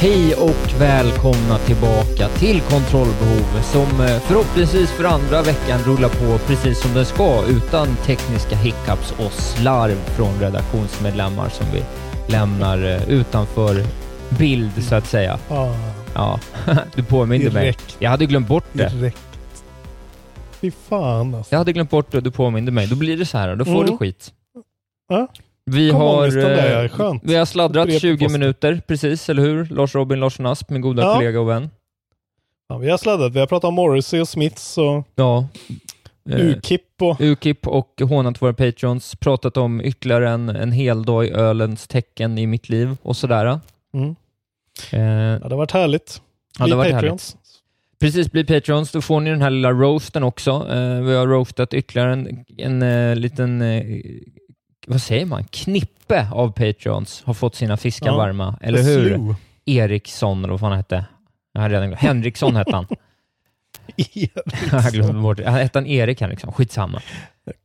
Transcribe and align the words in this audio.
Hej 0.00 0.34
och 0.34 0.80
välkomna 0.80 1.58
tillbaka 1.58 2.28
till 2.28 2.60
Kontrollbehov 2.60 3.60
som 3.62 4.00
eh, 4.00 4.18
förhoppningsvis 4.20 4.90
för 4.90 5.04
andra 5.04 5.42
veckan 5.42 5.80
rullar 5.80 6.08
på 6.08 6.38
precis 6.46 6.80
som 6.82 6.94
den 6.94 7.04
ska 7.06 7.42
utan 7.46 7.96
tekniska 7.96 8.56
hiccups 8.56 9.12
och 9.12 9.32
slarv 9.32 9.94
från 9.96 10.40
redaktionsmedlemmar 10.40 11.48
som 11.48 11.66
vi 11.72 11.82
lämnar 12.32 12.84
eh, 12.84 13.08
utanför 13.08 13.84
bild 14.38 14.84
så 14.84 14.94
att 14.94 15.06
säga. 15.06 15.38
Ah, 15.50 15.68
Ja, 16.14 16.40
du 16.94 17.02
påminde 17.02 17.50
mig. 17.50 17.76
Jag 17.98 18.10
hade 18.10 18.26
glömt 18.26 18.48
bort 18.48 18.64
det. 18.72 18.88
direkt. 18.88 19.18
Fy 20.60 20.70
fan 20.70 21.34
alltså. 21.34 21.52
Jag 21.54 21.58
hade 21.58 21.72
glömt 21.72 21.90
bort 21.90 22.10
det 22.10 22.16
och 22.16 22.22
du 22.22 22.30
påminde 22.30 22.72
mig. 22.72 22.86
Då 22.86 22.96
blir 22.96 23.16
det 23.16 23.26
så 23.26 23.38
här, 23.38 23.56
då 23.56 23.64
får 23.64 23.74
Mm. 23.74 23.86
du 23.86 23.96
skit. 23.96 24.32
Ja. 25.08 25.28
Vi 25.70 25.90
Kom 25.90 26.00
har, 26.00 26.28
där, 26.28 26.84
eh, 26.84 26.88
skönt. 26.88 27.22
vi 27.24 27.34
har 27.34 27.44
sladdrat 27.44 27.86
Brev 27.86 27.94
på 27.96 28.00
20 28.00 28.24
posten. 28.24 28.40
minuter 28.40 28.80
precis, 28.86 29.28
eller 29.28 29.42
hur? 29.42 29.64
Lars 29.64 29.94
Robin 29.94 30.20
Larsson 30.20 30.46
Asp, 30.46 30.70
min 30.70 30.80
goda 30.80 31.02
Ja. 31.02 31.14
kollega 31.14 31.40
och 31.40 31.48
vän. 31.48 31.70
Ja, 32.68 32.78
vi 32.78 32.90
har 32.90 32.98
sladdat. 32.98 33.32
Vi 33.32 33.38
har 33.40 33.46
pratat 33.46 33.68
om 33.68 33.74
Morrissey 33.74 34.20
och 34.20 34.28
Smiths 34.28 34.78
och 34.78 35.04
Ja. 35.14 35.48
Eh, 36.30 36.40
UKIP 36.40 36.82
och... 37.02 37.20
Ukip 37.20 37.66
och 37.66 38.00
hånat 38.08 38.42
våra 38.42 38.52
patrons, 38.52 39.14
pratat 39.16 39.56
om 39.56 39.80
ytterligare 39.80 40.30
en, 40.30 40.48
en 40.48 40.72
hel 40.72 41.04
dag 41.04 41.26
i 41.26 41.30
ölens 41.30 41.86
tecken 41.88 42.38
i 42.38 42.46
mitt 42.46 42.68
liv 42.68 42.96
och 43.02 43.16
sådär. 43.16 43.60
Mm. 43.94 44.16
Eh, 44.92 45.00
Ja, 45.00 45.38
det 45.38 45.50
har 45.50 45.56
varit 45.56 45.72
härligt. 45.72 46.20
Ja, 46.58 46.64
Bli 46.64 46.72
har 46.72 46.78
varit 46.78 46.92
Patreons. 46.92 47.36
precis, 48.00 48.32
bli 48.32 48.44
patrons, 48.44 48.92
då 48.92 49.00
får 49.00 49.20
ni 49.20 49.30
den 49.30 49.42
här 49.42 49.50
lilla 49.50 49.70
roasten 49.72 50.22
också. 50.22 50.50
Eh, 50.50 51.00
vi 51.02 51.14
har 51.14 51.26
roastat 51.26 51.74
ytterligare 51.74 52.12
en, 52.12 52.44
en 52.58 52.82
eh, 52.82 53.16
liten, 53.16 53.62
vad 54.86 55.00
säger 55.02 55.26
man, 55.26 55.44
knippe 55.44 56.28
av 56.32 56.52
patrons 56.52 57.22
har 57.26 57.34
fått 57.34 57.54
sina 57.54 57.76
fiskar 57.76 58.06
Ja, 58.06 58.16
varma, 58.16 58.58
eller 58.60 58.82
hur? 58.82 59.04
slew. 59.04 59.34
Eriksson, 59.66 60.38
eller 60.38 60.50
vad 60.50 60.60
fan 60.60 60.70
han 60.70 60.76
hette. 60.78 61.04
Jag 61.52 61.60
har 61.60 61.68
redan 61.70 61.86
glömt. 61.88 62.00
Henriksson 62.02 62.56
hette 62.56 62.76
han. 62.76 62.86
Jag 64.72 64.92
glömde 64.92 65.12
bort 65.22 65.36
det. 65.36 65.50
Hette 65.50 65.78
han 65.78 65.86
Erik 65.86 66.20
Henriksson? 66.20 66.52
Skitsamma. 66.52 67.02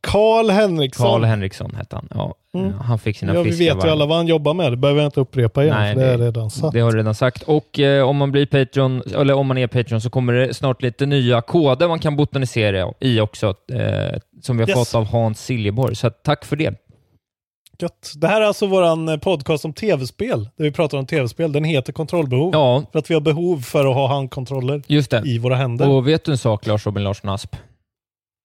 Karl 0.00 0.50
Henriksson. 0.50 1.06
Karl 1.06 1.24
Henriksson 1.24 1.74
hette 1.74 1.96
han. 1.96 2.08
Ja, 2.14 2.34
Mm. 2.54 2.72
Han 2.78 2.98
fick 2.98 3.16
sina 3.18 3.34
ja, 3.34 3.42
vi 3.42 3.50
fiskar 3.52 3.74
vet 3.74 3.84
ju 3.84 3.88
alla 3.88 4.06
vad 4.06 4.16
han 4.16 4.26
jobbar 4.26 4.54
med. 4.54 4.72
Det 4.72 4.76
behöver 4.76 5.00
jag 5.00 5.06
inte 5.08 5.20
upprepa 5.20 5.62
igen, 5.64 5.76
Nej, 5.78 5.94
för 5.94 6.00
det 6.00 6.06
är 6.06 6.18
det- 6.18 6.24
redan 6.26 6.50
satt. 6.50 6.72
Det 6.72 6.80
har 6.80 6.92
du 6.92 6.98
redan 6.98 7.14
sagt. 7.14 7.42
Och 7.42 7.78
eh, 7.80 8.08
om 8.08 8.16
man 8.16 8.32
blir 8.32 8.46
Patreon, 8.46 9.02
eller 9.16 9.34
om 9.34 9.46
man 9.46 9.58
är 9.58 9.66
Patreon, 9.66 10.00
så 10.00 10.10
kommer 10.10 10.32
det 10.32 10.54
snart 10.54 10.82
lite 10.82 11.06
nya 11.06 11.40
koder 11.40 11.88
man 11.88 11.98
kan 11.98 12.16
botanisera 12.16 12.92
i 13.00 13.20
också, 13.20 13.46
eh, 13.72 14.18
som 14.42 14.56
vi 14.56 14.62
har 14.62 14.68
Yes. 14.68 14.78
fått 14.78 14.94
av 14.94 15.04
Hans 15.04 15.40
Siljeborg. 15.44 15.94
Så 15.96 16.10
tack 16.10 16.44
för 16.44 16.56
det. 16.56 16.74
Gött. 17.82 18.12
Det 18.16 18.26
här 18.26 18.40
är 18.40 18.44
alltså 18.44 18.66
våran 18.66 19.08
eh, 19.08 19.16
podcast 19.16 19.64
om 19.64 19.72
tv-spel, 19.72 20.48
där 20.56 20.64
vi 20.64 20.72
pratar 20.72 20.98
om 20.98 21.06
tv-spel. 21.06 21.52
Den 21.52 21.64
heter 21.64 21.92
Kontrollbehov. 21.92 22.50
Ja, 22.52 22.82
För 22.92 22.98
att 22.98 23.10
vi 23.10 23.14
har 23.14 23.20
behov 23.20 23.60
för 23.60 23.86
att 23.86 23.94
ha 23.94 24.08
handkontroller 24.08 24.82
just 24.86 25.10
det. 25.10 25.22
i 25.26 25.38
våra 25.38 25.56
händer. 25.56 25.88
Och 25.88 26.08
vet 26.08 26.24
du 26.24 26.32
en 26.32 26.38
sak, 26.38 26.66
Lars 26.66 26.86
Robin 26.86 27.04
Larsson 27.04 27.30
Asp? 27.30 27.56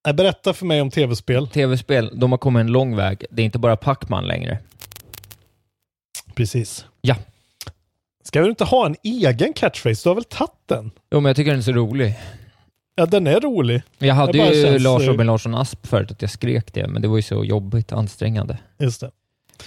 Nej, 0.05 0.13
Berätta 0.13 0.53
för 0.53 0.65
mig 0.65 0.81
om 0.81 0.91
tv-spel. 0.91 1.47
Tv-spel, 1.47 2.11
de 2.13 2.31
har 2.31 2.37
kommit 2.37 2.59
en 2.59 2.67
lång 2.67 2.95
väg. 2.95 3.25
Det 3.31 3.41
är 3.41 3.45
inte 3.45 3.59
bara 3.59 3.75
Pacman 3.75 4.27
längre. 4.27 4.57
Precis. 6.35 6.85
Ja. 7.01 7.15
Ska 8.23 8.41
vi 8.41 8.49
inte 8.49 8.63
ha 8.63 8.85
en 8.85 8.95
egen 9.03 9.53
catchphrase? 9.53 10.03
Du 10.03 10.09
har 10.09 10.15
väl 10.15 10.23
tagit 10.23 10.51
den? 10.65 10.91
Jo, 11.11 11.19
men 11.19 11.29
jag 11.29 11.35
tycker 11.35 11.51
den 11.51 11.59
är 11.59 11.63
så 11.63 11.71
rolig. 11.71 12.15
Ja, 12.95 13.05
den 13.05 13.27
är 13.27 13.39
rolig. 13.39 13.81
Jag 13.97 14.15
hade 14.15 14.37
ju 14.37 14.63
känns, 14.63 14.83
Lars 14.83 15.03
eh, 15.03 15.07
Robin 15.07 15.27
Larsson 15.27 15.55
Asp 15.55 15.87
förut, 15.87 16.11
att 16.11 16.21
jag 16.21 16.31
skrek 16.31 16.73
det, 16.73 16.87
men 16.87 17.01
det 17.01 17.07
var 17.07 17.15
ju 17.15 17.21
så 17.21 17.43
jobbigt, 17.43 17.91
ansträngande. 17.91 18.57
Just 18.79 19.01
det. 19.01 19.11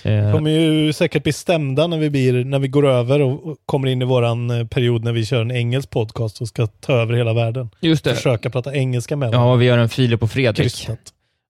Eh, 0.03 0.33
kommer 0.33 0.51
ju 0.51 0.93
säkert 0.93 1.23
bli 1.23 1.33
stämda 1.33 1.87
när 1.87 1.99
vi, 1.99 2.11
blir, 2.11 2.45
när 2.45 2.59
vi 2.59 2.69
går 2.69 2.87
över 2.87 3.21
och, 3.21 3.56
kommer 3.67 3.89
in 3.89 4.03
i 4.03 4.05
våran 4.05 4.51
eh, 4.51 4.67
period 4.67 5.05
när 5.05 5.12
vi 5.12 5.27
kör 5.27 5.41
en 5.41 5.51
engelsk 5.51 5.91
podcast 5.91 6.41
och 6.41 6.49
ska 6.49 6.67
ta 6.67 6.93
över 6.93 7.15
hela 7.15 7.33
världen. 7.33 7.71
just 7.81 8.05
det. 8.05 8.15
Försöka 8.15 8.50
prata 8.50 8.75
engelska 8.75 9.17
med 9.17 9.34
Ja, 9.34 9.55
vi 9.55 9.67
gör 9.67 9.79
en 9.79 9.89
Filip 9.89 10.23
och 10.23 10.31
Fredrik. 10.31 10.56
Krystat. 10.56 10.99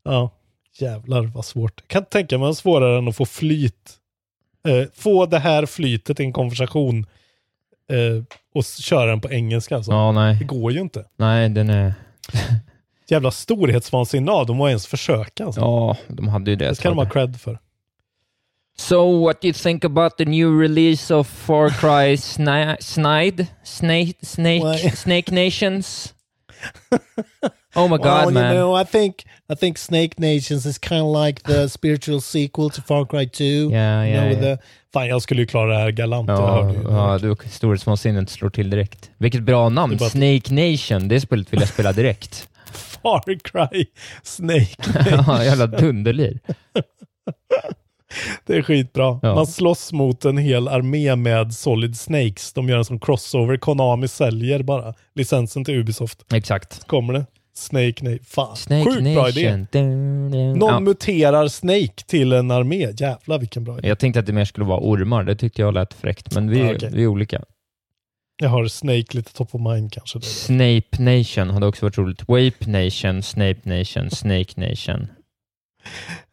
Ja, 0.04 0.30
jävlar 0.78 1.22
vad 1.22 1.44
svårt. 1.44 1.72
Jag 1.76 1.88
kan 1.88 2.04
tänka 2.04 2.38
mig 2.38 2.54
svårare 2.54 2.98
än 2.98 3.08
att 3.08 3.16
få 3.16 3.26
flyt. 3.26 3.96
Eh, 4.68 4.88
få 4.94 5.26
det 5.26 5.38
här 5.38 5.66
flytet 5.66 6.20
i 6.20 6.22
en 6.22 6.32
konversation 6.32 7.06
eh, 7.90 8.22
och 8.54 8.64
köra 8.64 9.10
den 9.10 9.20
på 9.20 9.30
engelska. 9.30 9.76
Alltså. 9.76 9.92
Ja, 9.92 10.12
nej. 10.12 10.36
Det 10.38 10.44
går 10.44 10.72
ju 10.72 10.80
inte. 10.80 11.04
Nej, 11.16 11.48
den 11.48 11.70
är... 11.70 11.94
Jävla 13.08 13.30
storhetsvansinne 13.30 14.32
av 14.32 14.46
dem 14.46 14.60
att 14.60 14.68
ens 14.68 14.86
försöka. 14.86 15.44
Alltså. 15.44 15.60
Ja, 15.60 15.96
de 16.08 16.28
hade 16.28 16.50
ju 16.50 16.56
det. 16.56 16.68
det 16.68 16.74
ska 16.74 16.88
de 16.88 16.98
ha 16.98 17.10
cred 17.10 17.40
för. 17.40 17.58
So, 18.80 19.04
what 19.04 19.42
do 19.42 19.46
you 19.46 19.52
think 19.52 19.84
about 19.84 20.16
the 20.16 20.24
new 20.24 20.50
release 20.50 21.10
of 21.10 21.26
Far 21.26 21.68
Cry 21.68 22.16
Sni- 22.16 22.82
Snide? 22.82 23.48
Snake, 23.62 24.16
Snake? 24.22 24.62
Snake 24.94 25.30
Nations? 25.30 26.14
Oh 27.76 27.88
my 27.88 27.98
god, 27.98 28.24
well, 28.24 28.30
man. 28.30 28.54
you 28.54 28.58
know, 28.58 28.74
I 28.74 28.84
think 28.84 29.24
I 29.50 29.54
think 29.54 29.78
Snake 29.78 30.18
Nations 30.18 30.66
is 30.66 30.78
kind 30.78 31.02
of 31.02 31.26
like 31.26 31.42
the 31.42 31.68
spiritual 31.76 32.20
sequel 32.20 32.70
to 32.70 32.82
Far 32.82 33.04
Cry 33.04 33.26
2. 33.26 33.70
Ja, 33.70 33.78
ja, 33.78 34.04
you 34.06 34.20
know, 34.20 34.32
ja. 34.32 34.56
the... 34.56 34.62
Fan, 34.92 35.06
jag 35.08 35.22
skulle 35.22 35.40
ju 35.40 35.46
klara 35.46 35.72
det 35.72 35.78
här 35.78 35.90
galant. 35.90 36.28
Ja, 36.28 36.72
ju. 36.72 36.82
ja 36.82 37.18
du 37.18 37.36
storhetsvansinnet 37.50 38.30
slår 38.30 38.50
till 38.50 38.70
direkt. 38.70 39.10
Vilket 39.18 39.42
bra 39.42 39.68
namn. 39.68 39.96
Bara- 39.96 40.10
Snake 40.10 40.54
Nation. 40.54 41.08
Det 41.08 41.20
spelet 41.20 41.52
vill 41.52 41.60
jag 41.60 41.68
spela 41.68 41.92
direkt. 41.92 42.48
Far 42.72 43.38
Cry 43.38 43.86
Snake 44.22 44.76
ja, 45.26 45.44
jävla 45.44 45.66
dunderlir. 45.66 46.40
Det 48.46 48.56
är 48.56 48.62
skitbra. 48.62 49.20
Ja. 49.22 49.34
Man 49.34 49.46
slåss 49.46 49.92
mot 49.92 50.24
en 50.24 50.38
hel 50.38 50.68
armé 50.68 51.16
med 51.16 51.54
Solid 51.54 51.96
Snakes. 51.98 52.52
De 52.52 52.68
gör 52.68 52.78
en 52.78 52.84
sån 52.84 53.00
crossover. 53.00 53.56
Konami 53.56 54.08
säljer 54.08 54.62
bara 54.62 54.94
licensen 55.14 55.64
till 55.64 55.74
Ubisoft. 55.74 56.24
Exakt. 56.32 56.86
Kommer 56.86 57.12
det. 57.12 57.26
Snake 57.54 57.94
Nation. 58.04 58.18
Fan, 58.24 58.56
Snake 58.56 58.84
sjukt 58.84 59.14
bra 59.14 59.28
idé. 59.28 59.50
Nation. 59.56 59.66
Dun, 59.72 60.30
dun. 60.30 60.52
Någon 60.58 60.68
Ja. 60.72 60.80
muterar 60.80 61.48
Snake 61.48 62.04
till 62.06 62.32
en 62.32 62.50
armé. 62.50 62.90
Jävlar 62.96 63.38
vilken 63.38 63.64
bra 63.64 63.78
idé. 63.78 63.88
Jag 63.88 63.98
tänkte 63.98 64.20
att 64.20 64.26
det 64.26 64.32
mer 64.32 64.44
skulle 64.44 64.66
vara 64.66 64.80
ormar. 64.80 65.24
Det 65.24 65.36
tyckte 65.36 65.62
jag 65.62 65.74
lät 65.74 65.94
fräckt. 65.94 66.34
Men 66.34 66.50
vi, 66.50 66.58
Ja, 66.58 66.74
okej. 66.74 66.90
vi 66.92 67.02
är 67.02 67.06
olika. 67.06 67.42
Jag 68.42 68.48
har 68.48 68.66
Snake 68.66 69.04
lite 69.16 69.32
top 69.32 69.54
of 69.54 69.60
mind 69.60 69.92
kanske. 69.92 70.18
Då. 70.18 70.22
Snape 70.22 71.02
Nation 71.02 71.50
hade 71.50 71.66
också 71.66 71.86
varit 71.86 71.98
roligt. 71.98 72.20
Wape 72.28 72.70
Nation, 72.70 73.22
Snape 73.22 73.60
Nation, 73.78 74.10
Snake 74.10 74.60
Nation. 74.70 75.08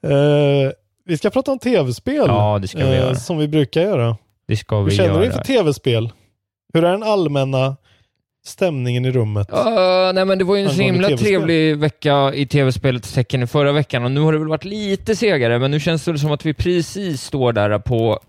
Eh, 0.04 0.72
vi 1.08 1.18
ska 1.18 1.30
prata 1.30 1.52
om 1.52 1.60
tv-spel. 1.60 2.26
Ja, 2.28 2.60
det 2.62 2.68
ska 2.68 2.78
vi 2.78 2.84
eh, 2.84 2.98
göra. 2.98 3.16
Som 3.16 3.38
vi 3.38 3.48
brukar 3.48 3.82
göra. 3.82 4.18
Det 4.48 4.58
ska 4.58 4.78
Hur 4.78 4.86
vi 4.86 4.92
känner 4.92 5.10
göra. 5.10 5.20
du 5.20 5.26
inför 5.26 5.44
tv-spel? 5.44 6.12
Hur 6.74 6.84
är 6.84 6.92
den 6.92 7.04
allmänna 7.04 7.76
stämningen 8.46 9.06
i 9.06 9.12
rummet? 9.12 9.54
Uh, 9.54 10.14
nej 10.14 10.26
men 10.26 10.38
det 10.38 10.44
var 10.44 10.56
ju 10.56 10.64
en 10.64 10.70
så 10.70 10.82
himla 10.82 11.18
trevlig 11.18 11.78
vecka 11.78 12.34
i 12.34 12.46
tv-spelets 12.46 13.14
tecken 13.14 13.44
i 13.44 13.48
förra 13.48 13.72
veckan 13.72 14.06
och 14.06 14.12
nu 14.12 14.20
har 14.20 14.34
det 14.34 14.40
väl 14.40 14.48
varit 14.48 14.66
lite 14.66 15.16
segare, 15.16 15.60
men 15.60 15.72
nu 15.72 15.80
känns 15.80 16.06
det 16.06 16.18
som 16.18 16.32
att 16.32 16.46
vi 16.46 16.54
precis 16.54 17.24
står 17.24 17.54
där 17.54 17.80
på, 17.80 18.20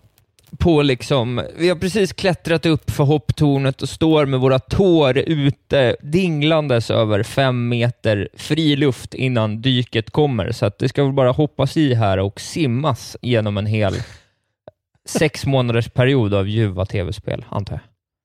på 0.59 0.83
liksom, 0.83 1.43
vi 1.57 1.69
har 1.69 1.77
precis 1.77 2.13
klättrat 2.13 2.67
upp 2.67 2.91
för 2.91 3.05
hopptornet 3.05 3.83
och 3.83 3.89
står 3.89 4.27
med 4.27 4.41
våra 4.41 4.59
tår 4.59 5.19
ute 5.19 5.97
dinglandes 6.03 6.91
över 6.91 7.23
fem 7.23 7.69
meter 7.69 8.29
fri 8.35 8.77
luft 8.77 9.15
innan 9.15 9.63
dyket 9.63 10.11
kommer, 10.11 10.53
så 10.53 10.67
att 10.67 10.79
det 10.79 10.89
ska 10.89 11.05
väl 11.05 11.13
bara 11.13 11.31
hoppas 11.31 11.77
i 11.77 11.95
här 11.95 12.19
och 12.19 12.41
simmas 12.41 13.17
genom 13.23 13.59
en 13.59 13.67
hel 13.67 13.95
sex 15.09 15.47
månaders 15.47 15.89
period 15.89 16.35
av 16.35 16.49
ljuva 16.49 16.87
tv-spel, 16.87 17.45
antar 17.49 17.75
jag. 17.75 17.83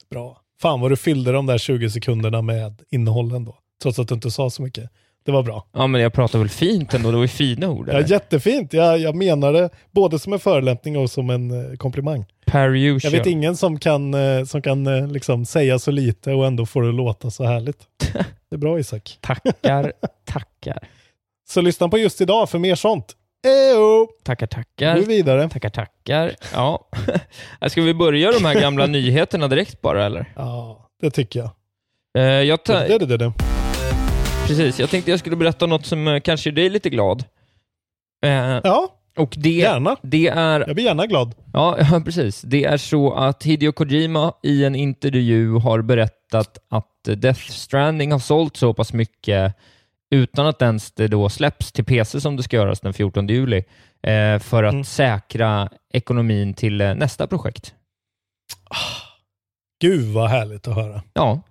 Bra. 0.10 0.42
Fan 0.62 0.82
vad 0.82 0.92
du 0.92 0.96
fyllde 0.96 1.32
de 1.32 1.46
där 1.46 1.58
20 1.58 1.90
sekunderna 1.90 2.42
med 2.42 2.82
innehållen 2.90 3.46
då. 3.46 3.58
Trots 3.84 4.00
att 4.00 4.08
du 4.08 4.16
inte 4.16 4.32
sa 4.32 4.50
så 4.50 4.62
mycket. 4.62 4.90
Det 5.26 5.32
var 5.32 5.44
bra. 5.44 5.66
Ja, 5.74 5.88
men 5.88 6.02
jag 6.02 6.14
pratar 6.14 6.40
väl 6.40 6.50
fint 6.50 6.94
ändå, 6.94 7.10
det 7.12 7.16
var 7.18 7.24
ju 7.24 7.28
fina 7.28 7.70
ord. 7.70 7.90
Ja, 7.92 8.02
jättefint. 8.02 8.74
Jag, 8.74 9.00
jag 9.00 9.16
menar 9.16 9.54
det 9.54 9.70
både 9.92 10.20
som 10.20 10.34
en 10.34 10.40
förolämpning 10.40 10.98
och 10.98 11.10
som 11.12 11.30
en 11.30 11.72
eh, 11.72 11.78
komplimang. 11.78 12.26
Per 12.46 12.74
Jag 12.76 13.12
vet 13.12 13.26
ingen 13.26 13.58
som 13.58 13.80
kan, 13.80 14.14
eh, 14.14 14.44
som 14.46 14.62
kan 14.62 14.88
eh, 14.88 15.08
liksom 15.08 15.46
säga 15.46 15.80
så 15.80 15.92
lite 15.92 16.34
och 16.34 16.46
ändå 16.46 16.66
få 16.66 16.82
det 16.82 16.90
att 16.90 16.96
låta 16.96 17.32
så 17.32 17.44
härligt. 17.44 17.78
Det 18.50 18.56
är 18.56 18.58
bra 18.58 18.80
Isak. 18.80 19.18
Tackar, 19.22 19.94
tackar. 20.26 20.78
Så 21.50 21.62
lyssna 21.62 21.90
på 21.90 21.98
just 21.98 22.22
idag 22.22 22.50
för 22.50 22.60
mer 22.60 22.76
sånt. 22.76 23.16
Ejo! 23.48 24.08
Tackar, 24.24 24.48
Nu 24.48 24.64
tackar. 24.64 24.96
vidare. 25.08 25.50
Tackar, 25.50 25.70
tackar. 25.70 26.32
Ja. 26.54 26.88
Ska 27.70 27.82
vi 27.82 27.94
börja 27.94 28.32
de 28.32 28.46
här 28.46 28.62
gamla 28.62 28.86
nyheterna 28.86 29.48
direkt 29.48 29.82
bara, 29.82 30.06
eller? 30.06 30.26
Ja, 30.36 30.90
det 31.02 31.12
tycker 31.12 31.40
jag. 31.40 31.50
Eh, 32.18 32.24
jag 32.42 32.64
ta- 32.64 32.80
Det, 32.80 32.98
det, 32.98 33.06
det, 33.06 33.18
det. 33.18 33.53
Precis, 34.48 34.80
jag 34.80 34.90
tänkte 34.90 35.12
jag 35.12 35.20
skulle 35.20 35.36
berätta 35.36 35.66
något 35.66 35.86
som 35.86 36.08
eh, 36.08 36.20
kanske 36.20 36.50
gör 36.50 36.56
dig 36.56 36.70
lite 36.70 36.90
glad. 36.90 37.24
Eh, 38.26 38.32
Ja, 38.64 38.90
och 39.18 39.34
det, 39.38 39.50
gärna. 39.50 39.98
det 40.02 40.28
är 40.28 40.60
Jag 40.68 40.76
blir 40.76 40.86
gärna 40.86 41.06
glad. 41.08 41.36
Ja, 41.54 41.78
ja, 41.92 42.02
precis. 42.06 42.42
Det 42.42 42.64
är 42.66 42.78
så 42.78 43.14
att 43.14 43.44
Hideo 43.44 43.72
Kojima 43.72 44.34
i 44.44 44.64
en 44.66 44.76
intervju 44.76 45.54
har 45.58 45.82
berättat 45.82 46.58
att 46.70 46.90
Death 47.18 47.40
Stranding 47.50 48.12
har 48.12 48.20
sålt 48.20 48.58
så 48.58 48.74
pass 48.74 48.94
mycket 48.94 49.56
utan 50.12 50.48
att 50.48 50.62
ens 50.62 50.92
det 50.92 51.08
då 51.08 51.30
släpps 51.30 51.72
till 51.72 51.86
PC 51.86 52.22
som 52.22 52.36
det 52.38 52.44
ska 52.44 52.56
göras 52.56 52.80
den 52.80 52.94
14 52.94 53.28
juli 53.28 53.58
eh, 54.04 54.40
för 54.40 54.64
att 54.64 54.74
Mm. 54.74 54.84
säkra 54.84 55.70
ekonomin 55.94 56.54
till 56.54 56.82
eh, 56.82 56.96
nästa 56.96 57.28
projekt. 57.28 57.74
Gud 59.82 60.14
vad 60.14 60.30
härligt 60.30 60.68
att 60.68 60.76
höra. 60.76 61.02
Ja, 61.14 61.42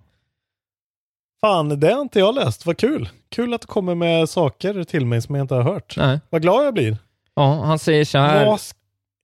Fan, 1.43 1.79
det 1.79 1.93
har 1.93 2.01
inte 2.01 2.19
jag 2.19 2.35
läst. 2.35 2.65
Vad 2.65 2.77
kul. 2.77 3.09
Kul 3.29 3.53
att 3.53 3.61
du 3.61 3.67
kommer 3.67 3.95
med 3.95 4.29
saker 4.29 4.83
till 4.83 5.05
mig 5.05 5.21
som 5.21 5.35
jag 5.35 5.43
inte 5.43 5.55
har 5.55 5.61
hört. 5.63 5.97
nej. 5.97 6.19
Vad 6.29 6.41
glad 6.41 6.65
jag 6.65 6.73
blir. 6.73 6.97
Ja, 7.35 7.61
han 7.63 7.79
säger 7.79 8.05
så 8.05 8.17
här. 8.17 8.45
Vad, 8.45 8.57
sk- 8.57 8.75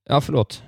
Ja, 0.08 0.20
förlåt. 0.20 0.62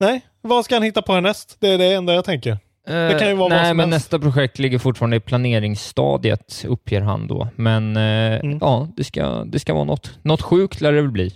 nej, 0.00 0.20
vad 0.42 0.64
ska 0.64 0.74
han 0.74 0.82
hitta 0.82 1.02
på 1.02 1.12
härnäst? 1.12 1.56
Det 1.60 1.68
är 1.68 1.78
det 1.78 1.92
enda 1.94 2.14
jag 2.14 2.24
tänker. 2.24 2.58
Det 2.86 3.16
kan 3.20 3.28
ju 3.28 3.34
vara 3.34 3.48
vad 3.48 3.58
Nej, 3.58 3.68
som 3.70 3.76
men 3.76 3.92
helst. 3.92 4.12
nästa 4.12 4.18
projekt 4.18 4.58
ligger 4.58 4.78
fortfarande 4.78 5.16
i 5.16 5.20
planeringsstadiet, 5.20 6.64
uppger 6.68 7.00
han 7.00 7.26
då. 7.26 7.48
Men 7.56 7.96
eh, 7.96 8.40
Mm. 8.40 8.58
ja, 8.60 8.88
det 8.96 9.04
ska, 9.04 9.44
det 9.44 9.58
ska 9.58 9.74
vara 9.74 9.84
något. 9.84 10.18
Något 10.22 10.42
sjukt 10.42 10.80
lär 10.80 10.92
det 10.92 11.00
väl 11.02 11.10
bli. 11.10 11.34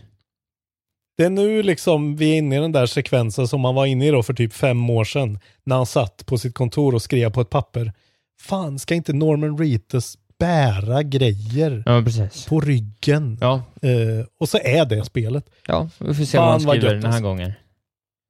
Det 1.18 1.24
är 1.24 1.30
nu 1.30 1.62
liksom 1.62 2.16
vi 2.16 2.32
är 2.32 2.38
inne 2.38 2.56
i 2.56 2.60
den 2.60 2.72
där 2.72 2.86
sekvensen 2.86 3.48
som 3.48 3.60
man 3.60 3.74
var 3.74 3.86
inne 3.86 4.06
i 4.06 4.10
då 4.10 4.22
för 4.22 4.34
typ 4.34 4.52
fem 4.52 4.90
år 4.90 5.04
sedan. 5.04 5.38
När 5.64 5.76
han 5.76 5.86
satt 5.86 6.26
på 6.26 6.38
sitt 6.38 6.54
kontor 6.54 6.94
och 6.94 7.02
skrev 7.02 7.30
på 7.32 7.40
ett 7.40 7.50
papper. 7.50 7.92
Fan, 8.40 8.78
ska 8.78 8.94
inte 8.94 9.12
Norman 9.12 9.58
Reedus 9.58 10.18
bära 10.38 11.02
grejer 11.02 11.82
Ja, 11.86 12.04
på 12.48 12.60
ryggen? 12.60 13.38
Ja, 13.40 13.62
Eh, 13.82 14.26
och 14.38 14.48
så 14.48 14.58
är 14.58 14.84
det 14.84 15.04
spelet. 15.04 15.50
ja 15.66 15.88
vi 15.98 16.14
får 16.14 16.24
se 16.24 16.36
Fan, 16.36 16.42
vad 16.44 16.50
han 16.52 16.60
skriver 16.60 16.94
den 16.94 17.02
här 17.02 17.08
alltså. 17.08 17.22
gången. 17.22 17.52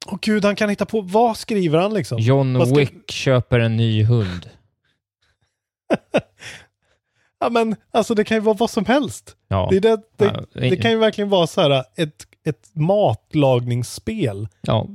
Åh 0.06 0.18
gud, 0.22 0.44
han 0.44 0.56
kan 0.56 0.68
hitta 0.70 0.86
på, 0.86 1.00
vad 1.00 1.36
skriver 1.36 1.78
han 1.78 1.94
liksom? 1.94 2.18
John 2.18 2.66
ska- 2.66 2.74
Wick 2.78 3.10
köper 3.10 3.60
en 3.60 3.76
ny 3.76 4.04
hund. 4.04 4.50
Ja 7.42 7.50
men 7.50 7.76
alltså 7.90 8.14
det 8.14 8.24
kan 8.24 8.36
ju 8.36 8.40
vara 8.40 8.56
vad 8.56 8.70
som 8.70 8.84
helst. 8.84 9.36
Ja. 9.48 9.68
Det, 9.70 9.80
det, 9.80 10.00
det, 10.16 10.46
det 10.52 10.76
kan 10.76 10.90
ju 10.90 10.96
verkligen 10.98 11.30
vara 11.30 11.46
så 11.46 11.60
här 11.60 11.84
ett, 11.96 12.26
ett 12.44 12.70
matlagningsspel. 12.74 14.48
ja. 14.60 14.86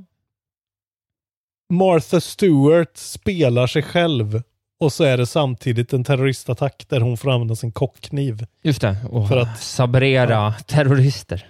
Martha 1.74 2.22
Stewart 2.22 2.98
spelar 2.98 3.68
sig 3.68 3.84
själv 3.84 4.42
och 4.80 4.94
så 4.94 5.04
är 5.04 5.18
det 5.18 5.26
samtidigt 5.26 5.94
en 5.94 6.04
terroristattack 6.04 6.86
där 6.90 7.00
hon 7.02 7.18
får 7.18 7.32
använda 7.32 7.56
sin 7.56 7.72
kockkniv. 7.72 8.46
Just 8.62 8.82
det. 8.82 8.98
Och 9.10 9.28
För 9.28 9.38
att- 9.38 9.60
sabrera 9.62 10.54
terrorister. 10.54 11.48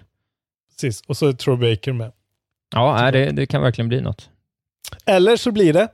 Precis, 0.72 1.02
och 1.08 1.18
så 1.18 1.28
är 1.28 1.34
Troy 1.34 1.58
Baker 1.58 1.94
med. 1.94 2.12
Ja, 2.76 3.12
det, 3.12 3.32
det 3.32 3.46
kan 3.46 3.62
verkligen 3.62 3.90
bli 3.90 4.02
något. 4.02 4.30
Eller 5.06 5.38
så 5.38 5.52
blir 5.52 5.74
det 5.74 5.88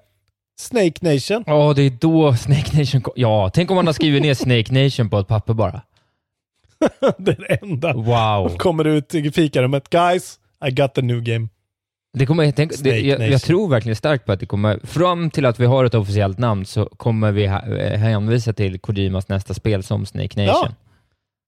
Snake 0.59 1.13
Nation. 1.13 1.43
Ja, 1.47 1.73
det 1.73 1.81
är 1.81 1.89
då 1.89 2.35
Snake 2.35 2.77
Nation 2.79 3.01
kom. 3.01 3.13
Ja, 3.15 3.51
tänk 3.53 3.71
om 3.71 3.75
man 3.75 3.85
har 3.85 3.93
skrivit 3.93 4.21
ner 4.21 4.33
Snake 4.33 4.83
Nation 4.83 5.09
på 5.09 5.19
ett 5.19 5.27
papper 5.27 5.53
bara. 5.53 5.81
det 7.17 7.31
är 7.31 7.45
det 7.47 7.55
enda. 7.61 7.93
Wow. 7.93 8.57
Kommer 8.57 8.87
ut 8.87 9.15
i 9.15 9.31
fikarummet. 9.31 9.89
Guys, 9.89 10.39
I 10.67 10.71
got 10.71 10.93
the 10.93 11.01
new 11.01 11.21
game. 11.21 11.47
Det 12.17 12.25
kommer, 12.25 12.51
tänk, 12.51 12.71
det, 12.71 12.77
Snake 12.77 12.99
jag, 12.99 13.29
jag 13.29 13.41
tror 13.41 13.69
verkligen 13.69 13.95
starkt 13.95 14.25
på 14.25 14.31
att 14.31 14.39
det 14.39 14.45
kommer, 14.45 14.79
fram 14.83 15.29
till 15.29 15.45
att 15.45 15.59
vi 15.59 15.65
har 15.65 15.85
ett 15.85 15.93
officiellt 15.95 16.37
namn 16.37 16.65
så 16.65 16.85
kommer 16.85 17.31
vi 17.31 17.47
ha- 17.47 17.67
eh, 17.77 17.99
hänvisa 17.99 18.53
till 18.53 18.79
Kojimas 18.79 19.27
nästa 19.29 19.53
spel 19.53 19.83
som 19.83 20.05
Snake 20.05 20.45
Nation. 20.45 20.65
Ja. 20.69 20.75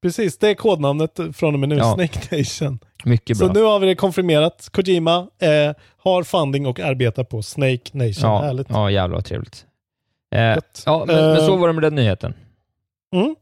Precis, 0.01 0.37
det 0.37 0.49
är 0.49 0.53
kodnamnet 0.53 1.19
från 1.33 1.53
och 1.53 1.59
med 1.59 1.69
nu. 1.69 1.75
Ja. 1.77 1.93
Snake 1.95 2.37
Nation. 2.37 2.79
Mycket 3.03 3.37
bra. 3.39 3.47
Så 3.47 3.53
nu 3.53 3.61
har 3.61 3.79
vi 3.79 3.87
det 3.87 3.95
konfirmerat. 3.95 4.69
Kojima 4.71 5.17
eh, 5.39 5.75
har 5.97 6.23
funding 6.23 6.65
och 6.65 6.79
arbetar 6.79 7.23
på 7.23 7.41
Snake 7.41 7.81
Nation. 7.91 8.13
ja, 8.29 8.41
Härligt. 8.41 8.67
ja, 8.69 8.91
jävlar 8.91 9.15
vad 9.15 9.25
trevligt. 9.25 9.65
Eh, 10.35 10.41
ja, 10.85 11.03
men, 11.07 11.15
men 11.15 11.37
Eh, 11.37 11.45
så 11.45 11.55
var 11.55 11.67
det 11.67 11.73
med 11.73 11.83
den 11.83 11.95
nyheten. 11.95 12.33
Mm. 13.15 13.35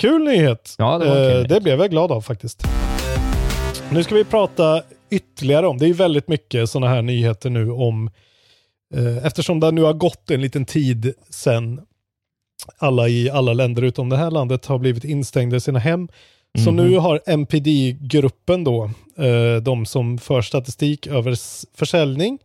Kul 0.00 0.24
nyhet. 0.24 0.74
Ja, 0.78 0.98
det 0.98 1.06
var 1.08 1.14
kul 1.14 1.22
Eh, 1.30 1.34
nyhet. 1.36 1.48
det 1.48 1.60
blev 1.60 1.80
jag 1.80 1.90
glad 1.90 2.12
av 2.12 2.20
faktiskt. 2.20 2.66
Nu 3.90 4.02
ska 4.04 4.14
vi 4.14 4.24
prata 4.24 4.82
ytterligare 5.10 5.66
om, 5.66 5.78
det 5.78 5.84
är 5.84 5.88
ju 5.88 5.92
väldigt 5.92 6.28
mycket 6.28 6.70
sådana 6.70 6.88
här 6.94 7.02
nyheter 7.02 7.50
nu 7.50 7.70
om, 7.70 8.10
eh, 8.94 9.26
eftersom 9.26 9.60
det 9.60 9.70
nu 9.70 9.82
har 9.82 9.92
gått 9.92 10.30
en 10.30 10.40
liten 10.40 10.64
tid 10.64 11.12
sedan 11.30 11.80
alla 12.78 13.08
i 13.08 13.30
alla 13.30 13.52
länder 13.52 13.82
utom 13.82 14.08
det 14.08 14.16
här 14.16 14.30
landet 14.30 14.66
har 14.66 14.78
blivit 14.78 15.04
instängda 15.04 15.56
i 15.56 15.60
sina 15.60 15.78
hem. 15.78 16.08
Så 16.64 16.72
Mhm. 16.72 16.76
nu 16.76 16.96
har 16.96 17.20
MPD-gruppen 17.26 18.64
då, 18.64 18.90
eh, 19.18 19.56
de 19.62 19.86
som 19.86 20.18
för 20.18 20.42
statistik 20.42 21.06
över 21.06 21.34
försäljning 21.76 22.38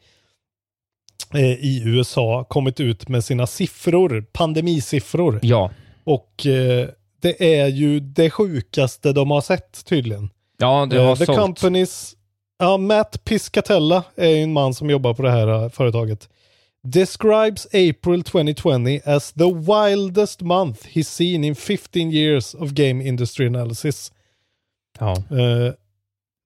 eh, 1.34 1.42
i 1.52 1.82
USA, 1.86 2.44
kommit 2.50 2.80
ut 2.80 3.08
med 3.10 3.24
sina 3.24 3.48
siffror, 3.48 4.26
pandemisiffror. 4.34 5.40
Ja. 5.44 5.72
Och 6.04 6.46
eh, 6.46 6.88
det 7.22 7.60
är 7.62 7.68
ju 7.68 8.00
det 8.00 8.30
sjukaste 8.30 9.14
de 9.14 9.32
har 9.32 9.42
sett 9.42 9.86
tydligen. 9.86 10.30
Ja, 10.58 10.88
det 10.90 10.98
Eh, 10.98 11.06
har 11.06 11.16
The 11.16 11.26
sålt. 11.26 11.38
Companies, 11.40 12.16
ja, 12.64 12.78
Matt 12.78 13.24
Piscatella 13.24 14.04
är 14.16 14.36
en 14.36 14.54
man 14.54 14.74
som 14.74 14.90
jobbar 14.90 15.14
på 15.14 15.22
det 15.22 15.32
här 15.32 15.48
eh, 15.48 15.70
företaget. 15.70 16.30
Describes 16.84 17.66
April 17.66 18.24
2020 18.24 19.00
as 19.06 19.32
the 19.32 19.54
wildest 19.54 20.42
month 20.42 20.88
he's 20.88 21.04
seen 21.04 21.44
in 21.44 21.56
15 21.56 22.12
years 22.12 22.56
of 22.56 22.70
game 22.70 23.08
industry 23.08 23.48
analysis. 23.48 24.12
Ja. 25.00 25.12
Eh, 25.12 25.74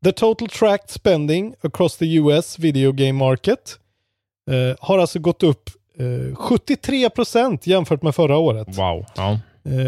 the 0.04 0.12
total 0.12 0.48
tracked 0.48 0.90
spending 0.90 1.56
across 1.62 1.98
the 1.98 2.16
US 2.16 2.60
video 2.60 2.92
game 2.92 3.14
market 3.14 3.80
eh, 4.52 4.76
har 4.80 5.00
alltså 5.00 5.20
gått 5.20 5.44
upp 5.44 5.70
eh, 5.98 6.36
73% 6.36 7.60
jämfört 7.64 8.02
med 8.02 8.16
förra 8.16 8.38
året. 8.38 8.78
Wow. 8.78 9.06
Ja. 9.16 9.40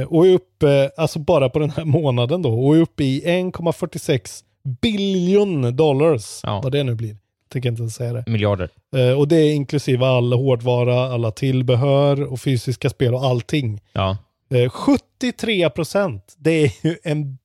Och 0.08 0.28
är 0.28 0.34
uppe, 0.34 0.92
alltså 0.98 1.20
bara 1.20 1.50
på 1.50 1.60
den 1.60 1.70
här 1.70 1.86
månaden 1.86 2.42
då, 2.42 2.66
och 2.66 2.76
är 2.76 2.82
uppe 2.82 3.04
i 3.04 3.22
1,46 3.26 4.44
billion 4.82 5.76
dollars. 5.76 6.40
Ja. 6.44 6.62
Vad 6.64 6.72
det 6.72 6.84
nu 6.84 6.96
blir. 6.96 7.18
Tänker 7.50 7.70
inte 7.70 7.82
ens 7.82 7.96
säga 7.96 8.14
det. 8.14 8.24
Miljarder. 8.28 8.70
Eh, 8.96 9.20
och 9.20 9.28
det 9.28 9.36
är 9.36 9.54
inklusive 9.54 10.06
all 10.06 10.34
hårdvara, 10.34 11.14
alla 11.14 11.32
tillbehör 11.32 12.24
och 12.34 12.42
fysiska 12.42 12.90
spel 12.90 13.14
och 13.16 13.24
allting. 13.26 13.82
Ja, 13.94 14.18
Eh, 14.54 14.70
73 14.70 15.70
procent. 15.70 16.36
Det 16.38 16.52
är 16.52 16.72
ju 16.88 16.98
en 17.04 17.38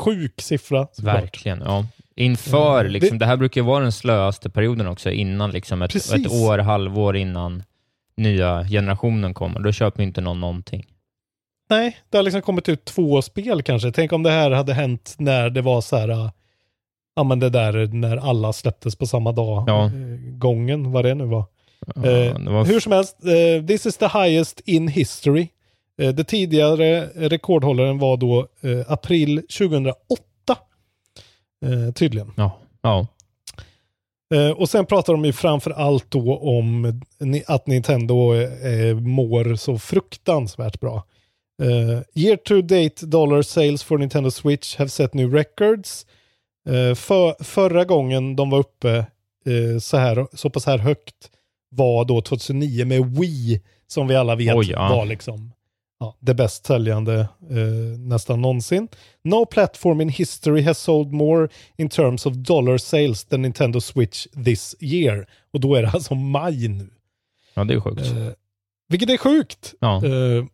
sjuk 0.00 0.40
siffra. 0.40 0.86
såklart. 0.92 1.14
verkligen. 1.22 1.60
Ja. 1.60 1.86
Inför, 2.16 2.80
Mm. 2.80 2.92
liksom, 2.92 3.18
Det- 3.18 3.26
här 3.26 3.36
brukar 3.36 3.60
ju 3.60 3.64
vara 3.66 3.82
den 3.82 3.92
slöaste 3.92 4.50
perioden 4.50 4.86
också, 4.86 5.10
innan 5.10 5.50
liksom 5.50 5.82
ett, 5.82 5.92
Precis. 5.92 6.26
ett 6.26 6.32
år, 6.32 6.58
halvår 6.58 7.16
innan 7.16 7.62
nya 8.16 8.64
generationen 8.64 9.34
kommer. 9.34 9.60
Då 9.60 9.72
köper 9.72 10.00
ju 10.02 10.06
inte 10.06 10.20
någon 10.20 10.40
någonting. 10.40 10.86
Nej, 11.70 11.96
det 12.10 12.16
har 12.16 12.22
liksom 12.22 12.42
kommit 12.42 12.68
ut 12.68 12.84
två 12.84 13.22
spel 13.22 13.62
kanske. 13.62 13.92
Tänk 13.92 14.12
om 14.12 14.22
det 14.22 14.30
här 14.30 14.50
hade 14.50 14.74
hänt 14.74 15.14
när 15.18 15.50
det 15.50 15.62
var 15.62 15.80
så 15.80 15.96
här, 15.96 16.30
ja 17.14 17.22
men 17.24 17.40
det 17.40 17.50
där 17.50 17.86
när 17.86 18.16
alla 18.16 18.52
släpptes 18.52 18.96
på 18.96 19.06
samma 19.06 19.32
dag. 19.32 19.64
Ja. 19.66 19.90
Gången, 20.38 20.92
vad 20.92 21.04
det 21.04 21.14
nu 21.14 21.24
var. 21.24 21.44
Ja, 21.86 22.06
Eh, 22.06 22.38
det 22.38 22.50
var 22.50 22.64
hur 22.64 22.80
som 22.80 22.92
helst, 22.92 23.16
eh, 23.24 23.66
this 23.66 23.86
is 23.86 23.96
the 23.96 24.06
highest 24.06 24.60
in 24.64 24.88
history. 24.88 25.48
Eh, 26.02 26.08
det 26.08 26.24
tidigare 26.24 27.08
rekordhållaren 27.14 27.98
var 27.98 28.16
då 28.16 28.46
april 28.86 29.42
2008. 29.58 29.94
Eh, 31.64 31.92
tydligen. 31.94 32.32
Ja. 32.36 32.58
ja. 32.82 33.06
Och 34.56 34.68
sen 34.68 34.86
pratar 34.86 35.12
de 35.12 35.24
ju 35.24 35.32
framför 35.32 35.70
allt 35.70 36.10
då 36.10 36.38
om 36.38 37.00
att 37.46 37.66
Nintendo 37.66 38.32
mår 39.00 39.54
så 39.56 39.78
fruktansvärt 39.78 40.80
bra. 40.80 41.04
Year 42.14 42.36
to 42.36 42.60
date 42.60 43.06
dollar 43.06 43.42
sales 43.42 43.82
for 43.82 43.98
Nintendo 43.98 44.30
Switch 44.30 44.76
have 44.76 44.88
set 44.88 45.14
new 45.14 45.32
records. 45.34 46.06
Eh, 46.68 46.94
för, 46.94 47.44
förra 47.44 47.84
gången 47.84 48.36
de 48.36 48.50
var 48.50 48.58
uppe 48.58 48.96
eh, 49.46 49.78
så, 49.80 49.96
här, 49.96 50.26
så 50.32 50.50
pass 50.50 50.66
här 50.66 50.78
högt 50.78 51.30
var 51.68 52.04
då 52.04 52.20
2009 52.20 52.84
med 52.84 53.16
Wii 53.16 53.62
som 53.86 54.08
vi 54.08 54.16
alla 54.16 54.34
vet 54.34 54.56
Oj, 54.56 54.70
ja. 54.70 54.88
var 54.88 55.06
liksom 55.06 55.52
ja, 56.02 56.16
det 56.20 56.34
bäst 56.34 56.66
säljande 56.66 57.20
eh, 57.50 57.98
nästan 57.98 58.40
någonsin. 58.40 58.88
No 59.24 59.46
platform 59.46 60.00
in 60.00 60.08
history 60.08 60.62
has 60.62 60.78
sold 60.78 61.12
more 61.12 61.48
in 61.76 61.88
terms 61.88 62.26
of 62.26 62.34
dollar 62.34 62.78
sales 62.78 63.24
than 63.24 63.42
Nintendo 63.42 63.80
Switch 63.80 64.26
this 64.44 64.74
year. 64.80 65.26
Och 65.52 65.60
då 65.60 65.74
är 65.74 65.82
det 65.82 65.88
alltså 65.88 66.14
maj 66.14 66.68
nu. 66.68 66.90
ja, 67.54 67.64
det 67.64 67.74
är 67.74 67.80
sjukt. 67.80 68.00
Eh, 68.00 68.28
vilket 68.88 69.10
är 69.10 69.16
sjukt. 69.16 69.74
Ja. 69.80 70.04
Eh, 70.04 70.44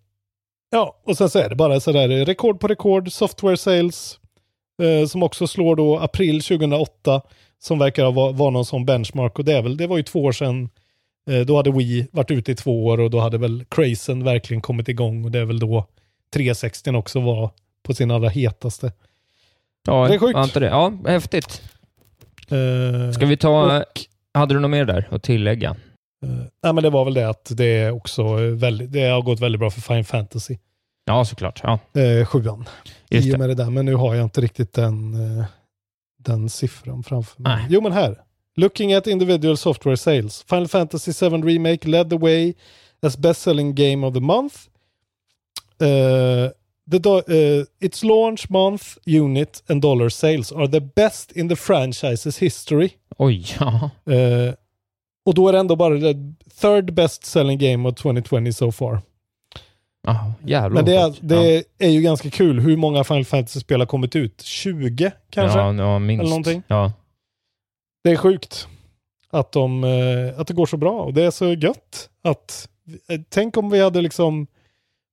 ja, 0.71 1.01
och 1.05 1.17
sen 1.17 1.31
så 1.31 1.39
är 1.39 1.49
det 1.49 1.57
bara 1.57 1.81
sådär 1.81 2.09
rekord 2.09 2.61
på 2.61 2.69
rekord, 2.69 3.13
software 3.13 3.57
sales, 3.57 4.21
eh, 4.83 5.07
som 5.07 5.23
också 5.23 5.47
slår 5.47 5.77
då 5.77 5.99
april 5.99 6.43
2008, 6.43 7.23
som 7.59 7.79
verkar 7.79 8.13
vara 8.13 8.33
var 8.33 8.51
någon 8.51 8.65
sån 8.65 8.87
benchmark. 8.87 9.39
Och 9.39 9.45
det, 9.45 9.53
är 9.53 9.63
väl, 9.63 9.77
det 9.77 9.87
var 9.87 9.97
ju 9.97 10.03
två 10.03 10.23
år 10.23 10.33
sedan, 10.33 10.69
eh, 11.31 11.41
då 11.41 11.57
hade 11.57 11.71
Wii 11.71 12.07
varit 12.13 12.31
ute 12.31 12.53
i 12.53 12.55
två 12.55 12.87
år 12.87 13.01
och 13.01 13.11
då 13.11 13.21
hade 13.21 13.39
väl 13.39 13.65
Crazen 13.69 14.25
verkligen 14.25 14.61
kommit 14.61 14.89
igång. 14.89 15.25
Och 15.25 15.31
det 15.31 15.39
är 15.39 15.45
väl 15.45 15.59
då 15.59 15.87
360 16.35 16.91
också 16.97 17.21
var 17.21 17.51
på 17.83 17.95
sin 17.95 18.11
allra 18.11 18.29
hetaste. 18.29 18.93
ja, 19.87 20.09
det 20.09 20.15
är 20.15 20.19
sjukt. 20.19 20.55
det? 20.55 20.67
Ja, 20.67 20.93
häftigt. 21.07 21.63
Eh, 22.51 23.13
Ska 23.13 23.27
vi 23.27 23.37
ta... 23.37 23.79
och, 23.79 23.85
Hade 24.35 24.55
du 24.55 24.61
något 24.61 24.71
mer 24.71 24.85
där 24.85 25.09
att 25.11 25.23
tillägga? 25.23 25.77
eh, 26.25 26.31
nej 26.63 26.73
men 26.73 26.83
det 26.83 26.91
var 26.91 27.05
väl 27.05 27.15
det 27.15 27.29
att 27.29 27.51
det 27.57 27.65
är 27.65 27.91
också 27.91 28.35
väldigt, 28.37 28.93
det 28.93 29.09
har 29.09 29.23
gått 29.23 29.41
väldigt 29.41 29.59
bra 29.59 29.71
för 29.71 29.81
Fine 29.81 30.05
Fantasy. 30.05 30.57
Ja, 31.09 31.25
såklart. 31.25 31.61
Ja, 31.63 31.79
eh, 32.01 32.27
sjuan. 32.27 32.65
Just 33.11 33.27
I 33.27 33.31
det. 33.31 33.35
och 33.35 33.41
med 33.41 33.49
det 33.49 33.55
där, 33.55 33.71
men 33.71 33.87
nu 33.87 33.95
har 33.95 34.15
jag 34.15 34.25
inte 34.25 34.41
riktigt 34.41 34.73
den, 34.73 35.15
eh, 35.39 35.45
den 36.19 36.49
siffran 36.49 37.03
framför 37.03 37.43
mig. 37.43 37.57
Nej. 37.57 37.67
Jo 37.71 37.81
men 37.81 37.93
här. 37.93 38.21
Looking 38.57 38.95
at 38.95 39.07
individual 39.07 39.57
software 39.57 39.97
sales. 39.97 40.45
Final 40.49 40.69
Fantasy 40.69 41.13
7 41.13 41.27
Remake 41.43 41.89
led 41.89 42.11
the 42.11 42.17
way 42.19 42.55
as 43.03 43.19
best 43.19 43.41
selling 43.43 43.75
game 43.75 44.07
of 44.07 44.15
the 44.15 44.21
month. 44.21 44.55
Uh, 45.83 46.51
the 46.91 46.99
do- 46.99 47.23
uh, 47.29 47.65
its 47.81 48.03
launch 48.05 48.51
month 48.51 48.85
unit 49.07 49.63
and 49.69 49.83
dollar 49.83 50.09
sales 50.09 50.53
are 50.53 50.69
the 50.69 50.81
best 50.81 51.33
in 51.33 51.49
the 51.49 51.55
franchise's 51.57 52.39
history. 52.41 52.91
Oj, 53.19 53.47
ja. 53.61 53.91
Eh, 54.13 54.55
och 55.27 55.35
då 55.35 55.49
är 55.49 55.53
det 55.53 55.59
ändå 55.59 55.77
bara 55.77 55.95
det 55.95 56.15
third 56.61 56.95
best 56.95 57.25
selling 57.27 57.59
game 57.59 57.89
of 57.89 57.95
2020 57.95 58.53
so 58.53 58.73
far. 58.73 59.01
Ja 60.13 60.33
jävlar 60.45 60.71
Men 60.71 60.85
det, 60.85 60.95
är, 60.97 61.15
det 61.21 61.65
är 61.79 61.91
ju 61.91 62.01
ganska 62.01 62.31
kul 62.31 62.61
hur 62.61 62.77
många 62.77 63.05
Final 63.05 63.25
Fantasy-spel 63.25 63.81
har 63.81 63.87
kommit 63.87 64.17
ut. 64.17 64.43
20 64.43 65.13
kanske? 65.31 65.59
Ja, 65.59 65.75
ja 65.75 65.99
minst. 65.99 66.21
Eller 66.21 66.31
någonting. 66.31 66.63
Ja. 66.69 66.93
Det 68.05 68.11
är 68.11 68.17
sjukt 68.17 68.69
att, 69.31 69.53
de, 69.53 69.85
eh, 69.85 70.41
att 70.41 70.47
det 70.47 70.55
går 70.55 70.67
så 70.67 70.77
bra 70.77 71.01
och 71.03 71.15
det 71.15 71.23
är 71.25 71.31
så 71.31 71.53
gött 71.53 72.09
att 72.23 72.69
eh, 73.09 73.21
tänk 73.29 73.57
om 73.57 73.71
vi 73.71 73.81
hade 73.83 74.03
liksom 74.03 74.47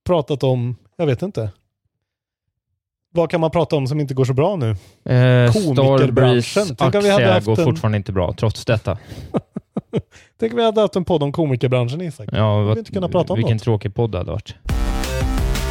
pratat 0.05 0.43
om, 0.43 0.75
jag 0.97 1.05
vet 1.05 1.21
inte. 1.21 1.49
Vad 3.13 3.29
kan 3.31 3.41
man 3.41 3.51
prata 3.51 3.75
om 3.75 3.87
som 3.87 3.99
inte 3.99 4.13
går 4.13 4.25
så 4.25 4.33
bra 4.33 4.55
nu? 4.55 4.69
Eh, 4.69 5.53
Komikerbranschen. 5.53 6.75
Tänk 6.75 6.95
om 6.95 7.01
vi 7.01 7.09
hade 7.09 7.15
aktie 7.15 7.33
haft 7.33 7.45
går 7.45 7.59
en- 7.59 7.65
fortfarande 7.65 7.97
inte 7.97 8.11
bra, 8.11 8.33
trots 8.33 8.65
detta. 8.65 8.97
Tänk 10.39 10.53
om 10.53 10.57
vi 10.57 10.65
hade 10.65 10.81
haft 10.81 10.95
en 10.95 11.05
podd 11.05 11.23
om 11.23 11.31
komikerbranschen 11.31 12.01
Isak. 12.01 12.29
Ja, 12.31 12.61
vi 12.61 12.79
inte 12.79 12.91
kunnat 12.91 13.11
prata 13.11 13.33
om 13.33 13.37
vilken 13.37 13.55
något. 13.55 13.63
tråkig 13.63 13.95
podd 13.95 14.11
det 14.11 14.17
hade 14.17 14.31
varit. 14.31 14.55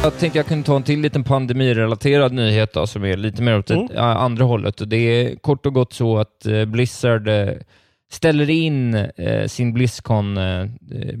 Jag 0.03 0.17
tänkte 0.19 0.39
jag 0.39 0.45
kunde 0.45 0.63
ta 0.65 0.75
en 0.75 0.83
till 0.83 1.01
liten 1.01 1.23
pandemirelaterad 1.23 2.33
nyhet 2.33 2.73
då, 2.73 2.87
som 2.87 3.03
är 3.05 3.17
lite 3.17 3.41
mer 3.41 3.57
åt 3.57 3.69
Mm. 3.71 3.87
andra 3.97 4.45
hållet. 4.45 4.81
Och 4.81 4.87
det 4.87 4.97
är 4.97 5.35
kort 5.35 5.65
och 5.65 5.73
gott 5.73 5.93
så 5.93 6.17
att 6.17 6.45
eh, 6.45 6.65
Blizzard 6.65 7.27
eh, 7.27 7.49
ställer 8.11 8.49
in 8.49 8.95
eh, 8.95 9.47
sin 9.47 9.73
Blizzcon, 9.73 10.37
eh, 10.37 10.65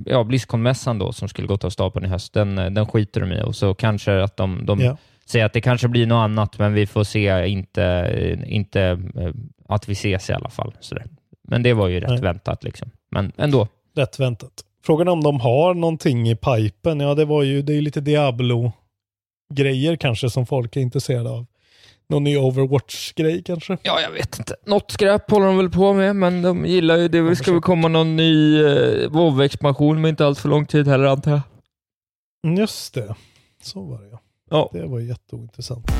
ja, 0.05 0.23
Blizzcon-mässan 0.23 0.99
då, 0.99 1.11
som 1.13 1.27
skulle 1.27 1.47
gått 1.47 1.63
av 1.63 1.69
stapeln 1.69 2.05
i 2.05 2.09
höst. 2.09 2.33
Den, 2.33 2.55
den 2.55 2.85
skiter 2.87 3.21
de 3.21 3.31
i 3.31 3.41
och 3.41 3.55
så 3.55 3.73
kanske 3.73 4.23
att 4.23 4.37
de, 4.37 4.65
de 4.65 4.79
Ja. 4.79 4.97
säger 5.25 5.45
att 5.45 5.53
det 5.53 5.61
kanske 5.61 5.87
blir 5.87 6.07
något 6.07 6.23
annat, 6.23 6.59
men 6.59 6.73
vi 6.73 6.87
får 6.87 7.03
se, 7.03 7.47
inte, 7.47 8.39
inte 8.47 8.99
att 9.67 9.89
vi 9.89 9.93
ses 9.93 10.29
i 10.29 10.33
alla 10.33 10.49
fall. 10.49 10.73
Så 10.79 10.95
det. 10.95 11.03
Men 11.47 11.63
det 11.63 11.73
var 11.73 11.87
ju 11.87 11.99
rätt 11.99 12.09
Nej. 12.09 12.21
väntat 12.21 12.63
liksom. 12.63 12.89
Men 13.11 13.31
ändå. 13.37 13.67
Rätt 13.95 14.19
väntat. 14.19 14.51
Frågan 14.85 15.07
är 15.07 15.11
om 15.11 15.23
de 15.23 15.39
har 15.39 15.73
någonting 15.73 16.29
i 16.29 16.35
pipen. 16.35 16.99
Ja, 16.99 17.15
det 17.15 17.25
var 17.25 17.43
ju, 17.43 17.61
det 17.61 17.73
är 17.73 17.81
lite 17.81 18.01
Diablo-grejer 18.01 19.95
kanske 19.95 20.29
som 20.29 20.45
folk 20.45 20.75
är 20.75 20.81
intresserade 20.81 21.29
av. 21.29 21.45
Någon 22.09 22.23
ny 22.23 22.37
Overwatch-grej 22.37 23.43
kanske? 23.43 23.77
Ja, 23.83 24.01
jag 24.01 24.11
vet 24.11 24.39
inte. 24.39 24.55
Något 24.65 24.91
skräp 24.91 25.31
håller 25.31 25.45
de 25.45 25.57
väl 25.57 25.69
på 25.69 25.93
med, 25.93 26.15
men 26.15 26.41
de 26.41 26.65
gillar 26.65 26.97
ju 26.97 27.07
det. 27.07 27.29
Det 27.29 27.35
ska 27.35 27.51
väl 27.51 27.61
komma 27.61 27.87
någon 27.87 28.15
ny 28.15 28.63
eh, 28.63 29.09
WoW-expansion 29.09 30.01
med 30.01 30.09
inte 30.09 30.25
allt 30.25 30.39
för 30.39 30.49
lång 30.49 30.65
tid 30.65 30.87
heller, 30.87 31.05
antar 31.05 31.31
jag. 31.31 31.41
Mm, 32.45 32.57
Just 32.57 32.93
det. 32.93 33.15
Så 33.63 33.81
var 33.81 34.01
det 34.01 34.09
ja. 34.11 34.19
Ja. 34.49 34.69
Det 34.73 34.85
var 34.87 34.99
jätteointressant. 34.99 35.91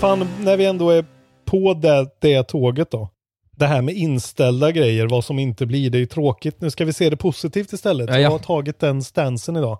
Fan, 0.00 0.28
när 0.40 0.56
vi 0.56 0.66
ändå 0.66 0.90
är 0.90 1.04
på 1.44 1.74
det, 1.74 2.06
det 2.20 2.42
tåget 2.42 2.90
då. 2.90 3.08
Det 3.58 3.66
här 3.66 3.82
med 3.82 3.94
inställda 3.94 4.72
grejer, 4.72 5.06
vad 5.06 5.24
som 5.24 5.38
inte 5.38 5.66
blir, 5.66 5.90
det 5.90 5.98
är 5.98 6.06
tråkigt. 6.06 6.60
Nu 6.60 6.70
ska 6.70 6.84
vi 6.84 6.92
se 6.92 7.10
det 7.10 7.16
positivt 7.16 7.72
istället. 7.72 8.08
Ja, 8.08 8.14
ja. 8.14 8.20
Jag 8.20 8.30
har 8.30 8.38
tagit 8.38 8.78
den 8.78 9.02
stansen 9.02 9.56
idag. 9.56 9.78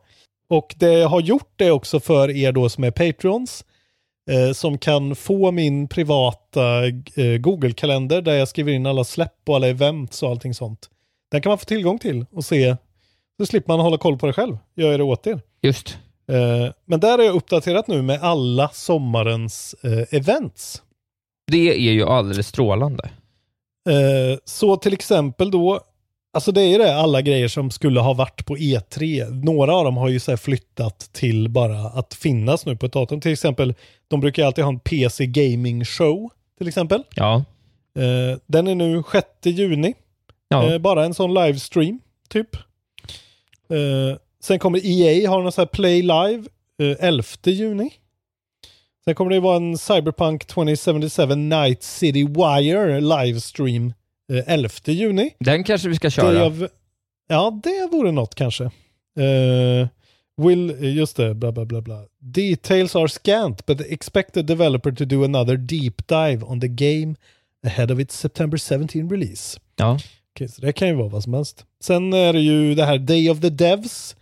Och 0.50 0.74
det 0.78 0.92
jag 0.92 1.08
har 1.08 1.20
gjort 1.20 1.52
det 1.56 1.70
också 1.70 2.00
för 2.00 2.30
er 2.30 2.52
då 2.52 2.68
som 2.68 2.84
är 2.84 2.90
Patreons. 2.90 3.64
Eh, 4.30 4.52
som 4.52 4.78
kan 4.78 5.16
få 5.16 5.50
min 5.50 5.88
privata 5.88 6.86
eh, 6.86 7.38
Google-kalender 7.38 8.22
där 8.22 8.34
jag 8.34 8.48
skriver 8.48 8.72
in 8.72 8.86
alla 8.86 9.04
släpp 9.04 9.48
och 9.48 9.56
alla 9.56 9.68
events 9.68 10.22
och 10.22 10.30
allting 10.30 10.54
sånt. 10.54 10.90
Den 11.30 11.42
kan 11.42 11.50
man 11.50 11.58
få 11.58 11.64
tillgång 11.64 11.98
till 11.98 12.26
och 12.32 12.44
se. 12.44 12.76
Så 13.40 13.46
slipper 13.46 13.72
man 13.72 13.80
hålla 13.80 13.98
koll 13.98 14.18
på 14.18 14.26
det 14.26 14.32
själv. 14.32 14.58
Gör 14.76 14.90
jag 14.90 15.00
det 15.00 15.04
åt 15.04 15.26
er. 15.26 15.40
Just. 15.62 15.98
Eh, 16.28 16.72
men 16.84 17.00
där 17.00 17.18
är 17.18 17.22
jag 17.22 17.34
uppdaterat 17.34 17.88
nu 17.88 18.02
med 18.02 18.22
alla 18.22 18.68
sommarens 18.68 19.74
eh, 19.82 20.14
events. 20.18 20.82
Det 21.50 21.88
är 21.88 21.92
ju 21.92 22.04
alldeles 22.04 22.46
strålande. 22.46 23.10
Eh, 23.88 24.38
så 24.44 24.76
till 24.76 24.92
exempel 24.92 25.50
då, 25.50 25.80
alltså 26.32 26.52
det 26.52 26.60
är 26.62 26.66
ju 26.66 26.78
det, 26.78 26.96
alla 26.96 27.22
grejer 27.22 27.48
som 27.48 27.70
skulle 27.70 28.00
ha 28.00 28.12
varit 28.12 28.46
på 28.46 28.56
E3. 28.56 29.30
Några 29.44 29.74
av 29.74 29.84
dem 29.84 29.96
har 29.96 30.08
ju 30.08 30.20
så 30.20 30.36
flyttat 30.36 30.98
till 31.12 31.48
bara 31.48 31.78
att 31.78 32.14
finnas 32.14 32.66
nu 32.66 32.76
på 32.76 32.86
ett 32.86 32.92
datum. 32.92 33.20
Till 33.20 33.32
exempel, 33.32 33.74
de 34.08 34.20
brukar 34.20 34.42
ju 34.42 34.46
alltid 34.46 34.64
ha 34.64 34.72
en 34.72 34.80
PC 34.80 35.26
Gaming 35.26 35.84
Show, 35.84 36.30
till 36.58 36.68
exempel. 36.68 37.02
Ja. 37.14 37.44
Eh, 37.98 38.38
den 38.46 38.68
är 38.68 38.74
nu 38.74 39.02
6 39.12 39.26
juni. 39.42 39.94
Ja. 40.48 40.72
Eh, 40.72 40.78
bara 40.78 41.04
en 41.04 41.14
sån 41.14 41.34
livestream, 41.34 42.00
typ. 42.28 42.56
Eh, 43.70 44.18
sen 44.40 44.58
kommer 44.58 44.80
EA 44.84 45.30
ha 45.30 45.42
någon 45.42 45.52
sån 45.52 45.62
här 45.62 45.66
Play 45.66 46.02
Live 46.02 46.44
eh, 46.82 46.96
11 47.06 47.24
juni. 47.44 47.90
Sen 49.08 49.14
kommer 49.14 49.30
det 49.30 49.40
vara 49.40 49.56
en 49.56 49.78
Cyberpunk 49.78 50.44
2077 50.46 51.34
Night 51.34 51.82
City 51.82 52.24
Wire 52.24 53.00
livestream 53.00 53.92
eh, 54.32 54.54
11 54.54 54.70
juni. 54.86 55.30
Den 55.40 55.64
kanske 55.64 55.88
vi 55.88 55.94
ska 55.94 56.06
Det 56.06 56.10
köra. 56.10 56.34
jag, 56.34 56.68
ja, 57.28 57.60
det 57.62 57.88
vore 57.92 58.12
något 58.12 58.34
kanske. 58.34 58.64
Eh, 58.64 59.88
will, 60.36 60.76
just 60.96 61.16
det, 61.16 61.34
bla 61.34 61.52
bla 61.52 61.64
bla 61.64 61.80
bla. 61.80 62.04
Details 62.20 62.96
are 62.96 63.08
scant, 63.08 63.66
but 63.66 63.80
expect 63.80 64.34
the 64.34 64.42
developer 64.42 64.92
to 64.92 65.04
do 65.04 65.24
another 65.24 65.56
deep 65.56 66.06
dive 66.06 66.42
on 66.44 66.60
the 66.60 66.68
game 66.68 67.14
ahead 67.66 67.92
of 67.92 68.00
its 68.00 68.18
September 68.18 68.58
17 68.58 69.10
release. 69.10 69.60
Ja. 69.76 69.98
Okej, 70.34 70.48
så 70.48 70.60
det 70.60 70.72
kan 70.72 70.88
ju 70.88 70.94
vara 70.94 71.08
vad 71.08 71.22
som 71.22 71.34
helst. 71.34 71.64
Sen 71.80 72.12
är 72.12 72.32
det 72.32 72.40
ju 72.40 72.74
det 72.74 72.84
här 72.84 72.98
Day 72.98 73.30
of 73.30 73.40
the 73.40 73.50
Devs 73.50 74.16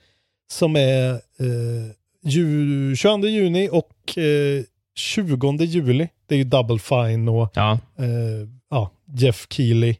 som 0.50 0.76
är 0.76 1.10
eh, 1.12 1.92
ju, 2.24 2.96
22 2.96 3.26
juni 3.26 3.68
och 3.72 4.18
eh, 4.18 4.64
20 4.96 5.64
juli. 5.64 6.08
Det 6.26 6.34
är 6.34 6.38
ju 6.38 6.44
Double 6.44 6.78
Fine 6.78 7.28
och 7.28 7.50
Ja. 7.54 7.72
eh, 7.98 8.48
ja, 8.70 8.90
Jeff 9.14 9.46
Keely. 9.50 9.94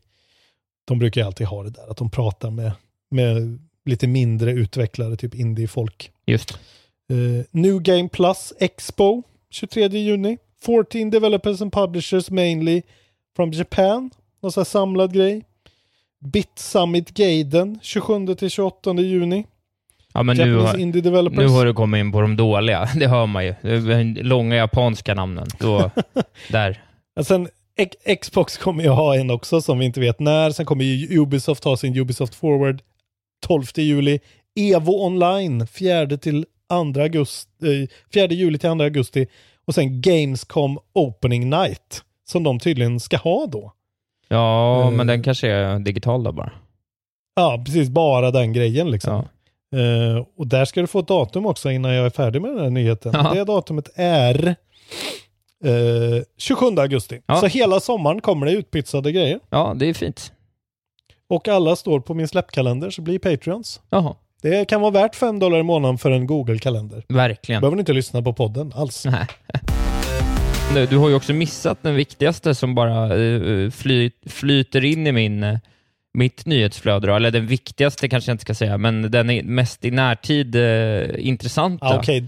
De 0.85 0.99
brukar 0.99 1.21
ju 1.21 1.27
alltid 1.27 1.47
ha 1.47 1.63
det 1.63 1.71
där 1.71 1.91
att 1.91 1.97
de 1.97 2.11
pratar 2.11 2.51
med, 2.51 2.73
med 3.11 3.59
lite 3.85 4.07
mindre 4.07 4.51
utvecklare, 4.51 5.17
typ 5.17 5.35
indie-folk. 5.35 6.11
Just. 6.27 6.53
Eh, 7.11 7.45
New 7.51 7.83
Game 7.83 8.09
Plus 8.09 8.53
Expo 8.59 9.23
23 9.51 9.87
juni. 9.99 10.39
14 10.65 11.11
developers 11.11 11.61
and 11.63 11.73
publishers 11.73 12.31
mainly 12.31 12.83
from 13.37 13.51
Japan. 13.53 14.11
Någon 14.43 14.53
sån 14.53 14.61
här 14.61 14.65
samlad 14.65 15.13
grej. 15.13 15.43
Bit 16.21 16.59
Summit 16.59 17.11
Gaiden 17.11 17.79
27-28 17.83 19.01
juni. 19.01 19.47
Ja, 20.17 20.23
men 20.23 20.37
nu 20.37 20.55
har, 20.57 20.77
Indie 20.79 21.03
Developers. 21.03 21.39
nu 21.39 21.49
har 21.49 21.65
du 21.65 21.75
kommit 21.75 21.99
in 22.01 22.13
på 22.13 22.21
de 22.21 22.37
dåliga. 22.37 22.89
Det 22.97 23.07
hör 23.07 23.27
man 23.27 23.45
ju. 23.45 23.55
De 23.63 24.23
långa 24.23 24.57
japanska 24.57 25.15
namnen. 25.15 25.47
Då, 25.59 25.91
där. 26.51 26.81
Sen 27.23 27.49
Xbox 28.23 28.57
kommer 28.59 28.83
ju 28.83 28.89
ha 28.89 29.17
en 29.17 29.31
också 29.31 29.61
som 29.61 29.79
vi 29.79 29.85
inte 29.85 30.01
vet 30.01 30.21
när. 30.21 30.51
Sen 30.51 30.67
kommer 30.67 30.85
ju 30.85 31.19
Ubisoft 31.21 31.65
ha 31.65 31.77
sin 31.77 31.97
Ubisoft 31.99 32.35
Forward 32.35 32.83
12 33.47 33.65
juli. 33.77 34.19
Evo 34.61 34.93
Online 35.07 35.67
4 35.67 36.07
till 36.17 36.47
2 36.95 37.01
augusti, 37.03 37.89
4 38.15 38.27
juli 38.27 38.59
till 38.59 38.71
2 38.71 38.83
augusti. 38.85 39.27
Och 39.67 39.75
sen 39.75 40.01
Gamescom 40.01 40.79
Opening 40.95 41.51
Night 41.51 42.03
som 42.29 42.43
de 42.43 42.59
tydligen 42.61 43.01
ska 43.01 43.17
ha 43.17 43.47
då. 43.47 43.73
Ja, 44.29 44.83
Eh. 44.85 44.91
men 44.91 45.07
den 45.07 45.23
kanske 45.23 45.49
är 45.49 45.79
digital 45.79 46.23
då 46.25 46.33
bara. 46.33 46.53
Ja, 47.37 47.63
precis. 47.67 47.89
Bara 47.89 48.31
den 48.31 48.53
grejen 48.53 48.91
liksom. 48.91 49.13
Ja. 49.15 49.25
Eh, 49.77 50.25
och 50.37 50.47
där 50.47 50.65
ska 50.65 50.81
du 50.81 50.87
få 50.87 50.99
ett 50.99 51.09
datum 51.09 51.47
också 51.47 51.71
innan 51.71 51.93
jag 51.95 52.07
är 52.07 52.11
färdig 52.11 52.43
med 52.43 52.51
den 52.51 52.61
här 52.61 52.71
nyheten. 52.71 53.13
Ja. 53.15 53.35
Det 53.35 53.45
datumet 53.45 53.89
är 53.95 54.49
eh, 55.65 56.23
27 56.39 56.67
augusti. 56.79 57.21
Ja. 57.27 57.37
Så 57.37 57.47
hela 57.47 57.81
sommaren 57.81 58.21
kommer 58.21 58.47
det 58.47 58.53
utpitsade 58.53 59.13
grejer. 59.13 59.41
ja, 59.51 59.73
det 59.77 59.87
är 59.87 59.95
fint. 59.95 60.33
Och 61.29 61.49
alla 61.49 61.77
står 61.77 62.01
på 62.01 62.15
min 62.15 62.29
släppkalender 62.29 62.91
så 62.91 63.03
blir 63.03 63.19
Patreons. 63.19 63.81
Jaha, 63.91 64.15
Det 64.43 64.65
kan 64.69 64.81
vara 64.81 64.91
värt 64.91 65.15
5 65.15 65.39
dollar 65.39 65.59
i 65.59 65.63
månaden 65.63 65.99
för 65.99 66.11
en 66.11 66.27
Google-kalender. 66.27 67.05
verkligen. 67.09 67.61
Behöver 67.61 67.77
ni 67.77 67.81
inte 67.81 67.93
lyssna 67.93 68.23
på 68.23 68.33
podden 68.33 68.73
alls. 68.77 69.05
Nej. 69.05 69.27
Nu, 70.75 70.87
Du 70.87 70.97
har 70.99 71.09
ju 71.09 71.15
också 71.15 71.33
missat 71.33 71.83
den 71.83 71.95
viktigaste 71.95 72.55
som 72.55 72.75
bara 72.75 73.17
eh, 73.17 73.71
fly, 73.71 74.11
flyter 74.27 74.85
in 74.85 75.07
i 75.07 75.13
min, 75.13 75.59
mitt 76.17 76.47
nyhetsflöde. 76.47 77.07
Då. 77.07 77.15
Eller 77.15 77.31
den 77.31 77.47
viktigaste 77.47 78.09
kanske 78.09 78.31
jag 78.31 78.35
inte 78.35 78.43
ska 78.43 78.55
säga, 78.55 78.79
men 78.79 79.11
den 79.11 79.31
är 79.31 79.43
mest 79.43 79.85
i 79.85 79.91
närtid 79.91 80.57
eh, 80.57 81.29
intressanta. 81.29 81.87
Ah, 81.87 81.99
Okej, 81.99 82.25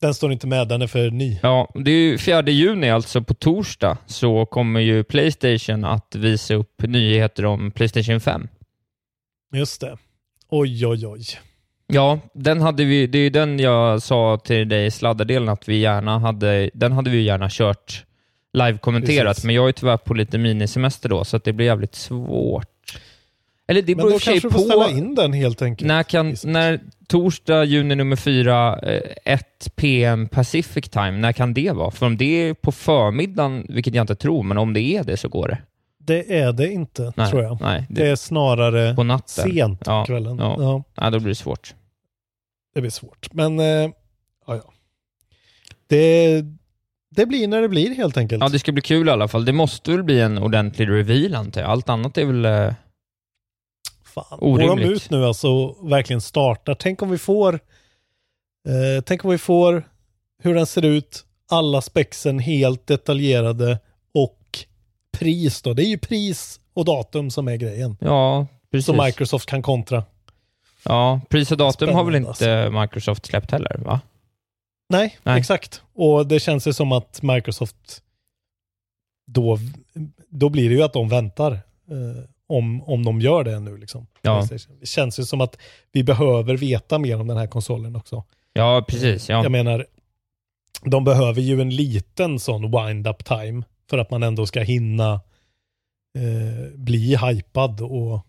den 0.00 0.14
står 0.14 0.32
inte 0.32 0.46
med, 0.46 0.68
den 0.68 0.82
är 0.82 0.86
för 0.86 1.10
ny. 1.10 1.38
Ja, 1.42 1.72
det 1.74 1.90
är 1.90 1.94
ju 1.94 2.18
4 2.18 2.42
juni, 2.42 2.90
alltså 2.90 3.22
på 3.22 3.34
torsdag, 3.34 3.98
så 4.06 4.46
kommer 4.46 4.80
ju 4.80 5.04
Playstation 5.04 5.84
att 5.84 6.14
visa 6.14 6.54
upp 6.54 6.82
nyheter 6.82 7.44
om 7.44 7.70
Playstation 7.70 8.20
5. 8.20 8.48
Just 9.54 9.80
det. 9.80 9.96
Oj, 10.48 10.86
oj, 10.86 11.06
oj. 11.06 11.24
Ja, 11.86 12.18
den 12.34 12.60
hade 12.60 12.84
vi, 12.84 13.06
det 13.06 13.18
är 13.18 13.22
ju 13.22 13.30
den 13.30 13.58
jag 13.58 14.02
sa 14.02 14.40
till 14.44 14.68
dig 14.68 14.86
i 14.86 14.90
sladdardelen 14.90 15.48
att 15.48 15.68
vi 15.68 15.78
gärna 15.78 16.18
hade, 16.18 16.70
den 16.74 16.92
hade 16.92 17.10
vi 17.10 17.22
gärna 17.22 17.48
kört 17.50 18.04
live-kommenterat, 18.52 19.44
men 19.44 19.54
jag 19.54 19.68
är 19.68 19.72
tyvärr 19.72 19.96
på 19.96 20.14
lite 20.14 20.38
minisemester 20.38 21.08
då, 21.08 21.24
så 21.24 21.38
det 21.38 21.52
blir 21.52 21.66
jävligt 21.66 21.94
svårt. 21.94 22.75
Eller 23.68 23.82
det 23.82 23.94
Men 23.96 24.06
beror 24.06 24.10
i 24.10 24.12
då 24.14 24.18
kanske 24.18 24.48
du 24.48 24.52
får 24.52 24.58
ställa 24.60 24.90
in 24.90 25.14
den 25.14 25.32
helt 25.32 25.62
enkelt. 25.62 25.88
när, 25.88 26.02
kan, 26.02 26.36
när 26.44 26.80
torsdag, 27.08 27.64
juni 27.64 27.94
nummer 27.94 28.16
fyra, 28.16 28.78
eh, 28.78 29.00
1 29.24 29.76
PM 29.76 30.28
Pacific 30.28 30.88
time, 30.88 31.10
när 31.10 31.32
kan 31.32 31.54
det 31.54 31.70
vara? 31.70 31.90
För 31.90 32.06
om 32.06 32.16
det 32.16 32.24
är 32.48 32.54
på 32.54 32.72
förmiddagen, 32.72 33.66
vilket 33.68 33.94
jag 33.94 34.02
inte 34.02 34.14
tror, 34.16 34.42
men 34.42 34.58
om 34.58 34.72
det 34.72 34.80
är 34.80 35.04
det 35.04 35.16
så 35.16 35.28
går 35.28 35.48
det. 35.48 35.58
Det 35.98 36.38
är 36.40 36.52
det 36.52 36.72
inte, 36.72 37.12
Nej, 37.16 37.30
tror 37.30 37.42
jag. 37.42 37.58
nej 37.60 37.86
Det 37.90 38.08
är 38.08 38.16
snarare 38.16 38.94
på 38.94 39.02
natten. 39.02 39.50
sent 39.52 39.84
på 39.84 39.90
Ja, 39.90 40.04
kvällen. 40.04 40.38
ja. 40.38 40.56
Ja, 40.58 40.82
Ja, 40.96 41.10
då 41.10 41.18
blir 41.18 41.28
det 41.28 41.34
svårt. 41.34 41.74
det 42.74 42.80
blir 42.80 42.90
svårt. 42.90 43.28
Men, 43.32 43.58
eh, 43.60 43.64
ja, 44.46 44.56
ja. 44.56 44.72
Det, 45.86 46.42
det 47.10 47.26
blir 47.26 47.48
när 47.48 47.62
det 47.62 47.68
blir 47.68 47.94
helt 47.94 48.16
enkelt. 48.16 48.42
Ja, 48.42 48.48
det 48.48 48.58
ska 48.58 48.72
bli 48.72 48.82
kul 48.82 49.08
i 49.08 49.10
alla 49.10 49.28
fall. 49.28 49.44
Det 49.44 49.52
måste 49.52 49.90
väl 49.90 50.02
bli 50.02 50.20
en 50.20 50.38
ordentlig 50.38 50.88
reveal 50.88 51.34
antar 51.34 51.60
jag. 51.60 51.70
Allt 51.70 51.88
annat 51.88 52.18
är 52.18 52.24
väl... 52.24 52.72
Fan. 54.16 54.38
Går 54.40 54.58
de 54.58 54.64
Orimligt. 54.70 54.90
ut 54.90 55.10
nu 55.10 55.24
alltså 55.24 55.48
och 55.48 55.92
verkligen 55.92 56.20
startar? 56.20 56.74
Tänk 56.74 57.02
om 57.02 57.10
vi 57.10 57.18
får, 57.18 57.54
eh, 57.54 59.02
tänk 59.06 59.24
om 59.24 59.30
vi 59.30 59.38
får 59.38 59.88
hur 60.42 60.54
den 60.54 60.66
ser 60.66 60.84
ut, 60.84 61.24
alla 61.50 61.80
spexen 61.82 62.38
helt 62.38 62.86
detaljerade 62.86 63.78
och 64.14 64.58
pris 65.12 65.62
då. 65.62 65.74
Det 65.74 65.82
är 65.84 65.88
ju 65.88 65.98
pris 65.98 66.60
och 66.74 66.84
datum 66.84 67.30
som 67.30 67.48
är 67.48 67.56
grejen. 67.56 67.96
Ja, 68.00 68.46
precis. 68.70 68.86
Som 68.86 68.96
Microsoft 68.96 69.48
kan 69.48 69.62
kontra. 69.62 70.04
Ja, 70.84 71.20
pris 71.28 71.52
och 71.52 71.58
datum 71.58 71.88
har 71.94 72.04
väl 72.04 72.14
Spännande, 72.34 72.66
inte 72.66 72.80
Microsoft 72.80 73.26
släppt 73.26 73.50
heller, 73.50 73.78
va? 73.84 74.00
Nej, 74.88 75.18
Nej. 75.22 75.40
exakt. 75.40 75.82
Och 75.94 76.26
det 76.26 76.40
känns 76.40 76.66
ju 76.66 76.72
som 76.72 76.92
att 76.92 77.22
Microsoft 77.22 78.02
då, 79.26 79.58
då 80.28 80.48
blir 80.48 80.68
det 80.68 80.74
ju 80.74 80.82
att 80.82 80.92
de 80.92 81.08
väntar 81.08 81.52
eh, 81.52 82.24
om, 82.48 82.82
om 82.82 83.04
de 83.04 83.20
gör 83.20 83.44
det 83.44 83.60
nu 83.60 83.76
liksom. 83.76 84.06
Ja. 84.22 84.48
Det 84.80 84.86
känns 84.86 85.18
ju 85.18 85.24
som 85.24 85.40
att 85.40 85.58
vi 85.92 86.04
behöver 86.04 86.56
veta 86.56 86.98
mer 86.98 87.20
om 87.20 87.26
den 87.26 87.36
här 87.36 87.46
konsolen 87.46 87.96
också. 87.96 88.24
Ja, 88.52 88.84
precis. 88.88 89.28
Ja. 89.28 89.42
Jag 89.42 89.52
menar, 89.52 89.86
de 90.84 91.04
behöver 91.04 91.40
ju 91.40 91.60
en 91.60 91.70
liten 91.70 92.38
sån 92.38 92.70
wind-up 92.70 93.24
time 93.24 93.62
för 93.90 93.98
att 93.98 94.10
man 94.10 94.22
ändå 94.22 94.46
ska 94.46 94.60
hinna 94.60 95.12
eh, 96.18 96.74
bli 96.74 97.16
hypad 97.16 97.80
och, 97.80 98.26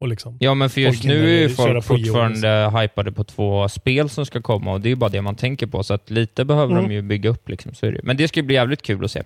och 0.00 0.08
liksom. 0.08 0.36
Ja, 0.40 0.54
men 0.54 0.70
för 0.70 0.80
just 0.80 1.04
nu 1.04 1.36
är 1.36 1.40
ju 1.42 1.48
folk 1.48 1.68
pre-orders. 1.68 1.84
fortfarande 1.86 2.80
hypade 2.80 3.12
på 3.12 3.24
två 3.24 3.68
spel 3.68 4.08
som 4.08 4.26
ska 4.26 4.42
komma 4.42 4.72
och 4.72 4.80
det 4.80 4.88
är 4.88 4.90
ju 4.90 4.96
bara 4.96 5.10
det 5.10 5.22
man 5.22 5.36
tänker 5.36 5.66
på, 5.66 5.82
så 5.82 5.94
att 5.94 6.10
lite 6.10 6.44
behöver 6.44 6.72
Mm. 6.74 6.88
de 6.88 6.94
ju 6.94 7.02
bygga 7.02 7.30
upp 7.30 7.48
liksom. 7.48 7.74
Så 7.74 7.86
är 7.86 7.92
det. 7.92 8.00
Men 8.02 8.16
det 8.16 8.28
ska 8.28 8.42
bli 8.42 8.54
jävligt 8.54 8.82
kul 8.82 9.04
att 9.04 9.10
se. 9.10 9.22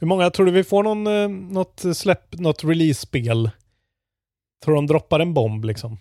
Hur 0.00 0.06
många, 0.06 0.30
tror 0.30 0.46
du 0.46 0.52
vi 0.52 0.64
får 0.64 0.82
någon, 0.82 1.06
eh, 1.06 1.28
något 1.54 1.84
släpp, 1.94 2.38
något 2.38 2.64
release-spel? 2.64 3.50
Tror 4.64 4.74
de 4.74 4.86
droppar 4.86 5.20
en 5.20 5.34
bomb 5.34 5.64
liksom? 5.64 5.98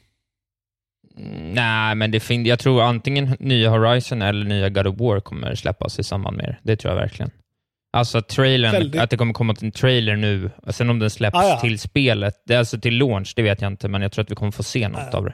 Mm, 1.17 1.53
Nej, 1.53 1.95
men 1.95 2.11
det 2.11 2.19
fin- 2.19 2.45
jag 2.45 2.59
tror 2.59 2.81
antingen 2.83 3.35
nya 3.39 3.69
Horizon 3.69 4.21
eller 4.21 4.45
nya 4.45 4.69
God 4.69 4.87
of 4.87 4.99
War 4.99 5.19
kommer 5.19 5.55
släppas 5.55 5.99
i 5.99 6.03
samband 6.03 6.37
med 6.37 6.45
det. 6.45 6.57
Det 6.63 6.75
tror 6.75 6.93
jag 6.93 7.01
verkligen. 7.01 7.31
Alltså 7.93 8.21
trailern, 8.21 8.71
Väldigt- 8.71 9.01
att 9.01 9.09
det 9.09 9.17
kommer 9.17 9.33
komma 9.33 9.55
en 9.61 9.71
trailer 9.71 10.15
nu, 10.15 10.49
sen 10.69 10.89
om 10.89 10.99
den 10.99 11.09
släpps 11.09 11.35
Ah, 11.37 11.49
ja. 11.49 11.59
till 11.59 11.79
spelet, 11.79 12.33
det 12.45 12.53
är 12.53 12.57
alltså 12.59 12.79
till 12.79 12.97
launch, 12.97 13.33
det 13.35 13.41
vet 13.41 13.61
jag 13.61 13.71
inte, 13.71 13.87
men 13.87 14.01
jag 14.01 14.11
tror 14.11 14.23
att 14.23 14.31
vi 14.31 14.35
kommer 14.35 14.51
få 14.51 14.63
se 14.63 14.87
något 14.87 15.13
Ah. 15.13 15.17
av 15.17 15.25
det. 15.25 15.33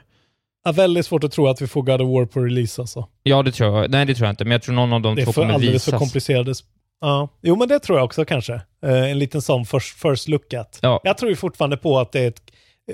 Ja, 0.64 0.72
väldigt 0.72 1.06
svårt 1.06 1.24
att 1.24 1.32
tro 1.32 1.46
att 1.48 1.62
vi 1.62 1.66
får 1.66 1.82
God 1.82 2.00
of 2.00 2.08
War 2.08 2.26
på 2.26 2.40
release 2.40 2.82
alltså. 2.82 3.08
Ja, 3.22 3.42
det 3.42 3.52
tror 3.52 3.78
jag. 3.80 3.90
Nej, 3.90 4.06
det 4.06 4.14
tror 4.14 4.26
jag 4.26 4.32
inte, 4.32 4.44
men 4.44 4.50
jag 4.52 4.62
tror 4.62 4.74
någon 4.74 4.92
av 4.92 5.00
de 5.00 5.14
Det 5.16 5.22
är 5.22 5.24
två 5.24 5.32
för 5.32 5.42
kommer 5.42 5.54
alldeles 5.54 5.74
visas. 5.74 5.90
för 5.90 5.98
komplicerade. 5.98 6.54
Ja, 7.00 7.28
jo 7.42 7.56
men 7.56 7.68
det 7.68 7.78
tror 7.78 7.98
jag 7.98 8.04
också 8.04 8.24
kanske. 8.24 8.54
Eh, 8.86 9.10
en 9.10 9.18
liten 9.18 9.42
sån 9.42 9.66
first, 9.66 9.96
first 9.98 10.28
look 10.28 10.54
at. 10.54 10.78
Ja. 10.82 11.00
Jag 11.04 11.18
tror 11.18 11.30
ju 11.30 11.36
fortfarande 11.36 11.76
på 11.76 11.98
att 11.98 12.12
det 12.12 12.20
är 12.20 12.28
ett, 12.28 12.42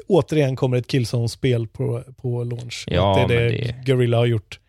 återigen 0.08 0.56
kommer 0.56 0.76
ett 0.76 0.86
Killzone-spel 0.86 1.66
på, 1.68 2.02
på 2.16 2.44
launch. 2.44 2.84
Ja, 2.86 3.20
att 3.22 3.28
det 3.28 3.34
är 3.34 3.40
det, 3.40 3.48
det- 3.48 3.92
Gorilla 3.92 4.16
har 4.16 4.26
gjort 4.26 4.60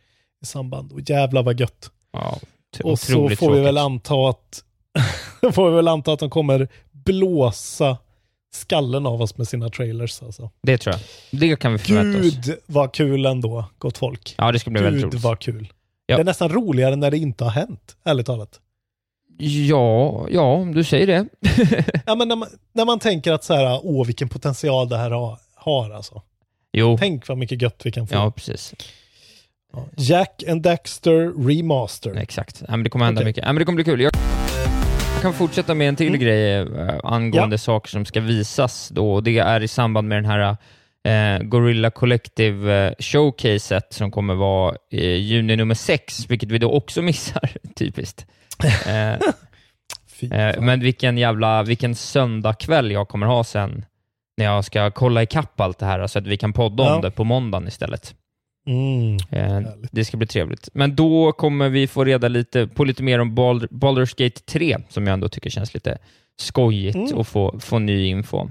i 0.44 0.46
samband. 0.46 0.92
Och 0.92 1.10
jävlar 1.10 1.44
vad 1.44 1.60
gött. 1.60 1.92
Ja, 2.14 2.40
Och 2.84 3.00
så 3.00 3.30
får 3.30 3.52
vi 3.54 3.62
väl 3.62 3.78
anta 3.78 4.30
att 4.30 4.64
får 5.54 5.70
vi 5.70 5.76
väl 5.76 5.88
anta 5.88 6.14
att 6.14 6.20
de 6.20 6.30
kommer 6.30 6.68
blåsa 6.92 7.98
skallen 8.54 9.06
av 9.06 9.22
oss 9.22 9.38
med 9.38 9.48
sina 9.48 9.70
trailers. 9.70 10.24
Alltså. 10.24 10.50
Det 10.64 10.78
tror 10.78 10.96
jag. 10.96 11.40
Det 11.40 11.56
kan 11.56 11.72
vi 11.74 11.78
förvänta 11.80 12.20
oss. 12.20 12.36
Gud 12.36 12.58
vad 12.66 12.94
kul 12.94 13.26
ändå, 13.26 13.66
gott 13.78 13.98
folk. 13.98 14.36
Ja, 14.38 14.52
det 14.52 14.60
ska 14.60 14.70
bli 14.70 14.82
väldigt 14.82 15.04
Gud 15.04 15.14
roligt. 15.14 15.24
vad 15.24 15.40
kul. 15.40 15.74
Ja. 16.06 16.16
Det 16.16 16.22
är 16.22 16.26
nästan 16.26 16.50
roligare 16.50 16.96
när 16.96 17.12
det 17.12 17.18
inte 17.18 17.44
har 17.44 17.52
hänt, 17.52 17.96
ärligt 18.06 18.26
talat. 18.26 18.60
Ja, 19.38 20.28
ja, 20.32 20.42
om 20.42 20.74
du 20.76 20.84
säger 20.84 21.08
det. 21.08 21.26
Ja, 22.06 22.16
men 22.16 22.28
när, 22.28 22.36
man, 22.36 22.48
när 22.74 22.86
man 22.86 23.00
tänker 23.00 23.32
att 23.32 23.44
så 23.44 23.54
här, 23.54 23.80
åh 23.84 24.06
vilken 24.06 24.30
potential 24.30 24.90
det 24.90 24.98
här 24.98 25.12
har, 25.12 25.38
har 25.56 25.90
alltså. 25.92 26.22
jo, 26.74 26.98
Tänk 27.00 27.28
vad 27.28 27.38
mycket 27.38 27.62
gött 27.62 27.82
vi 27.84 27.92
kan 27.92 28.08
få. 28.08 28.16
ja 28.16 28.32
precis. 28.32 28.74
Ja. 29.74 29.86
Jack 29.98 30.44
and 30.50 30.62
Daxter 30.62 31.48
Remaster. 31.48 32.16
Exakt. 32.16 32.62
Ja, 32.68 32.72
men 32.72 32.84
det 32.84 32.90
kommer 32.90 33.06
hända 33.06 33.20
Okej. 33.22 33.26
mycket. 33.30 33.44
Ja, 33.46 33.54
men 33.54 33.60
det 33.60 33.66
kommer 33.66 33.76
bli 33.76 33.84
kul. 33.84 34.02
Jag 34.02 34.12
kan 35.22 35.34
fortsätta 35.34 35.74
med 35.74 35.90
en 35.90 35.96
till 35.96 36.08
Mm. 36.08 36.20
grej 36.20 36.54
eh, 36.56 36.96
angående 37.04 37.58
saker 37.58 37.90
som 37.90 38.06
ska 38.06 38.20
visas 38.22 38.90
då. 38.90 39.22
Det 39.22 39.38
är 39.38 39.64
i 39.64 39.68
samband 39.68 40.08
med 40.08 40.18
den 40.24 40.26
här 40.32 40.58
eh, 41.04 41.44
Gorilla 41.44 41.92
Collective 41.92 42.86
eh, 42.88 42.94
showcaset 43.00 43.94
som 43.94 44.12
kommer 44.12 44.34
vara 44.36 44.76
i 44.92 45.06
juni 45.08 45.56
nummer 45.56 45.76
6, 45.76 46.26
vilket 46.30 46.52
vi 46.52 46.58
då 46.58 46.72
också 46.72 47.02
missar, 47.12 47.50
typiskt. 47.76 48.26
Eh, 48.64 49.14
eh, 50.32 50.62
men 50.62 50.80
vilken 50.80 51.18
jävla, 51.18 51.64
vilken 51.64 51.96
söndagkväll 51.96 52.92
jag 52.92 53.08
kommer 53.08 53.28
ha 53.28 53.44
sen 53.44 53.86
när 54.38 54.46
jag 54.46 54.66
ska 54.66 54.92
kolla 54.92 55.24
ikapp 55.24 55.60
allt 55.62 55.80
det 55.80 55.86
här 55.86 56.08
så 56.08 56.20
att 56.20 56.28
vi 56.28 56.38
kan 56.38 56.54
podda 56.54 56.84
Ja. 56.84 56.96
om 56.96 57.02
det 57.02 57.12
på 57.12 57.24
måndagen 57.24 57.68
istället. 57.68 58.16
Mm. 58.68 59.18
Eh, 59.32 59.70
det 59.92 60.06
ska 60.06 60.18
bli 60.18 60.28
trevligt. 60.28 60.70
Men 60.74 60.96
då 60.96 61.32
kommer 61.32 61.70
vi 61.70 61.88
få 61.88 62.04
reda 62.04 62.28
lite, 62.28 62.68
på 62.68 62.84
lite 62.84 63.04
mer 63.04 63.20
om 63.20 63.36
Bald- 63.36 63.68
Baldur's 63.70 64.24
Gate 64.24 64.40
3, 64.42 64.78
som 64.90 65.08
jag 65.08 65.14
ändå 65.14 65.30
tycker 65.30 65.50
känns 65.50 65.74
lite 65.74 65.98
skojigt 66.42 66.96
Mm. 66.96 67.20
att 67.20 67.28
få, 67.28 67.60
få 67.60 67.80
ny 67.80 68.06
info. 68.08 68.50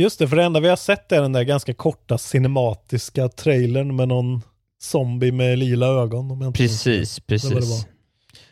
Just 0.00 0.18
det, 0.18 0.28
för 0.28 0.36
det 0.36 0.42
enda 0.44 0.60
vi 0.60 0.68
har 0.68 0.76
sett 0.76 1.12
är 1.12 1.22
den 1.22 1.32
där 1.32 1.42
ganska 1.42 1.74
korta 1.74 2.18
cinematiska 2.18 3.28
trailern 3.28 3.96
med 3.96 4.08
någon 4.08 4.42
zombie 4.82 5.32
med 5.32 5.58
lila 5.58 5.86
ögon. 5.86 6.30
Om 6.30 6.40
jag 6.40 6.48
inte 6.48 6.62
minns 6.62 6.84
Precis, 6.84 7.16
Det 7.26 7.42
var 7.44 7.50
det 7.50 7.56
precis. 7.56 7.86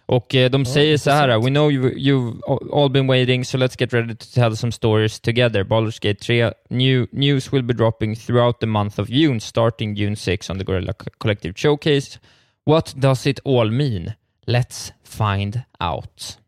Och 0.09 0.35
eh, 0.35 0.51
de 0.51 0.65
säger 0.65 0.99
så 0.99 1.11
här, 1.11 1.39
We 1.39 1.51
know 1.51 1.73
you, 1.73 1.91
you've 1.95 2.41
all 2.73 2.91
been 2.91 3.07
waiting, 3.07 3.45
so 3.45 3.59
let's 3.59 3.77
get 3.79 3.93
ready 3.93 4.15
to 4.15 4.27
tell 4.35 4.57
some 4.57 4.73
stories 4.73 5.21
together. 5.21 5.65
Baldur's 5.65 5.99
Gate 5.99 6.21
3 6.21 6.53
new, 6.71 7.07
news 7.13 7.53
will 7.53 7.63
be 7.63 7.75
dropping 7.75 8.17
throughout 8.17 8.61
the 8.61 8.67
month 8.67 8.99
of 8.99 9.09
June, 9.09 9.41
starting 9.41 9.97
June 9.97 10.17
6 10.17 10.51
on 10.51 10.59
the 10.59 10.65
Gorilla 10.65 10.93
Co- 10.93 11.11
Collective 11.19 11.53
Showcase. 11.57 12.19
What 12.65 12.95
does 12.97 13.27
it 13.27 13.41
all 13.45 13.71
mean? 13.71 14.13
Let's 14.47 14.93
find 15.05 15.63
out. 15.81 16.39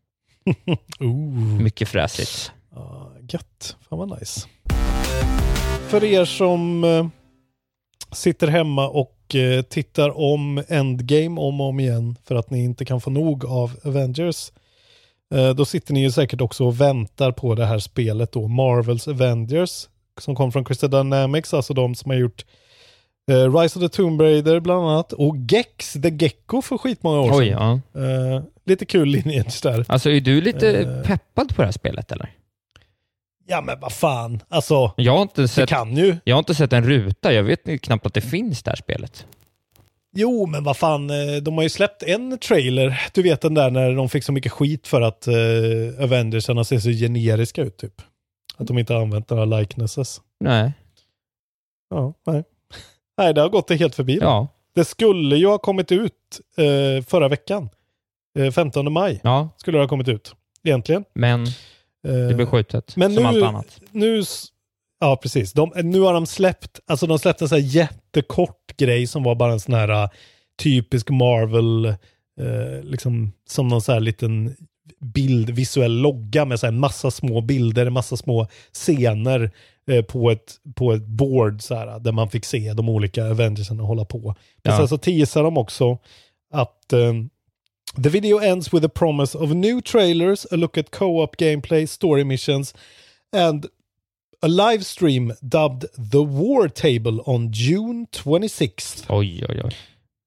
Ooh. 1.01 1.61
Mycket 1.61 1.89
fräsigt. 1.89 2.51
Ja, 2.75 3.11
gött. 3.29 3.75
Fan 3.89 3.99
vad 3.99 4.09
nice. 4.19 4.47
För 5.87 6.03
er 6.03 6.25
som 6.25 6.83
eh, 6.83 7.07
sitter 8.11 8.47
hemma 8.47 8.87
och 8.87 9.20
eh, 9.35 9.61
tittar 9.61 10.17
om 10.17 10.63
Endgame 10.67 11.41
om 11.41 11.61
och 11.61 11.67
om 11.67 11.79
igen 11.79 12.15
för 12.23 12.35
att 12.35 12.49
ni 12.49 12.63
inte 12.63 12.85
kan 12.85 13.01
få 13.01 13.09
nog 13.09 13.45
av 13.45 13.71
Avengers. 13.83 14.51
Eh, 15.33 15.49
då 15.49 15.65
sitter 15.65 15.93
ni 15.93 16.01
ju 16.01 16.11
säkert 16.11 16.41
också 16.41 16.65
och 16.65 16.81
väntar 16.81 17.31
på 17.31 17.55
det 17.55 17.65
här 17.65 17.79
spelet 17.79 18.31
då, 18.31 18.47
Marvels 18.47 19.07
Avengers, 19.07 19.87
som 20.19 20.35
kom 20.35 20.51
från 20.51 20.65
Crystal 20.65 20.89
Dynamics, 20.89 21.53
alltså 21.53 21.73
de 21.73 21.95
som 21.95 22.11
har 22.11 22.17
gjort 22.17 22.45
eh, 23.31 23.59
Rise 23.59 23.79
of 23.79 23.85
the 23.85 23.89
Tomb 23.89 24.21
Raider 24.21 24.59
bland 24.59 24.85
annat, 24.89 25.13
och 25.13 25.35
Gex, 25.37 25.93
The 25.93 26.09
Gecko 26.09 26.61
för 26.61 26.77
skitmånga 26.77 27.19
år 27.19 27.31
Oj, 27.39 27.49
sedan. 27.49 27.81
ja. 27.93 28.01
Eh, 28.01 28.43
lite 28.65 28.85
kul 28.85 29.07
lineage 29.09 29.59
där. 29.63 29.85
Alltså, 29.87 30.09
är 30.09 30.21
du 30.21 30.41
lite 30.41 31.01
peppad 31.05 31.55
på 31.55 31.61
det 31.61 31.65
här 31.65 31.71
spelet, 31.71 32.11
eller? 32.11 32.29
Ja 33.47 33.61
men 33.61 33.79
vad 33.79 33.91
fan, 33.93 34.39
alltså 34.49 34.91
Jag 34.97 35.13
har 35.13 35.21
inte 35.21 35.41
det 35.41 35.47
sett, 35.47 35.69
kan 35.69 35.97
ju. 35.97 36.17
jag 36.23 36.35
har 36.35 36.39
inte 36.39 36.55
sett 36.55 36.73
en 36.73 36.83
ruta. 36.83 37.33
Jag 37.33 37.43
vet 37.43 37.81
knappt 37.81 38.05
att 38.05 38.13
det 38.13 38.21
finns 38.21 38.63
det 38.63 38.71
här 38.71 38.75
spelet. 38.75 39.25
Jo, 40.15 40.45
men 40.45 40.63
vad 40.63 40.77
fan, 40.77 41.09
eh, 41.09 41.35
de 41.41 41.55
har 41.55 41.63
ju 41.63 41.69
släppt 41.69 42.03
en 42.03 42.37
trailer. 42.37 43.01
Du 43.13 43.21
vet 43.21 43.41
den 43.41 43.53
där 43.53 43.71
när 43.71 43.91
de 43.95 44.09
fick 44.09 44.23
så 44.23 44.31
mycket 44.31 44.51
skit 44.51 44.87
för 44.87 45.01
att 45.01 45.27
uh, 45.27 46.03
Avengersarna 46.03 46.63
ser 46.63 46.79
så 46.79 46.89
generiska 46.89 47.61
ut 47.61 47.77
typ. 47.77 48.01
Att 48.57 48.67
de 48.67 48.77
inte 48.77 48.93
har 48.93 49.01
använt 49.01 49.29
några 49.29 49.45
likenesses. 49.45 50.21
Nej. 50.39 50.71
Ja, 51.89 52.13
nej. 52.25 52.43
nej, 53.17 53.33
det 53.33 53.41
har 53.41 53.49
gått 53.49 53.67
det 53.67 53.75
helt 53.75 53.95
förbi. 53.95 54.15
då. 54.15 54.25
Ja. 54.25 54.47
Det 54.75 54.85
skulle 54.85 55.35
ju 55.35 55.47
ha 55.47 55.57
kommit 55.57 55.91
ut 55.91 56.13
eh, 56.57 57.03
förra 57.05 57.27
veckan. 57.27 57.69
Eh, 58.39 58.51
15 58.51 58.93
maj 58.93 59.19
Ja, 59.23 59.49
skulle 59.57 59.77
det 59.77 59.83
ha 59.83 59.87
kommit 59.89 60.07
ut. 60.07 60.35
Egentligen. 60.63 61.03
men 61.13 61.45
det 62.03 62.33
blev 62.35 62.45
skjutet. 62.45 62.95
men 62.95 63.13
som 63.13 63.23
nu- 63.23 63.29
allt 63.29 63.43
annat. 63.43 63.79
nu, 63.91 64.23
ja 64.99 65.15
precis, 65.21 65.53
de, 65.53 65.71
nu 65.83 65.99
har 65.99 66.13
de 66.13 66.25
släppt, 66.25 66.79
alltså 66.87 67.07
de 67.07 67.19
släppte 67.19 67.43
en 67.45 67.49
sån 67.49 67.57
här 67.59 67.65
jättekort 67.65 68.77
grej 68.77 69.07
som 69.07 69.23
var 69.23 69.35
bara 69.35 69.51
en 69.53 69.59
sån 69.59 69.73
här 69.73 70.03
uh, 70.03 70.09
typisk 70.63 71.09
Marvel, 71.09 71.85
eh, 71.85 72.83
liksom 72.83 73.31
som 73.49 73.67
någon 73.67 73.81
sån 73.81 73.93
här 73.93 73.99
liten 73.99 74.55
bild, 74.99 75.49
visuell 75.49 76.01
logga 76.01 76.45
med 76.45 76.59
så 76.59 76.65
här 76.67 76.71
massa 76.73 77.11
små 77.11 77.41
bilder, 77.41 77.89
massa 77.89 78.17
små 78.17 78.47
scener 78.73 79.51
eh, 79.91 80.05
på, 80.05 80.31
ett, 80.31 80.55
på 80.75 80.93
ett 80.93 81.05
board 81.05 81.61
så 81.61 81.75
här, 81.75 81.99
där 81.99 82.11
man 82.11 82.29
fick 82.29 82.45
se 82.45 82.73
de 82.73 82.89
olika 82.89 83.25
Avengersen 83.29 83.79
hålla 83.79 84.05
på. 84.05 84.19
Men 84.63 84.73
Ja. 84.73 84.77
sen 84.77 84.87
så 84.87 84.97
teasar 84.97 85.43
de 85.43 85.57
också 85.57 85.97
att 86.53 86.93
eh, 86.93 87.13
The 87.95 88.09
video 88.09 88.37
ends 88.37 88.73
with 88.73 88.85
a 88.85 88.89
promise 88.89 89.37
of 89.37 89.49
new 89.55 89.81
trailers, 89.81 90.45
a 90.51 90.55
look 90.55 90.77
at 90.77 90.91
co-op 90.91 91.37
gameplay, 91.37 91.85
story 91.87 92.23
missions, 92.23 92.73
and 93.33 93.65
a 94.41 94.47
live 94.47 94.85
stream 94.85 95.33
dubbed 95.41 95.85
The 96.11 96.21
War 96.23 96.69
Table 96.69 97.21
on 97.25 97.51
June 97.53 98.07
26th. 98.11 99.05
Oj, 99.09 99.45
oj, 99.49 99.61
oj. 99.63 99.75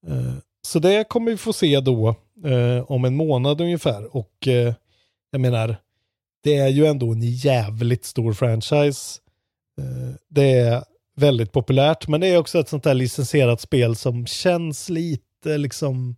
Eh, 0.08 0.34
Så 0.66 0.78
det 0.78 1.08
kommer 1.08 1.30
vi 1.30 1.36
få 1.36 1.52
se 1.52 1.80
då 1.80 2.08
eh, 2.44 2.90
om 2.90 3.04
en 3.04 3.16
månad 3.16 3.60
ungefär. 3.60 4.16
Och 4.16 4.48
eh, 4.48 4.74
jag 5.30 5.40
menar, 5.40 5.76
det 6.42 6.56
är 6.56 6.68
ju 6.68 6.86
ändå 6.86 7.12
en 7.12 7.22
jävligt 7.22 8.04
stor 8.04 8.32
franchise. 8.32 9.20
Det 10.28 10.50
är 10.50 10.84
väldigt 11.16 11.52
populärt, 11.52 12.08
men 12.08 12.20
det 12.20 12.26
är 12.26 12.38
också 12.38 12.58
ett 12.58 12.68
sånt 12.68 12.84
där 12.84 12.94
licensierat 12.94 13.60
spel 13.60 13.96
som 13.96 14.26
känns 14.26 14.88
lite 14.88 15.58
liksom, 15.58 16.16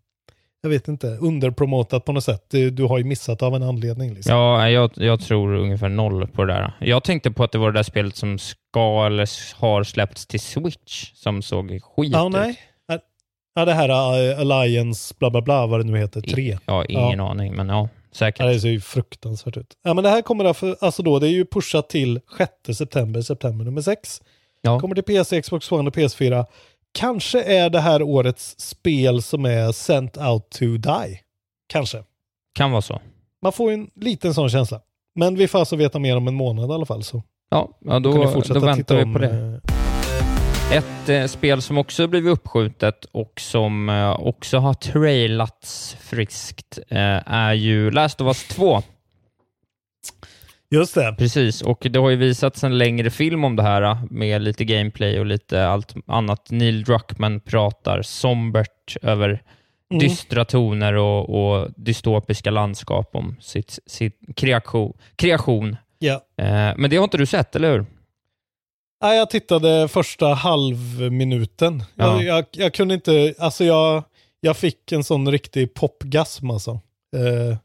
jag 0.66 0.70
vet 0.70 0.88
inte, 0.88 1.06
underpromotat 1.06 2.04
på 2.04 2.12
något 2.12 2.24
sätt. 2.24 2.44
Du, 2.50 2.84
har 2.84 2.98
ju 2.98 3.04
missat 3.04 3.42
av 3.42 3.54
en 3.54 3.62
anledning. 3.62 4.14
Liksom. 4.14 4.34
Ja, 4.34 4.70
jag, 4.70 4.90
jag 4.94 5.20
tror 5.20 5.54
ungefär 5.54 5.88
noll 5.88 6.26
på 6.26 6.44
det 6.44 6.52
där. 6.52 6.72
Jag 6.80 7.04
tänkte 7.04 7.30
på 7.30 7.44
att 7.44 7.52
det 7.52 7.58
var 7.58 7.72
det 7.72 7.78
där 7.78 7.82
spelet 7.82 8.16
som 8.16 8.38
ska 8.38 9.06
eller 9.06 9.28
har 9.60 9.84
släppts 9.84 10.26
till 10.26 10.40
Switch 10.40 11.12
som 11.14 11.42
såg 11.42 11.68
skit 11.82 12.12
Ja, 12.12 12.26
ut. 12.26 12.32
nej. 12.32 12.58
Ja, 13.54 13.64
det 13.64 13.72
här 13.72 13.88
uh, 13.88 14.40
Alliance, 14.40 15.14
bla 15.18 15.30
bla 15.30 15.42
bla, 15.42 15.66
vad 15.66 15.80
det 15.80 15.84
nu 15.84 15.98
heter, 15.98 16.20
3. 16.20 16.58
Ja, 16.66 16.84
ingen 16.84 17.20
aning, 17.20 17.54
men 17.54 17.68
ja, 17.68 17.88
säkert. 18.12 18.40
Ja, 18.40 18.46
det 18.46 18.60
ser 18.60 18.68
ju 18.68 18.80
fruktansvärt 18.80 19.56
ut. 19.56 19.74
Ja, 19.84 19.94
men 19.94 20.04
det 20.04 20.10
här 20.10 20.22
kommer 20.22 20.44
därför, 20.44 20.76
alltså 20.80 21.02
då, 21.02 21.18
det 21.18 21.28
är 21.28 21.32
ju 21.32 21.44
pushat 21.46 21.88
till 21.88 22.20
6 22.38 22.78
september, 22.78 23.22
september 23.22 23.64
nummer 23.64 23.80
6. 23.80 24.22
Ja. 24.62 24.80
Kommer 24.80 24.94
till 24.94 25.04
PC, 25.04 25.42
Xbox 25.42 25.72
One 25.72 25.88
och 25.88 25.96
PS4. 25.96 26.44
Kanske 26.96 27.42
är 27.42 27.70
det 27.70 27.80
här 27.80 28.02
årets 28.02 28.60
spel 28.60 29.22
som 29.22 29.44
är 29.44 29.72
sent 29.72 30.16
out 30.16 30.50
to 30.50 30.64
die. 30.64 31.20
Kanske. 31.68 32.02
Kan 32.54 32.70
vara 32.70 32.82
så. 32.82 33.00
Man 33.42 33.52
får 33.52 33.72
en 33.72 33.90
liten 33.94 34.34
sån 34.34 34.50
känsla. 34.50 34.80
Men 35.14 35.34
vi 35.36 35.48
får 35.48 35.58
alltså 35.58 35.76
veta 35.76 35.98
mer 35.98 36.16
om 36.16 36.28
en 36.28 36.34
månad 36.34 36.70
i 36.70 36.72
alla 36.72 36.86
fall. 36.86 37.02
Så 37.02 37.22
Ja, 37.50 37.68
ja 37.84 37.98
då, 37.98 38.12
då 38.48 38.60
väntar 38.60 38.96
vi 38.96 39.02
om, 39.02 39.12
på 39.12 39.18
det. 39.18 39.60
eh, 40.70 40.76
Ett 40.78 41.08
eh, 41.08 41.26
spel 41.26 41.62
som 41.62 41.78
också 41.78 42.06
blivit 42.06 42.32
uppskjutet 42.32 43.04
och 43.04 43.40
som 43.40 43.88
eh, 43.88 44.10
också 44.20 44.58
har 44.58 44.74
trailats 44.74 45.96
friskt 46.00 46.78
eh, 46.88 47.32
är 47.32 47.52
ju 47.52 47.90
Last 47.90 48.20
of 48.20 48.26
Us 48.26 48.48
2. 48.48 48.82
Just 50.70 50.94
det. 50.94 51.14
Precis, 51.18 51.62
och 51.62 51.86
det 51.90 51.98
har 51.98 52.10
ju 52.10 52.16
visats 52.16 52.64
en 52.64 52.78
längre 52.78 53.10
film 53.10 53.44
om 53.44 53.56
det 53.56 53.62
här 53.62 53.82
eh, 53.82 53.98
med 54.10 54.42
lite 54.42 54.64
gameplay 54.64 55.20
och 55.20 55.26
lite 55.26 55.66
allt 55.66 55.94
annat. 56.06 56.50
Neil 56.50 56.84
Druckmann 56.84 57.40
pratar 57.40 58.02
sombert 58.02 58.96
över 59.02 59.42
Mm. 59.90 60.00
dystra 60.00 60.44
toner 60.44 60.94
och, 60.94 61.28
och 61.30 61.68
dystopiska 61.76 62.50
landskap 62.50 63.10
om 63.16 63.36
sitt, 63.40 63.78
sitt 63.86 64.20
kreation. 64.36 64.92
kreation. 65.16 65.76
Eh, 66.02 66.16
men 66.76 66.90
det 66.90 66.96
har 66.96 67.04
inte 67.04 67.18
du 67.18 67.26
sett, 67.26 67.56
eller 67.56 67.72
hur? 67.72 67.86
Ja, 69.00 69.14
jag 69.14 69.30
tittade 69.30 69.88
första 69.88 70.26
halvminuten. 70.34 71.82
Ja. 71.94 72.22
Jag, 72.22 72.24
jag, 72.24 72.44
jag 72.52 72.74
kunde 72.74 72.94
inte, 72.94 73.34
alltså 73.38 73.64
jag, 73.64 74.04
jag 74.40 74.56
fick 74.56 74.92
en 74.92 75.04
sån 75.04 75.30
riktig 75.32 75.74
popgasm 75.74 76.50
alltså. 76.50 76.70
Eh, 77.16 77.56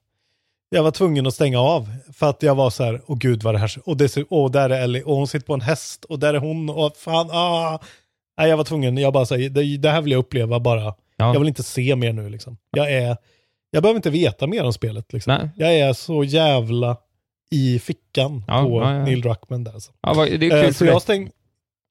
jag 0.75 0.83
var 0.83 0.91
tvungen 0.91 1.27
att 1.27 1.33
stänga 1.33 1.59
av 1.59 1.89
för 2.13 2.29
att 2.29 2.43
jag 2.43 2.55
var 2.55 2.69
så 2.69 2.83
här, 2.83 3.01
åh 3.07 3.17
gud 3.17 3.43
vad 3.43 3.53
det 3.55 3.57
här, 3.59 3.71
och, 3.85 3.97
det, 3.97 4.17
åh 4.29 4.51
där 4.51 4.69
är 4.69 4.81
Ellie, 4.81 5.03
och 5.03 5.15
hon 5.15 5.27
sitter 5.27 5.45
på 5.45 5.53
en 5.53 5.61
häst, 5.61 6.05
och 6.05 6.19
där 6.19 6.33
är 6.33 6.37
hon, 6.37 6.69
och 6.69 6.97
fan, 6.97 7.29
ah. 7.31 7.79
Nej, 8.37 8.49
jag 8.49 8.57
var 8.57 8.63
tvungen, 8.63 8.97
jag 8.97 9.13
bara 9.13 9.25
säger, 9.25 9.49
det, 9.49 9.77
det 9.77 9.89
här 9.89 10.01
vill 10.01 10.11
jag 10.11 10.19
uppleva 10.19 10.59
bara. 10.59 10.81
Ja. 11.17 11.33
Jag 11.33 11.39
vill 11.39 11.47
inte 11.47 11.63
se 11.63 11.95
mer 11.95 12.13
nu 12.13 12.29
liksom. 12.29 12.57
Jag 12.71 12.91
är, 12.93 13.17
jag 13.71 13.83
behöver 13.83 13.95
inte 13.97 14.09
veta 14.09 14.47
mer 14.47 14.63
om 14.63 14.73
spelet 14.73 15.13
liksom. 15.13 15.33
Nej. 15.33 15.49
Jag 15.55 15.79
är 15.79 15.93
så 15.93 16.23
jävla 16.23 16.97
i 17.51 17.79
fickan 17.79 18.43
Ja, 18.47 18.63
på 18.63 18.81
ja. 18.81 19.03
Neil 19.03 19.21
Druckmann 19.21 19.63
där. 19.63 19.73
Alltså. 19.73 19.91
Ja, 20.01 20.13
vad- 20.13 20.27
det 20.27 20.33
är 20.45 20.49
kul 20.49 20.65
Eh, 20.65 20.71
så 20.71 20.85
jag, 20.85 21.01
stäng, 21.01 21.29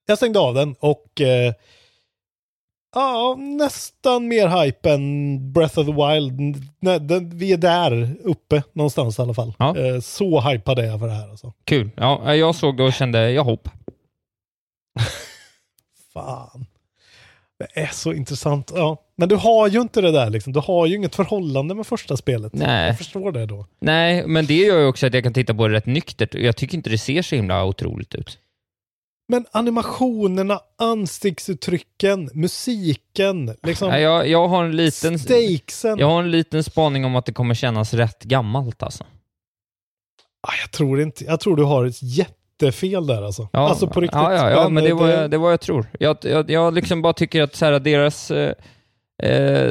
jag 0.07 0.19
stängde 0.19 0.39
av 0.39 0.55
den 0.55 0.75
och 0.81 1.21
eh, 1.21 1.53
ja, 2.95 3.37
nästan 3.39 4.29
mer 4.29 4.49
hype 4.49 4.91
än 4.91 5.53
Breath 5.53 5.79
of 5.79 5.87
the 5.87 5.93
Wild. 5.93 6.65
Nej, 6.81 7.01
den, 7.01 7.39
vi 7.39 7.53
är 7.53 7.57
där 7.57 8.17
uppe 8.25 8.63
någonstans 8.73 9.19
i 9.19 9.23
alla 9.23 9.35
fall. 9.35 9.55
Ja. 9.59 9.77
Eh, 9.79 10.01
så 10.01 10.41
hypad 10.41 10.79
är 10.79 10.85
jag 10.85 11.01
för 11.01 11.07
det 11.07 11.15
här 11.15 11.31
alltså. 11.31 11.53
Kul. 11.65 11.91
Ja, 11.97 12.35
jag 12.35 12.55
såg 12.55 12.77
det 12.77 12.83
och 12.83 12.93
kände, 12.93 13.31
jag 13.31 13.45
hopp. 13.45 13.69
Fan. 16.13 16.67
Det 17.59 17.81
är 17.81 17.87
så 17.87 18.13
intressant. 18.13 18.73
Ja. 18.75 18.97
Men 19.17 19.29
du 19.29 19.37
har 19.37 19.69
ju 19.69 19.81
inte 19.81 20.01
det 20.01 20.13
där 20.13 20.31
liksom. 20.31 20.53
Du 20.53 20.61
har 20.61 20.87
ju 20.87 20.97
inget 20.97 21.15
förhållande 21.15 21.75
med 21.75 21.87
första 21.87 22.17
spelet. 22.17 22.53
Nej. 22.53 22.87
Jag 22.87 22.99
förstår 22.99 23.33
det 23.33 23.47
då. 23.47 23.67
Nej, 23.81 24.27
men 24.27 24.47
det 24.47 24.55
gör 24.55 24.79
ju 24.79 24.87
också 24.87 25.07
att 25.07 25.15
jag 25.15 25.23
kan 25.23 25.33
titta 25.33 25.55
på 25.55 25.69
det 25.69 25.75
rätt 25.75 25.87
nyktert. 25.87 26.35
Jag 26.35 26.57
tycker 26.57 26.77
inte 26.77 26.91
det 26.91 26.99
ser 26.99 27.23
så 27.23 27.37
himla 27.37 27.65
otroligt 27.65 28.15
ut. 28.15 28.39
Men 29.31 29.47
animationerna, 29.53 30.61
ansiktsuttrycken, 30.79 32.31
musiken, 32.35 33.57
liksom 33.63 33.89
Nej, 33.89 34.03
jag, 34.03 34.29
jag, 34.29 34.49
har 34.49 34.65
en 34.65 34.77
liten, 34.77 35.19
stakesen. 35.19 35.99
jag 35.99 36.07
har 36.07 36.23
en 36.23 36.31
liten 36.31 36.65
spaning 36.65 37.05
om 37.05 37.17
att 37.17 37.27
det 37.27 37.33
kommer 37.33 37.55
kännas 37.55 37.95
rätt 37.95 38.23
gammalt 38.23 38.83
alltså. 38.83 39.05
Ah, 40.41 40.53
jag 40.63 40.71
tror 40.71 41.01
inte, 41.01 41.25
jag 41.25 41.41
tror 41.41 41.57
du 41.57 41.63
har 41.63 41.87
ett 41.87 42.03
jättefel 42.03 43.07
där 43.07 43.23
alltså. 43.23 43.49
Ja, 43.53 43.69
alltså 43.69 43.87
på 43.87 44.01
riktigt. 44.01 44.21
Ja, 44.21 44.35
ja, 44.35 44.51
ja 44.51 44.69
men 44.69 44.85
det 44.85 44.91
eh, 44.91 44.97
var, 44.97 45.09
jag, 45.09 45.31
det 45.31 45.39
var 45.39 45.51
jag 45.51 45.61
tror. 45.61 45.87
Jag, 45.99 46.17
jag, 46.23 46.51
jag 46.51 46.75
liksom 46.75 47.03
bara 47.03 47.13
tycker 47.13 47.43
att 47.43 47.55
så 47.55 47.65
här, 47.65 47.81
deras, 47.81 48.31
eh, 48.31 48.55
eh, 49.23 49.71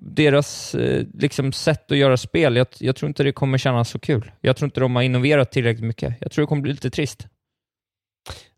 deras 0.00 0.74
eh, 0.74 1.06
liksom 1.14 1.52
sätt 1.52 1.92
att 1.92 1.98
göra 1.98 2.16
spel, 2.16 2.56
jag, 2.56 2.66
jag 2.78 2.96
tror 2.96 3.08
inte 3.08 3.22
det 3.22 3.32
kommer 3.32 3.58
kännas 3.58 3.90
så 3.90 3.98
kul. 3.98 4.32
Jag 4.40 4.56
tror 4.56 4.66
inte 4.66 4.80
de 4.80 4.96
har 4.96 5.02
innoverat 5.02 5.52
tillräckligt 5.52 5.86
mycket. 5.86 6.14
Jag 6.20 6.32
tror 6.32 6.42
det 6.42 6.46
kommer 6.46 6.62
bli 6.62 6.72
lite 6.72 6.90
trist. 6.90 7.26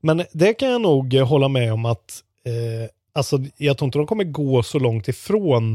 Men 0.01 0.23
det 0.33 0.55
kan 0.55 0.71
jag 0.71 0.81
nog 0.81 1.15
eh, 1.15 1.27
hålla 1.27 1.49
med 1.49 1.73
om 1.73 1.85
att, 1.85 2.23
eh, 2.45 2.91
alltså 3.13 3.39
jag 3.57 3.79
tror 3.79 3.87
inte 3.87 3.99
de 3.99 4.07
kommer 4.07 4.25
gå 4.25 4.63
så 4.63 4.79
långt 4.79 5.09
ifrån 5.09 5.75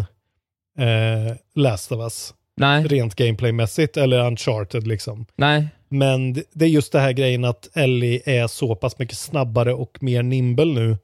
eh, 0.80 1.36
Last 1.56 1.92
of 1.92 2.00
Us. 2.00 2.34
Nej, 2.60 2.84
rent 2.88 3.16
gameplaymässigt, 3.16 3.98
eller 3.98 4.26
Uncharted 4.28 4.88
liksom. 4.88 5.26
nej. 5.36 5.68
Men 5.90 6.34
det- 6.34 6.44
det 6.54 6.66
är 6.66 6.70
just 6.70 6.92
det 6.92 7.00
här 7.00 7.12
grejen 7.12 7.46
att 7.46 7.70
Ellie 7.78 8.22
är 8.26 8.48
så 8.48 8.76
pass 8.76 9.00
mycket 9.00 9.18
snabbare 9.18 9.74
och 9.74 9.98
mer 10.04 10.24
nimble 10.24 10.66
nu. 10.66 10.98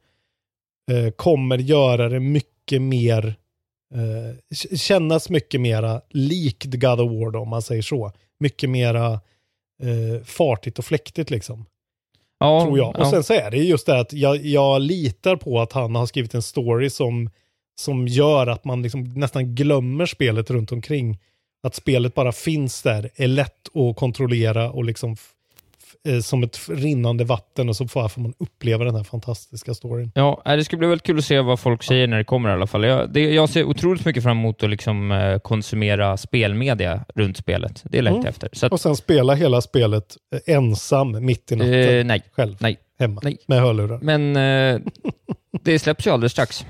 Eh, 0.91 1.11
kommer 1.11 1.57
göra 1.57 2.09
det 2.09 2.19
mycket 2.19 2.81
mer, 2.81 3.35
eh, 3.95 4.57
kännas 4.77 5.29
mycket 5.29 5.61
mera 5.61 6.01
likt 6.09 6.65
God 6.65 6.99
of 6.99 7.11
War 7.11 7.31
då, 7.31 7.39
om 7.39 7.49
man 7.49 7.61
säger 7.61 7.81
så. 7.81 8.11
Mycket 8.39 8.69
mera 8.69 9.13
eh, 9.83 10.23
fartigt 10.25 10.79
och 10.79 10.85
fläktigt 10.85 11.29
liksom, 11.29 11.65
Ja, 12.43 12.61
tror 12.65 12.77
jag. 12.77 12.95
ja. 12.97 13.01
Och 13.01 13.07
sen 13.07 13.23
så 13.23 13.33
är 13.33 13.51
det 13.51 13.57
just 13.57 13.85
det 13.85 13.99
att 13.99 14.13
jag, 14.13 14.45
jag 14.45 14.81
litar 14.81 15.35
på 15.35 15.61
att 15.61 15.73
han 15.73 15.95
har 15.95 16.05
skrivit 16.05 16.33
en 16.33 16.41
story 16.41 16.89
som, 16.89 17.29
som 17.79 18.07
gör 18.07 18.47
att 18.47 18.65
man 18.65 18.81
liksom 18.81 19.03
nästan 19.03 19.55
glömmer 19.55 20.05
spelet 20.05 20.49
runt 20.49 20.71
omkring. 20.71 21.19
Att 21.63 21.75
spelet 21.75 22.13
bara 22.13 22.31
finns 22.31 22.81
där, 22.81 23.09
är 23.15 23.27
lätt 23.27 23.75
att 23.75 23.95
kontrollera 23.95 24.71
och 24.71 24.83
liksom 24.83 25.15
eh, 26.07 26.19
som 26.19 26.43
ett 26.43 26.59
rinnande 26.69 27.23
vatten 27.23 27.69
och 27.69 27.75
så 27.75 27.87
får 27.87 28.19
man 28.19 28.33
uppleva 28.39 28.85
den 28.85 28.95
här 28.95 29.03
fantastiska 29.03 29.73
storyn. 29.73 30.11
Ja, 30.15 30.41
det 30.45 30.63
ska 30.63 30.77
bli 30.77 30.87
väldigt 30.87 31.05
kul 31.05 31.17
att 31.17 31.25
se 31.25 31.39
vad 31.39 31.59
folk 31.59 31.83
säger 31.83 32.07
när 32.07 32.17
det 32.17 32.23
kommer 32.23 32.49
i 32.49 32.53
alla 32.53 32.67
fall. 32.67 32.83
Jag, 32.83 33.13
det, 33.13 33.33
jag 33.33 33.49
ser 33.49 33.63
otroligt 33.63 34.05
mycket 34.05 34.23
fram 34.23 34.37
emot 34.39 34.63
att 34.63 34.69
liksom, 34.69 35.11
eh, 35.11 35.39
konsumera 35.39 36.17
spelmedia 36.17 37.05
runt 37.15 37.37
spelet. 37.37 37.83
Det 37.85 38.01
längtar 38.01 38.17
Mm. 38.19 38.25
jag 38.25 38.29
efter. 38.29 38.49
Så 38.53 38.65
att, 38.65 38.71
Och 38.71 38.79
sen 38.79 38.95
spela 38.95 39.33
hela 39.33 39.61
spelet 39.61 40.17
eh, 40.47 40.55
ensam 40.55 41.25
mitt 41.25 41.51
i 41.51 41.55
natten. 41.55 41.73
eh, 41.73 42.05
nej, 42.05 42.23
själv. 42.31 42.55
nej. 42.59 42.77
Hemma. 42.99 43.21
Nej. 43.23 43.37
Med 43.47 43.61
hörlurar. 43.61 43.99
Men 44.01 44.35
eh, 44.35 44.81
det 45.63 45.79
släpps 45.79 46.07
ju 46.07 46.11
alldeles 46.11 46.31
strax. 46.31 46.65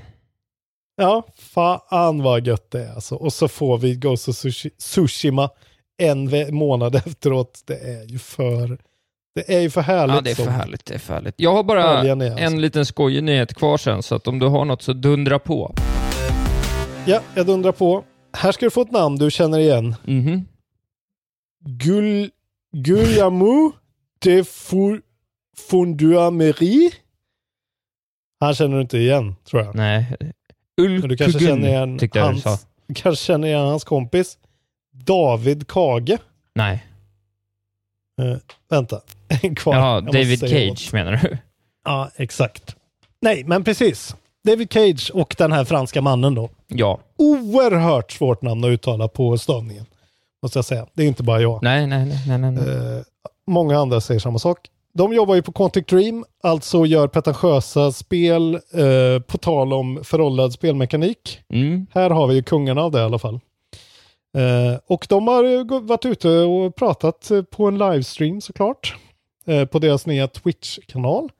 Ja, 0.96 1.22
fan 1.38 2.22
vad 2.22 2.46
gött 2.46 2.70
det 2.70 2.84
är 2.84 2.92
alltså. 2.94 3.14
Och 3.14 3.32
så 3.32 3.48
får 3.48 3.78
vi 3.78 3.94
Ghost 3.94 4.28
of 4.28 4.34
Sushi- 4.34 4.70
Tsushima 4.78 5.50
en 5.98 6.54
månad 6.54 6.94
efteråt. 7.06 7.62
Det 7.66 7.74
är 7.78 8.04
ju 8.06 8.18
för, 8.18 8.78
det 9.34 9.54
är 9.54 9.60
ju 9.60 9.70
för 9.70 9.80
härligt. 9.80 10.14
Ja, 10.14 10.20
det 10.20 10.30
är 10.30 10.34
för 10.34 10.50
härligt. 10.50 10.84
Det 10.84 10.94
är 10.94 10.98
för 10.98 11.14
härligt. 11.14 11.34
Jag 11.36 11.52
har 11.52 11.62
bara 11.62 12.02
ni, 12.02 12.10
alltså. 12.10 12.44
en 12.44 12.60
liten 12.60 12.86
skojig 12.86 13.24
nyhet 13.24 13.54
kvar 13.54 13.76
sen, 13.76 14.02
så 14.02 14.14
att 14.14 14.28
om 14.28 14.38
du 14.38 14.46
har 14.46 14.64
något 14.64 14.82
så 14.82 14.92
dundra 14.92 15.38
på. 15.38 15.74
Ja, 17.06 17.20
jag 17.34 17.46
dundrar 17.46 17.72
på. 17.72 18.04
Här 18.32 18.52
ska 18.52 18.66
du 18.66 18.70
få 18.70 18.82
ett 18.82 18.90
namn 18.90 19.16
du 19.16 19.30
känner 19.30 19.58
igen. 19.58 19.94
Mhm. 20.04 20.46
Gul, 21.66 22.30
Guillermo 22.72 23.72
de 24.18 24.44
Fonduameri. 25.56 26.90
Han 28.40 28.54
känner 28.54 28.74
du 28.76 28.82
inte 28.82 28.98
igen, 28.98 29.34
tror 29.44 29.62
jag. 29.62 29.74
Nej. 29.74 30.16
Men 30.76 31.08
du 31.08 31.16
kanske 31.16 31.40
känner 31.40 31.68
igen 31.68 31.98
tyckte 31.98 32.18
jag 32.18 32.28
du 32.28 32.32
hans, 32.32 32.42
sa. 32.42 32.58
du 32.86 32.94
kanske 32.94 33.24
känner 33.24 33.48
igen 33.48 33.60
hans 33.66 33.84
kompis. 33.84 34.38
David 34.92 35.68
Kage. 35.68 36.18
Nej. 36.54 36.84
Eh, 38.22 38.36
vänta, 38.70 39.00
en 39.42 39.54
kvar. 39.56 40.00
Måste 40.00 40.18
David 40.18 40.40
Cage 40.40 40.92
menar 40.92 41.12
du? 41.12 41.38
Ja, 41.84 42.10
exakt. 42.16 42.76
Nej, 43.20 43.44
men 43.44 43.64
precis. 43.64 44.16
David 44.44 44.72
Cage 44.72 45.10
och 45.14 45.34
den 45.38 45.52
här 45.52 45.64
franska 45.64 46.02
mannen 46.02 46.34
då. 46.34 46.50
Ja. 46.68 47.00
Oerhört 47.18 48.12
svårt 48.12 48.42
namn 48.42 48.64
att 48.64 48.68
uttala 48.68 49.08
på 49.08 49.38
stavningen. 49.38 49.86
Måste 50.42 50.58
jag 50.58 50.64
säga. 50.64 50.86
Det 50.94 51.02
är 51.02 51.06
inte 51.06 51.22
bara 51.22 51.40
jag. 51.40 51.62
Nej, 51.62 51.86
nej, 51.86 52.06
nej, 52.26 52.38
nej, 52.38 52.52
nej. 52.52 52.68
Eh, 52.68 53.02
många 53.46 53.78
andra 53.78 54.00
säger 54.00 54.20
samma 54.20 54.38
sak. 54.38 54.58
De 54.94 55.12
jobbar 55.12 55.34
ju 55.34 55.42
på 55.42 55.52
Quantic 55.52 55.86
Dream, 55.86 56.24
alltså 56.42 56.86
gör 56.86 57.08
pretentiösa 57.08 57.92
spel 57.92 58.54
eh, 58.54 59.22
på 59.26 59.38
tal 59.38 59.72
om 59.72 60.00
föråldrad 60.04 60.52
spelmekanik. 60.52 61.40
Mm. 61.52 61.86
Här 61.94 62.10
har 62.10 62.26
vi 62.26 62.34
ju 62.34 62.42
kungarna 62.42 62.82
av 62.82 62.90
det 62.90 62.98
i 62.98 63.02
alla 63.02 63.18
fall. 63.18 63.40
Eh, 64.34 64.78
och 64.86 65.06
de 65.08 65.28
har 65.28 65.80
varit 65.80 66.06
ute 66.06 66.28
och 66.28 66.76
pratat 66.76 67.30
eh, 67.30 67.42
på 67.42 67.66
en 67.68 67.78
livestream 67.78 68.40
såklart. 68.40 68.96
Eh, 69.46 69.64
på 69.64 69.78
deras 69.78 70.06
nya 70.06 70.28
Twitch-kanal. 70.28 71.30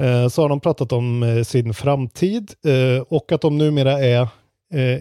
Eh, 0.00 0.28
så 0.28 0.42
har 0.42 0.48
de 0.48 0.60
pratat 0.60 0.92
om 0.92 1.44
sin 1.46 1.74
framtid 1.74 2.54
och 3.08 3.32
att 3.32 3.40
de 3.40 3.58
numera 3.58 3.92
är 3.92 4.28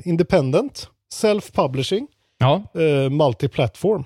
independent, 0.08 0.90
self-publishing, 1.14 2.08
Ja, 2.38 2.64
multiplatform. 3.10 4.04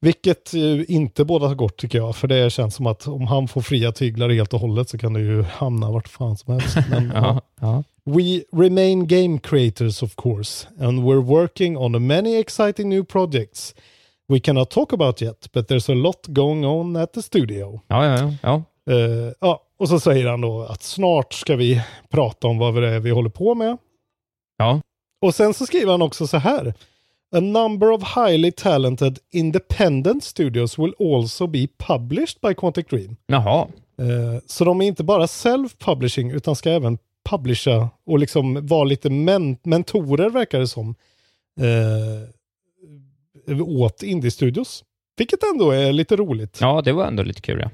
Vilket 0.00 0.52
ju 0.52 0.84
inte 0.84 1.24
båda 1.24 1.54
gott 1.54 1.76
tycker 1.76 1.98
jag, 1.98 2.16
för 2.16 2.28
det 2.28 2.52
känns 2.52 2.74
som 2.74 2.86
att 2.86 3.08
om 3.08 3.26
han 3.26 3.48
får 3.48 3.60
fria 3.60 3.92
tyglar 3.92 4.28
helt 4.28 4.54
och 4.54 4.60
hållet 4.60 4.88
så 4.88 4.98
kan 4.98 5.12
det 5.12 5.20
ju 5.20 5.42
hamna 5.42 5.90
vart 5.90 6.08
fan 6.08 6.36
som 6.36 6.52
helst. 6.52 6.76
Men, 6.90 7.12
ja. 7.14 7.40
ja. 7.60 7.84
We 8.04 8.42
remain 8.52 9.06
game 9.06 9.38
creators 9.38 10.02
of 10.02 10.16
course, 10.16 10.68
and 10.80 11.00
we're 11.00 11.22
working 11.22 11.76
on 11.76 12.06
many 12.06 12.36
exciting 12.36 12.88
new 12.88 13.04
projects 13.04 13.74
we 14.28 14.40
cannot 14.40 14.70
talk 14.70 14.92
about 14.92 15.22
yet, 15.22 15.48
but 15.52 15.68
there's 15.68 15.92
a 15.92 15.94
lot 15.94 16.26
going 16.26 16.64
on 16.64 16.96
at 16.96 17.12
the 17.12 17.22
studio. 17.22 17.80
Ja, 17.86 18.04
ja, 18.04 18.18
ja. 18.18 18.32
ja. 18.42 18.62
Eh, 18.92 19.32
ja, 19.40 19.62
och 19.78 19.88
så 19.88 20.00
säger 20.00 20.26
han 20.26 20.40
då 20.40 20.62
att 20.62 20.82
snart 20.82 21.32
ska 21.32 21.56
vi 21.56 21.82
prata 22.08 22.46
om 22.46 22.58
vad 22.58 22.82
det 22.82 22.88
är 22.88 23.00
vi 23.00 23.10
håller 23.10 23.30
på 23.30 23.54
med. 23.54 23.76
ja. 24.56 24.80
Och 25.20 25.34
sen 25.34 25.54
så 25.54 25.66
skriver 25.66 25.92
han 25.92 26.02
också 26.02 26.26
så 26.26 26.36
här. 26.36 26.74
A 27.36 27.40
number 27.40 27.90
of 27.92 28.02
highly 28.02 28.52
talented 28.52 29.18
independent 29.32 30.24
studios 30.24 30.78
will 30.78 30.92
also 31.00 31.46
be 31.46 31.68
published 31.78 32.40
by 32.40 32.54
Quantic 32.54 32.88
Dream. 32.90 33.16
Jaha. 33.26 33.68
Eh, 33.98 34.40
så 34.46 34.64
de 34.64 34.80
är 34.82 34.86
inte 34.86 35.04
bara 35.04 35.26
self-publishing 35.26 36.32
utan 36.32 36.56
ska 36.56 36.70
även 36.70 36.98
publisha 37.30 37.88
och 38.06 38.18
liksom 38.18 38.66
vara 38.66 38.84
lite 38.84 39.10
men 39.10 39.56
mentorer 39.62 40.30
verkar 40.30 40.58
det 40.58 40.68
som. 40.68 40.94
Eh, 41.60 42.28
åt 43.62 44.02
indie-studios. 44.02 44.84
Vilket 45.16 45.40
ändå 45.52 45.70
är 45.70 45.92
lite 45.92 46.16
roligt. 46.16 46.58
Ja, 46.60 46.82
det 46.84 46.92
var 46.92 47.06
ändå 47.06 47.22
lite 47.22 47.40
kul 47.40 47.60
ja. 47.60 47.70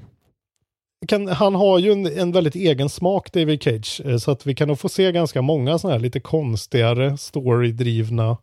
Kan, 1.07 1.27
han 1.27 1.55
har 1.55 1.79
ju 1.79 1.91
en, 1.91 2.05
en 2.05 2.31
väldigt 2.31 2.55
egen 2.55 2.89
smak, 2.89 3.31
David 3.33 3.63
Cage. 3.63 4.01
eh, 4.05 4.17
Så 4.17 4.31
att 4.31 4.45
vi 4.45 4.55
kan 4.55 4.67
nog 4.67 4.79
få 4.79 4.89
se 4.89 5.11
ganska 5.11 5.41
många 5.41 5.79
sådana 5.79 5.95
här 5.95 5.99
lite 6.03 6.19
konstigare, 6.19 7.17
storydrivna, 7.17 8.37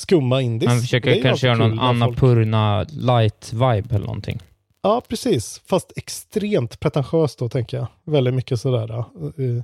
skumma 0.00 0.42
indies. 0.42 0.70
Han 0.70 0.80
försöker 0.80 1.22
kanske 1.22 1.46
göra 1.46 1.56
någon 1.56 1.80
Annapurna 1.80 2.84
light-vibe 2.84 3.94
eller 3.94 4.06
någonting. 4.06 4.40
Ja, 4.82 5.02
precis. 5.08 5.62
Fast 5.66 5.92
extremt 5.96 6.80
pretentiöst 6.80 7.38
då, 7.38 7.48
tänker 7.48 7.76
jag. 7.76 7.86
Väldigt 8.04 8.34
mycket 8.34 8.60
sådär. 8.60 9.04
Uh, 9.38 9.62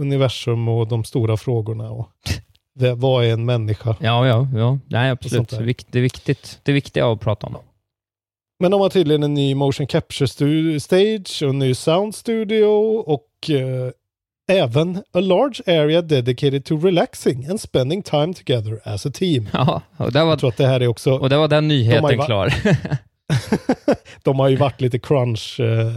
universum 0.00 0.68
och 0.68 0.88
de 0.88 1.04
stora 1.04 1.36
frågorna. 1.36 1.90
Och 1.90 2.08
det, 2.74 2.94
vad 2.94 3.24
är 3.24 3.32
en 3.32 3.44
människa? 3.44 3.96
Ja, 4.00 4.26
ja, 4.26 4.48
ja. 4.54 4.78
Nej, 4.86 5.10
absolut. 5.10 5.48
Det 5.48 5.56
är, 5.56 5.62
vikt, 5.62 5.86
det 5.90 5.98
är 5.98 6.02
viktigt. 6.02 6.60
Det 6.62 6.72
är 6.72 6.74
viktiga 6.74 7.12
att 7.12 7.20
prata 7.20 7.46
om. 7.46 7.56
Men 8.60 8.70
de 8.70 8.80
har 8.80 8.88
tydligen 8.88 9.22
en 9.22 9.34
ny 9.34 9.54
motion 9.54 9.86
capture 9.86 10.80
stage 10.80 11.42
och 11.42 11.50
en 11.50 11.58
ny 11.58 11.74
sound 11.74 12.14
studio 12.14 12.66
och 13.06 13.50
eh, 13.50 13.90
även 14.50 14.96
a 15.12 15.20
large 15.20 15.62
area 15.66 16.02
dedicated 16.02 16.64
to 16.64 16.76
relaxing 16.76 17.46
and 17.46 17.60
spending 17.60 18.02
time 18.02 18.34
together 18.34 18.80
as 18.84 19.06
a 19.06 19.10
team. 19.14 19.48
Ja, 19.52 19.82
och 19.96 20.12
där 20.12 20.24
var, 20.24 20.30
Jag 20.30 20.38
tror 20.38 20.50
att 20.50 20.56
det 20.56 20.66
här 20.66 20.80
är 20.80 20.86
också, 20.86 21.12
och 21.12 21.28
där 21.28 21.36
var 21.36 21.48
den 21.48 21.68
De 21.68 21.74
nyheten 21.74 22.18
va- 22.18 22.26
klar. 22.26 22.54
de 24.22 24.38
har 24.38 24.48
ju 24.48 24.56
varit 24.56 24.80
lite 24.80 24.98
crunch, 24.98 25.60
eh, 25.60 25.92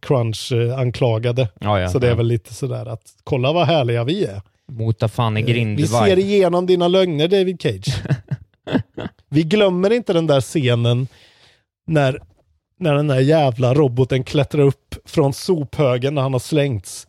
crunch 0.00 0.52
eh, 0.52 0.78
anklagade. 0.78 1.48
ja, 1.60 1.80
ja. 1.80 1.88
Så 1.88 1.98
det 1.98 2.06
är 2.06 2.10
ja. 2.10 2.16
väl 2.16 2.26
lite 2.26 2.54
sådär 2.54 2.86
att 2.86 3.02
kolla 3.24 3.52
vad 3.52 3.66
härliga 3.66 4.04
vi 4.04 4.24
är. 4.24 4.42
Mota 4.68 5.08
fan 5.08 5.36
i 5.36 5.42
grind 5.42 5.76
Vi 5.76 5.86
ser 5.86 6.18
igenom 6.18 6.66
dina 6.66 6.88
lögner 6.88 7.28
David 7.28 7.62
Cage. 7.62 8.02
vi 9.28 9.42
glömmer 9.42 9.92
inte 9.92 10.12
den 10.12 10.26
där 10.26 10.40
scenen 10.40 11.08
när, 11.86 12.20
när 12.78 12.94
den 12.94 13.06
där 13.06 13.20
jävla 13.20 13.74
roboten 13.74 14.24
klättrar 14.24 14.62
upp 14.62 14.94
från 15.04 15.32
sophögen 15.32 16.14
när 16.14 16.22
han 16.22 16.32
har 16.32 16.40
slängts. 16.40 17.06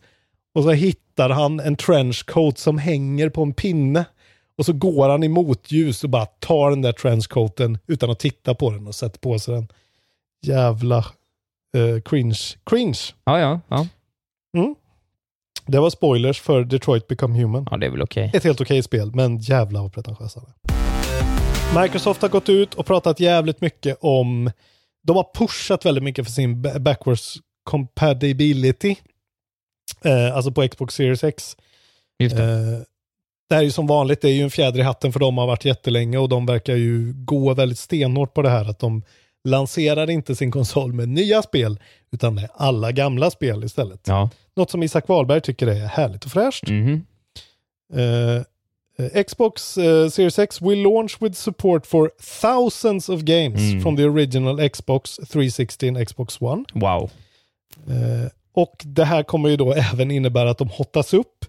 Och 0.54 0.62
så 0.62 0.70
hittar 0.70 1.30
han 1.30 1.60
en 1.60 1.76
trenchcoat 1.76 2.58
som 2.58 2.78
hänger 2.78 3.28
på 3.28 3.42
en 3.42 3.54
pinne. 3.54 4.04
Och 4.58 4.66
så 4.66 4.72
går 4.72 5.08
han 5.08 5.22
i 5.22 5.28
motljus 5.28 6.04
och 6.04 6.10
bara 6.10 6.26
tar 6.26 6.70
den 6.70 6.82
där 6.82 6.92
trenchcoaten 6.92 7.78
utan 7.86 8.10
att 8.10 8.18
titta 8.18 8.54
på 8.54 8.70
den 8.70 8.86
och 8.86 8.94
sätter 8.94 9.18
på 9.18 9.38
sig 9.38 9.54
den. 9.54 9.68
Jävla 10.46 10.98
eh, 11.76 12.00
cringe. 12.04 12.40
Cringe. 12.66 13.00
Ja, 13.24 13.40
ja, 13.40 13.60
ja. 13.68 13.86
Det 15.66 15.80
var 15.80 15.90
spoilers 15.90 16.40
för 16.40 16.64
Detroit 16.64 17.08
Become 17.08 17.40
Human. 17.42 17.68
Ja, 17.70 17.76
det 17.76 17.86
är 17.86 17.90
väl 17.90 18.02
okej. 18.02 18.30
Ett 18.34 18.44
helt 18.44 18.60
okej 18.60 18.82
spel, 18.82 19.10
men 19.14 19.38
jävla 19.38 19.82
vad 19.82 19.92
pretentiösa. 19.92 20.42
Microsoft 21.82 22.22
har 22.22 22.28
gått 22.28 22.48
ut 22.48 22.74
och 22.74 22.86
pratat 22.86 23.20
jävligt 23.20 23.60
mycket 23.60 23.98
om... 24.00 24.50
De 25.06 25.16
har 25.16 25.26
pushat 25.34 25.86
väldigt 25.86 26.04
mycket 26.04 26.24
för 26.24 26.32
sin 26.32 26.62
ba- 26.62 26.78
backwards 26.78 27.36
compatibility. 27.64 28.96
Eh, 30.04 30.36
alltså 30.36 30.52
på 30.52 30.68
Xbox 30.68 30.94
Series 30.94 31.24
X. 31.24 31.56
Just 32.18 32.36
det. 32.36 32.42
Eh, 32.44 32.80
det 33.48 33.54
här 33.54 33.62
är 33.62 33.64
ju 33.64 33.70
som 33.70 33.86
vanligt, 33.86 34.20
det 34.20 34.28
är 34.28 34.32
ju 34.32 34.42
en 34.42 34.50
fjäder 34.50 34.80
i 34.80 34.82
hatten 34.82 35.12
för 35.12 35.20
de 35.20 35.38
har 35.38 35.46
varit 35.46 35.64
jättelänge 35.64 36.18
och 36.18 36.28
de 36.28 36.46
verkar 36.46 36.74
ju 36.76 37.12
gå 37.16 37.54
väldigt 37.54 37.78
stenhårt 37.78 38.34
på 38.34 38.42
det 38.42 38.50
här 38.50 38.70
att 38.70 38.78
de 38.78 39.02
lanserar 39.48 40.10
inte 40.10 40.36
sin 40.36 40.50
konsol 40.50 40.92
med 40.92 41.08
nya 41.08 41.42
spel 41.42 41.78
utan 42.12 42.34
med 42.34 42.48
alla 42.54 42.92
gamla 42.92 43.30
spel 43.30 43.64
istället. 43.64 44.00
Ja. 44.08 44.30
Något 44.56 44.70
som 44.70 44.82
Isak 44.82 45.08
Wahlberg 45.08 45.40
tycker 45.40 45.66
är 45.66 45.86
härligt 45.86 46.24
och 46.24 46.30
fräscht. 46.30 46.68
Mhm. 46.68 47.04
Eh, 47.94 48.42
Eh, 48.98 49.22
Xbox 49.24 49.78
eh, 49.78 50.08
Series 50.08 50.38
X 50.38 50.62
will 50.62 50.82
launch 50.82 51.16
with 51.20 51.34
support 51.36 51.86
for 51.86 52.10
thousands 52.40 53.08
of 53.08 53.20
games 53.20 53.60
Mm. 53.60 53.82
from 53.82 53.96
the 53.96 54.02
original 54.04 54.60
Xbox 54.60 55.16
360 55.28 55.88
and 55.88 55.98
Xbox 55.98 56.40
One. 56.40 56.64
Wow. 56.74 57.10
Eh, 57.88 58.28
och 58.54 58.74
det 58.84 59.04
här 59.04 59.22
kommer 59.22 59.48
ju 59.48 59.56
då 59.56 59.72
även 59.92 60.10
innebära 60.10 60.50
att 60.50 60.58
de 60.58 60.68
hottas 60.68 61.14
upp. 61.14 61.44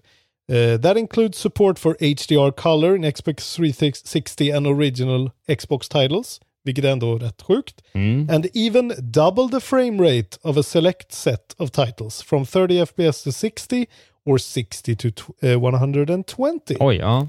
Eh, 0.52 0.80
that 0.80 0.96
includes 0.96 1.36
support 1.38 1.78
for 1.78 1.96
HDR 2.00 2.50
color 2.50 2.96
in 2.96 3.12
Xbox 3.12 3.54
360 3.54 4.52
and 4.52 4.66
original 4.66 5.30
Xbox 5.58 5.88
titles, 5.88 6.40
vilket 6.64 6.84
är 6.84 6.88
ändå 6.90 7.18
rätt 7.18 7.42
sjukt. 7.42 7.82
Mm. 7.92 8.30
And 8.30 8.46
even 8.54 8.94
double 8.98 9.48
the 9.48 9.60
frame 9.60 10.02
rate 10.02 10.38
of 10.42 10.56
a 10.56 10.62
select 10.62 11.12
set 11.12 11.54
of 11.58 11.70
titles 11.70 12.22
from 12.22 12.46
30 12.46 12.86
FPS 12.86 13.22
to 13.22 13.32
60 13.32 13.86
or 14.24 14.38
60 14.38 14.96
to 14.96 15.08
tw- 15.08 15.32
eh, 15.42 15.58
120. 15.58 16.76
Oj, 16.80 16.96
ja. 16.96 17.26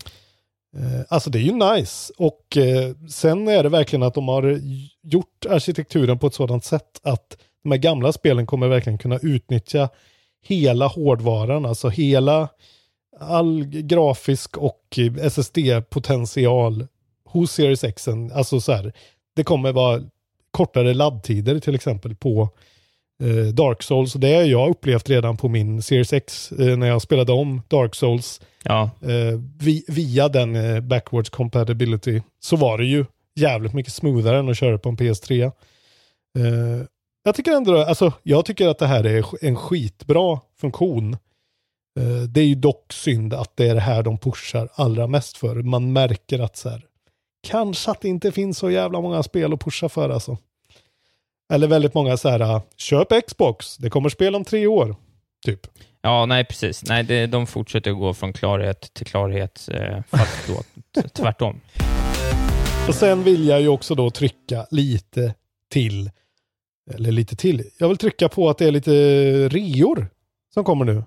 Eh, 0.78 1.02
Alltså 1.10 1.30
det 1.30 1.40
är 1.40 1.42
ju 1.42 1.76
nice. 1.76 2.14
Och 2.18 2.58
sen 3.10 3.48
är 3.48 3.64
det 3.64 3.70
verkligen 3.70 4.04
att 4.04 4.14
de 4.14 4.28
har 4.28 4.60
gjort 5.04 5.46
arkitekturen 5.50 6.20
på 6.20 6.28
ett 6.28 6.34
sådant 6.34 6.66
sätt 6.66 7.00
att 7.04 7.38
de 7.68 7.72
här 7.72 7.78
gamla 7.80 8.12
spelen 8.14 8.46
kommer 8.46 8.68
verkligen 8.68 8.98
kunna 8.98 9.20
utnyttja 9.22 9.90
hela 10.44 10.88
hårdvaran, 10.88 11.66
alltså 11.66 11.90
hela 11.90 12.50
all 13.20 13.66
grafisk 13.66 14.58
och 14.58 14.82
SSD-potential 15.22 16.88
hos 17.26 17.52
Series 17.52 17.84
X. 17.84 18.08
Alltså 18.34 18.62
så 18.62 18.72
här, 18.72 18.94
det 19.36 19.44
kommer 19.44 19.72
vara 19.72 20.02
kortare 20.52 20.94
laddtider 20.94 21.60
till 21.60 21.76
exempel 21.76 22.16
på 22.16 22.50
eh, 23.24 23.54
Dark 23.54 23.84
Souls. 23.84 24.14
Det 24.14 24.36
har 24.36 24.44
jag 24.44 24.70
upplevt 24.70 25.10
redan 25.10 25.38
på 25.38 25.50
min 25.50 25.82
Series 25.82 26.14
X 26.14 26.52
eh, 26.52 26.78
när 26.78 26.88
jag 26.88 27.02
spelade 27.02 27.32
om 27.32 27.62
Dark 27.68 27.96
Souls 27.96 28.42
Ja, 28.64 28.90
eh, 29.02 29.40
vi, 29.60 29.86
via 29.88 30.30
den 30.30 30.56
eh, 30.56 30.80
backwards 30.80 31.30
compatibility 31.30 32.22
så 32.40 32.56
var 32.56 32.78
det 32.78 32.86
ju 32.86 33.06
jävligt 33.36 33.74
mycket 33.74 33.94
smoothare 33.94 34.40
än 34.40 34.50
att 34.50 34.58
köra 34.58 34.78
på 34.78 34.90
en 34.90 34.98
PS3. 34.98 35.52
Jag 37.28 37.36
tycker 37.36 37.52
ändå, 37.52 37.78
alltså 37.78 38.14
jag 38.24 38.46
tycker 38.46 38.68
att 38.68 38.78
det 38.78 38.88
här 38.88 39.04
är 39.04 39.46
en 39.46 39.56
skitbra 39.56 40.40
funktion. 40.62 41.14
Eh, 42.00 42.22
det 42.30 42.42
är 42.42 42.46
ju 42.46 42.56
dock 42.56 42.94
synd 42.94 43.34
att 43.34 43.58
det 43.58 43.68
är 43.68 43.76
det 43.76 43.82
här 43.82 44.04
de 44.04 44.18
pushar 44.18 44.70
allra 44.74 45.08
mest 45.08 45.38
för. 45.38 45.56
Man 45.56 45.94
märker 45.94 46.40
att 46.40 46.58
så 46.58 46.70
här, 46.70 46.86
kanske 47.48 47.92
att 47.92 48.02
det 48.02 48.08
inte 48.08 48.32
finns 48.32 48.58
så 48.58 48.70
jävla 48.70 49.02
många 49.02 49.24
spel 49.24 49.54
att 49.54 49.60
pusha 49.60 49.90
för 49.90 50.10
alltså. 50.10 50.38
Eller 51.54 51.68
väldigt 51.68 51.94
många 51.94 52.18
så 52.18 52.30
här, 52.30 52.62
köp 52.78 53.28
Xbox, 53.28 53.78
det 53.78 53.90
kommer 53.90 54.10
spel 54.10 54.36
om 54.36 54.46
tre 54.46 54.68
år. 54.68 54.96
Typ. 55.46 55.68
ja 56.02 56.26
nej 56.26 56.46
precis. 56.46 56.84
Nej, 56.86 57.04
det, 57.04 57.28
de 57.28 57.48
fortsätter 57.48 57.92
gå 57.92 58.14
från 58.14 58.34
klarhet 58.34 58.94
till 58.94 59.06
klarhet, 59.06 59.70
eh, 59.72 60.04
fast 60.10 60.48
då 60.48 60.64
tvärtom. 61.14 61.62
Och 62.88 62.96
sen 62.96 63.24
vill 63.24 63.48
jag 63.48 63.62
ju 63.62 63.68
också 63.68 63.96
då 63.96 64.10
trycka 64.10 64.68
lite 64.72 65.34
till, 65.70 66.10
eller 66.96 67.12
lite 67.12 67.36
till, 67.36 67.64
jag 67.78 67.88
vill 67.88 67.98
trycka 67.98 68.30
på 68.30 68.50
att 68.50 68.58
det 68.58 68.66
är 68.66 68.72
lite 68.72 68.92
reor 69.50 70.08
som 70.54 70.64
kommer 70.64 70.86
nu. 70.86 71.04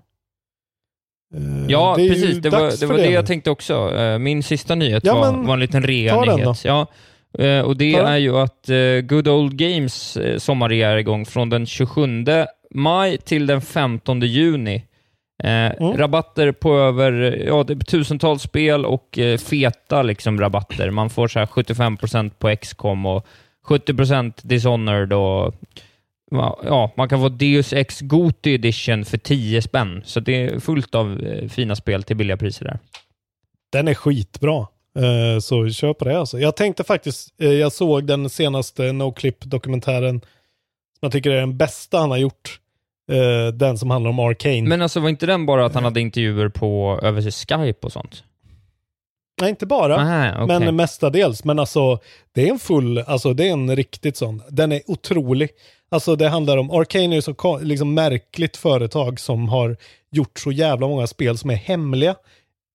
Eh, 1.34 1.66
Ja, 1.68 1.94
det 1.98 2.08
precis. 2.08 2.36
Det 2.38 2.50
var 2.50 2.80
det, 2.80 2.86
var 2.86 2.96
det 2.96 3.10
jag 3.10 3.26
tänkte 3.26 3.50
också. 3.50 3.96
Eh, 3.96 4.18
Min 4.18 4.42
sista 4.42 4.74
nyhet 4.74 5.04
Ja, 5.04 5.14
var, 5.14 5.32
var 5.44 5.54
en 5.54 5.60
liten 5.60 5.82
rea-nyhet. 5.82 6.64
Ja, 6.64 6.86
eh, 7.38 7.60
och 7.60 7.76
det 7.76 7.94
är 7.94 8.16
ju 8.16 8.36
att 8.38 8.68
Good 9.02 9.28
Old 9.28 9.56
Games 9.56 10.18
sommarrea 10.38 10.90
är 10.90 10.96
igång 10.96 11.26
från 11.26 11.48
den 11.50 11.66
27 11.66 12.24
maj 12.74 13.18
till 13.18 13.46
den 13.46 13.60
15 13.60 14.20
juni. 14.20 14.84
Eh, 15.42 15.92
Rabatter 15.96 16.52
på 16.52 16.78
över 16.78 17.44
ja, 17.46 17.64
tusentals 17.64 18.42
spel 18.42 18.84
och 18.84 19.18
feta 19.38 20.02
liksom, 20.02 20.40
rabatter. 20.40 20.90
Man 20.90 21.10
får 21.10 21.28
så 21.28 21.38
här 21.38 21.46
75% 21.46 22.30
på 22.38 22.56
XCOM 22.56 23.06
och 23.06 23.26
70% 23.66 24.32
Dishonored 24.42 25.12
och 25.12 25.54
ja, 26.64 26.92
man 26.96 27.08
kan 27.08 27.20
få 27.20 27.28
Deus 27.28 27.72
Ex 27.72 28.00
Goti 28.00 28.54
Edition 28.54 29.04
för 29.04 29.18
10 29.18 29.62
spänn. 29.62 30.02
Så 30.04 30.20
det 30.20 30.42
är 30.42 30.60
fullt 30.60 30.94
av 30.94 31.20
eh, 31.20 31.48
fina 31.48 31.76
spel 31.76 32.02
till 32.02 32.16
billiga 32.16 32.36
priser 32.36 32.64
där. 32.64 32.78
Den 33.72 33.88
är 33.88 33.94
skitbra. 33.94 34.66
Eh, 34.98 35.40
Så 35.40 35.70
köp 35.70 35.98
det 35.98 36.18
alltså. 36.18 36.38
Jag 36.38 36.56
tänkte 36.56 36.84
faktiskt, 36.84 37.34
eh, 37.40 37.52
jag 37.52 37.72
såg 37.72 38.06
den 38.06 38.30
senaste 38.30 38.92
NoClip-dokumentären. 38.92 40.20
Som 40.20 41.06
jag 41.06 41.12
tycker 41.12 41.30
är 41.30 41.40
den 41.40 41.56
bästa 41.56 41.98
han 41.98 42.10
har 42.10 42.18
gjort. 42.18 42.60
Den 43.54 43.78
som 43.78 43.90
handlar 43.90 44.10
om 44.10 44.18
Arcane. 44.18 44.62
Men 44.62 44.82
alltså 44.82 45.00
var 45.00 45.08
inte 45.08 45.26
den 45.26 45.46
bara 45.46 45.66
att 45.66 45.74
han 45.74 45.84
hade 45.84 46.00
intervjuer 46.00 46.48
på 46.48 47.00
över 47.02 47.22
Skype 47.30 47.86
och 47.86 47.92
sånt? 47.92 48.24
Nej, 49.40 49.50
inte 49.50 49.66
bara. 49.66 49.96
Aha, 49.96 50.44
okej. 50.44 50.60
Men 50.60 50.76
mestadels. 50.76 51.44
Men 51.44 51.58
alltså, 51.58 51.98
det 52.32 52.48
är 52.48 52.52
en 52.52 52.58
full, 52.58 52.98
alltså 52.98 53.34
det 53.34 53.48
är 53.48 53.52
en 53.52 53.76
riktigt 53.76 54.16
sån. 54.16 54.42
Den 54.48 54.72
är 54.72 54.82
otrolig. 54.86 55.50
Alltså 55.88 56.16
det 56.16 56.28
handlar 56.28 56.56
om, 56.56 56.70
Arcane 56.70 57.04
är 57.04 57.14
ju 57.14 57.22
så 57.22 57.58
liksom 57.62 57.94
märkligt 57.94 58.56
företag 58.56 59.20
som 59.20 59.48
har 59.48 59.76
gjort 60.10 60.38
så 60.38 60.52
jävla 60.52 60.88
många 60.88 61.06
spel 61.06 61.38
som 61.38 61.50
är 61.50 61.54
hemliga. 61.54 62.14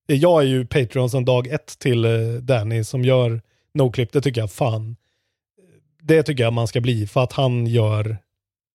Jag 0.08 0.42
är 0.42 0.46
ju 0.48 0.66
Patreon 0.66 1.10
sedan 1.10 1.26
dag 1.26 1.48
ett 1.48 1.80
till 1.80 2.06
eh, 2.06 2.12
Danny 2.42 2.84
som 2.84 3.04
gör 3.04 3.42
NoClip. 3.74 4.12
Det 4.12 4.22
tycker 4.22 4.42
jag 4.42 4.52
fan, 4.52 4.96
det 6.02 6.24
tycker 6.24 6.44
jag 6.44 6.54
man 6.54 6.68
ska 6.68 6.82
bli 6.82 7.08
för 7.08 7.24
att 7.24 7.34
han 7.34 7.68
gör 7.68 8.18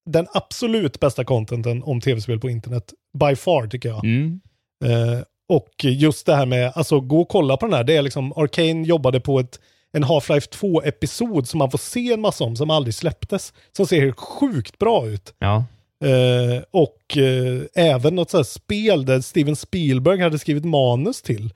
den 0.06 0.26
absolut 0.32 1.00
bästa 1.00 1.24
contenten 1.24 1.82
om 1.82 2.00
tv-spel 2.00 2.40
på 2.40 2.50
internet. 2.50 2.92
By 3.18 3.36
far 3.36 3.66
tycker 3.66 3.88
jag. 3.88 4.04
Mm. 4.04 4.40
Eh, 4.84 5.20
och 5.50 5.84
just 5.84 6.26
det 6.26 6.36
här 6.36 6.46
med, 6.46 6.72
alltså 6.74 7.00
gå 7.00 7.20
och 7.20 7.28
kolla 7.28 7.56
på 7.56 7.66
den 7.66 7.74
här, 7.74 7.84
det 7.84 7.96
är 7.96 8.02
liksom, 8.02 8.32
Arcane 8.36 8.86
jobbade 8.86 9.20
på 9.20 9.40
ett, 9.40 9.60
en 9.92 10.04
Half-Life 10.04 10.50
2-episod 10.50 11.48
som 11.48 11.58
man 11.58 11.70
får 11.70 11.78
se 11.78 12.12
en 12.12 12.20
massa 12.20 12.44
om, 12.44 12.56
som 12.56 12.70
aldrig 12.70 12.94
släpptes, 12.94 13.52
som 13.76 13.86
ser 13.86 14.00
helt 14.00 14.20
sjukt 14.20 14.78
bra 14.78 15.06
ut. 15.06 15.34
Ja. 15.38 15.64
Eh, 16.04 16.62
och 16.70 17.16
eh, 17.16 17.62
även 17.74 18.14
något 18.14 18.30
så 18.30 18.36
här 18.36 18.44
spel 18.44 19.04
där 19.04 19.20
Steven 19.20 19.56
Spielberg 19.56 20.20
hade 20.20 20.38
skrivit 20.38 20.64
manus 20.64 21.22
till, 21.22 21.52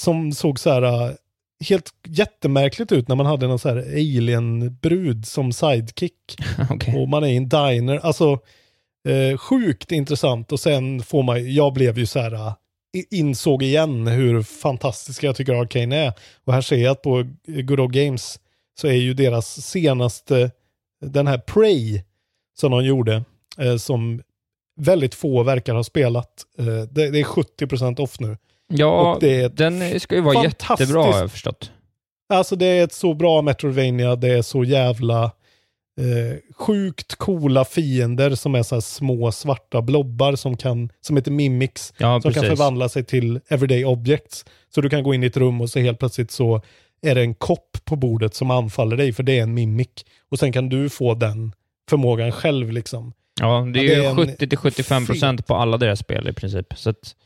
som 0.00 0.32
såg 0.32 0.60
så 0.60 0.70
här 0.70 0.82
eh, 0.82 1.10
helt 1.68 1.90
jättemärkligt 2.06 2.92
ut 2.92 3.08
när 3.08 3.16
man 3.16 3.26
hade 3.26 3.46
någon 3.46 3.58
så 3.58 3.68
här 3.68 3.76
alien-brud 3.76 5.26
som 5.26 5.52
sidekick. 5.52 6.36
Okej. 6.70 6.94
Och 6.96 7.08
man 7.08 7.24
är 7.24 7.28
i 7.28 7.36
en 7.36 7.48
diner. 7.48 7.96
Alltså, 7.96 8.38
eh, 9.08 9.38
sjukt 9.38 9.92
intressant. 9.92 10.52
Och 10.52 10.60
sen 10.60 11.02
får 11.02 11.22
man, 11.22 11.54
jag 11.54 11.72
blev 11.72 11.98
ju 11.98 12.06
så 12.06 12.20
här, 12.20 12.32
eh, 12.32 12.52
insåg 13.10 13.62
igen 13.62 14.06
hur 14.06 14.42
fantastiska 14.42 15.26
jag 15.26 15.36
tycker 15.36 15.52
Arcane 15.52 15.96
är. 15.96 16.12
Och 16.44 16.52
här 16.52 16.60
ser 16.60 16.76
jag 16.76 16.92
att 16.92 17.02
på 17.02 17.26
Good 17.46 17.80
Old 17.80 17.92
Games 17.92 18.40
så 18.80 18.86
är 18.86 18.92
ju 18.92 19.14
deras 19.14 19.62
senaste, 19.62 20.50
den 21.00 21.26
här 21.26 21.38
Prey 21.38 22.02
som 22.58 22.70
de 22.70 22.84
gjorde, 22.84 23.24
eh, 23.58 23.76
som 23.76 24.22
väldigt 24.80 25.14
få 25.14 25.42
verkar 25.42 25.74
ha 25.74 25.84
spelat. 25.84 26.42
Eh, 26.58 26.64
det, 26.66 27.10
det 27.10 27.20
är 27.20 27.24
70% 27.24 28.00
off 28.00 28.20
nu. 28.20 28.36
Ja, 28.68 29.18
den 29.52 30.00
ska 30.00 30.14
ju 30.14 30.20
vara 30.20 30.44
jättebra 30.44 31.02
har 31.02 31.18
jag 31.18 31.30
förstått. 31.30 31.70
Alltså 32.28 32.56
det 32.56 32.66
är 32.66 32.84
ett 32.84 32.92
så 32.92 33.14
bra 33.14 33.42
Metroidvania, 33.42 34.16
det 34.16 34.28
är 34.28 34.42
så 34.42 34.64
jävla 34.64 35.30
eh, 36.00 36.54
sjukt 36.54 37.14
coola 37.14 37.64
fiender 37.64 38.34
som 38.34 38.54
är 38.54 38.62
så 38.62 38.74
här 38.74 38.80
små 38.80 39.32
svarta 39.32 39.82
blobbar 39.82 40.36
som, 40.36 40.56
kan, 40.56 40.90
som 41.00 41.16
heter 41.16 41.30
mimics. 41.30 41.94
Ja, 41.98 42.20
som 42.20 42.32
kan 42.32 42.42
precis. 42.42 42.58
förvandla 42.58 42.88
sig 42.88 43.04
till 43.04 43.40
everyday 43.48 43.84
objects. 43.84 44.44
Så 44.74 44.80
du 44.80 44.90
kan 44.90 45.02
gå 45.02 45.14
in 45.14 45.22
i 45.22 45.26
ett 45.26 45.36
rum 45.36 45.60
och 45.60 45.70
så 45.70 45.78
helt 45.78 45.98
plötsligt 45.98 46.30
så 46.30 46.62
är 47.02 47.14
det 47.14 47.20
en 47.20 47.34
kopp 47.34 47.78
på 47.84 47.96
bordet 47.96 48.34
som 48.34 48.50
anfaller 48.50 48.96
dig 48.96 49.12
för 49.12 49.22
det 49.22 49.38
är 49.38 49.42
en 49.42 49.54
mimic. 49.54 49.88
Och 50.30 50.38
sen 50.38 50.52
kan 50.52 50.68
du 50.68 50.88
få 50.88 51.14
den 51.14 51.52
förmågan 51.88 52.32
själv 52.32 52.72
liksom. 52.72 53.12
Ja, 53.40 53.68
det 53.74 53.80
är 53.80 54.02
Ja, 54.02 54.10
är 54.10 54.20
en 54.20 54.36
70-75% 54.36 55.42
på 55.42 55.54
alla 55.54 55.76
deras 55.76 55.98
spel 55.98 56.28
i 56.28 56.32
princip. 56.32 56.66
Så 56.76 56.90
att, 56.90 57.16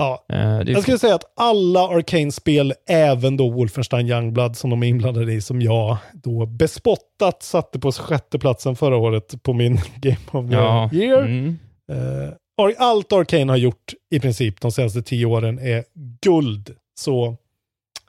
Ja, 0.00 0.24
är 0.28 0.70
Jag 0.70 0.82
skulle 0.82 0.98
säga 0.98 1.14
att 1.14 1.32
alla 1.36 1.80
Arcane-spel, 1.88 2.74
även 2.88 3.36
då 3.36 3.50
Wolfenstein 3.50 4.08
Youngblood 4.08 4.56
som 4.56 4.70
de 4.70 4.82
är 4.82 4.86
inblandade 4.86 5.32
i, 5.32 5.40
som 5.40 5.62
jag 5.62 5.96
då 6.12 6.46
bespottat 6.46 7.42
satte 7.42 7.78
på 7.78 7.92
sjätteplatsen 7.92 8.76
förra 8.76 8.96
året 8.96 9.42
på 9.42 9.52
min 9.52 9.74
Game 9.96 10.16
of 10.32 10.50
the 10.50 10.56
Ja, 10.56 10.90
Year. 10.92 11.22
mm. 11.22 11.58
Ar- 12.62 12.74
allt 12.78 13.12
Arcane 13.12 13.52
har 13.52 13.56
gjort 13.56 13.94
i 14.10 14.20
princip 14.20 14.60
de 14.60 14.72
senaste 14.72 15.02
tio 15.02 15.26
åren 15.26 15.58
är 15.58 15.84
guld. 16.22 16.74
Så 17.00 17.26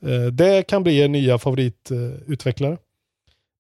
eh, 0.06 0.26
det 0.32 0.68
kan 0.68 0.84
bli 0.84 1.02
en 1.04 1.12
nya 1.12 1.38
favoritutvecklare. 1.38 2.78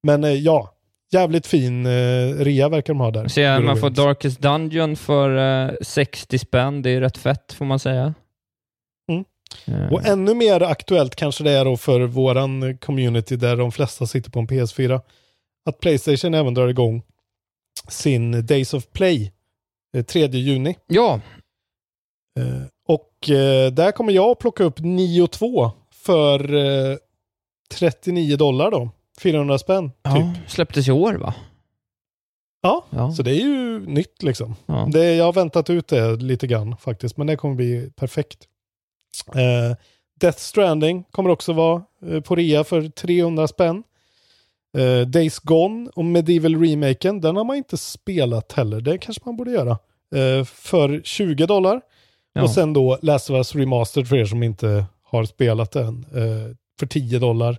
Men 0.07 0.43
ja, 0.43 0.71
jävligt 1.11 1.47
fin 1.47 1.86
eh, 1.86 1.89
rea 2.38 2.69
verkar 2.69 2.93
de 2.93 2.99
ha 2.99 3.11
där. 3.11 3.27
Så 3.27 3.39
ja, 3.41 3.55
Good 3.55 3.65
man 3.65 3.77
får. 3.77 3.89
Darkest 3.89 4.39
Dungeon 4.41 4.95
för 4.95 5.65
eh, 5.69 5.73
60 5.82 6.39
spänn. 6.39 6.82
Det 6.82 6.89
är 6.89 7.01
rätt 7.01 7.17
fett 7.17 7.53
får 7.53 7.65
man 7.65 7.79
säga. 7.79 8.13
Eh, 9.65 9.93
Och 9.93 10.05
ännu 10.05 10.33
mer 10.33 10.61
aktuellt 10.63 11.15
kanske 11.15 11.43
det 11.43 11.51
är 11.51 11.65
då 11.65 11.77
för 11.77 12.01
våran 12.01 12.77
community 12.77 13.35
där 13.35 13.55
de 13.57 13.71
flesta 13.71 14.05
sitter 14.07 14.31
på 14.31 14.39
en 14.39 14.47
PS4. 14.47 15.01
Att 15.65 15.79
Playstation 15.79 16.33
även 16.33 16.53
drar 16.53 16.67
igång 16.67 17.03
sin 17.87 18.45
Days 18.45 18.73
of 18.73 18.87
Play 18.87 19.31
eh, 19.97 20.03
3 20.05 20.27
juni. 20.27 20.75
ja, 20.87 21.19
Eh, 22.39 22.67
Och 22.87 23.29
eh, 23.29 23.71
där 23.71 23.91
kommer 23.91 24.13
jag 24.13 24.39
plocka 24.39 24.63
upp 24.63 24.79
Nio 24.79 25.27
2 25.27 25.71
för 25.91 26.53
eh, 26.53 26.97
39 27.73 28.37
dollar 28.37 28.71
då. 28.71 28.89
400 29.21 29.57
spänn 29.57 29.91
Ja, 30.03 30.15
typ. 30.15 30.49
släpptes 30.49 30.87
i 30.87 30.91
år 30.91 31.13
va? 31.13 31.33
Ja, 32.61 32.85
Ja. 32.89 33.11
så 33.11 33.23
det 33.23 33.31
är 33.31 33.41
ju 33.41 33.79
nytt 33.79 34.23
liksom. 34.23 34.55
Ja. 34.65 34.87
Det, 34.93 35.15
jag 35.15 35.25
har 35.25 35.33
väntat 35.33 35.69
ut 35.69 35.87
det 35.87 36.15
lite 36.15 36.47
grann 36.47 36.77
faktiskt, 36.77 37.17
men 37.17 37.27
det 37.27 37.35
kommer 37.35 37.55
bli 37.55 37.91
perfekt. 37.95 38.47
Eh, 39.36 39.76
Death 40.20 40.38
Stranding 40.38 41.03
kommer 41.12 41.30
också 41.30 41.53
vara 41.53 41.84
eh, 42.07 42.22
på 42.22 42.36
rea 42.36 42.64
för 42.64 42.89
300 42.89 43.47
spänn. 43.47 43.84
Eh, 44.78 45.07
Days 45.07 45.39
Gone 45.39 45.89
och 45.95 46.05
Medieval 46.05 46.55
Remaken, 46.55 47.22
den 47.22 47.36
har 47.36 47.43
man 47.43 47.55
inte 47.55 47.78
spelat 47.78 48.51
heller. 48.51 48.82
Det 48.82 48.97
kanske 48.97 49.22
man 49.26 49.38
borde 49.38 49.51
göra. 49.51 49.72
Eh, 50.16 50.45
för 50.45 51.01
20 51.03 51.45
dollar. 51.45 51.82
Ja. 52.34 52.43
Och 52.43 52.49
sen 52.49 52.74
då 52.74 52.97
Last 53.01 53.30
of 53.30 53.34
Us 53.36 53.55
Remastered 53.55 54.07
för 54.07 54.16
er 54.16 54.26
som 54.26 54.43
inte 54.43 54.86
har 55.03 55.26
spelat 55.26 55.72
den. 55.72 56.05
Eh, 56.16 56.55
för 56.80 56.86
10 56.86 57.20
dollar. 57.20 57.57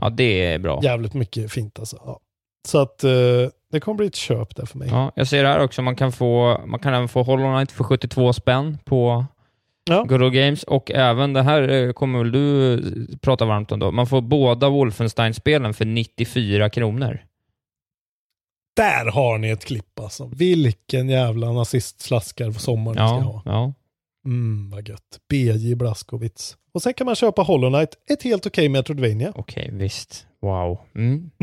ja, 0.00 0.10
det 0.10 0.44
är 0.46 0.58
bra. 0.58 0.80
Jävligt 0.82 1.14
mycket 1.14 1.52
fint 1.52 1.78
alltså. 1.78 1.96
Ja. 2.04 2.20
Så 2.68 2.78
att 2.78 3.04
eh, 3.04 3.10
det 3.72 3.80
kommer 3.80 3.96
bli 3.96 4.06
ett 4.06 4.14
köp 4.14 4.56
där 4.56 4.66
för 4.66 4.78
mig. 4.78 4.88
Ja, 4.88 5.12
jag 5.16 5.26
ser 5.28 5.44
här 5.44 5.60
också, 5.64 5.82
man 5.82 5.96
kan 5.96 6.12
få, 6.12 6.60
man 6.66 6.80
kan 6.80 6.94
även 6.94 7.08
få 7.08 7.22
Hollow 7.22 7.54
Knight 7.56 7.72
för 7.72 7.84
72 7.84 8.32
spänn 8.32 8.78
på 8.84 9.24
Ja. 9.90 10.00
Old 10.10 10.32
Games 10.34 10.62
och 10.62 10.90
även 10.90 11.32
det 11.32 11.42
här 11.42 11.68
eh, 11.68 11.92
kommer 11.92 12.18
väl 12.18 12.32
du 12.32 12.72
eh, 12.74 13.16
prata 13.22 13.44
varmt 13.44 13.72
om 13.72 13.78
då. 13.78 13.90
Man 13.90 14.06
får 14.06 14.20
båda 14.20 14.68
Wolfenstein-spelen 14.68 15.74
för 15.74 15.84
94 15.84 16.70
kronor. 16.70 17.18
Där 18.76 19.10
har 19.12 19.38
ni 19.38 19.48
ett 19.50 19.64
klipp 19.64 20.00
alltså. 20.00 20.30
Vilken 20.34 21.08
jävla 21.08 21.52
nazistslaskar 21.52 22.50
på 22.50 22.58
sommaren 22.60 22.96
ni 23.02 23.08
ska 23.08 23.16
Ja, 23.16 23.20
ha. 23.22 23.42
ja. 23.44 23.72
Mm, 24.26 24.70
vad 24.70 24.88
gött. 24.88 25.20
BJ 25.30 25.74
Blaskowitz. 25.74 26.56
Och 26.74 26.82
sen 26.82 26.94
kan 26.94 27.04
man 27.04 27.14
köpa 27.14 27.42
Hollow 27.42 27.70
Knight, 27.72 27.94
ett 28.10 28.22
helt 28.22 28.46
okej 28.46 28.68
Metroidvania. 28.68 29.32
okej, 29.34 29.70
visst. 29.72 30.26
Wow. 30.42 30.78
Mm. 30.94 31.30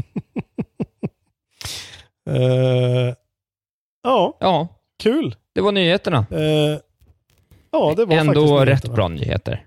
Eh, 2.30 3.14
ja, 4.04 4.38
Ja, 4.40 4.68
kul. 5.04 5.36
det 5.56 5.62
var 5.62 5.72
nyheterna. 5.72 6.18
Eh, 6.18 6.80
ja, 7.72 7.94
det 7.98 8.06
var 8.06 8.16
Ändå 8.16 8.58
faktiskt 8.64 8.86
rätt 8.86 8.96
bra 8.96 9.08
nyheter. 9.08 9.66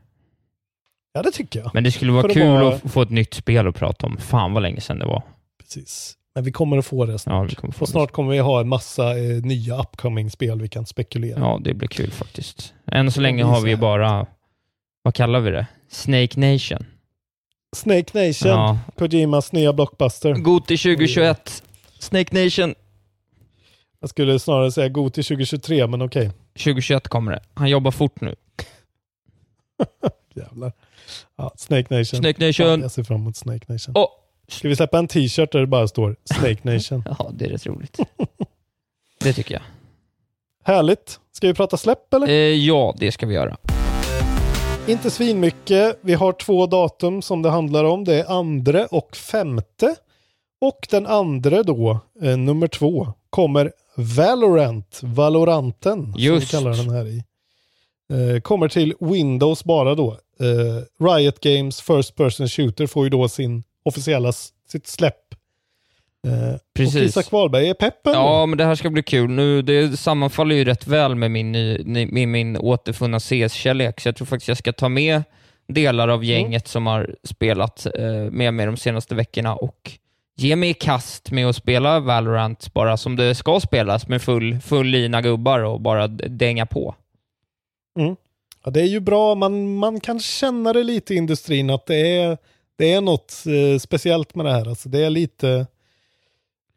Ja, 1.13 1.23
det 1.23 1.31
tycker 1.31 1.61
jag. 1.61 1.71
Men 1.75 1.85
det 1.85 1.93
skulle 1.93 2.13
vara 2.13 2.23
För 2.23 2.29
kul 2.35 2.47
vara- 2.49 2.75
att 2.75 2.93
få 2.93 3.03
ett 3.03 3.11
nytt 3.11 3.35
spel 3.35 3.67
att 3.67 3.75
prata 3.77 4.07
om. 4.07 4.17
Fan 4.17 4.53
vad 4.53 4.63
länge 4.63 4.81
sedan 4.81 4.99
det 4.99 5.07
var. 5.07 5.23
Precis. 5.63 6.17
Men 6.35 6.45
vi 6.45 6.53
kommer 6.53 6.79
att 6.79 6.87
få 6.87 7.07
det 7.07 7.19
snart. 7.19 7.35
Ja, 7.35 7.43
vi 7.43 7.55
kommer 7.55 7.73
få 7.75 7.83
och 7.83 7.89
snart 7.89 8.13
kommer 8.13 8.33
vi 8.33 8.39
ha 8.39 8.61
en 8.61 8.69
massa 8.69 9.19
eh, 9.19 9.43
nya 9.43 9.81
upcoming-spel 9.81 10.61
vi 10.61 10.69
kan 10.69 10.87
spekulera. 10.87 11.39
Ja, 11.41 11.61
det 11.65 11.75
blir 11.75 11.89
kul 11.89 12.11
faktiskt. 12.11 12.75
Än 12.87 13.13
så 13.13 13.21
länge 13.21 13.45
har 13.45 13.61
vi 13.61 13.77
bara, 13.77 14.27
vad 15.03 15.15
kallar 15.15 15.41
vi 15.41 15.51
det? 15.51 15.67
Snake 15.89 16.41
Nation. 16.41 16.87
Snake 17.77 18.27
Nation, 18.27 18.51
Ja. 18.51 18.79
Kojimas 18.99 19.53
nya 19.53 19.73
blockbuster. 19.73 20.35
Goti 20.35 20.77
2021. 20.77 21.63
Snake 21.99 22.45
Nation. 22.45 22.75
Jag 24.01 24.11
skulle 24.11 24.39
snarare 24.39 24.73
säga 24.73 24.89
god 24.89 25.13
till 25.13 25.25
2023, 25.25 25.87
men 25.87 26.03
okej. 26.03 26.31
2021 26.59 27.09
kommer 27.09 27.33
det. 27.33 27.43
Han 27.55 27.69
jobbar 27.69 27.91
fort 27.91 28.21
nu. 28.21 28.35
Jävlar. 30.35 30.73
Ja, 31.37 31.53
Snake 31.57 31.99
Nation. 31.99 32.21
Snake 32.21 32.47
Nation. 32.47 32.67
Ja, 32.67 32.79
jag 32.79 32.91
ser 32.91 33.03
fram 33.03 33.21
emot 33.21 33.37
Snake 33.37 33.73
Nation. 33.73 33.95
Åh! 33.97 34.09
Ska 34.49 34.69
vi 34.69 34.77
släppa 34.77 34.99
en 34.99 35.09
t-shirt 35.09 35.53
där 35.53 35.61
det 35.61 35.67
bara 35.67 35.89
står 35.89 36.17
Snake 36.25 36.59
Nation? 36.75 37.03
Ja, 37.19 37.31
det 37.35 37.45
är 37.45 37.49
rätt 37.49 37.67
roligt. 37.67 37.99
det 39.21 39.33
tycker 39.33 39.55
jag. 39.55 39.63
Härligt. 40.65 41.21
Ska 41.33 41.47
vi 41.47 41.55
prata 41.55 41.77
släpp 41.77 42.15
eller? 42.15 42.29
Eh, 42.29 42.35
ja, 42.35 42.95
det 42.99 43.13
ska 43.13 43.27
vi 43.27 43.35
göra. 43.35 43.57
Inte 44.87 45.11
svinmycket. 45.11 45.99
Vi 46.01 46.15
har 46.15 46.33
två 46.33 46.67
datum 46.67 47.23
som 47.23 47.43
det 47.43 47.51
handlar 47.51 47.85
om. 47.85 48.05
Det 48.05 48.15
är 48.21 48.39
andra 48.39 48.87
och 48.87 49.17
femte. 49.17 49.95
Och 50.61 50.87
den 50.91 51.07
andra 51.07 51.63
då, 51.63 51.99
eh, 52.23 52.37
nummer 52.37 52.67
två, 52.69 53.13
kommer 53.31 53.73
Valorant, 53.97 55.01
Valoranten, 55.03 56.15
Just. 56.17 56.51
som 56.51 56.59
vi 56.61 56.65
kallar 56.65 56.85
den 56.85 56.95
här 56.95 57.07
i. 57.07 57.25
Eh, 58.13 58.41
kommer 58.41 58.69
till 58.69 58.95
Windows 59.01 59.65
bara 59.65 59.95
då. 59.95 60.13
Eh, 60.41 61.05
Riot 61.07 61.41
Games 61.41 61.81
First 61.81 62.15
Person 62.15 62.49
Shooter 62.49 62.87
får 62.87 63.05
ju 63.05 63.11
då 63.11 63.29
sin 63.29 63.63
officiella, 63.83 64.33
sitt 64.69 64.87
släpp. 64.87 65.35
Eh, 66.27 66.57
Precis. 66.75 66.97
Och 66.97 67.03
Isak 67.03 67.33
Wahlberg 67.33 67.69
är 67.69 67.75
peppen. 67.75 68.13
Ja, 68.13 68.47
men 68.47 68.59
det 68.59 68.65
här 68.65 68.75
ska 68.75 68.91
bli 68.91 69.03
kul. 69.03 69.31
Nu, 69.31 69.63
det 69.63 69.97
sammanfaller 69.97 70.55
ju 70.57 70.65
rätt 70.65 70.87
väl 70.87 71.15
med 71.15 71.31
min, 71.31 71.53
ny, 71.53 72.07
med 72.07 72.29
min 72.29 72.57
återfunna 72.57 73.21
CS-kärlek, 73.21 74.01
så 74.01 74.09
jag 74.09 74.17
tror 74.17 74.27
faktiskt 74.27 74.49
jag 74.49 74.59
ska 74.59 74.73
ta 74.73 74.89
med 74.89 75.23
delar 75.69 76.09
av 76.09 76.25
gänget 76.25 76.69
som 76.69 76.87
har 76.87 77.17
spelat 77.25 77.87
eh, 77.87 78.31
med 78.31 78.55
mig 78.55 78.67
de 78.67 78.77
senaste 78.77 79.15
veckorna 79.15 79.55
och 79.55 79.93
ge 80.37 80.57
mig 80.57 80.71
i 80.71 80.75
kast 80.75 81.31
med 81.31 81.47
att 81.49 81.57
spela 81.57 82.01
Valorant 82.01 82.75
bara 82.75 82.97
som 82.97 83.17
det 83.17 83.35
ska 83.35 83.61
spelas 83.61 84.09
med 84.09 84.23
full, 84.23 84.61
full 84.61 84.87
lina 84.87 85.23
gubbar 85.23 85.61
och 85.61 85.81
bara 85.81 86.09
dänga 86.09 86.67
på. 86.67 86.95
Ja, 88.65 88.71
det 88.71 88.81
är 88.81 88.87
ju 88.87 89.01
bra, 89.01 89.35
man, 89.35 89.77
man 89.77 90.01
kan 90.01 90.21
känna 90.21 90.73
det 90.73 90.83
lite 90.85 91.15
i 91.15 91.17
industrin 91.17 91.71
att 91.71 91.87
det 91.87 92.17
är, 92.17 92.39
det 92.77 92.93
är 92.93 93.01
något 93.01 93.35
eh, 93.47 93.79
speciellt 93.79 94.35
med 94.35 94.47
det 94.47 94.53
här. 94.53 94.69
Alltså, 94.69 94.89
det 94.89 95.05
är 95.05 95.11
lite... 95.11 95.67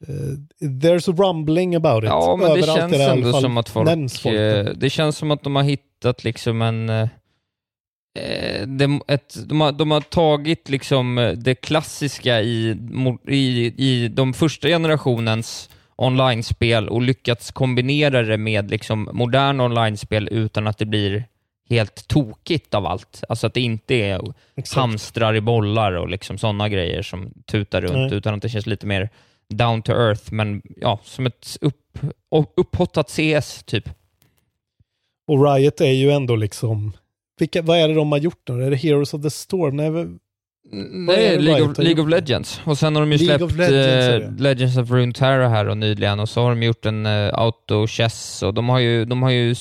eh, 0.07 0.67
there's 0.67 1.09
a 1.11 1.15
rumbling 1.17 1.75
about 1.75 2.03
it. 2.03 2.09
Ja, 2.09 2.35
men 2.35 2.47
det 2.47 2.59
Överallt 2.59 2.79
känns 2.79 2.93
är 2.93 2.99
i 2.99 3.03
alla 3.03 3.13
ändå 3.13 3.41
som 3.41 3.57
att 3.57 3.69
folk, 3.69 4.11
folk. 4.21 4.35
eh, 4.35 4.65
det 4.65 4.89
känns 4.89 5.17
som 5.17 5.31
att 5.31 5.43
de 5.43 5.55
har 5.55 5.63
hittat 5.63 6.23
liksom 6.23 6.61
en 6.61 6.89
eh, 6.89 7.07
eh, 8.18 8.68
det, 8.68 8.99
ett, 9.07 9.38
de, 9.49 9.61
har, 9.61 9.72
de 9.72 9.91
har 9.91 10.01
tagit 10.01 10.70
liksom 10.70 11.18
eh, 11.18 11.32
det 11.32 11.55
klassiska 11.55 12.41
i, 12.41 12.78
i, 13.28 13.74
i 13.78 14.07
de 14.07 14.34
första 14.34 14.68
generationens 14.68 15.70
online-spel 15.95 16.89
och 16.89 17.01
lyckats 17.01 17.51
kombinera 17.51 18.24
det 18.24 18.38
med 18.38 18.72
liksom 18.72 19.09
modern 19.13 19.61
online-spel 19.61 20.28
utan 20.32 20.68
att 20.68 20.78
det 20.78 20.86
blir 20.86 21.24
helt 21.70 22.07
tokigt 22.07 22.74
av 22.74 22.86
allt. 22.86 23.24
Alltså 23.30 23.47
att 23.47 23.53
det 23.53 23.61
inte 23.61 23.95
är 23.95 24.22
Exakt. 24.55 24.80
hamstrar 24.80 25.36
i 25.36 25.41
bollar 25.41 25.91
och 25.91 26.09
liksom 26.09 26.38
sådana 26.38 26.70
grejer 26.70 27.01
som 27.01 27.34
tutar 27.45 27.82
runt, 27.82 28.11
Nej. 28.11 28.13
utan 28.13 28.34
att 28.34 28.41
det 28.41 28.49
känns 28.49 28.65
lite 28.65 28.86
mer 28.86 29.09
down 29.49 29.82
to 29.82 29.91
earth, 29.91 30.34
men 30.34 30.61
ja, 30.65 30.99
som 31.03 31.26
ett 31.26 31.57
upp, 31.61 31.99
upphottat 32.55 33.09
CS 33.09 33.63
typ. 33.63 33.89
Och 35.28 35.45
Riot 35.45 35.82
är 35.82 35.91
ju 35.91 36.11
ändå 36.11 36.36
liksom... 36.36 36.93
Vilka, 37.39 37.61
vad 37.61 37.77
är 37.77 37.88
det 37.88 37.93
de 37.93 38.11
har 38.11 38.19
gjort 38.19 38.49
nu? 38.49 38.63
Är 38.63 38.69
det 38.69 38.75
Heroes 38.75 39.13
of 39.13 39.21
the 39.21 39.29
Storm? 39.29 39.75
Nej, 39.75 39.89
Nej, 40.71 41.39
League, 41.39 41.69
of, 41.69 41.77
League 41.77 42.03
of 42.03 42.09
Legends. 42.09 42.61
Och 42.65 42.77
sen 42.77 42.95
har 42.95 43.01
de 43.01 43.11
ju 43.11 43.17
League 43.17 43.38
släppt 43.38 43.51
of 43.51 43.57
Legends, 43.57 44.25
eh. 44.25 44.43
Legends 44.43 44.77
of 44.77 44.91
Runeterra 44.91 45.49
här 45.49 45.67
och 45.67 45.77
nyligen 45.77 46.19
och 46.19 46.29
så 46.29 46.41
har 46.41 46.49
de 46.49 46.63
gjort 46.63 46.85
en 46.85 47.05
uh, 47.05 47.33
auto-chess 47.33 48.43
och 48.43 48.53
de 48.53 48.69
har 48.69 48.79
ju, 48.79 49.05
de 49.05 49.23
har 49.23 49.29
ju 49.29 49.55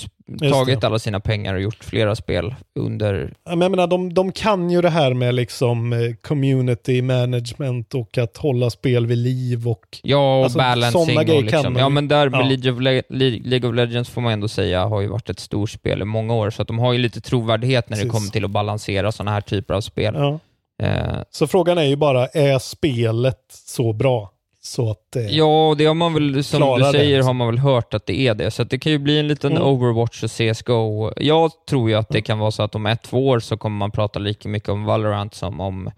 tagit 0.53 0.81
det. 0.81 0.87
alla 0.87 0.99
sina 0.99 1.21
pengar 1.21 1.55
och 1.55 1.61
gjort 1.61 1.85
flera 1.85 2.17
spel 2.17 2.55
under... 2.79 3.35
Jag 3.45 3.59
menar, 3.59 3.87
de, 3.87 4.15
de 4.15 4.33
kan 4.33 4.71
ju 4.71 4.83
det 4.83 4.91
här 4.91 5.15
med 5.15 5.35
liksom 5.35 5.93
eh, 5.93 5.99
community 6.23 7.03
management 7.03 7.95
och 7.95 8.19
att 8.19 8.37
hålla 8.37 8.71
spel 8.71 9.07
vid 9.07 9.19
liv 9.19 9.69
och... 9.69 9.99
Ja, 10.03 10.39
och 10.39 10.45
Alltså, 10.45 10.59
balancing 10.59 11.19
och 11.19 11.27
kan 11.27 11.41
liksom. 11.45 11.73
man 11.73 11.83
Ja, 11.83 11.89
men 11.89 12.09
där 12.09 12.29
med 12.29 12.41
Ja. 12.41 12.45
League, 12.49 12.73
of 12.73 12.81
Le- 12.81 13.03
Le- 13.09 13.41
League 13.45 13.69
of 13.71 13.75
Legends 13.77 14.11
får 14.11 14.21
man 14.21 14.33
ändå 14.33 14.49
säga 14.49 14.85
har 14.87 15.01
ju 15.01 15.07
varit 15.09 15.31
ett 15.31 15.41
stort 15.41 15.71
spel 15.71 16.03
i 16.03 16.05
många 16.05 16.35
år, 16.35 16.51
så 16.51 16.63
att 16.63 16.69
de 16.69 16.79
har 16.79 16.93
ju 16.93 16.99
lite 16.99 17.21
trovärdighet 17.21 17.89
när 17.89 17.97
det 17.97 18.03
Precis. 18.03 18.13
kommer 18.19 18.31
till 18.31 18.45
att 18.45 18.51
balansera 18.51 19.13
sådana 19.13 19.31
här 19.31 19.41
typer 19.41 19.75
av 19.75 19.81
spel. 19.81 20.15
Ja. 20.19 20.39
Eh, 20.83 21.19
Så 21.31 21.47
frågan 21.47 21.79
är 21.79 21.83
ju 21.85 21.97
bara, 21.97 22.27
är 22.27 22.59
spelet 22.59 23.39
så 23.67 23.93
bra? 23.93 24.31
Så 24.67 24.91
att 24.91 24.99
det... 25.13 25.21
Ja, 25.23 25.69
och 25.69 25.77
det 25.77 25.85
har 25.85 25.95
man 25.95 26.15
väl, 26.15 26.45
som 26.45 26.61
du 26.61 26.85
det, 26.85 26.91
säger, 26.93 27.17
liksom. 27.17 27.27
har 27.27 27.35
man 27.35 27.47
väl 27.47 27.59
hört 27.59 27.95
att 27.95 28.07
det 28.07 28.21
är 28.21 28.35
det. 28.35 28.51
Så 28.51 28.65
det 28.65 28.79
kan 28.79 28.93
ju 28.93 28.99
bli 28.99 29.19
en 29.19 29.29
liten 29.29 29.53
Mm. 29.53 29.63
Overwatch 29.69 30.23
och 30.25 30.31
CSGO. 30.31 31.13
Jag 31.17 31.51
tror 31.69 31.91
ju 31.91 31.97
att 31.97 32.09
det 32.09 32.21
kan 32.21 32.39
vara 32.39 32.51
så 32.51 32.63
att 32.63 32.75
om 32.75 32.87
ett, 32.87 33.03
två 33.03 33.29
år 33.29 33.41
så 33.41 33.57
kommer 33.57 33.77
man 33.77 33.91
prata 33.91 34.19
lika 34.19 34.49
mycket 34.49 34.69
om 34.69 34.85
Valorant 34.85 35.35
som 35.35 35.61
om 35.61 35.91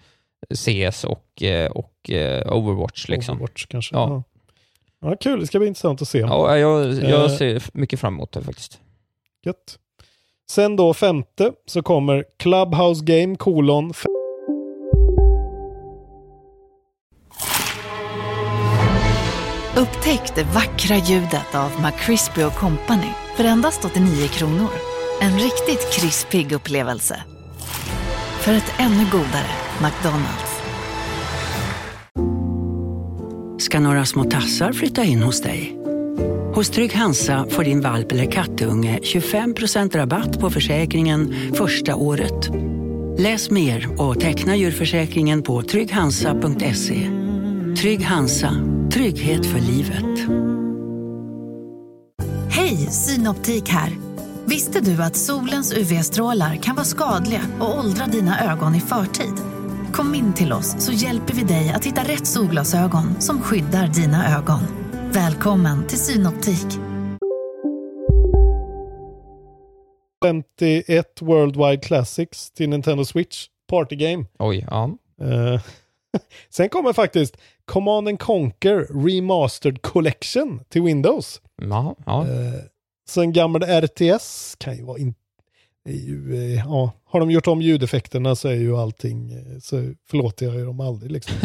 CS 0.55 1.05
och, 1.05 1.43
eh, 1.43 1.71
och 1.71 2.11
eh, 2.11 2.53
Overwatch. 2.57 3.09
Liksom. 3.09 3.35
Overwatch 3.37 3.66
kanske. 3.66 3.95
Ja. 3.97 4.25
Ja. 5.03 5.09
ja, 5.11 5.16
kul. 5.21 5.41
Det 5.41 5.47
ska 5.47 5.59
bli 5.59 5.69
intressant 5.69 6.03
att 6.03 6.09
se. 6.09 6.19
Ja, 6.19 6.57
jag, 6.59 6.93
jag 6.95 7.25
Eh. 7.25 7.29
ser 7.37 7.62
mycket 7.73 8.01
fram 8.01 8.14
emot 8.14 8.33
det 8.33 8.43
faktiskt. 8.43 8.81
Gött. 9.45 9.79
Sen 10.51 10.77
då 10.77 10.95
femte 10.95 11.53
så 11.66 11.83
kommer 11.83 12.25
Clubhouse 12.39 13.05
Game 13.05 13.37
kolon 13.37 13.91
f- 13.91 14.05
Upptäck 19.79 20.35
det 20.35 20.45
vackra 20.45 20.97
ljudet 20.97 21.55
av 21.55 21.70
McCrispy 21.83 22.43
Company 22.43 23.12
för 23.37 23.45
endast 23.45 23.85
89 23.85 24.29
kronor. 24.29 24.70
En 25.20 25.39
riktigt 25.39 25.93
krispig 25.93 26.53
upplevelse. 26.53 27.22
För 28.41 28.53
ett 28.53 28.72
ännu 28.79 29.05
godare 29.12 29.51
McDonalds. 29.83 30.62
ska 33.59 33.81
några 33.81 34.05
små 34.05 34.24
tassar 34.24 34.72
flytta 34.72 35.05
in 35.05 35.22
hos 35.22 35.43
dig. 35.43 35.76
Hos 36.55 36.70
Trygg 36.70 36.95
Hansa 36.95 37.47
får 37.51 37.64
din 37.64 37.81
valp 37.81 38.12
eller 38.12 38.31
kattunge 38.31 38.99
25% 39.03 39.97
rabatt 39.97 40.41
på 40.41 40.51
försäkringen 40.51 41.35
första 41.55 41.95
året. 41.95 42.51
Läs 43.18 43.51
mer 43.51 44.01
och 44.01 44.20
teckna 44.20 44.57
djurförsäkringen 44.57 45.43
på 45.43 45.62
trygghansa.se. 45.62 47.11
Trygg 47.81 48.05
Hansa, 48.05 48.55
trygghet 48.93 49.47
för 49.47 49.59
livet. 49.59 50.28
Hej, 52.51 52.76
Synoptik 52.76 53.68
här. 53.68 53.91
Visste 54.47 54.80
du 54.80 55.03
att 55.03 55.16
solens 55.16 55.72
UV-strålar 55.72 56.57
kan 56.57 56.74
vara 56.74 56.84
skadliga 56.84 57.43
och 57.61 57.78
åldra 57.78 58.07
dina 58.07 58.53
ögon 58.53 58.74
i 58.74 58.80
förtid? 58.80 59.34
Kom 59.93 60.14
in 60.14 60.34
till 60.34 60.53
oss 60.53 60.84
så 60.84 60.93
hjälper 60.93 61.34
vi 61.34 61.43
dig 61.43 61.70
att 61.70 61.84
hitta 61.84 62.01
rätt 62.03 62.26
solglasögon 62.26 63.20
som 63.20 63.43
skyddar 63.43 63.86
dina 63.86 64.39
ögon. 64.39 64.61
Välkommen 65.12 65.86
till 65.86 65.99
Synoptik. 65.99 66.78
51 70.24 71.22
Worldwide 71.22 71.82
Classics 71.82 72.51
till 72.51 72.68
Nintendo 72.68 73.05
Switch. 73.05 73.47
Party 73.68 73.97
Game. 73.97 74.24
Oj, 74.39 74.66
ja. 74.70 74.91
Eh, 75.20 75.61
sen 76.51 76.68
kommer 76.68 76.93
faktiskt 76.93 77.36
Command 77.69 78.09
and 78.09 78.21
Conquer 78.21 78.87
Remastered 79.05 79.83
Collection 79.83 80.61
till 80.69 80.83
Windows. 80.83 81.41
Ja, 81.62 81.97
ja. 82.07 82.29
Eh, 82.29 82.61
sen 83.09 83.33
gammal 83.33 83.62
RTS 83.62 84.57
kan 84.59 84.77
ju 84.77 84.85
vara 84.85 84.99
in, 84.99 85.14
är 85.85 85.93
ju, 85.93 86.35
eh, 86.37 86.59
ja, 86.59 86.93
har 87.05 87.21
de 87.21 87.31
gjort 87.31 87.47
om 87.47 87.62
ljudeffekterna 87.62 88.37
så 88.37 88.49
är 88.49 88.55
ju 88.55 88.77
allting, 88.77 89.33
eh, 89.33 89.59
så 89.61 89.95
förlåter 90.11 90.47
jag 90.47 90.66
dem 90.66 90.81
aldrig 90.81 91.12
liksom. 91.12 91.37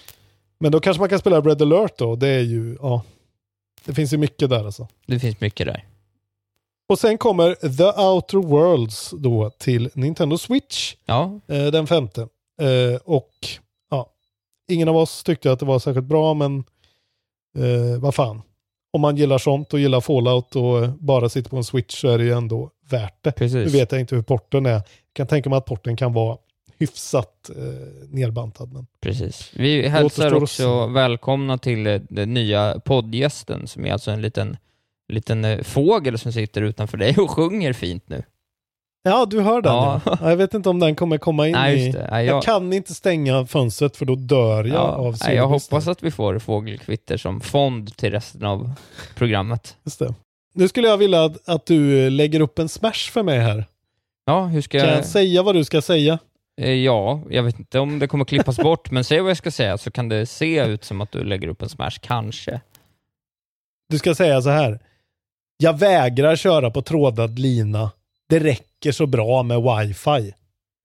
Men 0.58 0.72
då 0.72 0.80
kanske 0.80 1.00
man 1.00 1.08
kan 1.08 1.18
spela 1.18 1.40
Red 1.40 1.62
alert 1.62 1.98
då, 1.98 2.16
det 2.16 2.28
är 2.28 2.42
ju, 2.42 2.76
ja, 2.82 3.02
det 3.84 3.94
finns 3.94 4.12
ju 4.12 4.16
mycket 4.16 4.50
där 4.50 4.64
alltså. 4.64 4.88
Det 5.06 5.18
finns 5.18 5.40
mycket 5.40 5.66
där. 5.66 5.84
Och 6.88 6.98
sen 6.98 7.18
kommer 7.18 7.54
The 7.54 8.00
Outer 8.02 8.38
Worlds 8.38 9.14
då 9.18 9.50
till 9.50 9.90
Nintendo 9.94 10.38
Switch. 10.38 10.94
Ja. 11.04 11.40
Eh, 11.48 11.66
den 11.66 11.86
femte. 11.86 12.20
Eh, 12.60 13.00
och 13.04 13.30
ingen 14.68 14.88
av 14.88 14.96
oss 14.96 15.22
tyckte 15.22 15.52
att 15.52 15.58
det 15.58 15.66
var 15.66 15.78
särskilt 15.78 16.06
bra, 16.06 16.34
men 16.34 16.64
eh, 17.58 18.00
vad 18.00 18.14
fan. 18.14 18.42
Om 18.92 19.00
man 19.00 19.16
gillar 19.16 19.38
sånt 19.38 19.72
och 19.72 19.80
gillar 19.80 20.00
Fallout 20.00 20.56
och 20.56 20.88
bara 20.88 21.28
sitter 21.28 21.50
på 21.50 21.56
en 21.56 21.64
Switch 21.64 22.00
så 22.00 22.08
är 22.08 22.18
det 22.18 22.24
ju 22.24 22.32
ändå 22.32 22.70
värt 22.90 23.18
det. 23.22 23.32
Precis. 23.32 23.72
Nu 23.72 23.78
vet 23.78 23.92
jag 23.92 24.00
inte 24.00 24.14
hur 24.14 24.22
porten 24.22 24.66
är. 24.66 24.70
Jag 24.70 24.82
kan 25.12 25.26
tänka 25.26 25.50
mig 25.50 25.56
att 25.56 25.64
porten 25.64 25.96
kan 25.96 26.12
vara 26.12 26.38
hyfsat 26.78 27.50
eh, 27.56 28.08
nerbantad. 28.08 28.72
Men 28.72 28.86
Precis. 29.00 29.50
Vi 29.54 29.88
hälsar 29.88 30.34
också 30.34 30.86
välkomna 30.86 31.58
till 31.58 31.86
eh, 31.86 32.00
den 32.08 32.34
nya 32.34 32.80
poddgästen 32.84 33.66
som 33.66 33.86
är 33.86 33.92
alltså 33.92 34.10
en 34.10 34.22
liten, 34.22 34.56
liten 35.08 35.44
eh, 35.44 35.62
fågel 35.62 36.18
som 36.18 36.32
sitter 36.32 36.62
utanför 36.62 36.96
dig 36.98 37.16
och 37.18 37.30
sjunger 37.30 37.72
fint 37.72 38.08
nu. 38.08 38.22
Ja, 39.06 39.26
du 39.26 39.40
hör 39.40 39.62
den. 39.62 39.72
Ja. 39.72 40.00
Ja. 40.04 40.18
Ja, 40.20 40.30
Jag 40.30 40.36
vet 40.36 40.54
inte 40.54 40.68
om 40.68 40.80
den 40.80 40.94
kommer 40.96 41.18
komma 41.18 41.46
in 41.46 41.52
Nej, 41.52 41.88
i... 41.88 41.92
Nej, 41.92 42.26
jag... 42.26 42.36
jag- 42.36 42.42
kan 42.42 42.72
inte 42.72 42.94
stänga 42.94 43.46
fönstret 43.46 43.96
för 43.96 44.04
då 44.06 44.14
dör 44.14 44.64
jag 44.64 44.74
Ja, 44.76 44.80
av 44.80 45.16
nej, 45.26 45.36
jag 45.36 45.46
hoppas 45.48 45.88
att 45.88 46.02
vi 46.02 46.10
får 46.10 46.38
fågelkvitter 46.38 47.16
som 47.16 47.40
fond 47.40 47.96
till 47.96 48.10
resten 48.10 48.44
av 48.44 48.70
programmet. 49.14 49.76
Just 49.84 49.98
det. 49.98 50.14
Nu 50.54 50.68
skulle 50.68 50.88
jag 50.88 50.96
vilja 50.96 51.24
att, 51.24 51.48
att 51.48 51.66
du 51.66 52.10
lägger 52.10 52.40
upp 52.40 52.58
en 52.58 52.68
smash 52.68 53.10
för 53.12 53.22
mig 53.22 53.38
här. 53.38 53.64
Ja, 54.26 54.44
hur 54.44 54.60
ska 54.62 54.78
Kan 54.80 54.88
jag... 54.88 54.98
jag 54.98 55.04
säga 55.06 55.42
vad 55.42 55.54
du 55.54 55.64
ska 55.64 55.82
säga? 55.82 56.18
Eh, 56.60 56.70
Ja, 56.72 57.20
jag 57.30 57.42
vet 57.42 57.58
inte 57.58 57.78
om 57.78 57.98
det 57.98 58.06
kommer 58.06 58.24
klippas 58.24 58.56
bort, 58.56 58.90
men 58.90 59.04
säg 59.04 59.20
vad 59.20 59.30
jag 59.30 59.36
ska 59.36 59.50
säga 59.50 59.78
så 59.78 59.90
kan 59.90 60.08
det 60.08 60.26
se 60.26 60.64
ut 60.64 60.84
som 60.84 61.00
att 61.00 61.12
du 61.12 61.24
lägger 61.24 61.48
upp 61.48 61.62
en 61.62 61.68
smash, 61.68 61.98
kanske. 62.00 62.60
Du 63.88 63.98
ska 63.98 64.14
säga 64.14 64.42
så 64.42 64.50
här. 64.50 64.78
Jag 65.56 65.78
vägrar 65.78 66.36
köra 66.36 66.70
på 66.70 66.82
trådad 66.82 67.38
lina. 67.38 67.90
Det 68.28 68.38
räcker 68.38 68.92
så 68.92 69.06
bra 69.06 69.42
med 69.42 69.62
wifi. 69.62 70.34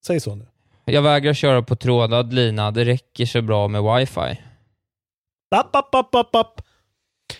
Säg 0.08 0.20
så 0.20 0.36
nu. 0.36 0.46
Jag 0.86 1.02
vägrar 1.02 1.34
köra 1.34 1.62
på 1.62 1.76
trådad 1.76 2.34
lina, 2.34 2.72
det 2.72 2.86
räcker 2.86 3.26
så 3.26 3.42
bra 3.42 3.68
med 3.68 3.84
wifi. 3.84 4.42
App, 5.56 5.76
app, 5.76 5.96
app, 5.96 6.16
app, 6.16 6.36
app. 6.36 6.62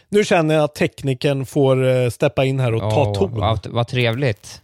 Nu 0.10 0.24
känner 0.24 0.56
jag 0.56 0.64
att 0.64 0.76
tekniken 0.76 1.45
får 1.45 1.88
eh, 1.88 2.10
steppa 2.10 2.45
in 2.45 2.60
här 2.60 2.74
och 2.74 2.82
ta 2.82 3.08
Åh, 3.08 3.14
ton. 3.14 3.39
Vad, 3.39 3.68
vad 3.68 3.88
trevligt. 3.88 4.62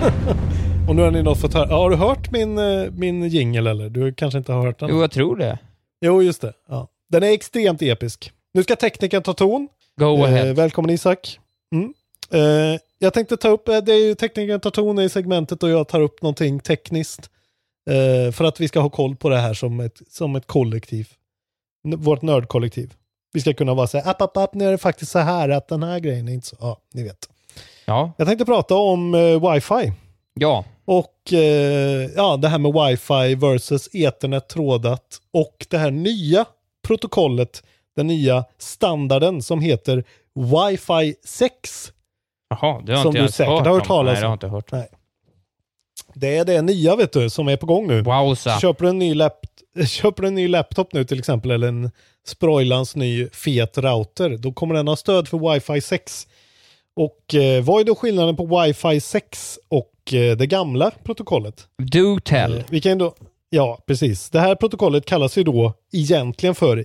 Och 0.90 0.96
nu 0.96 1.02
har 1.02 1.10
ni 1.10 1.22
nog 1.22 1.40
fått 1.40 1.54
höra. 1.54 1.74
Har 1.74 1.90
du 1.90 1.96
hört 1.96 2.30
min, 2.30 2.58
eh, 2.58 2.90
min 2.90 3.28
jingel 3.28 3.66
eller? 3.66 3.90
Du 3.90 4.14
kanske 4.14 4.38
inte 4.38 4.52
har 4.52 4.66
hört 4.66 4.78
den? 4.78 4.88
Jo, 4.88 5.00
jag 5.00 5.10
tror 5.10 5.36
det. 5.36 5.58
Jo, 6.00 6.22
just 6.22 6.40
det. 6.40 6.52
Ja. 6.68 6.88
Den 7.08 7.22
är 7.22 7.32
extremt 7.32 7.82
episk. 7.82 8.32
Nu 8.54 8.62
ska 8.62 8.76
tekniken 8.76 9.22
ta 9.22 9.32
ton. 9.32 9.68
Go 9.96 10.24
ahead. 10.24 10.48
Eh, 10.48 10.54
välkommen 10.54 10.90
Isak. 10.90 11.38
Mm. 11.74 11.94
Eh, 12.30 12.80
jag 12.98 13.14
tänkte 13.14 13.36
ta 13.36 13.48
upp, 13.48 13.68
eh, 13.68 13.78
det 13.78 13.92
är 13.92 14.06
ju 14.06 14.14
tekniken 14.14 14.60
tar 14.60 14.70
ton 14.70 14.98
i 14.98 15.08
segmentet 15.08 15.62
och 15.62 15.68
jag 15.68 15.88
tar 15.88 16.00
upp 16.00 16.22
någonting 16.22 16.60
tekniskt. 16.60 17.30
Eh, 17.90 18.32
för 18.32 18.44
att 18.44 18.60
vi 18.60 18.68
ska 18.68 18.80
ha 18.80 18.90
koll 18.90 19.16
på 19.16 19.28
det 19.28 19.38
här 19.38 19.54
som 19.54 19.80
ett, 19.80 20.00
som 20.08 20.36
ett 20.36 20.46
kollektiv. 20.46 21.08
Vårt 21.96 22.22
nördkollektiv. 22.22 22.94
Vi 23.32 23.40
ska 23.40 23.54
kunna 23.54 23.74
vara 23.74 23.86
så 23.86 23.98
här, 23.98 24.10
app, 24.10 24.22
app, 24.22 24.36
app, 24.36 24.54
nu 24.54 24.66
är 24.66 24.70
det 24.70 24.78
faktiskt 24.78 25.12
så 25.12 25.18
här 25.18 25.48
att 25.48 25.68
den 25.68 25.82
här 25.82 25.98
grejen 25.98 26.28
är 26.28 26.32
inte 26.32 26.46
så, 26.46 26.56
ja, 26.60 26.78
ni 26.94 27.02
vet. 27.02 27.28
Ja. 27.84 28.12
Jag 28.16 28.26
tänkte 28.26 28.44
prata 28.44 28.74
om 28.74 29.14
eh, 29.14 29.52
wifi. 29.52 29.92
Ja. 30.34 30.64
Och 31.30 31.34
eh, 31.38 32.10
ja, 32.16 32.36
det 32.36 32.48
här 32.48 32.58
med 32.58 32.72
wifi 32.72 33.34
versus 33.34 33.88
ethernet 33.92 34.48
trådat 34.48 35.20
och 35.32 35.66
det 35.70 35.78
här 35.78 35.90
nya 35.90 36.44
protokollet, 36.86 37.62
den 37.96 38.06
nya 38.06 38.44
standarden 38.58 39.42
som 39.42 39.60
heter 39.60 40.04
wifi 40.34 41.14
6. 41.24 41.92
Jaha, 42.50 42.82
det 42.86 42.92
har 42.92 43.02
Som 43.02 43.08
inte 43.08 43.18
du 43.18 43.24
jag 43.24 43.32
säkert 43.32 43.52
hört 43.52 43.66
har 43.66 43.72
hört 43.72 43.82
om. 43.82 43.86
talas 43.86 44.12
Nej, 44.12 44.20
det 44.20 44.26
har 44.26 44.26
om. 44.26 44.30
jag 44.30 44.36
inte 44.36 44.48
hört. 44.48 44.72
Nej. 44.72 44.88
Det 46.14 46.36
är 46.36 46.44
det 46.44 46.62
nya 46.62 46.96
vet 46.96 47.12
du 47.12 47.30
som 47.30 47.48
är 47.48 47.56
på 47.56 47.66
gång 47.66 47.86
nu. 47.86 48.02
Wowza. 48.02 48.60
Köper 48.60 48.84
du 48.84 48.90
en 48.90 48.98
ny, 48.98 49.14
lap 49.14 49.46
köper 49.86 50.22
du 50.22 50.28
en 50.28 50.34
ny 50.34 50.48
laptop 50.48 50.92
nu 50.92 51.04
till 51.04 51.18
exempel 51.18 51.50
eller 51.50 51.68
en 51.68 51.90
Sproilans 52.26 52.96
ny 52.96 53.28
fet 53.32 53.78
router, 53.78 54.36
då 54.38 54.52
kommer 54.52 54.74
den 54.74 54.88
ha 54.88 54.96
stöd 54.96 55.28
för 55.28 55.52
wifi 55.54 55.80
6. 55.80 56.26
Och 56.96 57.34
eh, 57.34 57.62
vad 57.64 57.80
är 57.80 57.84
då 57.84 57.94
skillnaden 57.94 58.36
på 58.36 58.62
wifi 58.62 59.00
6 59.00 59.58
och 59.68 59.92
det 60.16 60.46
gamla 60.46 60.90
protokollet? 60.90 61.66
Do 61.78 62.20
tell. 62.20 62.58
Eh, 62.58 62.64
vi 62.70 62.80
kan 62.80 62.98
då, 62.98 63.14
ja, 63.50 63.78
precis. 63.86 64.30
Det 64.30 64.40
här 64.40 64.54
protokollet 64.54 65.04
kallas 65.04 65.38
ju 65.38 65.42
då 65.42 65.74
egentligen 65.92 66.54
för 66.54 66.78
E 66.78 66.84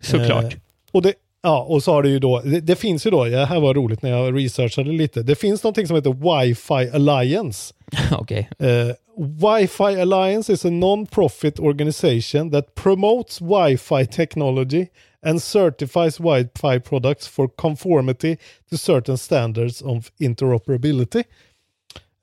Såklart. 0.00 0.44
Eh, 0.44 0.50
och 0.92 1.02
det, 1.02 1.14
ja, 1.42 1.62
och 1.62 1.82
så 1.82 1.92
har 1.92 2.02
det 2.02 2.08
ju 2.08 2.18
då, 2.18 2.40
det, 2.40 2.60
det 2.60 2.76
finns 2.76 3.06
ju 3.06 3.10
då, 3.10 3.24
det 3.24 3.46
här 3.46 3.60
var 3.60 3.74
roligt 3.74 4.02
när 4.02 4.10
jag 4.10 4.36
researchade 4.36 4.92
lite, 4.92 5.22
det 5.22 5.34
finns 5.34 5.62
någonting 5.62 5.86
som 5.86 5.96
heter 5.96 6.10
Wi-Fi 6.10 6.90
Alliance. 6.94 7.74
Okej. 8.12 8.50
Uh, 8.62 8.92
Wi-Fi 9.16 10.00
Alliance 10.00 10.52
is 10.52 10.64
a 10.64 10.70
non-profit 10.70 11.60
organization 11.60 12.50
that 12.50 12.74
promotes 12.74 13.40
Wi-Fi 13.40 14.06
technology 14.06 14.86
and 15.24 15.42
certifies 15.42 16.20
Wi-Fi 16.20 16.80
products 16.80 17.28
for 17.28 17.48
conformity 17.48 18.36
to 18.70 18.76
certain 18.76 19.18
standards 19.18 19.82
of 19.82 20.10
interoperability. 20.18 21.22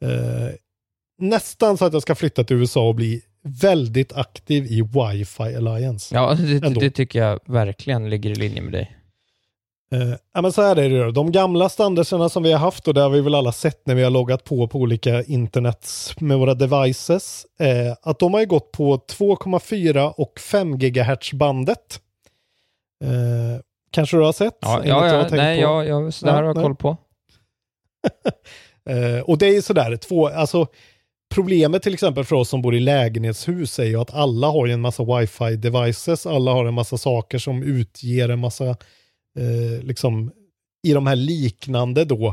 Eh, 0.03 0.55
nästan 1.17 1.77
så 1.77 1.85
att 1.85 1.93
jag 1.93 2.01
ska 2.01 2.15
flytta 2.15 2.43
till 2.43 2.55
USA 2.55 2.87
och 2.87 2.95
bli 2.95 3.21
väldigt 3.43 4.13
aktiv 4.13 4.65
i 4.65 4.81
Wi-Fi 4.81 5.55
Alliance. 5.55 6.15
Ja, 6.15 6.33
det, 6.33 6.67
Ändå. 6.67 6.79
det 6.79 6.91
tycker 6.91 7.19
jag 7.19 7.39
verkligen 7.45 8.09
ligger 8.09 8.29
i 8.29 8.35
linje 8.35 8.61
med 8.61 8.73
dig. 8.73 8.97
Eh, 9.95 10.13
ja, 10.33 10.41
men 10.41 10.51
så 10.51 10.61
här 10.61 10.75
är 10.75 10.89
det 10.89 11.03
då. 11.03 11.11
De 11.11 11.31
gamla 11.31 11.69
standarderna 11.69 12.29
som 12.29 12.43
vi 12.43 12.51
har 12.51 12.59
haft 12.59 12.87
och 12.87 12.93
det 12.93 13.01
har 13.01 13.09
vi 13.09 13.21
väl 13.21 13.35
alla 13.35 13.51
sett 13.51 13.87
när 13.87 13.95
vi 13.95 14.03
har 14.03 14.11
loggat 14.11 14.43
på 14.43 14.67
på 14.67 14.79
olika 14.79 15.23
internets 15.23 16.19
med 16.19 16.37
våra 16.37 16.53
devices. 16.53 17.45
Eh, 17.59 17.95
att 18.01 18.19
de 18.19 18.33
har 18.33 18.41
ju 18.41 18.45
gått 18.45 18.71
på 18.71 18.97
2,4 18.97 20.13
och 20.17 20.39
5 20.39 20.77
GHz 20.77 21.33
bandet. 21.33 21.99
Eh, 23.01 23.59
kanske 23.91 24.17
du 24.17 24.23
har 24.23 24.33
sett? 24.33 24.57
Ja, 24.61 24.81
ja, 24.85 25.07
jag 25.07 25.15
ja 25.23 25.27
nej, 25.31 25.57
på. 25.57 25.61
ja, 25.63 25.83
ja, 25.85 26.11
så 26.11 26.25
det 26.25 26.31
här 26.31 26.37
Ja, 26.37 26.43
har 26.43 26.47
jag 26.49 26.55
nej. 26.55 26.63
koll 26.63 26.75
på. 26.75 26.97
Eh, 28.89 29.19
och 29.19 29.37
det 29.37 29.45
är 29.45 29.53
ju 29.53 29.61
sådär, 29.61 29.95
två, 29.97 30.27
alltså 30.27 30.67
problemet 31.33 31.83
till 31.83 31.93
exempel 31.93 32.23
för 32.23 32.35
oss 32.35 32.49
som 32.49 32.61
bor 32.61 32.75
i 32.75 32.79
lägenhetshus 32.79 33.79
är 33.79 33.83
ju 33.85 33.97
att 33.97 34.13
alla 34.13 34.47
har 34.47 34.67
ju 34.67 34.73
en 34.73 34.81
massa 34.81 35.03
wifi 35.17 35.55
devices, 35.55 36.25
alla 36.25 36.51
har 36.51 36.65
en 36.65 36.73
massa 36.73 36.97
saker 36.97 37.37
som 37.37 37.63
utger 37.63 38.29
en 38.29 38.39
massa, 38.39 38.69
eh, 39.39 39.83
liksom 39.83 40.31
i 40.87 40.93
de 40.93 41.07
här 41.07 41.15
liknande 41.15 42.05
då 42.05 42.27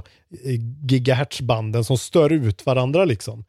eh, 0.45 0.61
gigahertzbanden 0.91 1.85
som 1.85 1.99
stör 1.99 2.33
ut 2.33 2.67
varandra 2.67 3.05
liksom. 3.05 3.45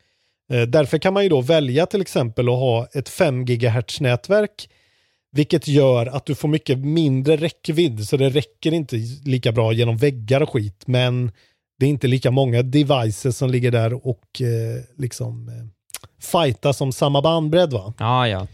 Eh, 0.52 0.62
därför 0.62 0.98
kan 0.98 1.14
man 1.14 1.24
ju 1.24 1.30
då 1.30 1.42
välja 1.42 1.86
till 1.86 2.02
exempel 2.02 2.50
att 2.50 2.56
ha 2.56 2.88
ett 2.94 3.10
5 3.10 3.46
gigahertz 3.46 4.02
nätverk 4.02 4.70
vilket 5.32 5.68
gör 5.68 6.06
att 6.06 6.26
du 6.26 6.36
får 6.36 6.48
mycket 6.48 6.78
mindre 6.80 7.36
räckvidd 7.36 8.08
så 8.08 8.18
det 8.18 8.30
räcker 8.30 8.74
inte 8.74 8.96
lika 9.26 9.52
bra 9.52 9.74
genom 9.74 9.98
väggar 9.98 10.42
och 10.42 10.50
skit 10.50 10.84
men 10.86 11.32
det 11.80 11.86
är 11.86 11.90
inte 11.90 12.08
lika 12.08 12.32
många 12.32 12.62
devices 12.62 13.38
som 13.38 13.50
ligger 13.50 13.72
där 13.72 14.08
och 14.08 14.42
eh, 14.42 14.84
liksom 14.98 15.50
eh, 15.50 16.72
som 16.72 16.92
samma 16.92 17.22
bandbredd 17.22 17.74
va. 17.74 17.94
Ja, 18.00 18.28
ja. 18.28 18.48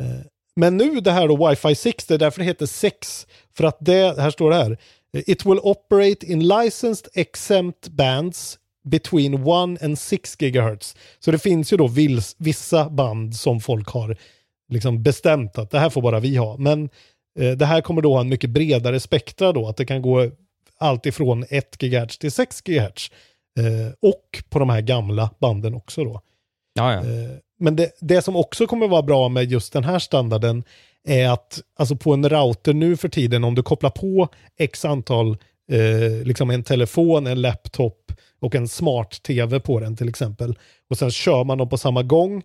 Eh, 0.00 0.20
Men 0.56 0.76
nu 0.76 1.00
det 1.00 1.12
här 1.12 1.28
då 1.28 1.36
Wi-Fi 1.36 1.74
6, 1.74 2.06
det 2.06 2.14
är 2.14 2.18
därför 2.18 2.38
det 2.40 2.44
heter 2.44 2.66
6. 2.66 3.26
För 3.56 3.64
att 3.64 3.76
det, 3.80 4.20
här 4.20 4.30
står 4.30 4.50
det 4.50 4.56
här. 4.56 4.78
It 5.12 5.46
will 5.46 5.58
operate 5.62 6.26
in 6.26 6.48
licensed 6.48 7.08
exempt 7.14 7.88
bands 7.88 8.58
between 8.84 9.34
1 9.34 9.82
and 9.82 9.98
6 9.98 10.36
GHz. 10.36 10.96
Så 11.18 11.30
det 11.30 11.38
finns 11.38 11.72
ju 11.72 11.76
då 11.76 11.86
vils, 11.88 12.36
vissa 12.38 12.90
band 12.90 13.36
som 13.36 13.60
folk 13.60 13.88
har 13.88 14.16
liksom 14.68 15.02
bestämt 15.02 15.58
att 15.58 15.70
det 15.70 15.78
här 15.78 15.90
får 15.90 16.02
bara 16.02 16.20
vi 16.20 16.36
ha. 16.36 16.56
Men 16.56 16.88
eh, 17.38 17.50
det 17.52 17.66
här 17.66 17.80
kommer 17.80 18.02
då 18.02 18.12
ha 18.12 18.20
en 18.20 18.28
mycket 18.28 18.50
bredare 18.50 19.00
spektra 19.00 19.52
då, 19.52 19.68
att 19.68 19.76
det 19.76 19.84
kan 19.84 20.02
gå 20.02 20.30
allt 20.78 21.06
ifrån 21.06 21.44
1 21.48 21.78
GHz 21.78 22.18
till 22.18 22.32
6 22.32 22.60
GHz. 22.60 23.10
Eh, 23.58 23.92
och 24.00 24.42
på 24.50 24.58
de 24.58 24.70
här 24.70 24.80
gamla 24.80 25.30
banden 25.40 25.74
också 25.74 26.04
då. 26.04 26.20
Eh, 26.98 27.30
Men 27.60 27.76
det, 27.76 27.90
det 28.00 28.22
som 28.22 28.36
också 28.36 28.66
kommer 28.66 28.88
vara 28.88 29.02
bra 29.02 29.28
med 29.28 29.50
just 29.52 29.72
den 29.72 29.84
här 29.84 29.98
standarden 29.98 30.64
är 31.08 31.28
att 31.28 31.60
alltså 31.78 31.96
på 31.96 32.12
en 32.12 32.28
router 32.28 32.74
nu 32.74 32.96
för 32.96 33.08
tiden, 33.08 33.44
om 33.44 33.54
du 33.54 33.62
kopplar 33.62 33.90
på 33.90 34.28
x 34.58 34.84
antal, 34.84 35.36
eh, 35.72 36.26
liksom 36.26 36.50
en 36.50 36.62
telefon, 36.64 37.26
en 37.26 37.40
laptop 37.40 38.12
och 38.40 38.54
en 38.54 38.68
smart-tv 38.68 39.60
på 39.60 39.80
den 39.80 39.96
till 39.96 40.08
exempel, 40.08 40.58
och 40.90 40.98
sen 40.98 41.10
kör 41.10 41.44
man 41.44 41.58
dem 41.58 41.68
på 41.68 41.78
samma 41.78 42.02
gång, 42.02 42.42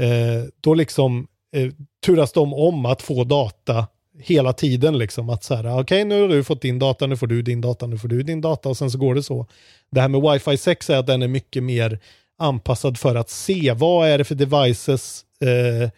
eh, 0.00 0.44
då 0.60 0.74
liksom 0.74 1.26
eh, 1.56 1.72
turas 2.06 2.32
de 2.32 2.54
om 2.54 2.86
att 2.86 3.02
få 3.02 3.24
data 3.24 3.86
hela 4.20 4.52
tiden. 4.52 4.98
Liksom, 4.98 5.30
att 5.30 5.44
så 5.44 5.54
här, 5.54 5.80
okej 5.80 6.04
nu 6.04 6.20
har 6.20 6.28
du 6.28 6.44
fått 6.44 6.62
din 6.62 6.78
data, 6.78 7.06
nu 7.06 7.16
får 7.16 7.26
du 7.26 7.42
din 7.42 7.60
data, 7.60 7.86
nu 7.86 7.98
får 7.98 8.08
du 8.08 8.22
din 8.22 8.40
data 8.40 8.68
och 8.68 8.76
sen 8.76 8.90
så 8.90 8.98
går 8.98 9.14
det 9.14 9.22
så. 9.22 9.46
Det 9.90 10.00
här 10.00 10.08
med 10.08 10.20
wifi 10.20 10.56
6 10.56 10.90
är 10.90 10.96
att 10.96 11.06
den 11.06 11.22
är 11.22 11.28
mycket 11.28 11.62
mer 11.62 11.98
anpassad 12.38 12.98
för 12.98 13.14
att 13.14 13.30
se 13.30 13.72
vad 13.72 14.08
är 14.08 14.18
det 14.18 14.24
för 14.24 14.34
devices 14.34 15.24
eh, 15.40 15.90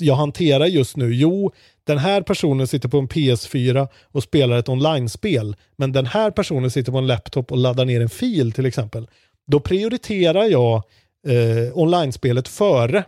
jag 0.00 0.14
hanterar 0.14 0.66
just 0.66 0.96
nu. 0.96 1.14
Jo, 1.14 1.52
den 1.84 1.98
här 1.98 2.22
personen 2.22 2.66
sitter 2.66 2.88
på 2.88 2.98
en 2.98 3.08
PS4 3.08 3.88
och 4.02 4.22
spelar 4.22 4.58
ett 4.58 4.68
online-spel, 4.68 5.56
men 5.76 5.92
den 5.92 6.06
här 6.06 6.30
personen 6.30 6.70
sitter 6.70 6.92
på 6.92 6.98
en 6.98 7.06
laptop 7.06 7.52
och 7.52 7.58
laddar 7.58 7.84
ner 7.84 8.00
en 8.00 8.08
fil 8.08 8.52
till 8.52 8.66
exempel. 8.66 9.08
Då 9.46 9.60
prioriterar 9.60 10.44
jag 10.44 10.82
eh, 11.26 11.78
online-spelet 11.78 12.48
före 12.48 13.04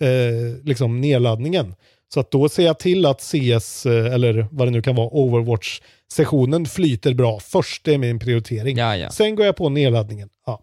eh, 0.00 0.64
liksom 0.64 1.00
nedladdningen. 1.00 1.74
Så 2.14 2.20
att 2.20 2.30
då 2.30 2.48
ser 2.48 2.64
jag 2.64 2.78
till 2.78 3.06
att 3.06 3.20
CS, 3.20 3.86
eh, 3.86 4.14
eller 4.14 4.46
vad 4.50 4.66
det 4.66 4.70
nu 4.70 4.82
kan 4.82 4.94
vara, 4.94 5.08
Overwatch-sessionen 5.08 6.66
flyter 6.66 7.14
bra. 7.14 7.40
Först 7.40 7.84
det 7.84 7.94
är 7.94 7.98
min 7.98 8.18
prioritering. 8.18 8.78
Ja, 8.78 8.96
ja. 8.96 9.10
Sen 9.10 9.34
går 9.34 9.46
jag 9.46 9.56
på 9.56 9.68
nedladdningen. 9.68 10.28
Ja. 10.46 10.62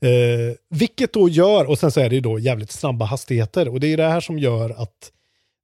Eh, 0.00 0.56
vilket 0.70 1.12
då 1.12 1.28
gör, 1.28 1.64
och 1.64 1.78
sen 1.78 1.90
så 1.90 2.00
är 2.00 2.08
det 2.08 2.14
ju 2.14 2.20
då 2.20 2.38
jävligt 2.38 2.72
snabba 2.72 3.04
hastigheter. 3.04 3.68
Och 3.68 3.80
det 3.80 3.92
är 3.92 3.96
det 3.96 4.08
här 4.08 4.20
som 4.20 4.38
gör 4.38 4.70
att 4.70 5.12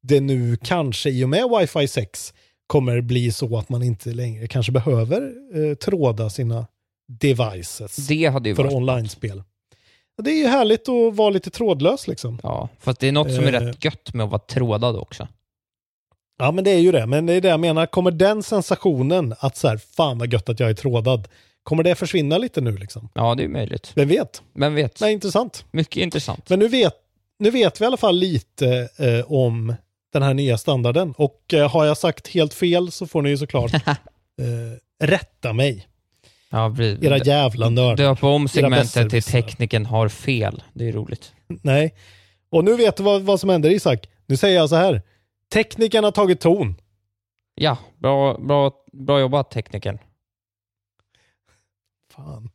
det 0.03 0.21
nu 0.21 0.57
kanske 0.57 1.11
i 1.11 1.25
och 1.25 1.29
med 1.29 1.45
Wi-Fi 1.45 1.87
6 1.87 2.35
kommer 2.67 3.01
bli 3.01 3.33
så 3.33 3.59
att 3.59 3.69
man 3.69 3.83
inte 3.83 4.11
längre 4.11 4.49
kanske 4.49 4.73
behöver 4.73 5.33
eh, 5.55 5.75
tråda 5.75 6.31
sina 6.31 6.67
devices 7.09 7.97
Det 7.97 8.27
hade 8.27 8.49
ju 8.49 8.55
för 8.55 8.75
online-spel. 8.75 9.43
Det 10.23 10.31
är 10.31 10.37
ju 10.39 10.47
härligt 10.47 10.89
att 10.89 11.15
vara 11.17 11.31
lite 11.31 11.51
trådlös 11.51 12.09
liksom. 12.09 12.39
Ja, 12.43 12.69
fast 12.81 13.01
det 13.01 13.09
är 13.09 13.13
något 13.13 13.35
som 13.35 13.45
är 13.45 13.53
Eh. 13.53 13.61
rätt 13.61 13.85
gött 13.85 14.15
med 14.15 14.25
att 14.25 14.31
vara 14.31 14.43
trådad 14.43 14.97
också. 14.97 15.29
Ja 16.39 16.53
men 16.53 16.65
det 16.65 16.71
är 16.71 16.79
ju 16.79 16.93
det, 16.93 17.07
men 17.07 17.27
det 17.27 17.33
är 17.33 17.41
det 17.41 17.49
jag 17.49 17.61
menar. 17.61 17.87
Kommer 17.87 18.11
den 18.11 18.43
sensationen 18.43 19.35
att 19.39 19.57
så 19.57 19.69
här, 19.69 19.77
fan 19.77 20.19
vad 20.19 20.33
gött 20.33 20.49
att 20.49 20.61
jag 20.61 20.71
är 20.71 20.75
trådad, 20.75 21.29
kommer 21.63 21.83
det 21.83 21.95
försvinna 21.95 22.39
lite 22.39 22.61
nu 22.61 22.77
liksom? 22.77 23.09
Ja, 23.15 23.35
det 23.35 23.45
är 23.45 23.49
möjligt. 23.49 23.93
Vem 23.95 24.09
vet? 24.09 24.43
Vem 24.55 24.75
vet? 24.75 25.01
Nej, 25.01 25.13
intressant. 25.13 25.65
Mycket 25.71 26.03
intressant. 26.03 26.49
Men 26.49 26.59
nu 26.59 26.69
vet, 26.69 26.95
nu 27.39 27.51
vet 27.51 27.81
vi 27.81 27.85
i 27.85 27.87
alla 27.87 27.97
fall 27.97 28.17
lite 28.17 28.89
eh, 28.99 29.33
om 29.33 29.75
den 30.13 30.23
här 30.23 30.35
nya 30.35 30.59
standarden. 30.59 31.15
Och 31.19 31.55
eh, 31.55 31.71
har 31.71 31.85
jag 31.85 31.97
sagt 31.99 32.29
helt 32.29 32.55
fel 32.55 32.93
så 32.93 33.07
får 33.07 33.23
ni 33.23 33.31
ju 33.31 33.37
såklart 33.39 33.75
eh, 33.87 35.07
rätta 35.07 35.53
mig. 35.53 35.87
Ja, 36.53 36.75
precis. 36.77 37.05
Era 37.05 37.19
jävla 37.19 37.69
nördar. 37.69 37.97
Döpa 37.97 38.27
om 38.29 38.49
segmentet 38.49 39.11
till 39.11 39.23
tekniken 39.23 39.87
har 39.87 40.09
fel. 40.09 40.63
Det 40.73 40.89
är 40.89 40.93
roligt. 40.93 41.33
Nej. 41.63 41.95
Och 42.51 42.65
nu 42.65 42.77
vet 42.77 42.97
du 42.97 43.03
vad, 43.03 43.23
vad 43.23 43.41
som 43.41 43.51
händer 43.51 43.71
Isak. 43.71 44.09
Nu 44.27 44.37
säger 44.37 44.57
jag 44.57 44.69
så 44.69 44.77
här. 44.77 45.03
Tekniken 45.53 46.05
har 46.05 46.11
tagit 46.11 46.41
ton. 46.41 46.75
Ja, 47.55 47.77
bra, 47.99 48.39
bra, 48.39 48.73
bra 48.93 49.21
jobbat 49.21 49.51
tekniken. 49.51 49.99
Fan. 52.15 52.51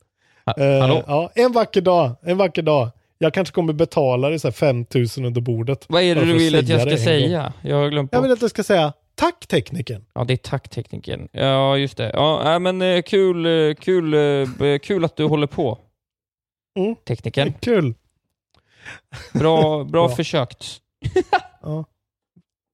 Ha, 0.45 0.53
Eh, 0.57 0.65
ja, 1.07 1.31
en 1.35 1.51
vacker 1.51 1.81
dag. 1.81 2.15
En 2.21 2.37
vacker 2.37 2.61
dag. 2.61 2.89
Jag 3.17 3.33
kanske 3.33 3.53
kommer 3.53 3.73
betala 3.73 4.29
dig 4.29 4.39
så 4.39 4.47
här 4.47 4.53
5000 4.53 5.25
under 5.25 5.41
bordet. 5.41 5.85
Vad 5.89 6.01
är 6.01 6.15
det 6.15 6.25
du 6.25 6.33
vill 6.37 6.55
att 6.55 6.67
jag 6.69 6.81
ska 6.81 6.97
säga? 6.97 7.53
Jag 7.61 7.75
har 7.75 7.89
glömt 7.89 8.09
Jag 8.13 8.21
bort. 8.21 8.25
vill 8.25 8.33
att 8.33 8.39
du 8.39 8.49
ska 8.49 8.63
säga 8.63 8.93
tack 9.17 9.47
tekniken. 9.47 10.05
Ja, 10.13 10.23
det 10.23 10.33
är 10.33 10.37
tacktekniken. 10.37 11.29
Ja, 11.31 11.77
just 11.77 11.97
det. 11.97 12.11
Ja, 12.13 12.53
äh, 12.53 12.59
men 12.59 12.81
eh, 12.81 13.01
kul, 13.01 13.45
eh, 13.45 13.75
kul, 13.75 14.13
eh, 14.13 14.79
kul 14.79 15.05
att 15.05 15.15
du 15.15 15.23
håller 15.23 15.47
på. 15.47 15.77
Mm. 16.79 16.95
Tekniken. 17.07 17.53
Kul. 17.61 17.93
Bra, 19.33 19.83
bra 19.83 20.07
Bra. 20.07 20.09
försökt. 20.15 20.65
Ja. 21.61 21.85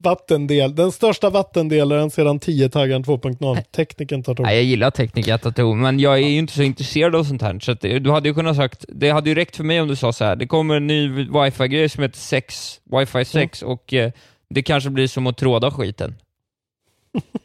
Vattendel, 0.03 0.75
den 0.75 0.91
största 0.91 1.29
vattendelaren 1.29 2.11
sedan 2.11 2.39
10-taggaren 2.39 3.03
2.0. 3.03 3.63
Tekniken 3.71 4.23
tar 4.23 4.35
ton. 4.35 4.43
Nej, 4.45 4.55
jag 4.55 4.63
gillar 4.63 4.91
tekniker, 4.91 5.37
tattoo, 5.37 5.73
men 5.73 5.99
jag 5.99 6.13
är 6.13 6.27
ju 6.27 6.37
inte 6.37 6.53
så 6.53 6.63
intresserad 6.63 7.15
av 7.15 7.23
sånt 7.23 7.41
här. 7.41 7.59
Så 7.59 7.73
du 7.73 8.11
hade 8.11 8.29
ju 8.29 8.35
kunnat 8.35 8.55
sagt, 8.55 8.85
det 8.87 9.09
hade 9.09 9.29
ju 9.29 9.35
räckt 9.35 9.55
för 9.55 9.63
mig 9.63 9.81
om 9.81 9.87
du 9.87 9.95
sa 9.95 10.13
så 10.13 10.25
här. 10.25 10.35
det 10.35 10.47
kommer 10.47 10.75
en 10.75 10.87
ny 10.87 11.07
wifi-grej 11.09 11.89
som 11.89 12.03
heter 12.03 12.17
6, 12.17 12.79
wifi 12.99 13.25
6 13.25 13.61
och 13.61 13.93
eh, 13.93 14.11
det 14.49 14.61
kanske 14.61 14.89
blir 14.89 15.07
som 15.07 15.27
att 15.27 15.37
tråda 15.37 15.71
skiten. 15.71 16.15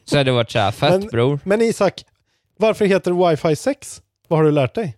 Så 0.05 0.17
hade 0.17 0.31
det 0.31 0.35
varit 0.35 0.51
så 0.51 0.59
här, 0.59 0.71
fett 0.71 0.91
Men- 1.01 1.09
bror. 1.09 1.41
Men 1.45 1.63
Isak, 1.63 2.05
varför 2.57 2.85
heter 2.85 3.11
det 3.11 3.17
Wi-Fi 3.17 3.55
6? 3.55 4.03
Vad 4.29 4.39
har 4.39 4.45
du 4.45 4.51
lärt 4.51 4.75
dig? 4.75 4.97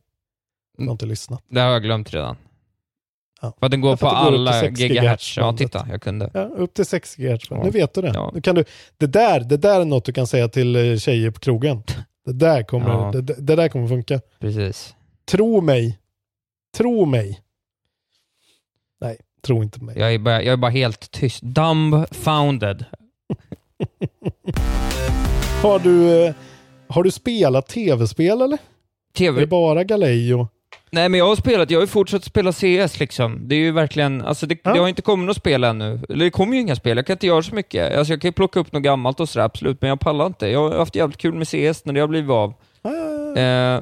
Jag 0.78 0.84
har 0.84 0.92
inte 0.92 1.06
lyssnat. 1.06 1.42
Det 1.48 1.60
har 1.60 1.70
jag 1.72 1.82
glömt 1.82 2.14
redan. 2.14 2.36
Ja. 3.42 3.52
För 3.58 3.66
att 3.66 3.70
den 3.70 3.80
går 3.80 3.96
på 3.96 4.06
går 4.06 4.14
alla 4.14 4.52
6 4.60 4.80
gigahertz. 4.80 4.80
gigahertz 5.00 5.36
Ja, 5.36 5.56
titta, 5.56 5.86
jag 5.90 6.02
kunde. 6.02 6.30
Ja, 6.34 6.40
upp 6.40 6.74
till 6.74 6.86
6 6.86 7.16
GHz. 7.16 7.42
Ja. 7.50 7.62
Nu 7.64 7.70
vet 7.70 7.94
du 7.94 8.02
det. 8.02 8.12
Ja. 8.14 8.30
Nu 8.34 8.40
kan 8.40 8.54
du, 8.54 8.64
det, 8.96 9.06
där, 9.06 9.40
det 9.40 9.56
där 9.56 9.80
är 9.80 9.84
något 9.84 10.04
du 10.04 10.12
kan 10.12 10.26
säga 10.26 10.48
till 10.48 10.76
eh, 10.76 10.96
tjejer 10.96 11.30
på 11.30 11.40
krogen. 11.40 11.82
Det 12.24 12.32
där 12.32 12.62
kommer, 12.62 12.88
Ja. 12.90 13.10
det, 13.12 13.20
det 13.22 13.56
där 13.56 13.68
kommer 13.68 13.88
funka. 13.88 14.20
Precis. 14.38 14.94
Tro 15.30 15.60
mig. 15.60 15.98
Tro 16.76 17.04
mig. 17.06 17.40
Nej, 19.00 19.18
tro 19.42 19.62
inte 19.62 19.84
mig. 19.84 19.98
Jag 19.98 20.14
är 20.14 20.18
bara, 20.18 20.42
jag 20.42 20.52
är 20.52 20.56
bara 20.56 20.70
helt 20.70 21.10
tyst. 21.10 21.42
Dumbfounded. 21.42 22.84
Har 25.62 25.78
du, 25.78 26.24
eh, 26.26 26.34
har 26.88 27.02
du 27.02 27.10
spelat 27.10 27.68
tv-spel 27.68 28.42
eller? 28.42 28.54
Är 28.56 29.18
TV. 29.18 29.40
det 29.40 29.46
bara 29.46 29.84
Galileo? 29.84 30.48
Nej 30.92 31.08
men 31.08 31.18
jag 31.18 31.26
har 31.26 31.36
spelat, 31.36 31.70
jag 31.70 31.78
har 31.78 31.82
ju 31.82 31.86
fortsatt 31.86 32.24
spela 32.24 32.52
CS 32.52 33.00
liksom. 33.00 33.48
Det 33.48 33.54
är 33.54 33.58
ju 33.58 33.72
verkligen, 33.72 34.22
alltså 34.22 34.46
det, 34.46 34.58
Ja. 34.64 34.72
det 34.72 34.80
har 34.80 34.88
inte 34.88 35.02
kommit 35.02 35.26
något 35.26 35.36
spel 35.36 35.64
ännu. 35.64 36.00
Eller 36.08 36.24
det 36.24 36.30
kommer 36.30 36.54
ju 36.54 36.60
inga 36.60 36.76
spel, 36.76 36.96
jag 36.96 37.06
kan 37.06 37.14
inte 37.14 37.26
göra 37.26 37.42
så 37.42 37.54
mycket. 37.54 37.96
Alltså 37.98 38.12
jag 38.12 38.20
kan 38.20 38.28
ju 38.28 38.32
plocka 38.32 38.60
upp 38.60 38.72
något 38.72 38.82
gammalt 38.82 39.20
och 39.20 39.28
sådär, 39.28 39.44
absolut, 39.46 39.80
men 39.80 39.88
jag 39.88 40.00
pallar 40.00 40.26
inte. 40.26 40.46
Jag 40.48 40.70
har 40.70 40.78
haft 40.78 40.94
jävligt 40.96 41.18
kul 41.18 41.34
med 41.34 41.48
CS 41.48 41.84
när 41.84 41.92
det 41.92 42.00
har 42.00 42.08
blivit 42.08 42.30
av. 42.30 42.54
Ah, 42.82 42.90
Eh, 43.40 43.80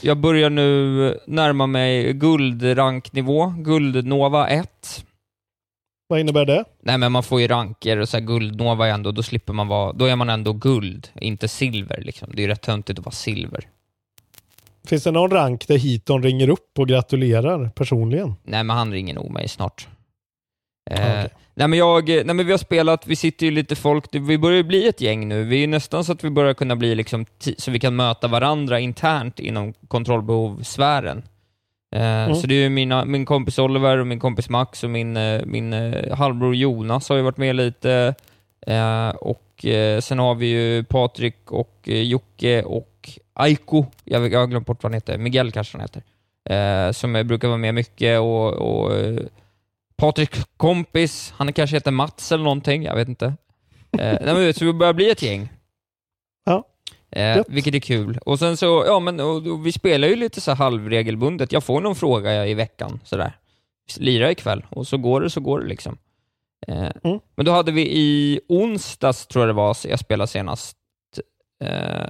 jag 0.00 0.16
börjar 0.16 0.50
nu 0.50 1.18
närma 1.26 1.66
mig 1.66 2.12
guldranknivå, 2.12 3.54
guldnova 3.58 4.48
1. 4.48 5.04
Vad 6.10 6.20
innebär 6.20 6.44
det? 6.44 6.64
Nej 6.82 6.98
men 6.98 7.12
man 7.12 7.22
får 7.22 7.40
ju 7.40 7.48
ranker 7.48 7.96
och 7.98 8.08
så 8.08 8.16
här 8.16 8.24
guldnova 8.24 8.88
är 8.88 8.92
ändå, 8.92 9.12
då 9.12 9.22
slipper 9.22 9.52
man 9.52 9.68
vara, 9.68 9.92
då 9.92 10.04
är 10.04 10.16
man 10.16 10.30
ändå 10.30 10.52
guld, 10.52 11.08
inte 11.20 11.48
silver 11.48 12.00
liksom. 12.02 12.28
Det 12.32 12.38
är 12.38 12.42
ju 12.42 12.48
rätt 12.48 12.62
töntigt 12.62 12.98
att 12.98 13.04
vara 13.04 13.12
silver. 13.14 13.64
Finns 14.86 15.04
det 15.04 15.10
någon 15.10 15.30
rank 15.30 15.68
där 15.68 15.78
Hiton 15.78 16.22
ringer 16.22 16.48
upp 16.48 16.78
och 16.78 16.88
gratulerar 16.88 17.68
personligen? 17.74 18.34
Nej 18.42 18.64
men 18.64 18.76
han 18.76 18.92
ringer 18.92 19.14
nog 19.14 19.30
mig 19.30 19.48
snart. 19.48 19.88
Ah, 20.90 20.94
Eh, 20.94 21.00
okej. 21.20 21.28
nej, 21.54 21.68
men 21.68 21.78
jag, 21.78 22.08
nej 22.08 22.24
men 22.34 22.46
vi 22.46 22.50
har 22.52 22.58
spelat, 22.58 23.06
vi 23.06 23.16
sitter 23.16 23.46
ju 23.46 23.52
lite 23.52 23.76
folk, 23.76 24.04
vi 24.12 24.38
börjar 24.38 24.56
ju 24.56 24.62
bli 24.62 24.88
ett 24.88 25.00
gäng 25.00 25.28
nu. 25.28 25.44
Vi 25.44 25.56
är 25.56 25.60
ju 25.60 25.66
nästan 25.66 26.04
så 26.04 26.12
att 26.12 26.24
vi 26.24 26.30
börjar 26.30 26.54
kunna 26.54 26.76
bli 26.76 26.94
liksom, 26.94 27.26
så 27.58 27.70
vi 27.70 27.80
kan 27.80 27.96
möta 27.96 28.28
varandra 28.28 28.80
internt 28.80 29.40
inom 29.40 29.72
kontrollbehovssfären. 29.88 31.22
Eh, 31.96 32.34
Så 32.34 32.46
det 32.46 32.54
är 32.54 32.62
ju 32.62 32.68
mina, 32.68 33.04
min 33.04 33.24
kompis 33.24 33.58
Oliver 33.58 33.98
och 33.98 34.06
min 34.06 34.20
kompis 34.20 34.48
Max 34.48 34.84
och 34.84 34.90
min, 34.90 35.16
eh, 35.16 35.40
min 35.44 35.72
eh, 35.72 36.16
halvbror 36.16 36.54
Jonas 36.54 37.08
har 37.08 37.16
ju 37.16 37.22
varit 37.22 37.36
med 37.36 37.56
lite. 37.56 38.14
Och 39.20 39.64
sen 40.00 40.18
har 40.18 40.34
vi 40.34 40.46
ju 40.46 40.84
Patrik 40.84 41.50
och 41.52 41.80
Jocke 41.84 42.62
och 42.62 43.10
Aiko, 43.32 43.84
jag, 44.04 44.32
jag 44.32 44.40
har 44.40 44.46
glömt 44.46 44.66
bort 44.66 44.82
vad 44.82 44.92
han 44.92 44.94
heter, 44.94 45.18
Miguel 45.18 45.52
kanske 45.52 45.78
han 45.78 45.88
heter. 46.46 46.92
Som 46.92 47.12
brukar 47.12 47.48
vara 47.48 47.58
med 47.58 47.74
mycket 47.74 48.20
och, 48.20 48.52
och 48.52 48.92
Patriks 49.96 50.46
kompis, 50.56 51.34
han 51.36 51.52
kanske 51.52 51.76
heter 51.76 51.90
Mats 51.90 52.32
eller 52.32 52.44
någonting, 52.44 52.82
jag 52.82 52.94
vet 52.96 53.08
inte. 53.08 53.34
Nej, 53.90 54.18
men, 54.22 54.54
så 54.54 54.64
vi 54.64 54.72
börjar 54.72 54.92
bli 54.92 55.10
ett 55.10 55.22
gäng. 55.22 55.48
Eh, 57.12 57.42
vilket 57.48 57.74
är 57.74 57.80
kul. 57.80 58.18
Och 58.26 58.38
sen 58.38 58.56
så, 58.56 58.84
ja 58.86 59.00
men 59.00 59.20
och, 59.20 59.46
och 59.46 59.66
vi 59.66 59.72
spelar 59.72 60.08
ju 60.08 60.16
lite 60.16 60.40
så 60.40 60.52
halvregelbundet. 60.52 61.52
Jag 61.52 61.64
får 61.64 61.80
någon 61.80 61.96
fråga 61.96 62.46
i 62.46 62.54
veckan 62.54 63.00
sådär. 63.04 63.32
lira 63.96 64.30
ikväll 64.30 64.66
och 64.70 64.86
så 64.86 64.96
går 64.98 65.20
det 65.20 65.30
så 65.30 65.40
går 65.40 65.60
det 65.60 65.66
liksom. 65.66 65.98
Eh, 66.66 66.90
Mm. 67.04 67.20
Men 67.36 67.46
då 67.46 67.52
hade 67.52 67.72
vi 67.72 67.82
i 67.90 68.40
onsdags, 68.48 69.26
tror 69.26 69.42
jag 69.42 69.48
det 69.48 69.52
var, 69.58 69.76
jag 69.84 69.98
spelade 69.98 70.28
senast. 70.28 70.76
Eh, 71.64 72.06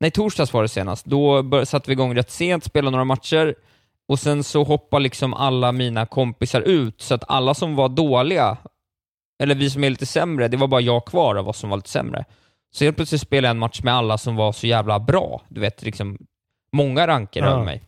nej, 0.00 0.10
torsdags 0.10 0.52
var 0.52 0.62
det 0.62 0.68
senast. 0.68 1.04
Då 1.06 1.42
bör, 1.42 1.64
satte 1.64 1.90
vi 1.90 1.92
igång 1.92 2.14
rätt 2.16 2.30
sent, 2.30 2.64
spelade 2.64 2.90
några 2.90 3.04
matcher 3.04 3.54
och 4.08 4.18
sen 4.18 4.44
så 4.44 4.64
hoppar 4.64 5.00
liksom 5.00 5.34
alla 5.34 5.72
mina 5.72 6.06
kompisar 6.06 6.60
ut, 6.60 7.00
så 7.00 7.14
att 7.14 7.24
alla 7.28 7.54
som 7.54 7.76
var 7.76 7.88
dåliga, 7.88 8.56
eller 9.38 9.54
vi 9.54 9.70
som 9.70 9.84
är 9.84 9.90
lite 9.90 10.06
sämre, 10.06 10.48
det 10.48 10.56
var 10.56 10.68
bara 10.68 10.80
jag 10.80 11.04
kvar 11.04 11.36
av 11.36 11.48
oss 11.48 11.58
som 11.58 11.70
var 11.70 11.76
lite 11.76 11.88
sämre. 11.88 12.24
Så 12.74 12.84
helt 12.84 12.96
plötsligt 12.96 13.20
spelade 13.20 13.46
jag 13.48 13.50
en 13.54 13.58
match 13.58 13.80
med 13.82 13.94
alla 13.94 14.18
som 14.18 14.36
var 14.36 14.52
så 14.52 14.66
jävla 14.66 15.00
bra. 15.00 15.42
Du 15.48 15.60
vet, 15.60 15.82
liksom 15.82 16.18
många 16.72 17.06
ranker 17.06 17.40
Ja. 17.40 17.46
över 17.46 17.64
mig. 17.64 17.82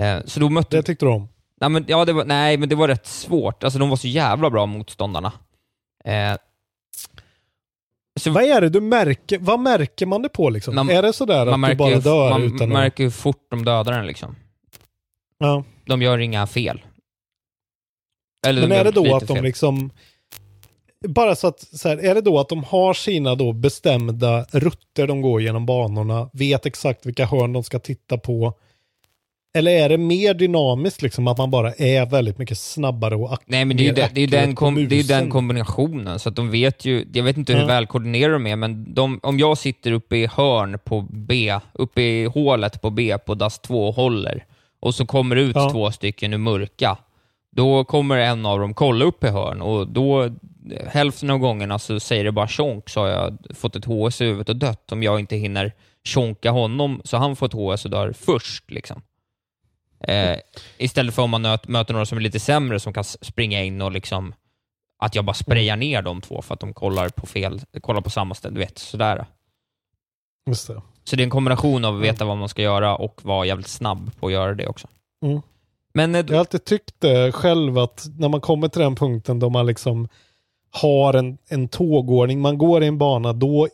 Eh, 0.00 0.24
så 0.24 0.40
då 0.40 0.48
mötte... 0.48 0.76
Det 0.76 0.82
tyckte 0.82 1.04
du 1.06 1.10
om? 1.10 1.28
Nej 1.60 1.70
men, 1.70 1.84
ja, 1.88 2.04
det 2.04 2.12
var, 2.12 2.24
nej, 2.24 2.56
men 2.56 2.68
det 2.68 2.74
var 2.74 2.88
rätt 2.88 3.06
svårt. 3.06 3.64
Alltså 3.64 3.78
de 3.78 3.88
var 3.90 3.96
så 3.96 4.08
jävla 4.08 4.50
bra 4.50 4.66
motståndarna. 4.66 5.32
Eh, 6.04 6.36
så, 8.20 8.30
Vad 8.30 8.42
är 8.44 8.60
det 8.60 8.68
du 8.68 8.80
märker? 8.80 9.38
Vad 9.38 9.60
märker 9.60 10.06
man 10.06 10.22
det 10.22 10.28
på 10.28 10.50
liksom? 10.50 10.74
Man- 10.74 10.90
är 10.90 11.02
det 11.02 11.12
sådär 11.12 11.46
att 11.46 11.70
du 11.70 11.74
bara 11.76 11.96
dör 12.00 12.30
man 12.30 12.42
utan 12.42 12.62
att... 12.62 12.68
märker 12.68 13.04
hur 13.04 13.10
fort 13.10 13.46
de 13.50 13.64
dödar 13.64 13.92
den 13.92 14.06
liksom. 14.06 14.36
Ja. 15.38 15.64
De 15.84 16.02
gör 16.02 16.18
inga 16.18 16.46
fel. 16.46 16.84
Eller 18.46 18.60
Men 18.60 18.70
de 18.70 18.76
är 18.76 18.84
det 18.84 18.90
då 18.90 19.16
att 19.16 19.26
de 19.26 19.34
fel. 19.34 19.44
liksom... 19.44 19.90
Bara 21.08 21.34
så 21.36 21.46
att, 21.46 21.60
så 21.60 21.88
här, 21.88 21.96
är 21.96 22.14
det 22.14 22.20
då 22.20 22.38
att 22.38 22.48
de 22.48 22.64
har 22.64 22.94
sina 22.94 23.34
då 23.34 23.52
bestämda 23.52 24.44
rutter 24.52 25.06
de 25.06 25.20
går 25.22 25.42
genom 25.42 25.66
banorna, 25.66 26.30
vet 26.32 26.66
exakt 26.66 27.06
vilka 27.06 27.26
hörn 27.26 27.52
de 27.52 27.62
ska 27.64 27.78
titta 27.78 28.18
på? 28.18 28.54
Eller 29.58 29.70
är 29.70 29.88
det 29.88 29.98
mer 29.98 30.34
dynamiskt 30.34 31.02
liksom 31.02 31.28
att 31.28 31.38
man 31.38 31.50
bara 31.50 31.72
är 31.72 32.06
väldigt 32.06 32.38
mycket 32.38 32.58
snabbare 32.58 33.16
och 33.16 33.30
ak- 33.32 33.40
Nej 33.46 33.64
men 33.64 33.76
det 33.76 33.82
är 33.82 33.84
ju, 33.84 33.92
mer 33.92 34.10
det, 34.14 34.20
är 34.22 34.26
den, 34.26 34.54
kom, 34.54 34.74
det 34.88 34.98
är 35.00 35.08
den 35.08 35.30
kombinationen, 35.30 36.18
så 36.18 36.28
att 36.28 36.36
de 36.36 36.50
vet 36.50 36.84
ju, 36.84 37.06
jag 37.12 37.22
vet 37.24 37.36
inte 37.36 37.52
hur 37.52 37.60
Ja. 37.60 37.66
välkoordinerade 37.66 38.34
de 38.34 38.46
är, 38.46 38.56
men 38.56 38.94
de, 38.94 39.20
om 39.22 39.38
jag 39.38 39.58
sitter 39.58 39.92
uppe 39.92 40.16
i 40.16 40.26
hörn 40.26 40.78
på 40.84 41.06
B, 41.10 41.54
uppe 41.72 42.02
i 42.02 42.24
hålet 42.24 42.82
på 42.82 42.90
B 42.90 43.18
på 43.26 43.34
DAS 43.34 43.58
2 43.58 43.88
och 43.88 43.94
håller, 43.94 44.44
och 44.80 44.94
så 44.94 45.06
kommer 45.06 45.36
det 45.36 45.42
ut 45.42 45.56
Ja. 45.56 45.70
två 45.70 45.90
stycken 45.90 46.32
ur 46.32 46.38
mörka, 46.38 46.96
då 47.52 47.84
kommer 47.84 48.16
en 48.16 48.46
av 48.46 48.58
dem 48.58 48.74
kolla 48.74 49.04
upp 49.04 49.24
i 49.24 49.28
hörn 49.28 49.62
och 49.62 49.88
då, 49.88 50.28
hälften 50.86 51.30
av 51.30 51.38
gångerna 51.38 51.78
så 51.78 52.00
säger 52.00 52.24
det 52.24 52.32
bara 52.32 52.48
tjonk 52.48 52.88
så 52.88 53.00
har 53.00 53.08
jag 53.08 53.38
fått 53.54 53.76
ett 53.76 53.84
HS 53.84 54.20
i 54.20 54.24
huvudet 54.24 54.48
och 54.48 54.56
dött 54.56 54.92
om 54.92 55.02
jag 55.02 55.20
inte 55.20 55.36
hinner 55.36 55.72
tjonka 56.04 56.50
honom 56.50 57.00
så 57.04 57.16
han 57.16 57.36
får 57.36 57.46
ett 57.46 57.52
HS 57.52 57.84
och 57.84 57.90
dör 57.90 58.12
först. 58.12 58.70
Liksom. 58.70 59.02
Eh, 60.00 60.36
istället 60.78 61.14
för 61.14 61.22
om 61.22 61.30
man 61.30 61.42
möter 61.42 61.92
några 61.92 62.06
som 62.06 62.18
är 62.18 62.22
lite 62.22 62.40
sämre 62.40 62.80
som 62.80 62.92
kan 62.92 63.04
springa 63.04 63.62
in 63.62 63.82
och 63.82 63.92
liksom 63.92 64.34
att 64.98 65.14
jag 65.14 65.24
bara 65.24 65.34
sprayar 65.34 65.76
ner 65.76 66.02
de 66.02 66.20
två 66.20 66.42
för 66.42 66.54
att 66.54 66.60
de 66.60 66.74
kollar 66.74 67.08
på 67.08 67.26
fel, 67.26 67.60
kollar 67.80 68.00
på 68.00 68.10
samma 68.10 68.34
ställe, 68.34 68.54
du 68.54 68.60
vet, 68.60 68.78
sådär. 68.78 69.26
Just 70.46 70.68
det. 70.68 70.82
Så 71.04 71.16
det 71.16 71.22
är 71.22 71.24
en 71.24 71.30
kombination 71.30 71.84
av 71.84 71.96
att 71.96 72.02
veta 72.02 72.24
vad 72.24 72.36
man 72.36 72.48
ska 72.48 72.62
göra 72.62 72.96
och 72.96 73.20
vara 73.24 73.46
jävligt 73.46 73.68
snabb 73.68 74.10
på 74.20 74.26
att 74.26 74.32
göra 74.32 74.54
det 74.54 74.66
också. 74.66 74.88
Mm. 75.24 75.40
Men 75.94 76.14
eh, 76.14 76.24
Jag 76.26 76.32
har 76.32 76.38
alltid 76.38 76.64
tyckt 76.64 77.00
det 77.00 77.32
själv 77.32 77.78
att 77.78 78.06
när 78.18 78.28
man 78.28 78.40
kommer 78.40 78.68
till 78.68 78.80
den 78.80 78.96
punkten 78.96 79.38
då 79.38 79.50
man 79.50 79.66
liksom 79.66 80.08
har 80.76 81.14
en, 81.14 81.38
en 81.48 81.68
tågordning, 81.68 82.40
man 82.40 82.58
går 82.58 82.82
i 82.82 82.86
en 82.86 82.98
bana, 82.98 83.32
då 83.32 83.68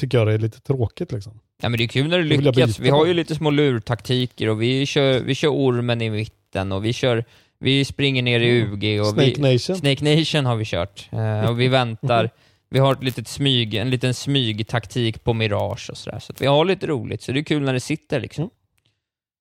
tycker 0.00 0.18
jag 0.18 0.26
det 0.26 0.32
är 0.32 0.38
lite 0.38 0.60
tråkigt 0.60 1.12
liksom. 1.12 1.40
Ja, 1.62 1.68
men 1.68 1.78
det 1.78 1.84
är 1.84 1.88
kul 1.88 2.08
när 2.08 2.18
det 2.18 2.24
lyckas. 2.24 2.78
Vi 2.78 2.90
har 2.90 3.06
ju 3.06 3.14
lite 3.14 3.34
små 3.34 3.50
lurtaktiker 3.50 4.48
och 4.48 4.62
vi 4.62 4.86
kör, 4.86 5.20
vi 5.20 5.34
kör 5.34 5.48
ormen 5.48 6.02
i 6.02 6.10
mitten 6.10 6.72
och 6.72 6.84
vi 6.84 6.92
kör 6.92 7.24
vi 7.62 7.84
springer 7.84 8.22
ner 8.22 8.40
i 8.40 8.60
UG 8.60 9.00
och 9.00 9.06
Snake 9.06 9.32
vi, 9.36 9.52
Nation. 9.52 9.76
Snake 9.76 10.04
Nation 10.04 10.46
har 10.46 10.56
vi 10.56 10.64
kört. 10.64 11.08
Eh, 11.12 11.50
och 11.50 11.60
vi 11.60 11.68
väntar. 11.78 12.30
Vi 12.70 12.78
har 12.78 12.92
ett 12.92 13.02
litet 13.02 13.28
smyg, 13.28 13.74
en 13.74 13.90
liten 13.90 14.14
smygtaktik 14.14 15.24
på 15.24 15.34
Mirage 15.34 15.90
och 15.90 15.96
sådär. 15.96 16.18
Så 16.18 16.32
vi 16.40 16.46
har 16.46 16.64
lite 16.64 16.86
roligt, 16.86 17.22
så 17.22 17.32
det 17.32 17.40
är 17.40 17.44
kul 17.44 17.62
när 17.62 17.72
det 17.72 17.80
sitter 17.80 18.20
liksom. 18.20 18.44
Eh, 18.44 18.50
sådär. 18.50 18.50
Vad 18.50 19.28
gött. 19.28 19.39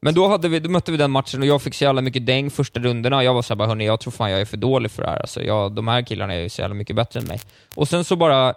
Men 0.00 0.14
då, 0.14 0.28
hade 0.28 0.48
vi, 0.48 0.60
då 0.60 0.70
mötte 0.70 0.92
vi 0.92 0.98
den 0.98 1.10
matchen 1.10 1.40
och 1.40 1.46
jag 1.46 1.62
fick 1.62 1.74
så 1.74 1.84
jävla 1.84 2.00
mycket 2.00 2.26
däng 2.26 2.50
första 2.50 2.80
rundorna. 2.80 3.24
Jag 3.24 3.34
var 3.34 3.42
såhär 3.42 3.56
bara, 3.56 3.68
hörni, 3.68 3.86
jag 3.86 4.00
tror 4.00 4.10
fan 4.10 4.30
jag 4.30 4.40
är 4.40 4.44
för 4.44 4.56
dålig 4.56 4.90
för 4.90 5.02
det 5.02 5.08
här. 5.08 5.18
Alltså, 5.18 5.42
jag, 5.42 5.72
de 5.72 5.88
här 5.88 6.02
killarna 6.02 6.34
är 6.34 6.40
ju 6.40 6.48
så 6.48 6.60
jävla 6.60 6.74
mycket 6.74 6.96
bättre 6.96 7.20
än 7.20 7.26
mig. 7.26 7.40
Och 7.74 7.88
sen 7.88 8.04
så 8.04 8.16
bara, 8.16 8.54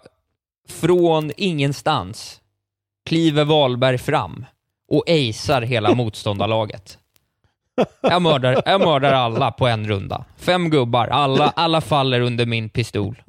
från 0.69 1.31
ingenstans, 1.37 2.41
kliver 3.05 3.45
Wahlberg 3.45 3.97
fram 3.97 4.45
och 4.91 5.03
acear 5.09 5.61
hela 5.61 5.95
motståndarlaget. 5.95 6.97
Jag 8.01 8.21
mördar, 8.21 8.61
jag 8.65 8.81
mördar 8.81 9.13
alla 9.13 9.51
på 9.51 9.67
en 9.67 9.87
runda. 9.87 10.25
Fem 10.37 10.69
gubbar, 10.69 11.07
alla, 11.07 11.53
alla 11.55 11.81
faller 11.81 12.21
under 12.21 12.45
min 12.45 12.69
pistol. 12.69 13.21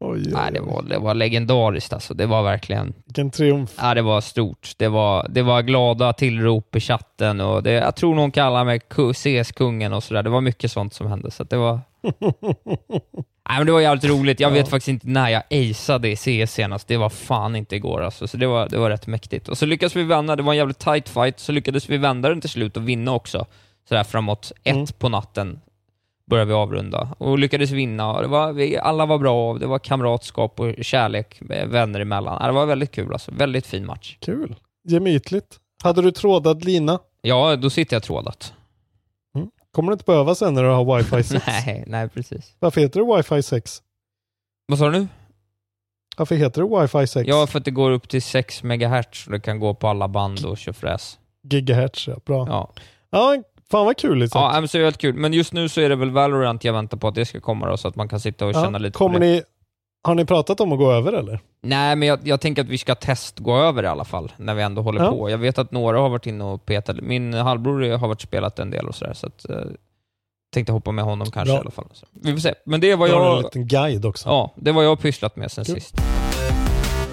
Oj, 0.00 0.22
oj, 0.26 0.32
Nej, 0.32 0.52
det, 0.52 0.60
var, 0.60 0.82
det 0.82 0.98
var 0.98 1.14
legendariskt 1.14 1.92
alltså. 1.92 2.14
Det 2.14 2.26
var 2.26 2.42
verkligen... 2.42 2.92
Vilken 3.04 3.30
triumf. 3.30 3.70
Ja, 3.78 3.94
det 3.94 4.02
var 4.02 4.20
stort. 4.20 4.70
Det 4.76 4.88
var, 4.88 5.26
det 5.28 5.42
var 5.42 5.62
glada 5.62 6.12
tillrop 6.12 6.76
i 6.76 6.80
chatten 6.80 7.40
och 7.40 7.62
det, 7.62 7.70
jag 7.72 7.96
tror 7.96 8.14
någon 8.14 8.30
kallar 8.30 8.64
mig 8.64 8.78
ku- 8.78 9.12
CS-kungen 9.12 9.92
och 9.92 10.02
sådär. 10.02 10.22
Det 10.22 10.30
var 10.30 10.40
mycket 10.40 10.72
sånt 10.72 10.94
som 10.94 11.06
hände, 11.06 11.30
så 11.30 11.44
det 11.44 11.56
var... 11.56 11.80
Nej, 13.48 13.58
men 13.58 13.66
det 13.66 13.72
var 13.72 13.80
jävligt 13.80 14.04
roligt. 14.04 14.40
Jag 14.40 14.50
vet 14.50 14.68
faktiskt 14.68 14.88
inte 14.88 15.08
när 15.08 15.28
jag 15.28 15.42
aceade 15.50 16.08
i 16.08 16.16
CS 16.16 16.52
senast. 16.52 16.88
Det 16.88 16.96
var 16.96 17.08
fan 17.08 17.56
inte 17.56 17.76
igår 17.76 18.02
alltså, 18.02 18.28
så 18.28 18.36
det 18.36 18.46
var, 18.46 18.68
det 18.68 18.78
var 18.78 18.90
rätt 18.90 19.06
mäktigt. 19.06 19.48
Och 19.48 19.58
så 19.58 19.66
lyckades 19.66 19.96
vi 19.96 20.02
vända. 20.02 20.36
Det 20.36 20.42
var 20.42 20.52
en 20.52 20.56
jävligt 20.58 20.78
tight 20.78 21.08
fight, 21.08 21.40
så 21.40 21.52
lyckades 21.52 21.88
vi 21.90 21.96
vända 21.96 22.28
den 22.28 22.40
till 22.40 22.50
slut 22.50 22.76
och 22.76 22.88
vinna 22.88 23.12
också. 23.12 23.46
Sådär 23.88 24.04
framåt 24.04 24.52
ett 24.64 24.74
Mm. 24.74 24.86
på 24.98 25.08
natten 25.08 25.60
började 26.30 26.48
vi 26.48 26.54
avrunda 26.54 27.14
och 27.18 27.38
lyckades 27.38 27.70
vinna. 27.70 28.20
Det 28.20 28.26
var, 28.28 28.52
vi, 28.52 28.78
alla 28.78 29.06
var 29.06 29.18
bra, 29.18 29.54
det 29.58 29.66
var 29.66 29.78
kamratskap 29.78 30.60
och 30.60 30.74
kärlek 30.80 31.40
eh, 31.50 31.66
vänner 31.68 32.00
emellan. 32.00 32.46
Det 32.46 32.52
var 32.52 32.66
väldigt 32.66 32.90
kul 32.92 33.12
alltså. 33.12 33.30
Väldigt 33.34 33.66
fin 33.66 33.86
match. 33.86 34.16
Kul. 34.20 34.56
Gemytligt. 34.88 35.60
Hade 35.82 36.02
du 36.02 36.10
trådad 36.10 36.64
lina? 36.64 36.98
Ja, 37.22 37.56
då 37.56 37.70
sitter 37.70 37.96
jag 37.96 38.02
trådat. 38.02 38.52
Kommer 39.72 39.90
du 39.90 39.92
inte 39.92 40.04
behöva 40.04 40.34
sen 40.34 40.54
när 40.54 40.62
du 40.62 40.68
har 40.68 40.96
wifi 40.96 41.22
6? 41.28 41.46
nej, 41.46 41.84
nej 41.86 42.08
precis. 42.08 42.56
Varför 42.58 42.80
heter 42.80 43.00
det 43.00 43.16
wifi 43.16 43.42
6? 43.42 43.82
Vad 44.66 44.78
sa 44.78 44.84
du 44.90 44.98
nu? 44.98 45.08
Varför 46.16 46.34
heter 46.34 46.62
det 46.62 46.80
wifi 46.80 47.06
6? 47.06 47.28
Ja, 47.28 47.46
för 47.46 47.58
att 47.58 47.64
det 47.64 47.70
går 47.70 47.90
upp 47.90 48.08
till 48.08 48.22
6 48.22 48.62
MHz 48.62 49.26
och 49.26 49.32
det 49.32 49.40
kan 49.40 49.60
gå 49.60 49.74
på 49.74 49.88
alla 49.88 50.08
band 50.08 50.44
och 50.44 50.58
tjofräs. 50.58 51.18
Gigahertz, 51.50 52.08
ja. 52.08 52.16
Bra. 52.24 52.46
Ja. 52.48 52.72
Ja, 53.10 53.42
fan 53.70 53.86
vad 53.86 53.96
kul 53.96 54.18
liksom. 54.18 54.40
Ja, 54.40 54.52
men 54.60 54.68
så 54.68 54.76
är 54.76 54.80
det 54.80 54.86
helt 54.86 54.98
kul. 54.98 55.14
Men 55.14 55.32
just 55.32 55.52
nu 55.52 55.68
så 55.68 55.80
är 55.80 55.88
det 55.88 55.96
väl 55.96 56.10
Valorant 56.10 56.64
jag 56.64 56.72
väntar 56.72 56.96
på 56.96 57.08
att 57.08 57.14
det 57.14 57.24
ska 57.26 57.40
komma 57.40 57.68
då, 57.70 57.76
så 57.76 57.88
att 57.88 57.96
man 57.96 58.08
kan 58.08 58.20
sitta 58.20 58.46
och 58.46 58.52
Ja, 58.54 58.62
känna 58.64 58.78
lite 58.78 58.98
Kommer 58.98 59.18
ni, 59.18 59.42
har 60.04 60.14
ni 60.14 60.24
pratat 60.24 60.60
om 60.60 60.72
att 60.72 60.78
gå 60.78 60.92
över 60.92 61.12
eller? 61.12 61.40
Nej, 61.62 61.96
men 61.96 62.08
jag, 62.08 62.18
jag 62.22 62.40
tänker 62.40 62.62
att 62.62 62.68
vi 62.68 62.78
ska 62.78 62.94
test 62.94 63.38
gå 63.38 63.56
över 63.58 63.82
i 63.82 63.86
alla 63.86 64.04
fall, 64.04 64.32
när 64.36 64.54
vi 64.54 64.62
ändå 64.62 64.82
håller 64.82 65.04
Ja. 65.04 65.10
på. 65.10 65.30
Jag 65.30 65.38
vet 65.38 65.58
att 65.58 65.70
några 65.72 65.98
har 66.00 66.08
varit 66.08 66.26
inne 66.26 66.44
och 66.44 66.66
petat. 66.66 66.96
Min 67.00 67.34
halvbror 67.34 67.96
har 67.96 68.08
varit 68.08 68.20
spelat 68.20 68.58
en 68.58 68.70
del 68.70 68.88
och 68.88 68.94
sådär, 68.94 69.12
så 69.14 69.26
att, 69.26 69.50
eh, 69.50 69.56
tänkte 70.54 70.72
hoppa 70.72 70.92
med 70.92 71.04
honom 71.04 71.30
kanske 71.30 71.52
Bra. 71.52 71.56
i 71.56 71.60
alla 71.60 71.70
fall. 71.70 71.88
Så, 71.92 72.06
vi 72.12 72.32
får 72.32 72.38
se. 72.40 72.54
Men 72.64 72.80
det 72.80 72.94
vad 72.94 73.08
Jag 73.08 73.20
har 73.20 73.36
en 73.36 73.42
liten 73.42 73.66
guide 73.66 74.04
också. 74.04 74.28
Ja, 74.28 74.52
det 74.56 74.72
var 74.72 74.82
jag 74.82 75.00
pysslat 75.00 75.36
med 75.36 75.50
sen 75.52 75.64
Kul. 75.64 75.74
sist. 75.74 75.94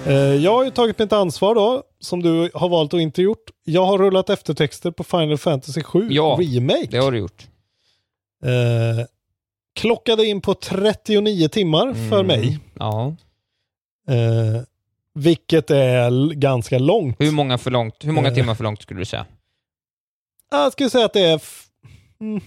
Eh, 0.06 0.12
Jag 0.14 0.54
har 0.54 0.64
ju 0.64 0.70
tagit 0.70 0.98
mitt 0.98 1.12
ansvar 1.12 1.54
då, 1.54 1.82
som 2.00 2.22
du 2.22 2.50
har 2.54 2.68
valt 2.68 2.94
att 2.94 3.00
inte 3.00 3.22
gjort. 3.22 3.50
Jag 3.64 3.86
har 3.86 3.98
rullat 3.98 4.30
eftertexter 4.30 4.90
på 4.90 5.04
Final 5.04 5.38
Fantasy 5.38 5.82
7 5.82 6.08
Ja, 6.10 6.38
Remake. 6.40 6.86
Det 6.90 6.98
har 6.98 7.12
du 7.12 7.18
gjort. 7.18 7.48
Eh, 8.44 9.06
klockade 9.74 10.26
in 10.26 10.40
på 10.40 10.54
39 10.54 11.48
timmar 11.48 11.94
för 12.10 12.20
Mm. 12.20 12.26
mig. 12.26 12.58
Ja. 12.74 13.14
Eh, 14.08 14.62
vilket 15.14 15.70
är 15.70 16.30
ganska 16.34 16.78
långt. 16.78 17.16
Hur 17.20 17.30
många, 17.32 17.58
för 17.58 17.70
långt, 17.70 17.94
hur 18.04 18.12
många 18.12 18.28
Eh. 18.28 18.34
timmar 18.34 18.54
för 18.54 18.64
långt 18.64 18.82
skulle 18.82 19.00
du 19.00 19.04
säga? 19.04 19.26
Jag 20.50 20.72
skulle 20.72 20.90
säga 20.90 21.04
att 21.04 21.12
det 21.12 21.20
är... 21.24 21.42
Mm, 22.20 22.40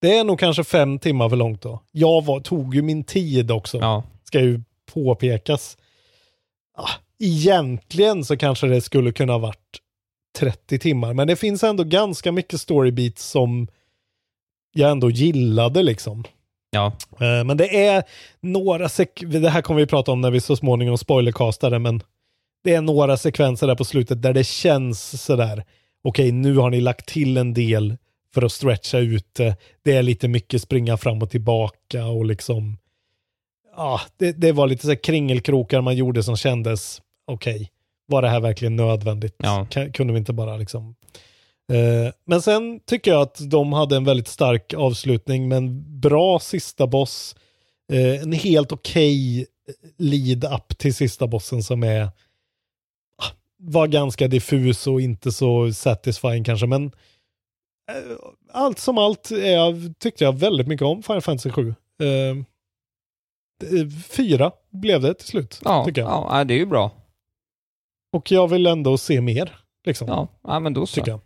det 0.00 0.18
är 0.18 0.24
nog 0.24 0.38
kanske 0.38 0.64
fem 0.64 0.98
timmar 0.98 1.28
för 1.28 1.36
långt 1.36 1.62
då. 1.62 1.82
Jag 1.92 2.24
var, 2.24 2.40
tog 2.40 2.74
ju 2.74 2.82
min 2.82 3.04
tid 3.04 3.50
också. 3.50 3.78
Ja. 3.78 4.02
Ska 4.24 4.40
ju 4.40 4.60
påpekas. 4.92 5.76
Ah, 6.78 6.90
egentligen 7.20 8.24
så 8.24 8.36
kanske 8.36 8.66
det 8.66 8.80
skulle 8.80 9.12
kunna 9.12 9.32
ha 9.32 9.38
varit 9.38 9.78
30 10.38 10.78
timmar. 10.78 11.14
Men 11.14 11.26
det 11.26 11.36
finns 11.36 11.64
ändå 11.64 11.84
ganska 11.84 12.32
mycket 12.32 12.60
storybeats 12.60 13.24
som 13.24 13.68
jag 14.72 14.90
ändå 14.90 15.10
gillade 15.10 15.82
liksom. 15.82 16.24
Ja. 16.70 16.86
Eh, 17.20 17.44
Men 17.44 17.56
det 17.56 17.86
är 17.86 18.02
några 18.40 18.86
sek- 18.88 19.26
det 19.40 19.50
här 19.50 19.62
kommer 19.62 19.80
vi 19.80 19.86
prata 19.86 20.12
om 20.12 20.20
när 20.20 20.30
vi 20.30 20.40
så 20.40 20.56
småningom 20.56 20.98
spoilercastade, 20.98 21.78
men 21.78 22.02
det 22.64 22.74
är 22.74 22.80
några 22.80 23.16
sekvenser 23.16 23.66
där 23.66 23.74
på 23.74 23.84
slutet 23.84 24.22
där 24.22 24.32
det 24.32 24.44
känns 24.44 25.22
sådär, 25.24 25.64
okej 26.04 26.32
nu 26.32 26.56
har 26.56 26.70
ni 26.70 26.80
lagt 26.80 27.06
till 27.08 27.36
en 27.36 27.54
del 27.54 27.96
för 28.34 28.42
att 28.42 28.52
stretcha 28.52 28.98
ut 28.98 29.34
det. 29.34 29.56
Det 29.84 29.92
är 29.92 30.02
lite 30.02 30.28
mycket 30.28 30.62
springa 30.62 30.96
fram 30.96 31.22
och 31.22 31.30
tillbaka 31.30 32.06
och 32.06 32.24
liksom, 32.24 32.78
ja, 33.78 34.00
det, 34.16 34.32
det 34.32 34.52
var 34.52 34.66
lite 34.66 34.86
så 34.86 34.96
kringelkrokar 34.96 35.80
man 35.80 35.96
gjorde 35.96 36.22
som 36.22 36.36
kändes, 36.36 37.02
okej, 37.26 37.70
var 38.06 38.22
det 38.22 38.28
här 38.28 38.40
verkligen 38.40 38.76
nödvändigt? 38.76 39.34
Ja. 39.38 39.66
Kunde 39.94 40.12
vi 40.12 40.18
inte 40.18 40.32
bara 40.32 40.56
liksom 40.56 40.94
Eh, 41.72 42.12
men 42.24 42.42
sen 42.42 42.80
tycker 42.86 43.10
jag 43.10 43.20
att 43.20 43.50
de 43.50 43.72
hade 43.72 43.96
en 43.96 44.04
väldigt 44.04 44.28
stark 44.28 44.74
avslutning 44.74 45.48
med 45.48 45.58
en 45.58 46.00
bra 46.00 46.38
sista 46.38 46.86
boss. 46.86 47.36
Eh, 47.92 48.22
en 48.22 48.32
helt 48.32 48.72
okej 48.72 49.46
lead-up 49.98 50.78
till 50.78 50.94
sista 50.94 51.26
bossen 51.26 51.62
som 51.62 51.82
är 51.82 52.02
ah, 53.22 53.30
var 53.58 53.86
ganska 53.86 54.28
diffus 54.28 54.86
och 54.86 55.00
inte 55.00 55.32
så 55.32 55.72
satisfying 55.72 56.44
kanske, 56.44 56.66
men 56.66 56.84
eh, 57.90 58.16
allt 58.52 58.78
som 58.78 58.98
allt 58.98 59.30
är, 59.30 59.94
tyckte 59.94 60.24
jag 60.24 60.38
väldigt 60.38 60.66
mycket 60.66 60.86
om 60.86 61.02
Final 61.02 61.22
Fantasy 61.22 61.50
7. 61.50 61.74
Fyra 64.08 64.52
blev 64.70 65.00
det 65.02 65.14
till 65.14 65.26
slut, 65.28 65.60
Ja, 65.64 65.84
tycker 65.84 66.00
jag. 66.00 66.10
ja, 66.30 66.44
det 66.44 66.54
är 66.54 66.58
ju 66.58 66.66
bra. 66.66 66.90
Och 68.12 68.32
jag 68.32 68.48
vill 68.48 68.66
ändå 68.66 68.98
se 68.98 69.20
mer. 69.20 69.56
Liksom, 69.84 70.08
Ja, 70.08 70.28
ja 70.42 70.60
men 70.60 70.74
då 70.74 70.86
så. 70.86 70.94
tycker 70.94 71.10
jag. 71.10 71.20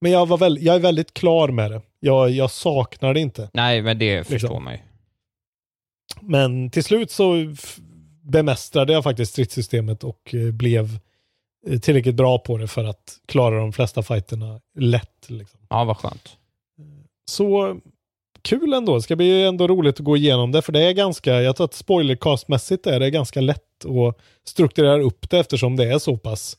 Men 0.00 0.12
jag, 0.12 0.26
var 0.26 0.38
väl, 0.38 0.62
jag 0.62 0.74
är 0.76 0.80
väldigt 0.80 1.14
klar 1.14 1.48
med 1.48 1.70
det. 1.70 1.82
Jag, 2.00 2.30
jag 2.30 2.50
saknar 2.50 3.14
det 3.14 3.20
inte. 3.20 3.50
Nej, 3.52 3.82
men 3.82 3.98
det 3.98 4.24
förstår 4.24 4.34
Liksom. 4.48 4.64
man 4.64 4.72
ju. 4.72 4.78
Men 6.20 6.70
till 6.70 6.84
slut 6.84 7.10
så 7.10 7.34
bemästrade 8.22 8.92
jag 8.92 9.04
faktiskt 9.04 9.32
stridssystemet 9.32 10.04
och 10.04 10.34
eh, 10.34 10.50
blev 10.52 10.98
eh, 11.66 11.78
tillräckligt 11.80 12.14
bra 12.14 12.38
på 12.38 12.58
det 12.58 12.68
för 12.68 12.84
att 12.84 13.18
klara 13.28 13.58
de 13.58 13.72
flesta 13.72 14.02
fighterna 14.02 14.60
lätt. 14.78 15.30
Liksom. 15.30 15.60
Ja, 15.68 15.84
vad 15.84 15.96
skönt. 15.96 16.36
Så 17.30 17.80
kul 18.42 18.72
ändå. 18.72 18.94
Det 18.94 19.02
ska 19.02 19.16
bli 19.16 19.44
ändå 19.44 19.68
roligt 19.68 19.94
att 20.00 20.04
gå 20.04 20.16
igenom 20.16 20.52
det, 20.52 20.62
för 20.62 20.72
det 20.72 20.82
är 20.82 20.92
ganska, 20.92 21.42
jag 21.42 21.56
tror 21.56 21.64
att 21.64 21.74
spoilercastmässigt 21.74 22.86
är 22.86 23.00
det 23.00 23.10
ganska 23.10 23.40
lätt 23.40 23.84
att 23.84 24.18
strukturera 24.44 25.02
upp 25.02 25.30
det 25.30 25.38
eftersom 25.38 25.76
det 25.76 25.92
är 25.92 25.98
så 25.98 26.16
pass 26.16 26.56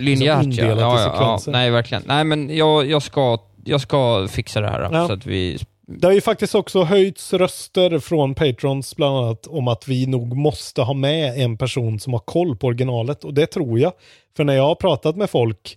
Linjärt 0.00 0.46
i 0.46 0.56
ja, 0.56 0.80
ja, 0.80 1.38
ja. 1.46 1.52
Nej, 1.52 1.70
verkligen. 1.70 2.02
Nej, 2.06 2.24
men 2.24 2.56
jag, 2.56 2.86
jag, 2.86 3.02
ska, 3.02 3.38
jag 3.64 3.80
ska 3.80 4.28
fixa 4.28 4.60
det 4.60 4.68
här. 4.68 4.88
Ja. 4.92 5.06
Så 5.06 5.12
att 5.12 5.26
vi... 5.26 5.58
Det 5.86 6.06
har 6.06 6.12
ju 6.12 6.20
faktiskt 6.20 6.54
också 6.54 6.82
höjts 6.82 7.32
röster 7.32 7.98
från 7.98 8.34
patrons 8.34 8.96
bland 8.96 9.16
annat 9.16 9.46
om 9.46 9.68
att 9.68 9.88
vi 9.88 10.06
nog 10.06 10.36
måste 10.36 10.82
ha 10.82 10.94
med 10.94 11.42
en 11.42 11.56
person 11.56 12.00
som 12.00 12.12
har 12.12 12.20
koll 12.20 12.56
på 12.56 12.66
originalet 12.66 13.24
och 13.24 13.34
det 13.34 13.46
tror 13.46 13.78
jag. 13.78 13.92
För 14.36 14.44
när 14.44 14.54
jag 14.54 14.62
har 14.62 14.74
pratat 14.74 15.16
med 15.16 15.30
folk, 15.30 15.76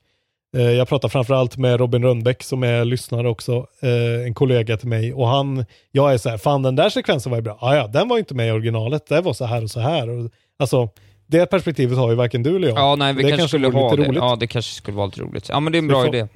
jag 0.61 0.87
pratar 0.87 1.09
framförallt 1.09 1.57
med 1.57 1.79
Robin 1.79 2.03
Rönnbäck 2.03 2.43
som 2.43 2.63
är 2.63 2.85
lyssnare 2.85 3.29
också, 3.29 3.67
eh, 3.81 4.25
en 4.25 4.33
kollega 4.33 4.77
till 4.77 4.87
mig 4.87 5.13
och 5.13 5.27
han, 5.27 5.65
jag 5.91 6.13
är 6.13 6.17
så 6.17 6.29
här, 6.29 6.37
fan 6.37 6.61
den 6.61 6.75
där 6.75 6.89
sekvensen 6.89 7.29
var 7.29 7.37
ju 7.37 7.41
bra, 7.41 7.57
ah, 7.61 7.75
ja 7.75 7.87
den 7.87 8.07
var 8.09 8.17
inte 8.17 8.35
med 8.35 8.47
i 8.47 8.51
originalet, 8.51 9.07
det 9.07 9.21
var 9.21 9.33
så 9.33 9.45
här 9.45 9.63
och 9.63 9.71
så 9.71 9.79
här. 9.79 10.09
Och, 10.09 10.29
alltså, 10.59 10.89
det 11.27 11.45
perspektivet 11.45 11.97
har 11.97 12.09
ju 12.09 12.15
varken 12.15 12.43
du 12.43 12.55
eller 12.55 12.67
jag. 12.67 12.77
Ja, 12.77 12.95
nej, 12.95 13.13
vi 13.13 13.23
det 13.23 13.29
kanske 13.29 13.47
skulle 13.47 13.67
vore 13.69 13.83
ha 13.83 13.95
det. 13.95 14.03
roligt. 14.03 14.15
Ja, 14.15 14.35
det 14.39 14.47
kanske 14.47 14.75
skulle 14.75 14.97
vara 14.97 15.05
lite 15.05 15.21
roligt. 15.21 15.49
Ja, 15.49 15.59
men 15.59 15.71
det 15.73 15.77
är 15.77 15.79
en 15.79 15.87
Vi 15.87 15.93
bra 15.93 16.03
får- 16.05 16.15
idé. 16.15 16.27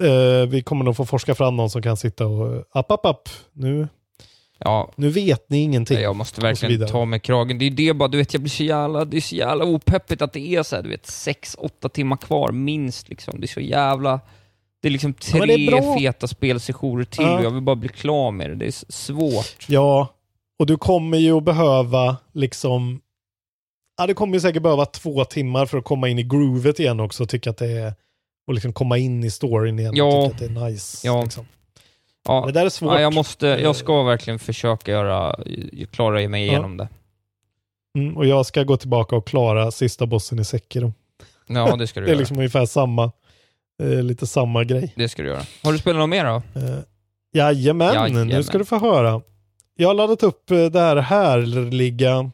Eh, 0.00 0.46
vi 0.48 0.62
kommer 0.62 0.84
nog 0.84 0.96
få 0.96 1.04
forska 1.04 1.34
fram 1.34 1.56
någon 1.56 1.70
som 1.70 1.82
kan 1.82 1.96
sitta 1.96 2.26
och, 2.26 2.64
app, 2.72 2.90
app, 2.90 3.06
app, 3.06 3.28
nu, 3.52 3.88
Ja, 4.58 4.92
nu 4.96 5.08
vet 5.08 5.50
ni 5.50 5.58
ingenting. 5.58 5.98
Jag 6.00 6.16
måste 6.16 6.40
verkligen 6.40 6.86
ta 6.88 7.04
mig 7.04 7.20
kragen. 7.20 7.58
Det 7.58 7.64
är 7.64 7.70
det 7.70 7.94
bara, 7.94 8.08
du 8.08 8.18
vet, 8.18 8.32
jag 8.34 8.42
blir 8.42 8.50
så 8.50 8.64
jävla, 8.64 9.04
det 9.04 9.16
är 9.16 9.20
så 9.20 9.34
jävla 9.36 9.64
opeppigt 9.64 10.22
att 10.22 10.32
det 10.32 10.40
är 10.54 10.62
så 10.62 10.76
här, 10.76 10.82
du 10.82 10.88
vet, 10.88 11.06
sex, 11.06 11.56
åtta 11.58 11.88
timmar 11.88 12.16
kvar 12.16 12.52
minst 12.52 13.08
liksom. 13.08 13.40
Det 13.40 13.44
är 13.44 13.48
så 13.48 13.60
jävla... 13.60 14.20
Det 14.82 14.88
är 14.88 14.92
liksom 14.92 15.14
Ja, 15.32 15.38
men 15.38 15.48
det 15.48 15.54
är 15.54 15.70
tre 15.70 15.98
feta 15.98 16.26
spelsessioner 16.28 17.04
till 17.04 17.24
Ja. 17.24 17.38
och 17.38 17.44
jag 17.44 17.50
vill 17.50 17.62
bara 17.62 17.76
bli 17.76 17.88
klar 17.88 18.30
med 18.30 18.50
det. 18.50 18.54
Det 18.56 18.66
är 18.66 18.92
svårt. 18.92 19.66
Ja, 19.68 20.08
och 20.58 20.66
du 20.66 20.76
kommer 20.76 21.18
ju 21.18 21.32
att 21.36 21.44
behöva 21.44 22.16
liksom... 22.32 23.00
Ja, 23.98 24.06
du 24.06 24.14
kommer 24.14 24.34
ju 24.34 24.40
säkert 24.40 24.62
behöva 24.62 24.86
två 24.86 25.24
timmar 25.24 25.66
för 25.66 25.78
att 25.78 25.84
komma 25.84 26.08
in 26.08 26.18
i 26.18 26.22
groovet 26.22 26.80
igen 26.80 27.00
också 27.00 27.22
och 27.22 27.28
tycka 27.28 27.50
att 27.50 27.56
det 27.56 27.70
är... 27.70 27.94
Och 28.46 28.54
liksom 28.54 28.72
komma 28.72 28.98
in 28.98 29.24
i 29.24 29.30
storyn 29.30 29.78
igen 29.78 29.92
Ja. 29.96 30.04
och 30.04 30.32
tycka 30.32 30.44
att 30.46 30.54
det 30.54 30.60
är 30.60 30.64
nice. 30.70 31.06
Ja. 31.06 31.22
Liksom. 31.22 31.46
Ja, 32.24 32.44
Det 32.46 32.52
där 32.52 32.64
är 32.64 32.68
svårt. 32.70 32.92
ja, 32.94 33.00
jag, 33.00 33.14
måste, 33.14 33.46
jag 33.46 33.76
ska 33.76 34.02
verkligen 34.02 34.38
försöka 34.38 34.90
göra, 34.92 35.36
klara 35.90 36.28
mig 36.28 36.46
Ja. 36.46 36.50
igenom 36.52 36.76
det. 36.76 36.88
Mm, 37.98 38.16
och 38.16 38.26
jag 38.26 38.46
ska 38.46 38.62
gå 38.62 38.76
tillbaka 38.76 39.16
och 39.16 39.26
klara 39.26 39.70
sista 39.70 40.06
bossen 40.06 40.38
i 40.38 40.44
Sekiro. 40.44 40.92
Ja, 41.46 41.76
det 41.76 41.86
ska 41.86 42.00
du 42.00 42.06
Det 42.06 42.10
är 42.10 42.12
göra. 42.12 42.18
liksom 42.18 42.36
ungefär 42.38 42.66
samma, 42.66 43.12
eh, 43.82 44.02
lite 44.02 44.26
samma 44.26 44.64
grej. 44.64 44.92
Det 44.96 45.08
ska 45.08 45.22
du 45.22 45.28
göra. 45.28 45.42
Har 45.62 45.72
du 45.72 45.78
spelat 45.78 45.98
något 45.98 46.08
mer 46.08 46.24
då? 46.24 46.42
Eh, 46.60 46.78
jajamän, 47.34 47.94
Jajamän. 47.94 48.28
nu 48.28 48.42
ska 48.42 48.58
du 48.58 48.64
få 48.64 48.78
höra. 48.78 49.22
Jag 49.76 49.88
har 49.88 49.94
laddat 49.94 50.22
upp 50.22 50.50
eh, 50.50 50.64
det 50.64 50.80
här 50.80 50.96
härliga 50.96 52.30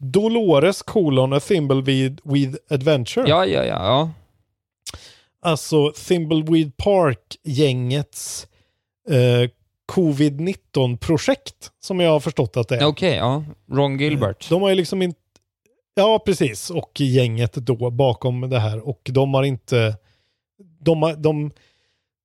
Dolores 0.00 0.82
colon 0.82 1.32
a 1.32 1.40
Thimbleweed 1.40 2.20
with 2.24 2.56
Adventure. 2.70 3.28
Ja, 3.28 3.46
ja, 3.46 3.64
ja. 3.64 3.74
ja. 3.86 4.10
Alltså 5.42 5.92
Thimbleweed 5.92 6.76
Park-gängets 6.76 8.46
eh, 9.10 9.50
covid-19-projekt 9.92 11.70
som 11.80 12.00
jag 12.00 12.10
har 12.10 12.20
förstått 12.20 12.56
att 12.56 12.68
det 12.68 12.76
är. 12.76 12.84
Okej, 12.86 13.14
ja. 13.16 13.44
Ron 13.72 13.98
Gilbert. 13.98 14.48
De 14.48 14.62
har 14.62 14.68
ju 14.68 14.74
liksom 14.74 15.02
inte... 15.02 15.18
Ja, 15.94 16.22
precis. 16.26 16.70
Och 16.70 17.00
gänget 17.00 17.52
då 17.52 17.90
bakom 17.90 18.50
det 18.50 18.58
här. 18.58 18.88
Och 18.88 19.00
de 19.04 19.34
har 19.34 19.42
inte... 19.42 19.96
De, 20.80 21.02
har- 21.02 21.16
de, 21.16 21.50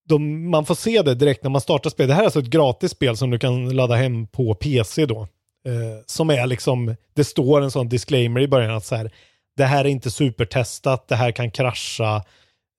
de, 0.08 0.50
man 0.50 0.66
får 0.66 0.76
se 0.76 1.02
det 1.02 1.16
direkt 1.16 1.44
när 1.44 1.50
man 1.50 1.62
startar 1.62 1.90
spelet. 1.90 2.10
Det 2.10 2.14
här 2.14 2.22
är 2.22 2.26
alltså 2.26 2.40
ett 2.40 2.46
gratis 2.46 2.92
spel 2.92 3.18
som 3.18 3.30
du 3.30 3.40
kan 3.40 3.70
ladda 3.70 3.96
hem 3.96 4.28
på 4.28 4.54
PC 4.56 5.06
då. 5.06 5.22
Eh, 5.66 6.04
som 6.06 6.30
är 6.30 6.48
liksom... 6.48 6.96
Det 7.14 7.24
står 7.24 7.62
en 7.62 7.72
sån 7.72 7.90
disclaimer 7.90 8.42
i 8.42 8.48
början 8.48 8.72
att 8.76 8.86
så 8.86 8.96
här, 8.96 9.12
det 9.58 9.66
här 9.66 9.86
är 9.86 9.90
inte 9.90 10.12
supertestat, 10.12 11.08
det 11.08 11.16
här 11.16 11.32
kan 11.32 11.52
krascha. 11.52 12.24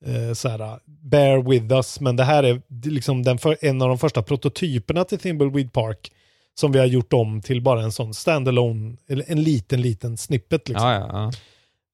Eh, 0.05 0.33
så 0.33 0.49
här, 0.49 0.79
bear 0.85 1.49
with 1.49 1.73
us, 1.73 1.99
men 1.99 2.15
det 2.15 2.23
här 2.23 2.43
är 2.43 2.61
liksom 2.85 3.23
den 3.23 3.37
för, 3.37 3.57
en 3.61 3.81
av 3.81 3.87
de 3.87 3.97
första 3.97 4.21
prototyperna 4.23 5.03
till 5.03 5.19
Thimbleweed 5.19 5.73
Park 5.73 6.11
som 6.53 6.71
vi 6.71 6.79
har 6.79 6.85
gjort 6.85 7.13
om 7.13 7.41
till 7.41 7.61
bara 7.61 7.81
en 7.83 7.91
sån 7.91 8.13
standalone, 8.13 8.97
eller 9.07 9.25
en 9.27 9.43
liten, 9.43 9.81
liten 9.81 10.17
snippet. 10.17 10.69
Liksom. 10.69 10.87
Ja, 10.87 10.93
ja, 10.93 11.31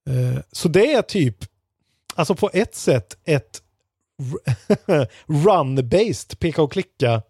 ja. 0.05 0.13
Eh, 0.13 0.39
Så 0.51 0.67
det 0.67 0.93
är 0.93 1.01
typ, 1.01 1.35
alltså 2.15 2.35
på 2.35 2.49
ett 2.53 2.75
sätt 2.75 3.17
ett 3.25 3.61
run-based 5.27 6.35
peka 6.39 6.61
och 6.61 6.71
klicka 6.71 7.21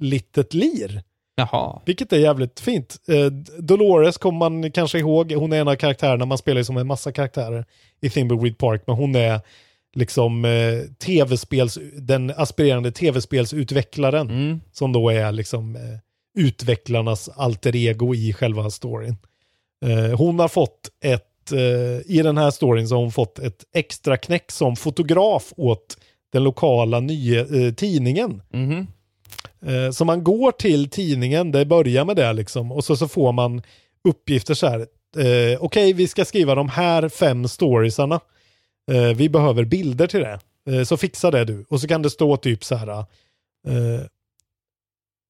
litet 0.00 0.54
lir. 0.54 1.02
Jaha. 1.34 1.82
Vilket 1.86 2.12
är 2.12 2.18
jävligt 2.18 2.60
fint. 2.60 2.96
Eh, 3.08 3.26
Dolores 3.58 4.18
kommer 4.18 4.38
man 4.50 4.72
kanske 4.72 4.98
ihåg, 4.98 5.32
hon 5.32 5.52
är 5.52 5.60
en 5.60 5.68
av 5.68 5.74
karaktärerna, 5.74 6.24
man 6.24 6.38
spelar 6.38 6.58
ju 6.58 6.64
som 6.64 6.76
en 6.76 6.86
massa 6.86 7.12
karaktärer 7.12 7.64
i 8.00 8.10
Thimbleweed 8.10 8.58
Park, 8.58 8.82
men 8.86 8.96
hon 8.96 9.14
är 9.14 9.40
liksom 9.96 10.44
eh, 10.44 10.80
tv-spels, 11.06 11.78
den 11.96 12.32
aspirerande 12.36 12.92
tv-spelsutvecklaren 12.92 14.30
Mm. 14.30 14.60
som 14.72 14.92
då 14.92 15.10
är 15.10 15.32
liksom 15.32 15.76
eh, 15.76 15.82
utvecklarnas 16.38 17.28
alter 17.28 17.76
ego 17.76 18.14
i 18.14 18.32
själva 18.32 18.70
storyn. 18.70 19.16
Eh, 19.86 20.18
hon 20.18 20.38
har 20.38 20.48
fått 20.48 20.90
ett, 21.04 21.52
eh, 21.52 22.16
i 22.16 22.20
den 22.24 22.38
här 22.38 22.50
storyn 22.50 22.88
så 22.88 22.94
har 22.94 23.02
hon 23.02 23.12
fått 23.12 23.38
ett 23.38 23.64
extra 23.74 24.16
knäck 24.16 24.52
som 24.52 24.76
fotograf 24.76 25.52
åt 25.56 25.96
den 26.32 26.44
lokala 26.44 27.00
nya 27.00 27.40
eh, 27.40 27.74
tidningen. 27.74 28.42
Eh, 29.66 29.90
så 29.92 30.04
man 30.04 30.24
går 30.24 30.52
till 30.52 30.90
tidningen, 30.90 31.52
det 31.52 31.64
börjar 31.64 32.04
med 32.04 32.16
det 32.16 32.32
liksom, 32.32 32.72
och 32.72 32.84
så, 32.84 32.96
så 32.96 33.08
får 33.08 33.32
man 33.32 33.62
uppgifter 34.08 34.54
så 34.54 34.66
här. 34.66 34.86
Okej, 35.60 35.92
vi 35.92 36.08
ska 36.08 36.24
skriva 36.24 36.54
de 36.54 36.68
här 36.68 37.08
fem 37.08 37.48
storiesarna. 37.48 38.20
Eh, 38.90 39.16
vi 39.16 39.28
behöver 39.28 39.64
bilder 39.64 40.06
till 40.06 40.20
det. 40.20 40.38
Eh, 40.70 40.84
så 40.84 40.96
fixa 40.96 41.30
det 41.30 41.44
du. 41.44 41.64
Och 41.68 41.80
så 41.80 41.88
kan 41.88 42.02
det 42.02 42.10
stå 42.10 42.36
typ 42.36 42.64
så 42.64 42.74
här. 42.74 42.88
Eh, 43.68 44.00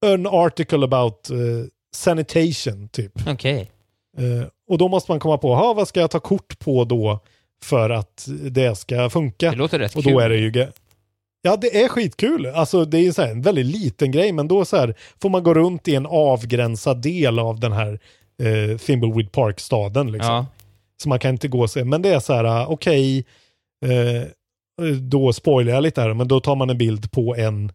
an 0.05 0.27
article 0.27 0.83
about 0.83 1.29
eh, 1.29 1.37
sanitation, 1.95 2.89
typ. 2.91 3.27
Okej. 3.27 3.71
Eh, 4.17 4.47
och 4.67 4.77
då 4.77 4.87
måste 4.87 5.11
man 5.11 5.19
komma 5.19 5.37
på, 5.37 5.55
ha, 5.55 5.73
vad 5.73 5.87
ska 5.87 5.99
jag 5.99 6.11
ta 6.11 6.19
kort 6.19 6.59
på 6.59 6.83
då 6.83 7.19
för 7.63 7.89
att 7.89 8.27
det 8.51 8.77
ska 8.77 9.09
funka? 9.09 9.51
Det 9.51 9.57
låter 9.57 9.79
rätt 9.79 9.95
och 9.95 10.03
kul. 10.03 10.13
då 10.13 10.19
är 10.19 10.29
det 10.29 10.37
ju... 10.37 10.67
Ja, 11.41 11.55
det 11.55 11.83
är 11.83 11.87
skitkul. 11.87 12.45
Alltså 12.45 12.85
det 12.85 12.97
är 12.97 13.11
så 13.11 13.21
här 13.21 13.31
en 13.31 13.41
väldigt 13.41 13.65
liten 13.65 14.11
grej, 14.11 14.31
men 14.31 14.47
då 14.47 14.65
så 14.65 14.77
här 14.77 14.95
får 15.21 15.29
man 15.29 15.43
gå 15.43 15.53
runt 15.53 15.87
i 15.87 15.95
en 15.95 16.05
avgränsad 16.05 17.01
del 17.01 17.39
av 17.39 17.59
den 17.59 17.71
här 17.71 17.99
eh, 18.43 18.77
Thimbleweed 18.77 19.31
Park-staden. 19.31 20.11
Liksom. 20.11 20.33
Ja. 20.33 20.45
Så 21.03 21.09
man 21.09 21.19
kan 21.19 21.31
inte 21.31 21.47
gå 21.47 21.61
och 21.61 21.69
se. 21.69 21.83
Men 21.83 22.01
det 22.01 22.09
är 22.09 22.19
så 22.19 22.33
här, 22.33 22.71
okej, 22.71 23.25
eh, 23.85 24.27
då 25.01 25.33
spoilar 25.33 25.73
jag 25.73 25.83
lite 25.83 26.01
här, 26.01 26.13
men 26.13 26.27
då 26.27 26.39
tar 26.39 26.55
man 26.55 26.69
en 26.69 26.77
bild 26.77 27.11
på 27.11 27.35
en 27.35 27.71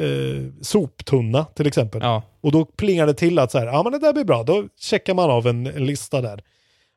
eh, 0.00 0.62
soptunna 0.62 1.44
till 1.44 1.66
exempel. 1.66 2.00
Ja. 2.02 2.22
Och 2.40 2.52
då 2.52 2.64
plingar 2.64 3.06
det 3.06 3.14
till 3.14 3.38
att 3.38 3.52
så 3.52 3.58
här, 3.58 3.66
ja 3.66 3.82
men 3.82 3.92
det 3.92 3.98
där 3.98 4.12
blir 4.12 4.24
bra, 4.24 4.42
då 4.42 4.68
checkar 4.76 5.14
man 5.14 5.30
av 5.30 5.46
en, 5.46 5.66
en 5.66 5.86
lista 5.86 6.20
där. 6.20 6.42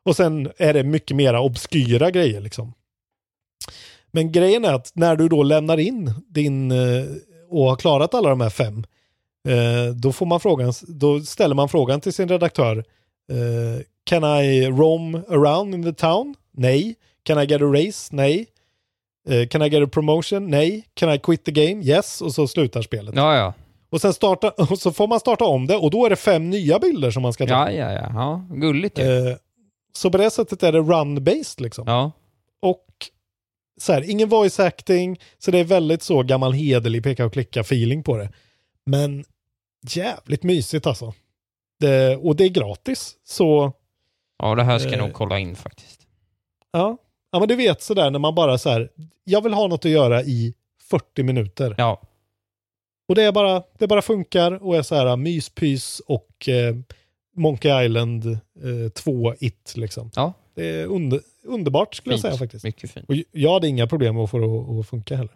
Och 0.05 0.15
sen 0.15 0.51
är 0.57 0.73
det 0.73 0.83
mycket 0.83 1.17
mera 1.17 1.41
obskyra 1.41 2.11
grejer 2.11 2.41
liksom. 2.41 2.73
Men 4.11 4.31
grejen 4.31 4.65
är 4.65 4.73
att 4.73 4.91
när 4.95 5.15
du 5.15 5.29
då 5.29 5.43
lämnar 5.43 5.77
in 5.77 6.13
din 6.27 6.71
eh, 6.71 7.05
och 7.49 7.63
har 7.63 7.75
klarat 7.75 8.13
alla 8.13 8.29
de 8.29 8.41
här 8.41 8.49
fem, 8.49 8.83
eh, 9.47 9.93
då, 9.95 10.11
får 10.11 10.25
man 10.25 10.39
frågan, 10.39 10.73
då 10.87 11.21
ställer 11.21 11.55
man 11.55 11.69
frågan 11.69 12.01
till 12.01 12.13
sin 12.13 12.29
redaktör. 12.29 12.77
Eh, 13.31 13.83
can 14.03 14.23
I 14.23 14.67
roam 14.67 15.15
around 15.15 15.73
in 15.73 15.83
the 15.83 15.93
town? 15.93 16.35
Nej. 16.51 16.95
Can 17.23 17.39
I 17.43 17.45
get 17.45 17.61
a 17.61 17.65
race? 17.65 18.15
Nej. 18.15 18.47
Eh, 19.29 19.47
can 19.47 19.61
I 19.61 19.69
get 19.69 19.83
a 19.83 19.89
promotion? 19.91 20.47
Nej. 20.49 20.87
Can 20.93 21.13
I 21.13 21.19
quit 21.19 21.43
the 21.45 21.51
game? 21.51 21.83
Yes. 21.83 22.21
Och 22.21 22.33
så 22.33 22.47
slutar 22.47 22.81
spelet. 22.81 23.15
Ja, 23.15 23.35
ja. 23.37 23.53
Och 23.89 24.01
sen 24.01 24.13
starta, 24.13 24.49
och 24.69 24.79
så 24.79 24.91
får 24.91 25.07
man 25.07 25.19
starta 25.19 25.45
om 25.45 25.67
det 25.67 25.75
och 25.75 25.91
då 25.91 26.05
är 26.05 26.09
det 26.09 26.15
fem 26.15 26.49
nya 26.49 26.79
bilder 26.79 27.11
som 27.11 27.21
man 27.21 27.33
ska 27.33 27.47
ta. 27.47 27.53
Ja, 27.53 27.71
ja, 27.71 27.91
ja. 27.91 28.11
ja. 28.13 28.45
Gulligt 28.55 28.99
ju. 28.99 29.27
Eh, 29.29 29.35
så 29.93 30.11
på 30.11 30.17
det 30.17 30.29
sättet 30.29 30.63
är 30.63 30.71
det 30.71 30.79
run-based 30.79 31.61
liksom. 31.61 31.83
Ja. 31.87 32.11
Och 32.61 32.85
så 33.81 33.93
här, 33.93 34.09
ingen 34.09 34.29
voice 34.29 34.59
acting, 34.59 35.19
så 35.37 35.51
det 35.51 35.59
är 35.59 35.63
väldigt 35.63 36.01
så 36.03 36.23
gammal 36.23 36.53
hederlig 36.53 37.03
peka 37.03 37.25
och 37.25 37.33
klicka 37.33 37.59
feeling 37.61 38.03
på 38.03 38.17
det. 38.17 38.29
Men 38.85 39.25
jävligt 39.89 40.43
mysigt 40.43 40.87
alltså. 40.87 41.13
Det, 41.79 42.15
och 42.17 42.35
det 42.35 42.43
är 42.43 42.49
gratis, 42.49 43.15
så 43.23 43.73
Ja, 44.43 44.55
det 44.55 44.63
här 44.63 44.79
ska 44.79 44.89
jag 44.89 44.99
Eh. 44.99 45.05
nog 45.05 45.13
kolla 45.13 45.39
in 45.39 45.55
faktiskt. 45.55 46.01
ja. 46.71 46.97
Ja 47.31 47.39
men 47.39 47.47
du 47.47 47.55
vet 47.55 47.81
sådär 47.81 48.09
när 48.11 48.19
man 48.19 48.35
bara 48.35 48.57
så 48.57 48.69
här, 48.69 48.89
jag 49.23 49.43
vill 49.43 49.53
ha 49.53 49.67
något 49.67 49.85
att 49.85 49.91
göra 49.91 50.23
i 50.23 50.53
40 50.89 51.23
minuter. 51.23 51.75
Ja. 51.77 52.01
Och 53.07 53.15
det 53.15 53.23
är 53.23 53.31
bara, 53.31 53.63
det 53.79 53.87
bara 53.87 54.01
funkar 54.01 54.63
och 54.63 54.75
är 54.75 54.81
så 54.81 54.95
här 54.95 55.15
myspys 55.17 55.99
och 56.07 56.49
eh, 56.49 56.75
Monkey 57.35 57.85
Island 57.85 58.25
eh, 58.25 58.89
2 58.95 59.33
it 59.39 59.73
liksom. 59.75 60.11
Ja. 60.15 60.33
Det 60.55 60.65
är 60.69 60.85
under, 60.85 61.19
underbart 61.45 61.95
skulle 61.95 62.13
Fint. 62.15 62.23
jag 62.23 62.31
säga 62.33 62.39
faktiskt. 62.39 62.63
Mycket 62.65 62.91
fint. 62.91 63.09
Och 63.09 63.15
jag 63.31 63.53
hade 63.53 63.67
inga 63.67 63.87
problem 63.87 64.15
med 64.15 64.23
att 64.23 64.31
få 64.31 64.37
det 64.39 64.45
att- 64.45 64.79
att 64.79 64.87
funka 64.89 65.15
heller. 65.15 65.33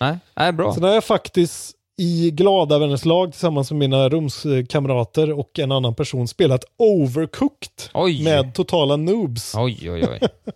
Nej, 0.00 0.18
nej 0.36 0.52
bra. 0.52 0.74
Sen 0.74 0.82
har 0.82 0.90
jag 0.94 1.04
faktiskt 1.04 1.76
i 1.96 2.30
glada 2.30 2.78
vänners 2.78 3.04
lag 3.04 3.32
tillsammans 3.32 3.70
med 3.70 3.78
mina 3.78 4.08
rumskamrater 4.08 5.32
och 5.32 5.58
en 5.58 5.72
annan 5.72 5.94
person 5.94 6.28
spelat 6.28 6.64
Overcooked 6.76 7.70
Oj. 7.94 8.24
med 8.24 8.54
totala 8.54 8.96
noobs. 8.96 9.54
Oj, 9.56 9.90
oj, 9.90 10.04
oj. 10.10 10.20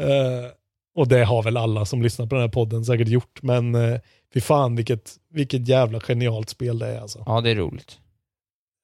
Eh, 0.00 0.50
och 0.96 1.08
det 1.08 1.24
har 1.24 1.42
väl 1.42 1.56
alla 1.56 1.84
som 1.84 2.02
lyssnar 2.02 2.26
på 2.26 2.34
den 2.34 2.42
här 2.42 2.48
podden 2.48 2.84
säkert 2.84 3.08
gjort, 3.08 3.42
men 3.42 3.74
uh, 3.74 3.98
fy 4.34 4.40
fan 4.40 4.76
vilket, 4.76 5.14
vilket 5.30 5.68
jävla 5.68 6.00
genialt 6.00 6.50
spel 6.50 6.78
det 6.78 6.86
är 6.86 7.00
alltså. 7.00 7.22
Ja, 7.26 7.40
det 7.40 7.50
är 7.50 7.54
roligt. 7.54 7.98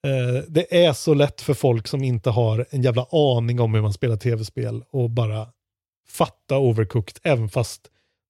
Eh, 0.07 0.45
det 0.49 0.85
är 0.85 0.93
så 0.93 1.15
lätt 1.15 1.41
för 1.41 1.55
folk 1.55 1.89
som 1.89 2.03
inte 2.03 2.31
har 2.31 2.67
en 2.71 2.83
jävla 2.83 3.07
aning 3.13 3.61
om 3.61 3.75
hur 3.75 3.83
man 3.83 3.93
spelar 3.93 4.17
tv-spel 4.17 4.85
och 4.91 5.11
bara 5.11 5.47
fatta 6.09 6.59
Overcooked, 6.59 7.19
även 7.23 7.49
fast 7.49 7.81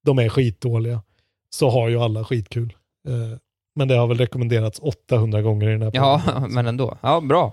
de 0.05 0.18
är 0.18 0.28
skitdåliga, 0.28 1.03
så 1.51 1.70
har 1.70 1.89
ju 1.89 1.99
alla 1.99 2.24
skitkul. 2.24 2.76
Eh, 3.09 3.39
men 3.74 3.89
det 3.89 3.95
har 3.95 4.07
väl 4.07 4.18
rekommenderats 4.18 4.78
800 4.78 5.43
gånger 5.43 5.68
i 5.68 5.72
den 5.72 5.83
här 5.83 5.91
Ja, 5.95 6.22
podden. 6.24 6.53
men 6.55 6.66
ändå. 6.66 6.99
Ja, 7.01 7.20
bra. 7.20 7.53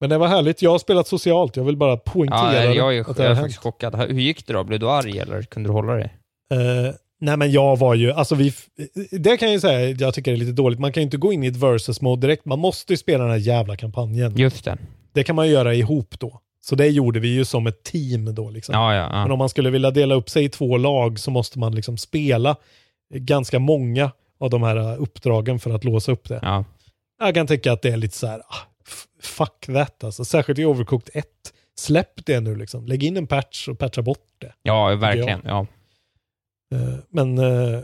Men 0.00 0.10
det 0.10 0.18
var 0.18 0.28
härligt. 0.28 0.62
Jag 0.62 0.70
har 0.70 0.78
spelat 0.78 1.08
socialt. 1.08 1.56
Jag 1.56 1.64
vill 1.64 1.76
bara 1.76 1.96
poängtera 1.96 2.64
Ja, 2.64 2.72
jag 2.74 2.96
är, 2.96 3.00
att 3.00 3.06
jag 3.06 3.16
det 3.16 3.24
är 3.24 3.28
har 3.28 3.34
faktiskt 3.34 3.58
chockad. 3.62 3.94
Hur 3.94 4.20
gick 4.20 4.46
det 4.46 4.52
då? 4.52 4.64
Blev 4.64 4.80
du 4.80 4.90
arg 4.90 5.18
eller 5.18 5.42
kunde 5.42 5.68
du 5.68 5.72
hålla 5.72 5.92
dig? 5.92 6.14
Eh, 6.52 6.94
nej 7.20 7.36
men 7.36 7.50
jag 7.52 7.78
var 7.78 7.94
ju, 7.94 8.12
alltså 8.12 8.34
vi, 8.34 8.52
det 9.10 9.36
kan 9.36 9.48
jag 9.48 9.54
ju 9.54 9.60
säga, 9.60 9.88
jag 9.90 10.14
tycker 10.14 10.30
det 10.30 10.36
är 10.36 10.40
lite 10.40 10.52
dåligt. 10.52 10.78
Man 10.78 10.92
kan 10.92 11.00
ju 11.00 11.04
inte 11.04 11.16
gå 11.16 11.32
in 11.32 11.44
i 11.44 11.46
ett 11.46 11.56
versus 11.56 12.00
mode 12.00 12.26
direkt. 12.26 12.44
Man 12.44 12.58
måste 12.58 12.92
ju 12.92 12.96
spela 12.96 13.24
den 13.24 13.32
här 13.32 13.38
jävla 13.38 13.76
kampanjen. 13.76 14.36
Just 14.36 14.64
det. 14.64 14.76
Det 15.12 15.24
kan 15.24 15.36
man 15.36 15.46
ju 15.46 15.52
göra 15.52 15.74
ihop 15.74 16.14
då. 16.18 16.40
Så 16.60 16.74
det 16.74 16.86
gjorde 16.88 17.20
vi 17.20 17.28
ju 17.28 17.44
som 17.44 17.66
ett 17.66 17.82
team 17.82 18.34
då 18.34 18.50
liksom. 18.50 18.74
Ja, 18.74 18.94
ja, 18.94 19.08
Men 19.08 19.26
ja. 19.26 19.32
om 19.32 19.38
man 19.38 19.48
skulle 19.48 19.70
vilja 19.70 19.90
dela 19.90 20.14
upp 20.14 20.30
sig 20.30 20.44
i 20.44 20.48
två 20.48 20.76
lag 20.76 21.18
så 21.18 21.30
måste 21.30 21.58
man 21.58 21.74
liksom 21.74 21.96
spela 21.96 22.56
ganska 23.14 23.58
många 23.58 24.10
av 24.40 24.50
de 24.50 24.62
här 24.62 24.76
eh, 24.76 25.02
uppdragen 25.02 25.58
för 25.58 25.70
att 25.70 25.84
låsa 25.84 26.12
upp 26.12 26.28
det. 26.28 26.38
ja. 26.42 26.64
Jag 27.20 27.34
kan 27.34 27.46
tycka 27.46 27.72
att 27.72 27.82
det 27.82 27.88
är 27.88 27.96
lite 27.96 28.16
så 28.16 28.26
här, 28.26 28.38
ah, 28.38 28.67
fuck 29.22 29.66
that 29.66 30.04
alltså. 30.04 30.24
Särskilt 30.24 30.58
i 30.58 30.64
Overcooked 30.64 31.10
1. 31.16 31.26
Släpp 31.78 32.26
det 32.26 32.40
nu 32.40 32.56
liksom. 32.56 32.86
Lägg 32.86 33.02
in 33.02 33.16
en 33.16 33.26
patch 33.26 33.68
och 33.68 33.78
patcha 33.78 34.02
bort 34.02 34.26
det. 34.38 34.52
Ja, 34.62 34.94
verkligen. 34.96 35.40
Ja. 35.44 35.66
Eh, 36.74 36.94
Men 37.08 37.38
eh, 37.38 37.80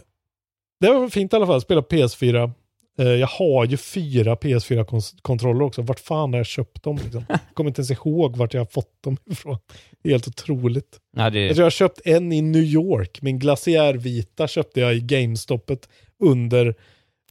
det 0.81 0.89
var 0.91 1.09
fint 1.09 1.33
i 1.33 1.37
alla 1.37 1.47
fall, 1.47 1.61
spela 1.61 1.81
PS4. 1.81 2.53
Eh, 2.99 3.07
Jag 3.09 3.27
har 3.27 3.65
ju 3.65 3.77
fyra 3.77 4.35
PS4-kontroller 4.35 5.63
också. 5.63 5.83
Vart 5.83 6.01
fan 6.01 6.33
har 6.33 6.39
jag 6.41 6.47
köpt 6.47 6.83
dem? 6.83 6.97
Liksom? 7.05 7.25
Jag 7.29 7.39
kommer 7.55 7.71
inte 7.71 7.81
ens 7.81 7.91
ihåg 7.91 8.37
vart 8.37 8.55
jag 8.55 8.61
har 8.61 8.67
fått 8.67 9.03
dem 9.03 9.17
ifrån. 9.31 9.59
Det 10.03 10.09
är 10.09 10.13
helt 10.13 10.29
otroligt. 10.29 10.99
Nej, 11.13 11.31
det... 11.31 11.41
Jag 11.47 11.55
tror 11.55 11.63
jag 11.63 11.67
har 11.67 11.71
köpt 11.71 12.01
en 12.05 12.33
i 12.33 12.43
New 12.43 12.63
York. 12.63 13.23
Min 13.23 13.39
glaciärvita 13.39 14.49
köpte 14.49 14.81
jag 14.81 14.95
i 14.95 15.01
GameStopet 15.01 15.89
under 16.19 16.75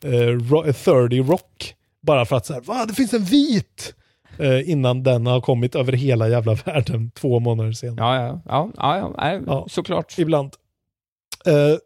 eh, 0.04 0.10
Ro- 0.28 0.74
30 0.74 1.20
Rock. 1.24 1.76
Bara 2.04 2.26
för 2.26 2.36
att 2.36 2.46
säga, 2.46 2.62
va 2.62 2.86
det 2.86 2.94
finns 2.94 3.14
en 3.14 3.24
vit! 3.24 3.96
Eh, 4.40 4.70
innan 4.70 5.04
den 5.04 5.26
har 5.26 5.42
kommit 5.42 5.76
över 5.76 5.92
hela 5.94 6.30
jävla 6.30 6.54
världen 6.66 7.12
två 7.12 7.40
månader 7.40 7.72
senare. 7.72 8.16
Ja, 8.16 8.42
ja, 8.46 8.72
ja, 8.78 8.98
ja, 9.18 9.32
ja, 9.34 9.42
Ja. 9.48 9.66
såklart. 9.70 10.20
Ibland. 10.20 10.54
Eh, 11.46 11.78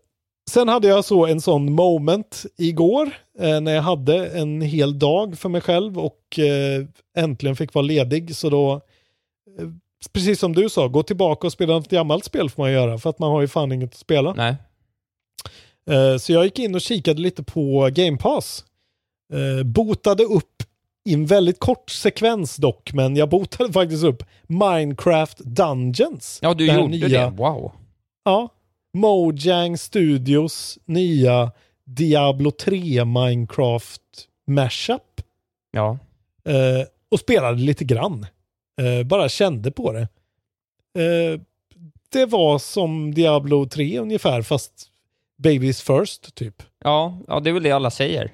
sen 0.49 0.67
hade 0.67 0.87
jag 0.87 1.05
så 1.05 1.25
en 1.25 1.41
sån 1.41 1.73
moment 1.73 2.45
igår 2.57 3.09
eh, 3.39 3.61
när 3.61 3.75
jag 3.75 3.81
hade 3.81 4.27
en 4.27 4.61
hel 4.61 4.99
dag 4.99 5.37
för 5.37 5.49
mig 5.49 5.61
själv 5.61 5.99
och 5.99 6.39
eh, 6.39 6.85
äntligen 7.23 7.55
fick 7.55 7.73
vara 7.73 7.85
ledig. 7.85 8.35
Så 8.35 8.49
då, 8.49 8.73
eh, 8.73 9.67
precis 10.13 10.39
som 10.39 10.53
du 10.53 10.69
sa, 10.69 10.87
gå 10.87 11.03
tillbaka 11.03 11.47
och 11.47 11.53
spela 11.53 11.73
något 11.73 11.89
gammalt 11.89 12.25
spel 12.25 12.49
får 12.49 12.63
man 12.63 12.71
göra 12.71 12.97
för 12.97 13.09
att 13.09 13.19
man 13.19 13.31
har 13.31 13.41
ju 13.41 13.47
fan 13.47 13.71
inget 13.71 13.89
att 13.93 13.99
spela. 13.99 14.33
Nej. 14.33 14.55
Så 16.19 16.33
jag 16.33 16.43
gick 16.45 16.59
in 16.59 16.75
och 16.75 16.81
kikade 16.81 17.21
lite 17.21 17.43
på 17.43 17.89
Game 17.93 18.17
Pass. 18.17 18.63
Eh, 19.33 19.63
botade 19.63 20.23
upp 20.23 20.63
i 21.05 21.13
en 21.13 21.25
väldigt 21.25 21.59
kort 21.59 21.89
sekvens 21.89 22.55
dock, 22.55 22.93
men 22.93 23.15
jag 23.15 23.29
botade 23.29 23.73
faktiskt 23.73 24.03
upp 24.03 24.23
Minecraft 24.47 25.37
Dungeons. 25.37 26.39
Ja, 26.41 26.53
du 26.53 26.65
gjorde 26.65 26.87
nya- 26.97 27.07
det. 27.29 27.33
Wow. 27.37 27.71
Ja. 28.23 28.49
Mojang 28.93 29.77
Studios 29.77 30.77
nya 30.85 31.51
Diablo 31.85 32.51
3 32.51 33.05
Minecraft 33.05 34.01
Mashup. 34.47 35.21
Ja. 35.71 35.97
Eh, 36.45 36.87
och 37.11 37.19
spelade 37.19 37.57
lite 37.61 37.83
grann. 37.83 38.25
Eh, 38.81 39.03
bara 39.07 39.29
kände 39.29 39.71
på 39.71 39.91
det. 39.91 40.01
Eh, 41.03 41.39
det 42.09 42.25
var 42.25 42.59
som 42.59 43.13
Diablo 43.13 43.65
3 43.65 43.99
ungefär, 43.99 44.41
fast 44.41 44.87
Babies 45.37 45.81
First 45.81 46.35
typ. 46.35 46.63
Ja, 46.83 47.17
ja, 47.27 47.39
det 47.39 47.49
är 47.49 47.53
väl 47.53 47.63
det 47.63 47.71
alla 47.71 47.91
säger. 47.91 48.31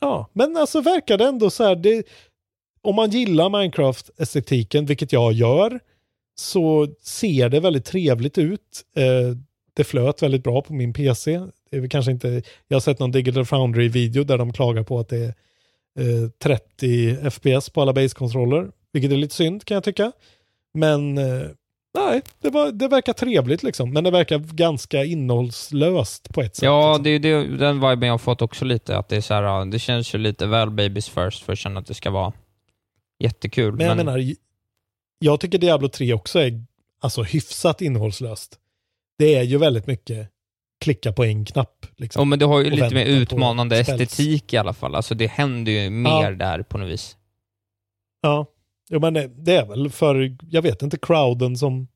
Ja, 0.00 0.30
men 0.32 0.56
alltså 0.56 0.80
verkar 0.80 1.18
det 1.18 1.24
ändå 1.24 1.50
så 1.50 1.64
här, 1.64 1.76
det, 1.76 2.06
om 2.82 2.94
man 2.94 3.10
gillar 3.10 3.48
Minecraft-estetiken, 3.48 4.86
vilket 4.86 5.12
jag 5.12 5.32
gör, 5.32 5.80
så 6.38 6.88
ser 7.02 7.48
det 7.48 7.60
väldigt 7.60 7.84
trevligt 7.84 8.38
ut. 8.38 8.84
Eh, 8.96 9.36
det 9.74 9.84
flöt 9.84 10.22
väldigt 10.22 10.44
bra 10.44 10.62
på 10.62 10.72
min 10.72 10.92
PC. 10.92 11.40
Det 11.70 11.76
är 11.76 11.88
kanske 11.88 12.12
inte, 12.12 12.42
jag 12.68 12.74
har 12.74 12.80
sett 12.80 12.98
någon 12.98 13.10
Digital 13.10 13.44
Foundry-video 13.46 14.24
där 14.24 14.38
de 14.38 14.52
klagar 14.52 14.82
på 14.82 14.98
att 14.98 15.08
det 15.08 15.18
är 15.18 15.34
eh, 16.24 16.30
30 16.42 17.30
FPS 17.30 17.70
på 17.70 17.82
alla 17.82 17.92
base-kontroller, 17.92 18.70
vilket 18.92 19.12
är 19.12 19.16
lite 19.16 19.34
synd 19.34 19.64
kan 19.64 19.74
jag 19.74 19.84
tycka. 19.84 20.12
Men 20.74 21.18
eh, 21.18 21.46
nej, 21.94 22.22
det, 22.40 22.50
var, 22.50 22.72
det 22.72 22.88
verkar 22.88 23.12
trevligt 23.12 23.62
liksom, 23.62 23.92
men 23.92 24.04
det 24.04 24.10
verkar 24.10 24.38
ganska 24.38 25.04
innehållslöst 25.04 26.32
på 26.32 26.42
ett 26.42 26.56
sätt. 26.56 26.62
Ja, 26.62 26.88
liksom. 26.88 27.02
det 27.02 27.10
är 27.10 27.18
det, 27.18 27.56
den 27.56 27.80
viben 27.80 28.06
jag 28.06 28.12
har 28.12 28.18
fått 28.18 28.42
också 28.42 28.64
lite, 28.64 28.98
att 28.98 29.08
det 29.08 29.16
är 29.16 29.20
så 29.20 29.34
här, 29.34 29.42
ja, 29.42 29.64
det 29.64 29.78
känns 29.78 30.14
ju 30.14 30.18
lite 30.18 30.46
väl 30.46 30.70
babies 30.70 31.08
first 31.08 31.42
för 31.42 31.52
att 31.52 31.58
känna 31.58 31.80
att 31.80 31.86
det 31.86 31.94
ska 31.94 32.10
vara 32.10 32.32
jättekul. 33.18 33.74
Men 33.74 33.86
jag 33.86 33.96
menar, 33.96 34.34
jag 35.18 35.40
tycker 35.40 35.58
Diablo 35.58 35.88
3 35.88 36.14
också 36.14 36.38
är 36.38 36.64
alltså 37.00 37.22
hyfsat 37.22 37.82
innehållslöst. 37.82 38.58
Det 39.18 39.34
är 39.34 39.42
ju 39.42 39.58
väldigt 39.58 39.86
mycket 39.86 40.28
klicka 40.80 41.12
på 41.12 41.24
en 41.24 41.44
knapp. 41.44 41.86
Liksom. 41.96 42.20
Ja, 42.20 42.24
men 42.24 42.38
det 42.38 42.44
har 42.44 42.60
ju 42.60 42.70
lite 42.70 42.94
mer 42.94 43.06
utmanande 43.06 43.78
estetik 43.78 44.52
i 44.52 44.56
alla 44.56 44.72
fall. 44.72 44.94
Alltså 44.94 45.14
det 45.14 45.26
händer 45.26 45.72
ju 45.72 45.90
mer 45.90 46.32
där 46.32 46.62
på 46.62 46.78
något 46.78 46.90
vis. 46.90 47.16
Ja, 48.20 48.46
jo, 48.90 49.00
men 49.00 49.14
det, 49.14 49.56
är 49.56 49.66
väl 49.66 49.90
för, 49.90 50.36
jag 50.50 50.62
vet 50.62 50.82
inte, 50.82 50.98
crowden 51.02 51.56
som 51.56 51.88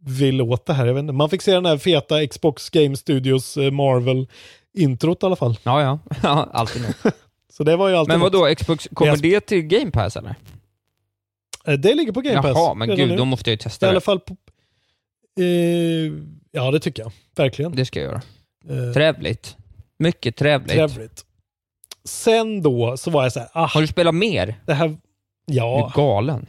vill 0.00 0.42
åt 0.42 0.66
det 0.66 0.72
här. 0.72 0.86
Jag 0.86 0.94
vet 0.94 1.00
inte. 1.00 1.12
Man 1.12 1.30
fick 1.30 1.42
se 1.42 1.52
den 1.54 1.66
här 1.66 1.78
feta 1.78 2.26
Xbox 2.26 2.70
Game 2.70 2.96
Studios 2.96 3.56
eh, 3.56 3.70
Marvel-introt 3.70 5.22
i 5.22 5.26
alla 5.26 5.36
fall. 5.36 5.58
Ja, 5.62 5.82
ja. 5.82 5.98
ja 6.22 6.48
alltid 6.52 6.82
nog. 6.82 6.92
Så 7.52 7.64
det 7.64 7.76
var 7.76 7.88
ju 7.88 7.94
alltid 7.94 8.08
Men 8.12 8.20
något. 8.20 8.32
vad 8.34 8.48
då 8.50 8.54
Xbox, 8.54 8.88
kommer 8.94 9.16
det 9.16 9.40
till 9.40 9.62
Game 9.62 9.90
Pass 9.90 10.16
eller? 10.16 10.34
Eh, 11.66 11.74
Det 11.74 11.94
ligger 11.94 12.12
på 12.12 12.20
Game 12.20 12.42
Pass. 12.42 12.52
Jaha, 12.56 12.74
men 12.74 12.88
gud, 12.96 13.08
nu. 13.08 13.16
då 13.16 13.24
måste 13.24 13.50
jag 13.50 13.52
ju 13.52 13.56
I 13.56 13.58
testa 13.58 13.86
alla 13.86 13.94
det. 13.94 14.00
fall 14.00 14.20
på, 14.20 14.36
eh, 15.40 16.12
Ja, 16.52 16.70
det 16.70 16.80
tycker 16.80 17.02
jag. 17.02 17.12
Verkligen. 17.36 17.72
Det 17.76 17.84
ska 17.86 18.00
jag 18.00 18.06
göra. 18.10 18.22
Eh, 18.88 18.92
Trevligt. 18.92 19.56
Mycket 19.98 20.36
trevligt. 20.36 20.70
Trevligt. 20.72 21.24
Sen 22.04 22.62
då 22.62 22.96
så 22.96 23.10
var 23.10 23.22
jag 23.22 23.32
så 23.32 23.40
här, 23.40 23.48
ah, 23.52 23.66
Har 23.66 23.80
du 23.80 23.86
spelat 23.86 24.14
mer? 24.14 24.54
det 24.66 24.74
här... 24.74 24.96
Du 25.48 25.54
Ja, 25.54 25.86
är 25.86 25.96
galen. 25.96 26.46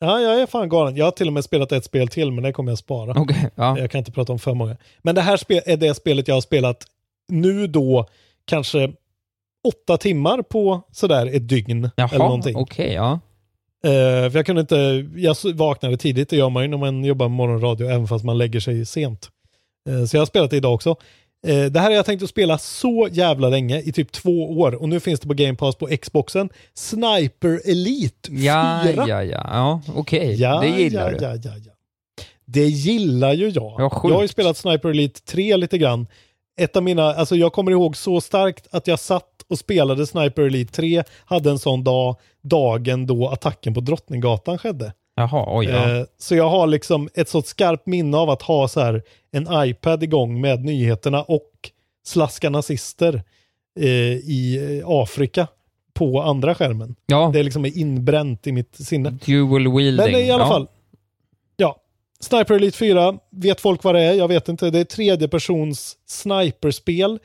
ja, 0.00 0.20
jag 0.20 0.40
är 0.42 0.46
fan 0.46 0.68
galen. 0.68 0.96
Jag 0.96 1.04
har 1.04 1.10
till 1.12 1.26
och 1.26 1.32
med 1.32 1.44
spelat 1.44 1.72
ett 1.72 1.84
spel 1.84 2.08
till, 2.08 2.32
men 2.32 2.44
det 2.44 2.52
kommer 2.52 2.70
jag 2.72 2.78
spara. 2.78 3.20
Okej, 3.20 3.50
ja. 3.54 3.78
Jag 3.78 3.90
kan 3.90 3.98
inte 3.98 4.12
prata 4.12 4.32
om 4.32 4.38
för 4.38 4.54
många. 4.54 4.76
Men 5.02 5.14
det 5.14 5.20
här 5.20 5.36
spel, 5.36 5.62
är 5.66 5.76
det 5.76 5.94
spelet 5.94 6.28
jag 6.28 6.34
har 6.36 6.40
spelat 6.40 6.84
nu 7.28 7.66
då 7.66 8.06
kanske 8.44 8.92
åtta 9.68 9.96
timmar 9.96 10.42
på 10.42 10.80
sådär 10.92 11.26
ett 11.36 11.48
dygn 11.48 11.90
Jaha, 11.96 12.08
eller 12.08 12.18
någonting. 12.24 12.56
okej, 12.56 12.92
ja. 12.92 13.12
Eh, 13.84 14.30
för 14.30 14.36
jag 14.36 14.46
kunde 14.46 14.60
inte, 14.60 15.06
jag 15.16 15.36
vaknade 15.54 15.96
tidigt, 15.96 16.28
det 16.30 16.36
gör 16.36 16.50
man 16.50 16.62
ju 16.62 16.68
när 16.68 16.76
man 16.78 17.04
jobbar 17.04 17.28
med 17.28 17.36
morgonradio, 17.36 17.86
även 17.86 18.06
fast 18.08 18.24
man 18.24 18.38
lägger 18.38 18.60
sig 18.60 18.86
sent. 18.86 19.28
Eh, 19.88 20.04
Så 20.04 20.16
jag 20.16 20.20
har 20.20 20.26
spelat 20.26 20.50
det 20.50 20.56
idag 20.56 20.74
också. 20.74 20.96
Eh, 21.46 21.64
Det 21.64 21.80
här 21.80 21.86
har 21.90 21.96
jag 21.96 22.06
tänkt 22.06 22.22
att 22.22 22.30
spela 22.30 22.58
så 22.58 23.08
jävla 23.12 23.48
länge, 23.48 23.80
i 23.80 23.92
typ 23.92 24.12
två 24.12 24.58
år. 24.60 24.74
Och 24.82 24.88
nu 24.88 25.00
finns 25.00 25.20
det 25.20 25.28
på 25.28 25.34
Game 25.34 25.54
Pass 25.56 25.74
på 25.76 25.86
Xboxen. 26.02 26.48
Sniper 26.74 27.60
Elite 27.70 28.30
4. 28.30 28.38
Ja, 28.42 28.90
ja, 28.90 29.06
ja. 29.08 29.24
Ja, 29.24 29.80
okej. 29.94 30.34
Ja, 30.34 30.60
det 30.60 30.68
gillar 30.68 31.12
ja, 31.12 31.18
du. 31.18 31.24
Ja, 31.24 31.34
ja, 31.44 31.50
ja. 31.66 31.72
Det 32.44 32.66
gillar 32.66 33.32
ju 33.32 33.48
jag. 33.48 33.74
Ja, 33.78 34.00
jag 34.04 34.14
har 34.14 34.22
ju 34.22 34.28
spelat 34.28 34.56
Sniper 34.56 34.88
Elite 34.88 35.20
3 35.20 35.56
lite 35.56 35.78
grann. 35.78 36.06
Ett 36.60 36.76
av 36.76 36.82
mina, 36.82 37.04
alltså 37.14 37.36
jag 37.36 37.52
kommer 37.52 37.72
ihåg 37.72 37.96
så 37.96 38.20
starkt 38.20 38.66
att 38.70 38.86
jag 38.86 38.98
satt 38.98 39.26
och 39.50 39.58
spelade 39.58 40.06
Sniper 40.06 40.42
Elite 40.42 40.72
3, 40.72 41.02
hade 41.24 41.50
en 41.50 41.58
sån 41.58 41.84
dag, 41.84 42.16
dagen 42.42 43.06
då 43.06 43.28
attacken 43.28 43.74
på 43.74 43.80
Drottninggatan 43.80 44.58
skedde. 44.58 44.92
Jaha, 45.16 45.44
oj. 45.58 45.66
Ja. 45.66 45.96
Eh, 45.96 46.04
Så 46.18 46.34
jag 46.34 46.48
har 46.50 46.66
liksom 46.66 47.08
ett 47.14 47.28
så 47.28 47.42
skarpt 47.42 47.86
minne 47.86 48.16
av 48.16 48.30
att 48.30 48.42
ha 48.42 48.68
så 48.68 48.80
här 48.80 49.02
en 49.32 49.48
iPad 49.50 50.02
igång 50.02 50.40
med 50.40 50.64
nyheterna 50.64 51.22
och 51.22 51.70
slaska 52.04 52.50
nazister 52.50 53.22
eh, 53.80 53.86
i 54.12 54.78
eh, 54.80 54.88
Afrika 54.88 55.46
på 55.94 56.22
andra 56.22 56.54
skärmen. 56.54 56.94
ja, 57.06 57.30
Det 57.32 57.42
liksom 57.42 57.64
är 57.64 57.78
inbränt 57.78 58.46
i 58.46 58.52
mitt 58.52 58.76
sinne. 58.76 59.10
dual 59.10 59.76
wielding. 59.76 60.12
Men 60.12 60.20
i 60.20 60.30
alla 60.30 60.44
ja. 60.44 60.48
fall. 60.48 60.68
Ja. 61.56 61.76
Sniper 62.20 62.54
Elite 62.54 62.78
4, 62.78 63.18
vet 63.30 63.60
folk 63.60 63.84
vad 63.84 63.94
det 63.94 64.00
är? 64.00 64.12
Jag 64.14 64.28
vet 64.28 64.48
inte. 64.48 64.70
Det 64.70 64.78
är 64.78 64.84
tredje 64.84 65.28
persons 65.28 65.96
sniperspel. 66.06 67.18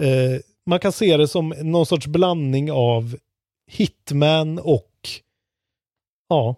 Eh, 0.00 0.40
man 0.66 0.78
kan 0.78 0.92
se 0.92 1.16
det 1.16 1.28
som 1.28 1.48
någon 1.48 1.86
sorts 1.86 2.06
blandning 2.06 2.72
av 2.72 3.16
Hitman 3.70 4.58
och 4.58 4.90
ja, 6.28 6.56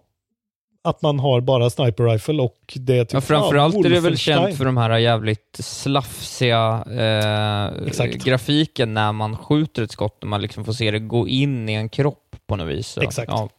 att 0.89 1.01
man 1.01 1.19
har 1.19 1.41
bara 1.41 1.69
sniper 1.69 2.03
rifle 2.03 2.41
och 2.41 2.73
det 2.75 2.97
är 2.97 3.05
typ 3.05 3.13
Ja, 3.13 3.21
framförallt 3.21 3.85
är 3.85 3.89
det 3.89 3.99
väl 3.99 4.17
känt 4.17 4.57
för 4.57 4.65
de 4.65 4.77
här 4.77 4.97
jävligt 4.97 5.57
slafsiga 5.59 6.83
eh, 6.87 8.15
grafiken 8.23 8.93
när 8.93 9.11
man 9.11 9.37
skjuter 9.37 9.83
ett 9.83 9.91
skott 9.91 10.23
och 10.23 10.29
man 10.29 10.41
liksom 10.41 10.65
får 10.65 10.73
se 10.73 10.91
det 10.91 10.99
gå 10.99 11.27
in 11.27 11.69
i 11.69 11.73
en 11.73 11.89
kropp 11.89 12.35
på 12.47 12.55
något 12.55 12.67
vis. 12.67 12.87
Så, 12.87 13.01
Exakt. 13.01 13.31
Ja, 13.31 13.49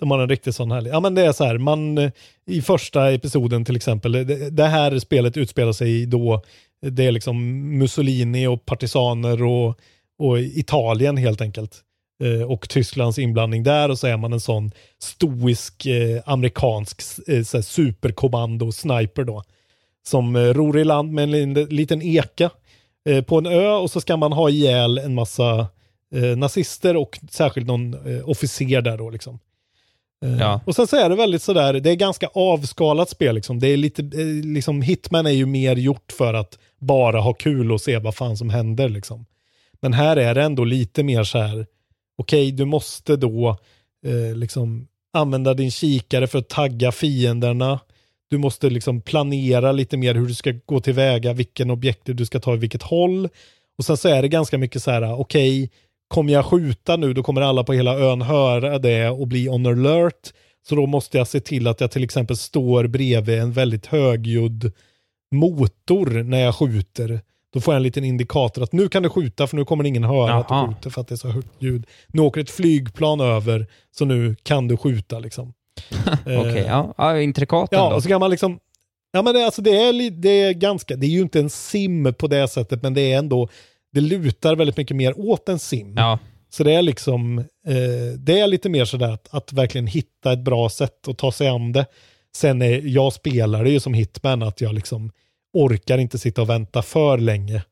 De 0.00 0.10
har 0.10 0.18
en 0.18 0.28
riktigt 0.28 0.54
sån 0.54 0.70
härlig. 0.70 0.90
Ja 0.90 1.00
men 1.00 1.14
det 1.14 1.22
är 1.22 1.32
så 1.32 1.44
här, 1.44 1.58
man 1.58 1.98
eh, 1.98 2.10
i 2.46 2.62
första 2.62 3.12
episoden 3.12 3.64
till 3.64 3.76
exempel, 3.76 4.12
det, 4.12 4.50
det 4.50 4.66
här 4.66 4.98
spelet 4.98 5.36
utspelar 5.36 5.72
sig 5.72 6.06
då, 6.06 6.42
det 6.86 7.06
är 7.06 7.12
liksom 7.12 7.60
Mussolini 7.78 8.46
och 8.46 8.64
partisaner 8.64 9.42
och, 9.42 9.78
och 10.18 10.40
Italien 10.40 11.16
helt 11.16 11.40
enkelt. 11.40 11.82
Eh, 12.22 12.42
och 12.42 12.68
Tysklands 12.68 13.18
inblandning 13.18 13.62
där 13.62 13.88
och 13.88 13.98
så 13.98 14.06
är 14.06 14.16
man 14.16 14.32
en 14.32 14.40
sån 14.40 14.70
stoisk 14.98 15.86
eh, 15.86 16.22
amerikansk 16.26 17.02
eh, 17.28 17.42
så 17.42 17.56
här 17.56 17.62
superkommando-sniper 17.62 19.24
då. 19.24 19.42
Som 20.06 20.36
eh, 20.36 20.40
ror 20.40 20.78
i 20.78 20.84
land 20.84 21.12
med 21.12 21.34
en 21.34 21.54
liten 21.54 22.02
eka 22.02 22.50
eh, 23.08 23.24
på 23.24 23.38
en 23.38 23.46
ö 23.46 23.70
och 23.70 23.90
så 23.90 24.00
ska 24.00 24.16
man 24.16 24.32
ha 24.32 24.50
ihjäl 24.50 24.98
en 24.98 25.14
massa 25.14 25.66
eh, 26.14 26.36
nazister 26.36 26.96
och 26.96 27.18
särskilt 27.30 27.66
någon 27.66 27.94
eh, 27.94 28.28
officer 28.28 28.80
där 28.80 28.98
då 28.98 29.10
liksom. 29.10 29.38
Ja. 30.40 30.60
Och 30.66 30.76
sen 30.76 30.86
så 30.86 30.96
är 30.96 31.08
det 31.08 31.16
väldigt 31.16 31.42
sådär, 31.42 31.72
det 31.72 31.90
är 31.90 31.94
ganska 31.94 32.28
avskalat 32.34 33.08
spel 33.10 33.34
liksom. 33.34 33.58
Det 33.58 33.68
är 33.68 33.76
lite, 33.76 34.02
liksom 34.44 34.82
Hitman 34.82 35.26
är 35.26 35.30
ju 35.30 35.46
mer 35.46 35.76
gjort 35.76 36.12
för 36.18 36.34
att 36.34 36.58
bara 36.78 37.20
ha 37.20 37.32
kul 37.32 37.72
och 37.72 37.80
se 37.80 37.98
vad 37.98 38.14
fan 38.14 38.36
som 38.36 38.50
händer 38.50 38.88
liksom. 38.88 39.26
Men 39.80 39.92
här 39.92 40.16
är 40.16 40.34
det 40.34 40.42
ändå 40.42 40.64
lite 40.64 41.02
mer 41.02 41.24
så 41.24 41.38
här, 41.38 41.66
okej 42.22 42.52
du 42.52 42.64
måste 42.64 43.16
då 43.16 43.56
eh, 44.06 44.36
liksom 44.36 44.86
använda 45.12 45.54
din 45.54 45.70
kikare 45.70 46.26
för 46.26 46.38
att 46.38 46.48
tagga 46.48 46.92
fienderna. 46.92 47.80
Du 48.30 48.38
måste 48.38 48.70
liksom 48.70 49.00
planera 49.00 49.72
lite 49.72 49.96
mer 49.96 50.14
hur 50.14 50.26
du 50.26 50.34
ska 50.34 50.52
gå 50.66 50.80
tillväga, 50.80 51.32
vilken 51.32 51.70
objekt 51.70 52.00
du 52.04 52.26
ska 52.26 52.40
ta 52.40 52.54
i 52.54 52.56
vilket 52.56 52.82
håll. 52.82 53.28
Och 53.78 53.84
sen 53.84 53.96
så 53.96 54.08
är 54.08 54.22
det 54.22 54.28
ganska 54.28 54.58
mycket 54.58 54.82
så 54.82 54.90
här, 54.90 55.20
okej, 55.20 55.70
kommer 56.08 56.32
jag 56.32 56.46
skjuta 56.46 56.96
nu, 56.96 57.12
då 57.12 57.22
kommer 57.22 57.40
alla 57.40 57.64
på 57.64 57.72
hela 57.72 57.98
ön 57.98 58.22
höra 58.22 58.78
det 58.78 59.08
och 59.08 59.28
bli 59.28 59.48
on 59.48 59.66
alert. 59.66 60.32
Så 60.68 60.74
då 60.74 60.86
måste 60.86 61.18
jag 61.18 61.28
se 61.28 61.40
till 61.40 61.68
att 61.68 61.80
jag 61.80 61.90
till 61.90 62.04
exempel 62.04 62.36
står 62.36 62.86
bredvid 62.86 63.38
en 63.38 63.52
väldigt 63.52 63.86
högljudd 63.86 64.72
motor 65.34 66.22
när 66.22 66.40
jag 66.40 66.54
skjuter. 66.54 67.20
Då 67.52 67.60
får 67.60 67.74
jag 67.74 67.76
en 67.76 67.82
liten 67.82 68.04
indikator 68.04 68.62
att 68.62 68.72
nu 68.72 68.88
kan 68.88 69.02
du 69.02 69.08
skjuta 69.08 69.46
för 69.46 69.56
nu 69.56 69.64
kommer 69.64 69.84
ingen 69.84 70.04
höra 70.04 70.34
att 70.34 70.46
Jaha. 70.50 70.66
du 70.66 70.74
skjuter 70.74 70.90
för 70.90 71.00
att 71.00 71.08
det 71.08 71.14
är 71.14 71.16
så 71.16 71.28
högt 71.28 71.62
ljud. 71.62 71.86
Nu 72.06 72.22
åker 72.22 72.40
ett 72.40 72.50
flygplan 72.50 73.20
över 73.20 73.66
så 73.90 74.04
nu 74.04 74.36
kan 74.42 74.68
du 74.68 74.76
skjuta 74.76 75.18
liksom. 75.18 75.52
Okej, 76.26 76.64
ja. 76.66 76.94
ja. 76.98 77.20
Intrikat 77.20 77.68
Ja, 77.72 77.84
ändå. 77.84 77.96
och 77.96 78.02
så 78.02 78.08
kan 78.08 78.20
man 78.20 78.30
liksom... 78.30 78.58
Ja, 79.12 79.22
men 79.22 79.34
det, 79.34 79.44
alltså 79.44 79.62
det, 79.62 79.70
är, 79.76 80.10
det 80.10 80.28
är 80.28 80.52
ganska... 80.52 80.96
Det 80.96 81.06
är 81.06 81.10
ju 81.10 81.20
inte 81.20 81.40
en 81.40 81.50
sim 81.50 82.14
på 82.18 82.26
det 82.26 82.48
sättet, 82.48 82.82
men 82.82 82.94
det 82.94 83.12
är 83.12 83.18
ändå... 83.18 83.48
Det 83.92 84.00
lutar 84.00 84.56
väldigt 84.56 84.76
mycket 84.76 84.96
mer 84.96 85.20
åt 85.20 85.48
en 85.48 85.58
sim. 85.58 85.94
Ja, 85.96 86.18
Så 86.50 86.64
det 86.64 86.72
är 86.72 86.82
liksom... 86.82 87.38
Eh, 87.38 88.18
det 88.18 88.40
är 88.40 88.46
lite 88.46 88.68
mer 88.68 88.84
sådär 88.84 89.10
att, 89.10 89.28
att 89.34 89.52
verkligen 89.52 89.86
hitta 89.86 90.32
ett 90.32 90.44
bra 90.44 90.68
sätt 90.68 91.08
att 91.08 91.18
ta 91.18 91.32
sig 91.32 91.48
an 91.48 91.72
det. 91.72 91.86
Sen 92.36 92.62
är 92.62 92.80
jag 92.84 93.12
spelar 93.12 93.64
det 93.64 93.70
ju 93.70 93.80
som 93.80 93.94
hitman, 93.94 94.42
att 94.42 94.60
jag 94.60 94.74
liksom 94.74 95.10
orkar 95.52 95.98
inte 95.98 96.18
sitta 96.18 96.42
och 96.42 96.48
vänta 96.48 96.82
för 96.82 97.18
länge. 97.18 97.62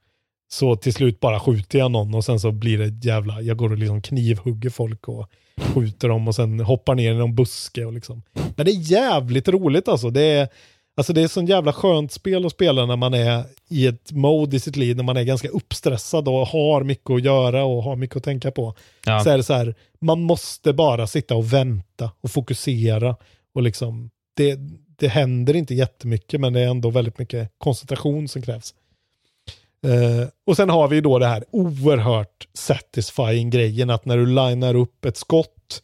Så 0.53 0.77
till 0.77 0.95
slut 0.95 1.21
bara 1.21 1.41
skjuter 1.41 1.79
jag 1.79 1.91
någon 1.91 2.15
och 2.15 2.25
sen 2.25 2.41
så 2.41 2.53
blir 2.53 2.79
det 2.79 3.07
jävla... 3.07 3.41
Jag 3.41 3.57
går 3.57 3.71
och 3.71 3.79
liksom 3.79 4.03
knivhugger 4.03 4.71
folk 4.71 5.09
och 5.09 5.31
skjuter 5.57 6.09
dem 6.09 6.29
och 6.29 6.35
sen 6.35 6.61
hoppar 6.61 6.95
ner 6.95 7.13
i 7.13 7.17
någon 7.17 7.35
buske 7.35 7.85
och 7.85 7.93
liksom. 7.93 8.23
Men 8.57 8.67
det 8.67 8.73
är 8.73 8.93
jävligt 8.93 9.49
roligt 9.49 9.89
alltså. 9.89 10.11
Det 10.11 10.23
är, 10.23 10.49
alltså 10.97 11.13
det 11.13 11.23
är 11.23 11.29
sån 11.29 11.47
jävla 11.47 11.73
skönt 11.73 12.13
spel 12.13 12.47
att 12.47 12.53
spela 12.53 12.87
när 12.87 12.97
man 12.97 13.15
är 13.15 13.45
i 13.69 13.87
ett 13.87 14.13
mode 14.13 14.57
i 14.57 14.61
sitt 14.61 14.77
liv, 14.77 14.97
när 14.97 15.05
man 15.05 15.17
är 15.17 15.23
ganska 15.23 15.49
uppstressad 15.49 16.29
och 16.29 16.47
har 16.47 16.83
mycket 16.85 17.11
att 17.11 17.25
göra 17.25 17.65
och 17.65 17.83
har 17.83 17.97
mycket 17.97 18.17
att 18.17 18.25
tänka 18.25 18.51
på. 18.51 18.75
Ja. 19.07 19.21
Så 19.21 19.31
är 19.31 19.37
det 19.37 19.43
så 19.43 19.55
här, 19.55 19.75
man 20.01 20.23
måste 20.23 20.73
bara 20.73 21.07
sitta 21.07 21.35
och 21.35 21.53
vänta 21.53 22.11
och 22.21 22.31
fokusera 22.31 23.17
och 23.55 23.63
liksom, 23.63 24.11
det, 24.37 24.59
det 25.01 25.09
händer 25.09 25.57
inte 25.57 25.75
jättemycket 25.75 26.41
men 26.41 26.53
det 26.53 26.61
är 26.61 26.69
ändå 26.69 26.91
väldigt 26.91 27.19
mycket 27.19 27.51
koncentration 27.59 28.29
som 28.29 28.43
krävs. 28.43 28.75
Eh, 29.87 30.29
och 30.47 30.57
sen 30.57 30.71
har 30.71 30.89
vi 30.89 31.01
då 31.01 31.19
det 31.19 31.27
här 31.27 31.45
oerhört 31.51 32.49
satisfying 32.53 33.51
grejen 33.51 33.91
att 33.91 34.05
när 34.05 34.17
du 34.17 34.27
linar 34.27 34.75
upp 34.75 35.05
ett 35.05 35.17
skott, 35.17 35.83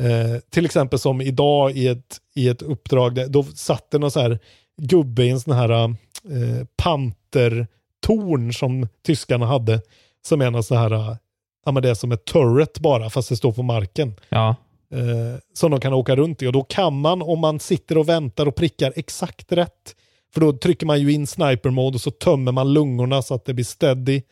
eh, 0.00 0.40
till 0.50 0.64
exempel 0.64 0.98
som 0.98 1.20
idag 1.20 1.72
i 1.76 1.88
ett, 1.88 2.18
i 2.34 2.48
ett 2.48 2.62
uppdrag, 2.62 3.14
där, 3.14 3.28
då 3.28 3.42
satt 3.42 3.90
det 3.90 3.98
någon 3.98 4.10
så 4.10 4.20
här 4.20 4.38
gubbe 4.82 5.24
i 5.24 5.30
en 5.30 5.40
sån 5.40 5.54
här 5.54 5.70
eh, 5.70 6.66
pantertorn 6.76 8.52
som 8.52 8.88
tyskarna 9.06 9.46
hade, 9.46 9.80
som 10.26 10.40
är 10.40 10.50
någon 10.50 10.64
så 10.64 10.74
här, 10.74 11.16
ja 11.64 11.72
men 11.72 11.82
det 11.82 11.90
är 11.90 11.94
som 11.94 12.12
ett 12.12 12.24
turret 12.24 12.78
bara, 12.78 13.10
fast 13.10 13.28
det 13.28 13.36
står 13.36 13.52
på 13.52 13.62
marken 13.62 14.14
ja 14.28 14.56
eh, 14.94 15.40
som 15.54 15.70
de 15.70 15.80
kan 15.80 15.92
åka 15.92 16.16
runt 16.16 16.42
i. 16.42 16.46
Och 16.46 16.52
då 16.52 16.62
kan 16.62 17.00
man, 17.00 17.22
om 17.22 17.38
man 17.40 17.60
sitter 17.60 17.98
och 17.98 18.08
väntar 18.08 18.46
och 18.46 18.56
prickar 18.56 18.92
exakt 18.96 19.52
rätt, 19.52 19.94
för 20.34 20.40
då 20.40 20.52
trycker 20.52 20.86
man 20.86 21.00
ju 21.00 21.12
in 21.12 21.26
sniper 21.26 21.70
mode 21.70 21.94
och 21.94 22.00
så 22.00 22.10
tömmer 22.10 22.52
man 22.52 22.72
lungorna 22.72 23.22
så 23.22 23.34
att 23.34 23.44
det 23.44 23.54
blir 23.54 23.64
steady. 23.64 24.22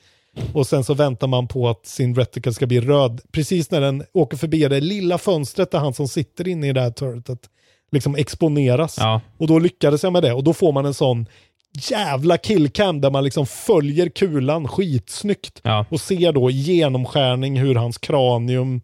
Och 0.52 0.66
sen 0.66 0.84
så 0.84 0.94
väntar 0.94 1.26
man 1.26 1.48
på 1.48 1.68
att 1.68 1.86
sin 1.86 2.14
reticle 2.14 2.52
ska 2.52 2.66
bli 2.66 2.80
röd. 2.80 3.20
Precis 3.32 3.70
när 3.70 3.80
den 3.80 4.04
åker 4.12 4.36
förbi 4.36 4.68
det 4.68 4.80
lilla 4.80 5.18
fönstret 5.18 5.70
där 5.70 5.78
han 5.78 5.94
som 5.94 6.08
sitter 6.08 6.48
inne 6.48 6.68
i 6.68 6.72
det 6.72 6.80
här 6.80 6.90
turretet 6.90 7.38
liksom 7.92 8.14
exponeras. 8.14 8.96
Ja. 8.98 9.20
Och 9.38 9.46
då 9.46 9.58
lyckades 9.58 10.02
jag 10.02 10.12
med 10.12 10.22
det 10.22 10.32
och 10.32 10.44
då 10.44 10.52
får 10.54 10.72
man 10.72 10.86
en 10.86 10.94
sån 10.94 11.26
jävla 11.90 12.38
killcam 12.38 13.00
där 13.00 13.10
man 13.10 13.24
liksom 13.24 13.46
följer 13.46 14.08
kulan 14.08 14.68
skitsnyggt 14.68 15.60
Ja. 15.62 15.86
och 15.90 16.00
ser 16.00 16.32
då 16.32 16.50
genomskärning 16.50 17.58
hur 17.58 17.74
hans 17.74 17.98
kranium 17.98 18.80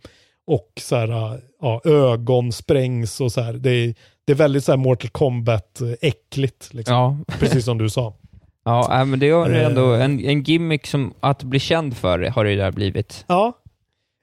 och 0.47 0.69
så 0.81 0.97
här, 0.97 1.41
ja, 1.61 1.81
ögon 1.85 2.53
sprängs 2.53 3.21
och 3.21 3.33
så 3.33 3.41
här. 3.41 3.53
Det 3.53 3.71
är, 3.71 3.95
det 4.25 4.33
är 4.33 4.37
väldigt 4.37 4.65
så 4.65 4.73
här 4.73 4.77
Mortal 4.77 5.11
Kombat-äckligt. 5.11 6.75
Liksom. 6.75 6.95
Ja. 6.95 7.19
Precis 7.39 7.65
som 7.65 7.79
du 7.79 7.91
sa. 7.91 8.15
Ja, 8.65 9.01
äh, 9.01 9.05
men 9.05 9.19
det 9.19 9.29
är 9.29 9.51
Eh. 9.51 9.67
ändå 9.67 9.93
en, 9.93 10.21
en 10.21 10.43
gimmick 10.43 10.87
som 10.87 11.15
att 11.21 11.43
bli 11.43 11.59
känd 11.59 11.97
för 11.97 12.19
har 12.19 12.45
det 12.45 12.55
där 12.57 12.73
blivit. 12.73 13.25
Ja. 13.29 13.53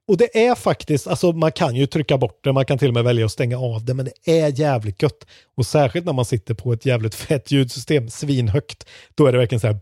Och 0.07 0.17
det 0.17 0.45
är 0.47 0.55
faktiskt, 0.55 1.07
alltså 1.07 1.31
man 1.31 1.51
kan 1.51 1.75
ju 1.75 1.87
trycka 1.87 2.17
bort 2.17 2.39
det, 2.43 2.53
man 2.53 2.65
kan 2.65 2.77
till 2.77 2.87
och 2.87 2.93
med 2.93 3.03
välja 3.03 3.25
att 3.25 3.31
stänga 3.31 3.57
av 3.57 3.85
det, 3.85 3.93
men 3.93 4.05
det 4.05 4.41
är 4.41 4.59
jävligt 4.59 5.01
gött. 5.01 5.25
Och 5.57 5.65
särskilt 5.65 6.05
när 6.05 6.13
man 6.13 6.25
sitter 6.25 6.53
på 6.53 6.73
ett 6.73 6.85
jävligt 6.85 7.15
fett 7.15 7.51
ljudsystem, 7.51 8.09
svinhögt, 8.09 8.85
då 9.15 9.25
är 9.25 9.31
det 9.31 9.37
verkligen 9.37 9.59
så 9.59 9.67
här 9.67 9.79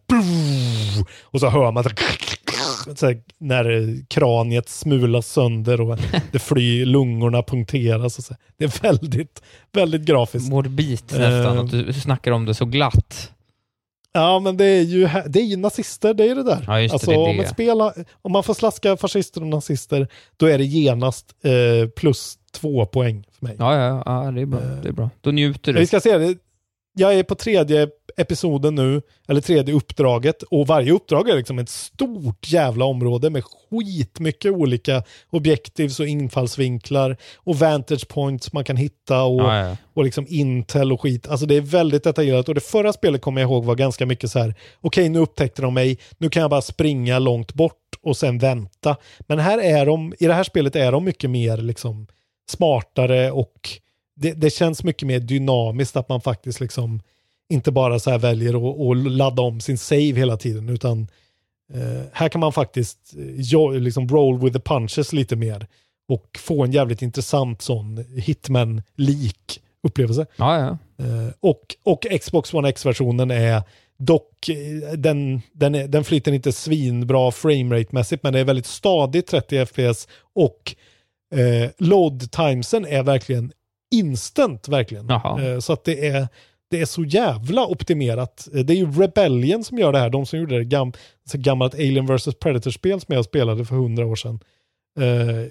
och 1.22 1.40
så 1.40 1.50
hör 1.50 1.72
man 1.72 1.84
så 1.84 1.90
här, 1.90 1.98
så 1.98 2.37
här, 3.02 3.22
när 3.38 3.96
kraniet 4.08 4.70
smulas 4.70 5.28
sönder 5.32 5.82
och 5.82 5.98
det 6.32 6.40
flyr, 6.40 6.86
lungorna 6.86 7.44
punkteras 7.44 8.18
och 8.18 8.24
så. 8.24 8.36
Det 8.58 8.66
är 8.66 8.82
väldigt, 8.82 9.42
väldigt 9.74 10.02
grafiskt. 10.02 10.50
Morbid 10.50 11.02
nästan, 11.04 11.58
Eh. 11.58 11.64
att 11.64 11.72
du 11.72 11.94
snackar 11.94 12.32
om 12.32 12.46
det 12.46 12.54
så 12.54 12.66
glatt. 12.66 13.32
Ja, 14.14 14.40
men 14.40 14.58
det 14.58 14.66
är 14.66 14.82
ju, 14.82 15.10
det 15.28 15.40
är 15.40 15.44
ju 15.46 15.58
nazister, 15.58 16.14
det 16.14 16.24
är 16.30 16.36
det 16.36 16.44
där. 16.44 16.64
Ja, 16.68 16.80
just 16.82 16.92
det, 16.92 16.96
alltså, 16.96 17.12
det 17.12 17.16
är 17.16 17.30
Om, 17.30 17.38
det. 17.38 17.44
ett 17.44 17.50
spel, 17.50 17.82
om 18.22 18.32
man 18.32 18.44
får 18.44 18.54
slaska 18.54 18.98
fascister 18.98 19.42
och 19.42 19.48
nazister, 19.48 20.08
då 20.38 20.46
är 20.46 20.58
det 20.58 20.64
genast 20.66 21.26
eh, 21.44 21.90
plus 21.90 22.38
två 22.52 22.86
poäng 22.86 23.26
för 23.40 23.46
mig. 23.46 23.56
Ja, 23.60 23.76
ja, 23.76 24.04
ja, 24.06 24.32
det 24.32 24.42
är 24.42 24.46
bra. 24.46 24.60
Det 24.60 24.90
är 24.90 24.94
bra. 24.94 25.10
Då 25.22 25.32
njuter 25.32 25.74
du. 25.74 25.80
Vi 25.80 25.88
ska 25.88 26.00
se, 26.00 26.18
det. 26.18 26.36
Jag 27.00 27.14
är 27.14 27.24
på 27.24 27.36
tredje 27.36 27.88
episoden 28.18 28.76
nu, 28.76 29.02
eller 29.28 29.42
tredje 29.42 29.76
uppdraget. 29.76 30.44
Och 30.44 30.68
varje 30.68 30.92
uppdrag 30.92 31.30
är 31.30 31.36
liksom 31.36 31.60
ett 31.60 31.70
stort 31.70 32.48
jävla 32.48 32.86
område 32.86 33.30
med 33.30 33.44
skitmycket 33.44 34.52
olika 34.52 35.04
objektivs 35.30 36.00
och 36.00 36.08
infallsvinklar 36.08 37.18
och 37.36 37.56
vantage 37.56 38.08
points 38.08 38.54
man 38.54 38.64
kan 38.64 38.78
hitta 38.78 39.24
och, 39.24 39.42
Ja, 39.42 39.68
ja. 39.68 39.78
och 39.94 40.04
liksom 40.04 40.26
intel 40.30 40.92
och 40.92 41.02
skit. 41.02 41.28
Alltså 41.28 41.46
det 41.46 41.56
är 41.56 41.62
väldigt 41.62 42.04
detaljerat 42.04 42.50
och 42.50 42.56
det 42.56 42.62
förra 42.62 42.94
spelet 42.94 43.22
kommer 43.22 43.42
jag 43.42 43.50
ihåg 43.50 43.66
var 43.66 43.76
ganska 43.76 44.06
mycket 44.06 44.32
så 44.32 44.40
här, 44.40 44.56
okej 44.82 45.10
nu 45.10 45.20
upptäckte 45.20 45.62
de 45.62 45.74
mig, 45.74 45.98
nu 46.18 46.30
kan 46.30 46.42
jag 46.42 46.50
bara 46.50 46.62
springa 46.62 47.20
långt 47.20 47.54
bort 47.54 47.74
och 48.02 48.18
sen 48.18 48.40
vänta. 48.40 48.96
Men 49.20 49.40
här 49.40 49.58
är 49.58 49.86
de, 49.86 50.14
i 50.20 50.28
det 50.28 50.34
här 50.34 50.44
spelet 50.44 50.76
är 50.76 50.92
de 50.92 51.04
mycket 51.04 51.30
mer 51.30 51.58
liksom 51.58 52.08
smartare 52.50 53.32
och 53.32 53.70
det, 54.18 54.34
det 54.34 54.50
känns 54.50 54.84
mycket 54.84 55.08
mer 55.08 55.20
dynamiskt 55.20 55.96
att 55.96 56.10
man 56.10 56.22
faktiskt 56.22 56.60
liksom 56.60 57.02
inte 57.50 57.72
bara 57.72 58.00
så 58.00 58.10
här 58.10 58.18
väljer 58.18 58.90
att, 58.92 58.98
ladda 58.98 59.42
om 59.42 59.60
sin 59.60 59.78
save 59.78 60.14
hela 60.14 60.38
tiden 60.38 60.70
utan 60.70 61.08
eh, 61.74 62.04
här 62.14 62.30
kan 62.30 62.42
man 62.42 62.54
faktiskt 62.54 63.14
eh, 63.18 63.24
jo, 63.36 63.72
liksom 63.72 64.08
roll 64.08 64.40
with 64.40 64.58
the 64.58 64.64
punches 64.64 65.14
lite 65.14 65.36
mer 65.36 65.68
och 66.10 66.40
få 66.40 66.64
en 66.64 66.72
jävligt 66.72 67.02
intressant 67.02 67.62
sån 67.62 68.06
hitman-lik 68.16 69.62
upplevelse. 69.84 70.26
Ja, 70.36 70.60
ja. 70.60 71.06
Eh, 71.06 71.32
och, 71.40 71.76
och 71.84 72.06
Xbox 72.22 72.54
One 72.54 72.70
X-versionen 72.70 73.32
är 73.32 73.64
dock, 73.98 74.50
eh, 74.50 74.92
den, 74.98 75.42
den, 75.54 75.76
är, 75.76 75.88
den 75.88 76.04
flyter 76.04 76.32
inte 76.32 76.52
svinbra 76.52 77.32
framerate-mässigt 77.32 78.20
men 78.24 78.34
det 78.34 78.40
är 78.40 78.44
väldigt 78.44 78.66
stadigt 78.66 79.28
30 79.28 79.66
FPS 79.66 80.08
och 80.34 80.76
eh, 81.36 81.70
load 81.78 82.32
timesen 82.32 82.86
är 82.86 83.04
verkligen 83.04 83.52
instant 83.92 84.68
verkligen. 84.68 85.08
Jaha. 85.10 85.44
Eh, 85.44 85.60
så 85.60 85.74
att 85.74 85.84
det 85.84 86.08
är, 86.08 86.28
det 86.70 86.82
är 86.82 86.86
så 86.86 87.04
jävla 87.04 87.66
optimerat. 87.68 88.48
Eh, 88.54 88.60
Det 88.60 88.74
är 88.74 88.78
ju 88.78 88.92
Rebellion 88.92 89.64
som 89.64 89.78
gör 89.78 89.92
det 89.92 90.00
här, 90.00 90.10
de 90.10 90.26
som 90.26 90.40
gjorde 90.40 90.58
det 90.58 90.64
gam, 90.66 90.94
så 91.32 91.38
gammalt 91.38 91.74
Alien 91.74 92.06
vs 92.06 92.36
Predator-spel 92.40 93.02
som 93.02 93.16
jag 93.16 93.26
spelade 93.26 93.66
för 93.66 93.76
hundra 93.76 94.06
år 94.06 94.16
sedan. 94.16 94.40
Eh, 95.00 95.48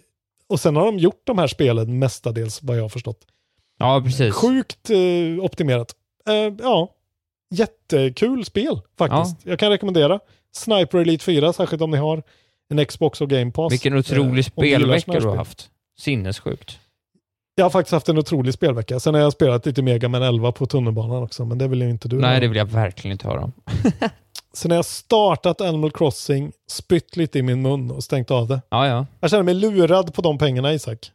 och 0.48 0.60
sen 0.60 0.76
har 0.76 0.86
de 0.86 0.98
gjort 0.98 1.22
de 1.24 1.38
här 1.38 1.46
spelen 1.46 1.98
mestadels 1.98 2.62
vad 2.62 2.76
jag 2.76 2.82
har 2.82 2.88
förstått. 2.88 3.20
Ja, 3.78 4.02
precis. 4.04 4.34
Sjukt 4.34 4.90
eh, 4.90 5.44
optimerat. 5.44 5.94
Eh, 6.28 6.54
ja, 6.62 6.94
jättekul 7.50 8.44
spel 8.44 8.80
faktiskt. 8.98 9.36
Jag 9.46 9.58
kan 9.58 9.70
rekommendera. 9.70 10.20
Sniper 10.52 10.98
Elite 10.98 11.24
4, 11.24 11.52
särskilt 11.52 11.82
om 11.82 11.90
ni 11.90 11.96
har 11.96 12.22
en 12.68 12.86
Xbox 12.86 13.20
och 13.20 13.30
Game 13.30 13.50
Pass. 13.52 13.72
Vilken 13.72 13.92
Eh, 13.92 13.98
otrolig 13.98 14.44
spelvecka 14.44 15.20
du 15.20 15.26
har 15.26 15.36
haft. 15.36 15.70
Sinnessjukt. 15.98 16.78
Jag 17.58 17.64
har 17.64 17.70
faktiskt 17.70 17.92
haft 17.92 18.08
en 18.08 18.18
otrolig 18.18 18.54
spelvecka. 18.54 19.00
Sen 19.00 19.14
har 19.14 19.20
jag 19.20 19.32
spelat 19.32 19.66
lite 19.66 19.82
Mega 19.82 20.08
Man 20.08 20.22
11 20.22 20.52
på 20.52 20.66
tunnelbanan 20.66 21.22
också, 21.22 21.44
men 21.44 21.58
det 21.58 21.68
vill 21.68 21.82
ju 21.82 21.90
inte 21.90 22.08
du 22.08 22.16
Nej, 22.16 22.40
det 22.40 22.48
vill 22.48 22.56
jag 22.56 22.66
verkligen 22.66 23.12
inte 23.12 23.28
höra 23.28 23.40
om. 23.40 23.52
Sen 24.52 24.70
har 24.70 24.78
jag 24.78 24.84
startat 24.84 25.60
Animal 25.60 25.90
Crossing, 25.90 26.52
spytt 26.70 27.16
lite 27.16 27.38
i 27.38 27.42
min 27.42 27.62
mun 27.62 27.90
och 27.90 28.04
stängt 28.04 28.30
av 28.30 28.48
det. 28.48 28.62
Ja, 28.68 28.88
ja. 28.88 29.06
Jag 29.20 29.30
känner 29.30 29.42
mig 29.42 29.54
lurad 29.54 30.14
på 30.14 30.22
de 30.22 30.38
pengarna 30.38 30.74
Isak. 30.74 31.10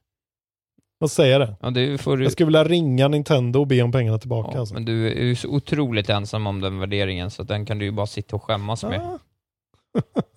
Vad 1.00 1.12
säger 1.12 1.40
det? 1.40 1.56
ja 1.62 1.70
det 1.70 1.98
får 1.98 2.18
du... 2.18 2.24
Jag 2.24 2.32
skulle 2.32 2.46
vilja 2.46 2.64
ringa 2.64 3.08
Nintendo 3.08 3.60
och 3.60 3.68
be 3.68 3.82
om 3.82 3.92
pengarna 3.92 4.18
tillbaka. 4.18 4.52
Ja, 4.54 4.60
alltså. 4.60 4.74
men 4.74 4.86
du 4.86 5.08
är 5.08 5.24
ju 5.24 5.36
så 5.36 5.48
otroligt 5.48 6.10
ensam 6.10 6.48
om 6.48 6.62
den 6.62 6.80
värderingen, 6.80 7.32
så 7.32 7.44
den 7.44 7.66
kan 7.66 7.80
du 7.80 7.86
ju 7.86 7.92
bara 7.92 8.08
sitta 8.08 8.36
och 8.36 8.44
skämmas 8.44 8.84
med. 8.84 9.02
Ah. 9.02 9.20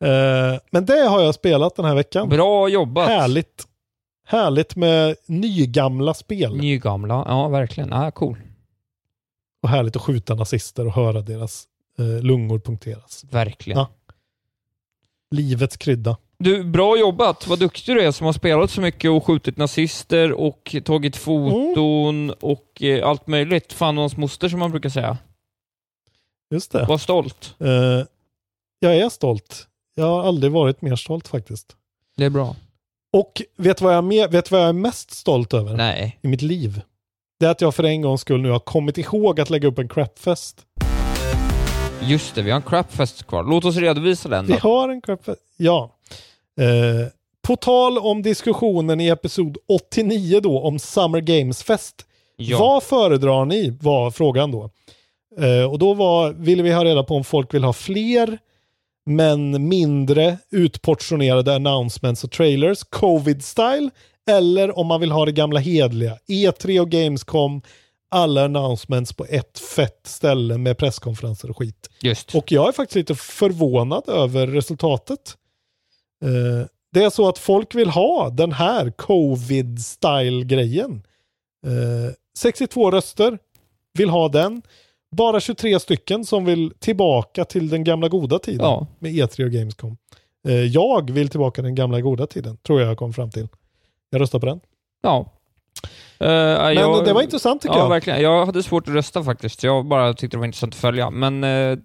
Eh, 0.00 0.58
men 0.70 0.86
det 0.86 1.08
har 1.08 1.22
jag 1.22 1.34
spelat 1.34 1.76
den 1.76 1.84
här 1.84 1.94
veckan. 1.94 2.28
Bra 2.28 2.68
jobbat! 2.68 3.08
Härligt. 3.08 3.66
Härligt 4.28 4.76
med 4.76 5.16
nygamla 5.26 6.14
spel. 6.14 6.56
Nygamla, 6.56 7.24
ja 7.28 7.48
verkligen. 7.48 7.88
Ja, 7.88 8.10
cool. 8.10 8.36
Och 9.62 9.68
härligt 9.68 9.96
att 9.96 10.02
skjuta 10.02 10.34
nazister 10.34 10.86
och 10.86 10.92
höra 10.92 11.20
deras 11.20 11.64
eh, 11.98 12.22
lungor 12.22 12.58
punkteras. 12.58 13.24
Verkligen. 13.30 13.78
Ja. 13.78 13.88
Livets 15.30 15.76
krydda. 15.76 16.16
Du, 16.38 16.64
bra 16.64 16.98
jobbat! 16.98 17.46
Vad 17.46 17.58
duktig 17.58 17.96
du 17.96 18.02
är 18.02 18.10
som 18.10 18.24
har 18.24 18.32
spelat 18.32 18.70
så 18.70 18.80
mycket 18.80 19.10
och 19.10 19.24
skjutit 19.24 19.56
nazister 19.56 20.32
och 20.32 20.76
tagit 20.84 21.16
foton 21.16 22.30
och 22.30 22.82
eh, 22.82 23.08
allt 23.08 23.26
möjligt. 23.26 23.72
Fan 23.72 23.98
och 23.98 24.02
hans 24.02 24.16
moster 24.16 24.48
som 24.48 24.58
man 24.58 24.70
brukar 24.70 24.88
säga. 24.88 25.18
Just 26.50 26.72
det. 26.72 26.84
Var 26.84 26.98
stolt. 26.98 27.54
Eh, 27.58 28.06
jag 28.78 28.96
är 28.96 29.08
stolt. 29.08 29.66
Jag 29.94 30.04
har 30.04 30.22
aldrig 30.22 30.52
varit 30.52 30.82
mer 30.82 30.96
stolt 30.96 31.28
faktiskt. 31.28 31.76
Det 32.16 32.24
är 32.24 32.30
bra. 32.30 32.56
Och 33.12 33.42
vet 33.56 33.76
du 33.78 33.84
vad 33.84 33.92
jag, 33.94 33.98
är 33.98 34.02
mer, 34.02 34.28
vet 34.28 34.50
vad 34.50 34.60
jag 34.60 34.68
är 34.68 34.72
mest 34.72 35.10
stolt 35.10 35.54
över 35.54 35.74
Nej. 35.76 36.18
i 36.22 36.28
mitt 36.28 36.42
liv? 36.42 36.80
Det 37.40 37.46
är 37.46 37.50
att 37.50 37.60
jag 37.60 37.74
för 37.74 37.84
en 37.84 38.02
gångs 38.02 38.20
skull 38.20 38.40
nu 38.42 38.50
har 38.50 38.58
kommit 38.58 38.98
ihåg 38.98 39.40
att 39.40 39.50
lägga 39.50 39.68
upp 39.68 39.78
en 39.78 39.88
crapfest. 39.88 40.60
Just 42.02 42.34
det, 42.34 42.42
vi 42.42 42.50
har 42.50 42.56
en 42.56 42.62
crapfest 42.62 43.26
kvar. 43.26 43.44
Låt 43.44 43.64
oss 43.64 43.76
redovisa 43.76 44.28
den 44.28 44.46
Vi 44.46 44.52
då. 44.52 44.58
har 44.58 44.88
en 44.88 45.00
crapfest. 45.00 45.40
Ja. 45.56 45.90
Eh, 46.60 47.08
på 47.42 47.56
tal 47.56 47.98
om 47.98 48.22
diskussionen 48.22 49.00
i 49.00 49.08
episod 49.08 49.56
89 49.68 50.40
då 50.40 50.60
om 50.60 50.78
Summer 50.78 51.20
Games 51.20 51.62
Fest. 51.62 52.06
Ja. 52.36 52.58
Vad 52.58 52.82
föredrar 52.82 53.44
ni? 53.44 53.70
var 53.80 54.10
frågan 54.10 54.50
då. 54.50 54.70
Eh, 55.40 55.70
och 55.72 55.78
då 55.78 55.94
var, 55.94 56.32
ville 56.32 56.62
vi 56.62 56.72
ha 56.72 56.84
reda 56.84 57.02
på 57.02 57.14
om 57.16 57.24
folk 57.24 57.54
vill 57.54 57.64
ha 57.64 57.72
fler 57.72 58.38
men 59.06 59.68
mindre 59.68 60.38
utportionerade 60.50 61.54
announcements 61.54 62.24
och 62.24 62.30
trailers, 62.30 62.84
covid-style, 62.84 63.90
eller 64.28 64.78
om 64.78 64.86
man 64.86 65.00
vill 65.00 65.10
ha 65.10 65.24
det 65.24 65.32
gamla 65.32 65.60
hedliga, 65.60 66.18
E3 66.28 66.80
och 66.80 66.90
Gamescom, 66.90 67.62
alla 68.10 68.44
announcements 68.44 69.12
på 69.12 69.24
ett 69.24 69.58
fett 69.58 70.00
ställe 70.04 70.58
med 70.58 70.78
presskonferenser 70.78 71.50
och 71.50 71.58
skit. 71.58 71.90
Just. 72.00 72.34
Och 72.34 72.52
jag 72.52 72.68
är 72.68 72.72
faktiskt 72.72 72.96
lite 72.96 73.14
förvånad 73.14 74.08
över 74.08 74.46
resultatet. 74.46 75.36
Eh, 76.24 76.66
det 76.92 77.04
är 77.04 77.10
så 77.10 77.28
att 77.28 77.38
folk 77.38 77.74
vill 77.74 77.88
ha 77.88 78.30
den 78.30 78.52
här 78.52 78.90
covid-style-grejen. 78.90 81.02
Eh, 81.66 82.12
62 82.38 82.90
röster 82.90 83.38
vill 83.94 84.08
ha 84.08 84.28
den. 84.28 84.62
Bara 85.10 85.40
23 85.40 85.80
stycken 85.80 86.24
som 86.24 86.44
vill 86.44 86.72
tillbaka 86.78 87.44
till 87.44 87.68
den 87.68 87.84
gamla 87.84 88.08
goda 88.08 88.38
tiden 88.38 88.66
Ja. 88.66 88.86
med 88.98 89.12
E3 89.12 89.44
och 89.44 89.50
Gamescom. 89.50 89.96
Eh, 90.48 90.54
jag 90.54 91.10
vill 91.10 91.28
tillbaka 91.28 91.54
till 91.54 91.64
den 91.64 91.74
gamla 91.74 92.00
goda 92.00 92.26
tiden, 92.26 92.56
tror 92.56 92.80
jag 92.80 92.90
jag 92.90 92.98
kom 92.98 93.12
fram 93.12 93.30
till. 93.30 93.48
Jag 94.10 94.20
röstar 94.20 94.38
på 94.38 94.46
den. 94.46 94.60
Ja. 95.02 95.32
Eh, 96.18 96.26
Men 96.28 96.74
jag, 96.74 97.04
det 97.04 97.12
var 97.12 97.22
intressant 97.22 97.62
tycker 97.62 97.74
ja, 97.74 97.80
jag. 97.82 97.88
verkligen. 97.88 98.22
Jag 98.22 98.46
hade 98.46 98.62
svårt 98.62 98.88
att 98.88 98.94
rösta 98.94 99.24
faktiskt. 99.24 99.62
Jag 99.62 99.84
bara 99.86 100.14
tyckte 100.14 100.36
det 100.36 100.38
var 100.38 100.46
intressant 100.46 100.74
att 100.74 100.80
följa. 100.80 101.10
Men 101.10 101.44
eh, 101.44 101.78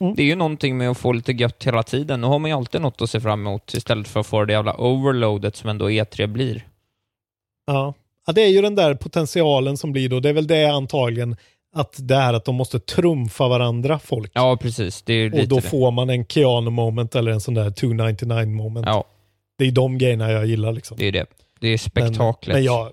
Mm. 0.00 0.14
det 0.14 0.22
är 0.22 0.26
ju 0.26 0.34
någonting 0.34 0.78
med 0.78 0.90
att 0.90 0.98
få 0.98 1.12
lite 1.12 1.32
gött 1.32 1.64
hela 1.64 1.82
tiden. 1.82 2.20
Nu 2.20 2.26
har 2.26 2.38
man 2.38 2.50
ju 2.50 2.56
alltid 2.56 2.80
något 2.80 3.02
att 3.02 3.10
se 3.10 3.20
fram 3.20 3.46
emot 3.46 3.74
istället 3.74 4.08
för 4.08 4.20
att 4.20 4.26
få 4.26 4.44
det 4.44 4.52
jävla 4.52 4.74
overloadet 4.80 5.56
som 5.56 5.70
ändå 5.70 5.88
E3 5.90 6.26
blir. 6.26 6.66
Ja. 7.66 7.94
ja, 8.26 8.32
det 8.32 8.40
är 8.42 8.48
ju 8.48 8.62
den 8.62 8.74
där 8.74 8.94
potentialen 8.94 9.76
som 9.76 9.92
blir 9.92 10.08
då. 10.08 10.20
Det 10.20 10.28
är 10.28 10.32
väl 10.32 10.46
det 10.46 10.64
antagligen 10.66 11.36
att 11.72 11.96
det 11.98 12.14
är 12.14 12.34
att 12.34 12.44
de 12.44 12.54
måste 12.54 12.80
trumfa 12.80 13.48
varandra 13.48 13.98
folk. 13.98 14.30
Ja, 14.34 14.56
precis. 14.60 15.02
Det 15.02 15.12
är 15.12 15.40
och 15.40 15.48
då 15.48 15.56
det. 15.56 15.62
får 15.62 15.90
man 15.90 16.10
en 16.10 16.24
Keanu 16.26 16.70
moment 16.70 17.14
eller 17.14 17.32
en 17.32 17.40
sån 17.40 17.54
där 17.54 17.70
299 17.70 18.46
moment. 18.46 18.86
Ja, 18.86 19.04
Det 19.58 19.64
är 19.64 19.72
de 19.72 19.98
grejerna 19.98 20.32
jag 20.32 20.46
gillar 20.46 20.72
liksom. 20.72 20.96
det 20.96 21.06
är 21.06 21.12
det. 21.12 21.26
Det 21.60 21.68
är 21.68 21.78
spektaklet. 21.78 22.46
Men, 22.46 22.54
men 22.54 22.64
jag, 22.64 22.92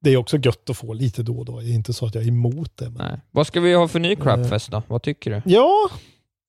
det 0.00 0.10
är 0.10 0.16
också 0.16 0.36
gött 0.38 0.70
att 0.70 0.76
få 0.76 0.92
lite 0.92 1.22
då 1.22 1.38
och 1.38 1.44
då. 1.44 1.60
Det 1.60 1.70
är 1.70 1.74
inte 1.74 1.92
så 1.92 2.06
att 2.06 2.14
jag 2.14 2.24
är 2.24 2.28
emot 2.28 2.76
det. 2.76 2.90
Men... 2.90 3.08
Nej. 3.10 3.20
Vad 3.30 3.46
ska 3.46 3.60
vi 3.60 3.74
ha 3.74 3.88
för 3.88 4.00
ny 4.00 4.16
crapfest 4.16 4.70
då? 4.70 4.82
Vad 4.86 5.02
tycker 5.02 5.30
du? 5.30 5.42
Ja, 5.44 5.90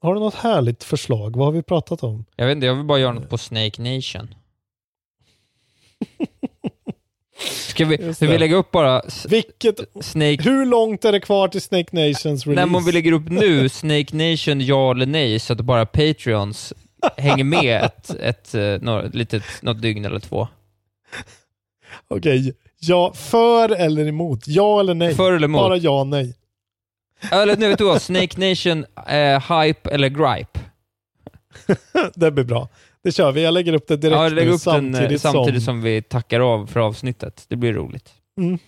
har 0.02 0.14
du 0.14 0.20
något 0.20 0.36
härligt 0.36 0.84
förslag? 0.84 1.36
Vad 1.36 1.45
har 1.45 1.52
vi 1.52 1.62
pratat 1.62 2.03
om? 2.03 2.26
Jag 2.36 2.45
vet 2.45 2.56
inte, 2.56 2.68
jag 2.68 2.76
vill 2.76 2.86
bara 2.86 2.99
göra 2.99 3.14
något 3.14 3.30
på 3.30 3.38
Snake 3.38 3.82
Nation. 3.82 4.36
Ska 7.38 7.86
vi, 7.86 8.14
ska 8.14 8.28
vi 8.28 8.38
lägga 8.38 8.56
upp 8.56 8.72
bara 8.72 9.02
Vilket, 9.28 9.80
Snake... 10.02 10.44
hur 10.44 10.66
långt 10.66 11.06
är 11.06 11.12
det 11.12 11.20
kvar 11.20 11.48
till 11.48 11.62
Snake 11.62 11.95
Nations 11.95 12.24
release? 12.24 12.48
Nej, 12.48 12.66
men 12.66 12.76
om 12.76 12.86
vi 12.86 12.91
lägger 12.91 13.12
upp 13.12 13.30
nu, 13.30 13.70
Snake 13.70 14.16
Nation 14.16 14.62
ja 14.62 14.91
eller 14.91 15.06
nej, 15.06 15.40
så 15.40 15.53
att 15.53 15.62
bara 15.62 15.86
Patreons 15.86 16.74
hänger 17.18 17.44
med 17.44 17.84
ett, 17.84 18.10
ett, 18.10 18.56
eh, 18.56 18.82
några, 18.82 19.02
litet, 19.02 19.44
något 19.62 19.82
dygn 19.82 20.06
eller 20.06 20.20
två. 20.20 20.48
Okej, 22.07 22.53
ja, 22.80 23.14
för 23.14 23.70
eller 23.70 24.07
emot? 24.07 24.48
Ja 24.48 24.80
eller 24.80 24.94
nej? 24.94 25.16
För 25.16 25.34
eller 25.34 25.48
emot? 25.48 25.62
Bara 25.62 25.78
ja 25.78 26.03
nej. 26.03 26.36
Eller 27.32 27.57
nu 27.57 27.68
vet 27.68 27.78
du 27.78 27.84
vad, 27.84 28.02
Snake 28.02 28.49
Nation, 28.49 28.86
eh, 29.07 29.62
hype 29.62 29.90
eller 29.90 30.10
gripe? 30.10 30.60
det 32.16 32.32
blir 32.32 32.44
bra. 32.44 32.70
Det 33.06 33.11
kör 33.11 33.32
vi. 33.32 33.44
Jag 33.44 33.53
lägger 33.53 33.73
upp 33.73 33.88
det 33.88 33.98
direkt 33.98 34.15
Ja, 34.15 34.30
lägg 34.30 34.48
nu 34.48 34.52
upp 34.53 34.64
den 34.64 34.95
eh, 34.95 34.99
samtidigt, 34.99 35.22
samtidigt 35.22 35.64
som... 35.64 35.73
som 35.73 35.82
vi 35.82 36.02
tackar 36.02 36.40
av 36.40 36.68
för 36.68 36.80
avsnittet. 36.80 37.45
Det 37.48 37.56
blir 37.56 37.73
roligt. 37.73 38.10
Mm, 38.41 38.60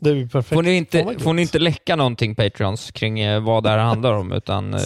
det 0.00 0.12
blir 0.12 0.26
perfekt. 0.28 0.54
Får 0.54 0.62
ni, 0.62 0.68
Fan, 0.68 0.76
inte, 0.76 1.02
vad 1.02 1.22
får 1.22 1.32
ni 1.32 1.42
inte 1.42 1.58
läcka 1.58 1.96
någonting 1.96 2.34
Patreons 2.34 2.90
kring 2.90 3.20
eh, 3.20 3.40
vad 3.42 3.62
det 3.62 3.70
här 3.70 3.78
handlar 3.78 4.12
om, 4.12 4.32
utan 4.32 4.74
eh, 4.74 4.80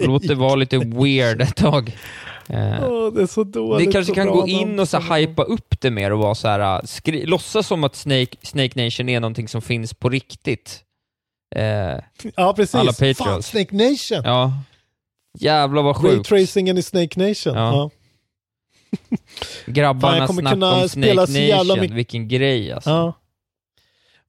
låt 0.00 0.28
det 0.28 0.34
vara 0.34 0.54
lite 0.54 0.78
weird 0.78 1.40
ett 1.42 1.56
tag. 1.56 1.96
Åh, 2.48 3.12
det 3.12 3.22
är 3.22 3.26
så 3.26 3.44
dåligt. 3.44 3.86
Ni 3.86 3.92
kanske 3.92 4.14
kan 4.14 4.26
gå 4.26 4.48
in 4.48 4.78
och 4.80 4.88
så 4.88 4.98
hypa 4.98 5.42
upp 5.42 5.80
det 5.80 5.90
mer 5.90 6.12
och 6.12 6.18
vara 6.18 6.34
så 6.34 6.48
här, 6.48 6.80
skri- 6.86 7.26
låtsas 7.26 7.66
som 7.66 7.84
att 7.84 7.96
Snake, 7.96 8.36
Snake 8.42 8.84
Nation 8.84 9.08
är 9.08 9.20
någonting 9.20 9.48
som 9.48 9.62
finns 9.62 9.94
på 9.94 10.08
riktigt. 10.08 10.80
eh, 11.56 11.62
Ja, 12.36 12.52
precis. 12.56 12.74
Alla 12.74 12.92
Fan, 12.92 13.14
Patreons. 13.14 13.46
Snake 13.46 13.74
Nation. 13.76 14.22
Ja. 14.24 14.52
Jävlar 15.38 15.82
vad 15.82 15.96
sjukt. 15.96 16.32
Raytracingen 16.32 16.78
i 16.78 16.82
Snake 16.82 17.20
Nation. 17.28 17.54
Ja. 17.54 17.72
Ja. 17.72 17.90
Fan, 19.10 19.74
Grabbarna 19.74 20.28
snackar 20.28 20.50
kunna 20.50 20.74
om 20.82 20.88
Snake 20.88 21.14
Nation, 21.14 21.80
mycket- 21.80 21.96
vilken 21.96 22.28
grej 22.28 22.72
alltså. 22.72 22.90
Ja. 22.90 23.12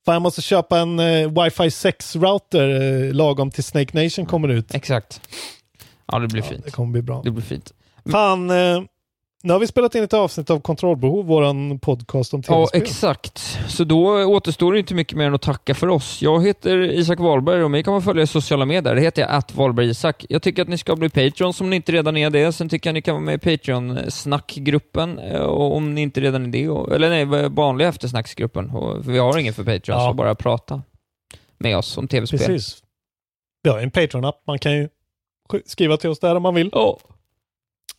Fan, 0.05 0.13
jag 0.13 0.21
måste 0.21 0.41
köpa 0.41 0.79
en 0.79 0.99
eh, 0.99 1.27
wifi 1.43 1.63
6-router 1.63 2.69
eh, 3.07 3.13
lagom 3.13 3.51
till 3.51 3.63
Snake 3.63 4.03
Nation 4.03 4.25
kommer 4.25 4.47
ut. 4.47 4.73
Exakt. 4.75 5.21
Ja, 6.11 6.19
det 6.19 6.27
blir 6.27 6.41
Ja, 6.43 6.47
fint. 6.49 6.65
det 6.65 6.71
kommer 6.71 6.91
bli 6.91 7.01
bra. 7.01 7.21
Det 7.23 7.31
blir 7.31 7.43
fint. 7.43 7.73
Fan, 8.11 8.49
eh, 8.49 8.81
nu 9.43 9.53
har 9.53 9.59
vi 9.59 9.67
spelat 9.67 9.95
in 9.95 10.03
ett 10.03 10.13
avsnitt 10.13 10.49
av 10.49 10.59
Kontrollbehov, 10.59 11.25
våran 11.25 11.79
podcast 11.79 12.33
om 12.33 12.41
Ja, 12.47 12.53
tv-spel. 12.55 12.81
exakt. 12.81 13.37
Så 13.67 13.83
då 13.83 14.23
återstår 14.25 14.73
det 14.73 14.79
inte 14.79 14.93
mycket 14.93 15.17
mer 15.17 15.25
än 15.27 15.33
att 15.35 15.41
tacka 15.41 15.75
för 15.75 15.87
oss. 15.87 16.21
Jag 16.21 16.45
heter 16.45 16.91
Isak 16.91 17.19
Wahlberg 17.19 17.63
och 17.63 17.71
mig 17.71 17.83
kan 17.83 17.93
man 17.93 18.01
följa 18.01 18.23
i 18.23 18.27
sociala 18.27 18.65
medier. 18.65 18.95
Det 18.95 19.01
heter 19.01 19.21
jag 19.21 19.31
att 19.31 19.55
Wahlberg 19.55 19.89
Isak. 19.89 20.25
Jag 20.29 20.41
tycker 20.41 20.61
att 20.61 20.67
ni 20.67 20.77
ska 20.77 20.95
bli 20.95 21.09
Patreon 21.09 21.53
om 21.61 21.69
ni 21.69 21.75
inte 21.75 21.91
redan 21.91 22.17
är 22.17 22.29
det. 22.29 22.53
Sen 22.53 22.69
tycker 22.69 22.89
jag 22.89 22.91
att 22.91 22.95
ni 22.95 23.01
kan 23.01 23.15
vara 23.15 23.23
med 23.25 23.35
i 23.35 23.37
Patreon-snackgruppen 23.37 25.19
eh, 25.19 25.41
om 25.41 25.95
ni 25.95 26.01
inte 26.01 26.21
redan 26.21 26.45
är 26.45 26.49
det. 26.49 26.95
Eller 26.95 27.09
nej, 27.09 27.49
vanliga 27.49 27.87
eftersnacksgruppen. 27.87 28.69
För 28.71 29.11
vi 29.11 29.17
har 29.19 29.37
ingen 29.37 29.53
för 29.53 29.63
Patreon, 29.63 29.99
Ja. 29.99 30.07
så 30.09 30.13
bara 30.13 30.35
prata 30.35 30.81
med 31.57 31.77
oss 31.77 31.97
om 31.97 32.07
tv-spel. 32.07 32.39
Precis. 32.39 32.83
Vi 33.63 33.69
har 33.69 33.79
en 33.79 33.91
Patreon-app, 33.91 34.43
man 34.47 34.59
kan 34.59 34.73
ju 34.73 34.89
sk- 35.49 35.61
skriva 35.65 35.97
till 35.97 36.09
oss 36.09 36.19
där 36.19 36.35
om 36.35 36.43
man 36.43 36.55
vill. 36.55 36.69
Ja. 36.73 36.97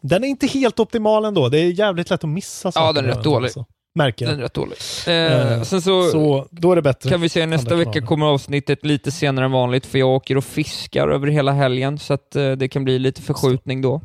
Den 0.00 0.24
är 0.24 0.28
inte 0.28 0.46
helt 0.46 0.80
optimal 0.80 1.24
ändå, 1.24 1.48
det 1.48 1.58
är 1.58 1.70
jävligt 1.72 2.10
lätt 2.10 2.24
att 2.24 2.30
missa 2.30 2.72
saker. 2.72 2.92
den 3.02 3.10
är 3.10 3.14
rätt 3.16 3.24
dålig. 3.24 3.46
alltså. 3.46 3.64
Märker 3.94 4.24
jag. 4.24 4.32
Den 4.32 4.38
är 4.38 4.42
rätt 4.42 4.54
dålig. 4.54 4.76
Eh, 5.06 5.12
Eh, 5.52 5.62
sen 5.62 5.82
så, 5.82 6.10
Så 6.10 6.46
då 6.50 6.72
är 6.72 6.76
det 6.76 6.82
bättre. 6.82 7.10
kan 7.10 7.20
vi 7.20 7.28
säga 7.28 7.46
nästa 7.46 7.74
vecka 7.74 7.92
kanaler. 7.92 8.06
kommer 8.06 8.26
avsnittet 8.26 8.84
lite 8.84 9.10
senare 9.10 9.44
än 9.44 9.52
vanligt 9.52 9.86
för 9.86 9.98
jag 9.98 10.08
åker 10.08 10.36
och 10.36 10.44
fiskar 10.44 11.08
över 11.08 11.26
hela 11.26 11.52
helgen 11.52 11.98
så 11.98 12.14
att 12.14 12.36
eh, 12.36 12.52
det 12.52 12.68
kan 12.68 12.84
bli 12.84 12.98
lite 12.98 13.22
förskjutning 13.22 13.82
då. 13.82 14.00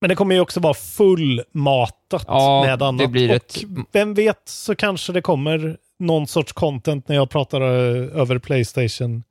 Men 0.00 0.08
det 0.08 0.14
kommer 0.14 0.34
ju 0.34 0.40
också 0.40 0.60
vara 0.60 0.74
fullmatat 0.74 2.24
Ja, 2.26 2.62
med 2.66 2.82
annat. 2.82 2.98
det 2.98 3.08
blir 3.08 3.28
och 3.30 3.36
ett... 3.36 3.56
vem 3.92 4.14
vet 4.14 4.42
så 4.48 4.74
kanske 4.74 5.12
det 5.12 5.22
kommer 5.22 5.76
någon 5.98 6.26
sorts 6.26 6.52
content 6.52 7.08
när 7.08 7.16
jag 7.16 7.30
pratar 7.30 7.60
eh, 7.60 8.20
över 8.20 8.38
Playstation 8.38 9.22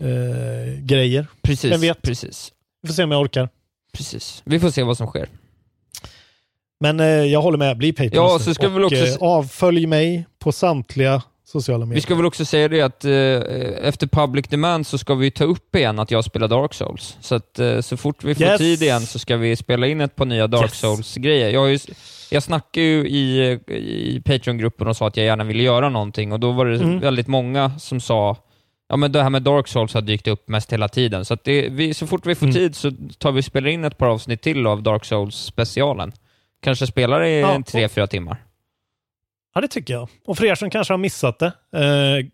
eh, 0.00 0.80
grejer. 0.82 1.26
Precis, 1.42 1.92
precis. 2.02 2.52
Vi 2.82 2.86
får 2.86 2.94
se 2.94 3.02
om 3.04 3.10
jag 3.10 3.20
orkar. 3.20 3.48
Precis. 3.92 4.42
Vi 4.44 4.60
får 4.60 4.70
se 4.70 4.82
vad 4.82 4.96
som 4.96 5.06
sker. 5.06 5.28
Men 6.80 7.00
eh, 7.00 7.06
jag 7.06 7.42
håller 7.42 7.58
med, 7.58 7.76
bli 7.78 7.92
Patreon. 7.92 8.12
Ja, 8.26 8.38
så 8.38 8.54
ska 8.54 8.68
vi 8.68 8.74
väl 8.74 8.84
Och, 8.84 8.92
också- 8.92 9.04
eh, 9.06 9.16
avfölj 9.20 9.86
mig 9.86 10.26
på 10.38 10.52
samtliga 10.52 11.22
sociala 11.44 11.84
medier. 11.86 11.94
Vi 11.94 12.00
ska 12.00 12.14
väl 12.14 12.26
också 12.26 12.44
säga 12.44 12.68
det 12.68 12.80
att 12.82 13.04
eh, 13.04 13.12
efter 13.88 14.06
public 14.06 14.46
demand 14.48 14.86
så 14.86 14.98
ska 14.98 15.14
vi 15.14 15.30
ta 15.30 15.44
upp 15.44 15.76
igen 15.76 15.98
att 15.98 16.10
jag 16.10 16.24
spelar 16.24 16.48
Dark 16.48 16.74
Souls. 16.74 17.16
Så 17.20 17.34
att 17.34 17.58
eh, 17.58 17.80
så 17.80 17.96
fort 17.96 18.24
vi 18.24 18.34
får 18.34 18.42
Yes. 18.46 18.58
tid 18.58 18.82
igen 18.82 19.00
så 19.00 19.18
ska 19.18 19.36
vi 19.36 19.56
spela 19.56 19.86
in 19.86 20.00
ett 20.00 20.16
par 20.16 20.24
nya 20.24 20.46
Dark 20.46 20.62
Yes. 20.62 20.78
Souls-grejer. 20.78 21.50
Jag, 21.50 21.70
ju, 21.72 21.78
jag 22.30 22.42
snackade 22.42 22.86
ju 22.86 23.08
i, 23.08 23.50
i 23.68 24.22
Patreon-gruppen 24.24 24.88
och 24.88 24.96
sa 24.96 25.06
att 25.08 25.16
jag 25.16 25.26
gärna 25.26 25.44
ville 25.44 25.62
göra 25.62 25.88
någonting 25.88 26.32
och 26.32 26.40
då 26.40 26.52
var 26.52 26.66
det 26.66 26.76
Mm. 26.76 27.00
väldigt 27.00 27.26
många 27.26 27.78
som 27.78 28.00
sa 28.00 28.36
Ja 28.90 28.96
men 28.96 29.12
det 29.12 29.22
här 29.22 29.30
med 29.30 29.42
Dark 29.42 29.68
Souls 29.68 29.94
har 29.94 30.00
dykt 30.02 30.28
upp 30.28 30.48
mest 30.48 30.72
hela 30.72 30.88
tiden, 30.88 31.24
så 31.24 31.34
att 31.34 31.44
det, 31.44 31.68
vi, 31.68 31.94
så 31.94 32.06
fort 32.06 32.26
vi 32.26 32.34
får 32.34 32.46
Mm. 32.46 32.54
tid 32.54 32.76
så 32.76 32.92
tar 33.18 33.32
vi 33.32 33.40
och 33.40 33.44
spelar 33.44 33.68
in 33.68 33.84
ett 33.84 33.98
par 33.98 34.06
avsnitt 34.06 34.42
till 34.42 34.66
av 34.66 34.82
Dark 34.82 35.04
Souls-specialen. 35.04 36.12
Kanske 36.62 36.86
spelar 36.86 37.24
i 37.24 37.40
Ja, 37.40 37.62
tre, 37.66 37.88
fyra 37.88 38.06
timmar. 38.06 38.44
Ja, 39.54 39.60
det 39.60 39.68
tycker 39.68 39.94
jag. 39.94 40.08
Och 40.26 40.36
för 40.38 40.44
er 40.44 40.54
som 40.54 40.70
kanske 40.70 40.92
har 40.92 40.98
missat 40.98 41.38
det, 41.38 41.46
eh, 41.74 42.26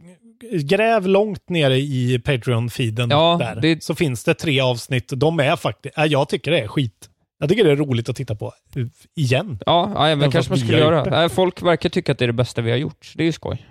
gräv 0.63 1.07
långt 1.09 1.49
nere 1.49 1.77
i 1.79 2.19
Patreon-feeden 2.25 3.11
Ja, 3.11 3.37
där. 3.41 3.61
det- 3.61 3.83
Så 3.85 3.95
finns 3.95 4.25
det 4.25 4.35
tre 4.35 4.61
avsnitt. 4.61 5.13
De 5.17 5.41
är 5.41 5.57
faktiskt, 5.57 5.99
äh, 5.99 6.05
jag 6.05 6.29
tycker 6.29 6.51
det 6.51 6.61
är 6.61 6.69
skit. 6.69 7.11
Jag 7.39 7.49
tycker 7.49 7.65
det 7.65 7.71
är 7.71 7.77
roligt 7.77 8.09
att 8.09 8.17
titta 8.17 8.35
på 8.35 8.53
eh, 8.77 8.83
igen. 9.17 9.59
Ja, 9.67 10.09
ja 10.11 10.17
men 10.17 10.31
kanske 10.31 10.51
man 10.53 10.59
vi 10.59 10.65
skulle 10.65 10.79
göra. 10.79 11.05
det. 11.23 11.29
Folk 11.29 11.63
verkar 11.63 11.89
tycka 11.89 12.13
att 12.13 12.19
det 12.19 12.25
är 12.25 12.27
det 12.27 12.33
bästa 12.33 12.63
vi 12.63 12.71
har 12.71 12.79
gjort. 12.79 13.13
Det 13.15 13.23
är 13.23 13.27
ju 13.27 13.33
skoj. 13.33 13.67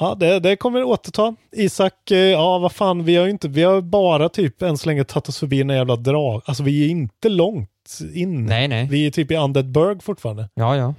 Ja, 0.00 0.14
det, 0.14 0.40
det 0.40 0.56
kommer 0.56 0.78
vi 0.78 0.84
återta. 0.84 1.34
Isak, 1.52 2.10
eh, 2.10 2.18
ja 2.18 2.58
vad 2.58 2.72
fan, 2.72 3.04
vi 3.04 3.16
har 3.16 3.24
ju 3.24 3.30
inte, 3.30 3.48
vi 3.48 3.62
har 3.62 3.80
bara 3.80 4.28
typ 4.28 4.62
än 4.62 4.78
så 4.78 4.88
länge 4.88 5.04
tagit 5.04 5.28
oss 5.28 5.38
förbi 5.38 5.60
en 5.60 5.68
jävla 5.68 5.96
drag. 5.96 6.42
Alltså 6.44 6.62
vi 6.62 6.84
är 6.84 6.88
inte 6.88 7.28
långt 7.28 7.70
in. 8.14 8.46
Nej, 8.46 8.68
nej. 8.68 8.86
Vi 8.90 9.06
är 9.06 9.10
typ 9.10 9.30
i 9.30 9.36
Undead 9.36 9.70
Burg 9.70 10.00
fortfarande. 10.00 10.48
Ja, 10.54 10.76
ja. 10.76 10.94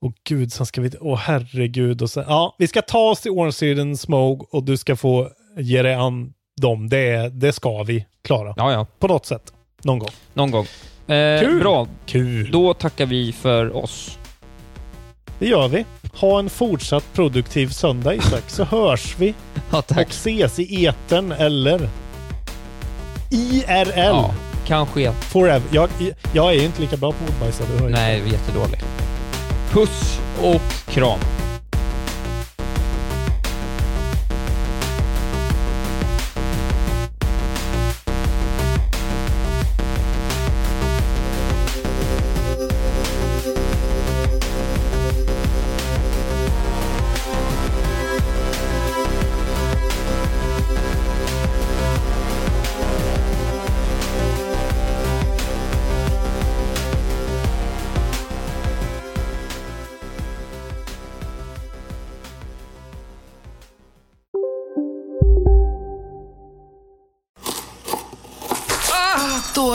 Och 0.00 0.12
gud, 0.28 0.52
sen 0.52 0.66
ska 0.66 0.80
vi, 0.80 0.90
åh 1.00 1.18
herregud. 1.18 2.02
Och 2.02 2.10
sen, 2.10 2.24
ja, 2.28 2.54
vi 2.58 2.66
ska 2.66 2.82
ta 2.82 3.10
oss 3.10 3.20
till 3.20 3.30
Orange 3.30 3.96
Smoke 3.96 4.46
och 4.50 4.64
du 4.64 4.76
ska 4.76 4.96
få 4.96 5.28
ge 5.58 5.82
dig 5.82 5.94
an 5.94 6.32
dem. 6.60 6.88
Det, 6.88 7.28
det 7.28 7.52
ska 7.52 7.82
vi 7.82 8.06
klara. 8.24 8.54
Ja, 8.56 8.72
ja. 8.72 8.86
På 8.98 9.06
något 9.06 9.26
sätt. 9.26 9.52
Någon 9.84 9.98
gång. 9.98 10.10
Någon 10.34 10.50
gång. 10.50 10.66
Eh, 11.16 11.40
Kul. 11.40 11.60
Bra. 11.60 11.86
Kul. 12.06 12.50
Då 12.50 12.74
tackar 12.74 13.06
vi 13.06 13.32
för 13.32 13.76
oss. 13.76 14.18
Det 15.38 15.46
gör 15.46 15.68
vi. 15.68 15.84
Ha 16.14 16.38
en 16.38 16.50
fortsatt 16.50 17.04
produktiv 17.14 17.68
söndag 17.68 18.14
Isak, 18.14 18.42
så 18.50 18.64
hörs 18.64 19.14
vi 19.18 19.34
Ja, 19.70 19.78
och 19.78 19.86
tack. 19.86 20.10
ses 20.10 20.58
i 20.58 20.86
etern 20.86 21.32
eller 21.32 21.88
IRL. 23.30 23.90
Ja, 23.96 24.34
kanske. 24.66 25.12
Forever. 25.12 25.62
Jag, 25.70 25.88
jag 26.32 26.54
är 26.54 26.64
inte 26.64 26.80
lika 26.80 26.96
bra 26.96 27.12
på 27.12 27.24
ordbajsare. 27.32 27.88
Nej, 27.90 28.20
vi 28.20 28.28
är 28.28 28.32
jättedålig. 28.32 28.80
Puss 29.70 30.18
och 30.42 30.92
kram. 30.92 31.18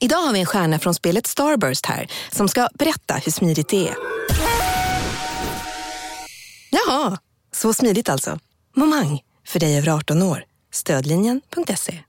Idag 0.00 0.16
har 0.16 0.32
vi 0.32 0.40
en 0.40 0.46
stjärna 0.46 0.78
från 0.78 0.94
spelet 0.94 1.26
Starburst 1.26 1.86
här 1.86 2.10
som 2.32 2.48
ska 2.48 2.68
berätta 2.74 3.14
hur 3.14 3.32
smidigt 3.32 3.68
det 3.68 3.88
är. 3.88 3.96
Jaha, 6.70 7.18
så 7.52 7.72
smidigt 7.72 8.08
alltså. 8.08 8.38
Momang, 8.74 9.20
för 9.46 9.60
dig 9.60 9.78
över 9.78 9.88
18 9.88 10.22
år. 10.22 10.44
Stödlinjen.se. 10.72 12.02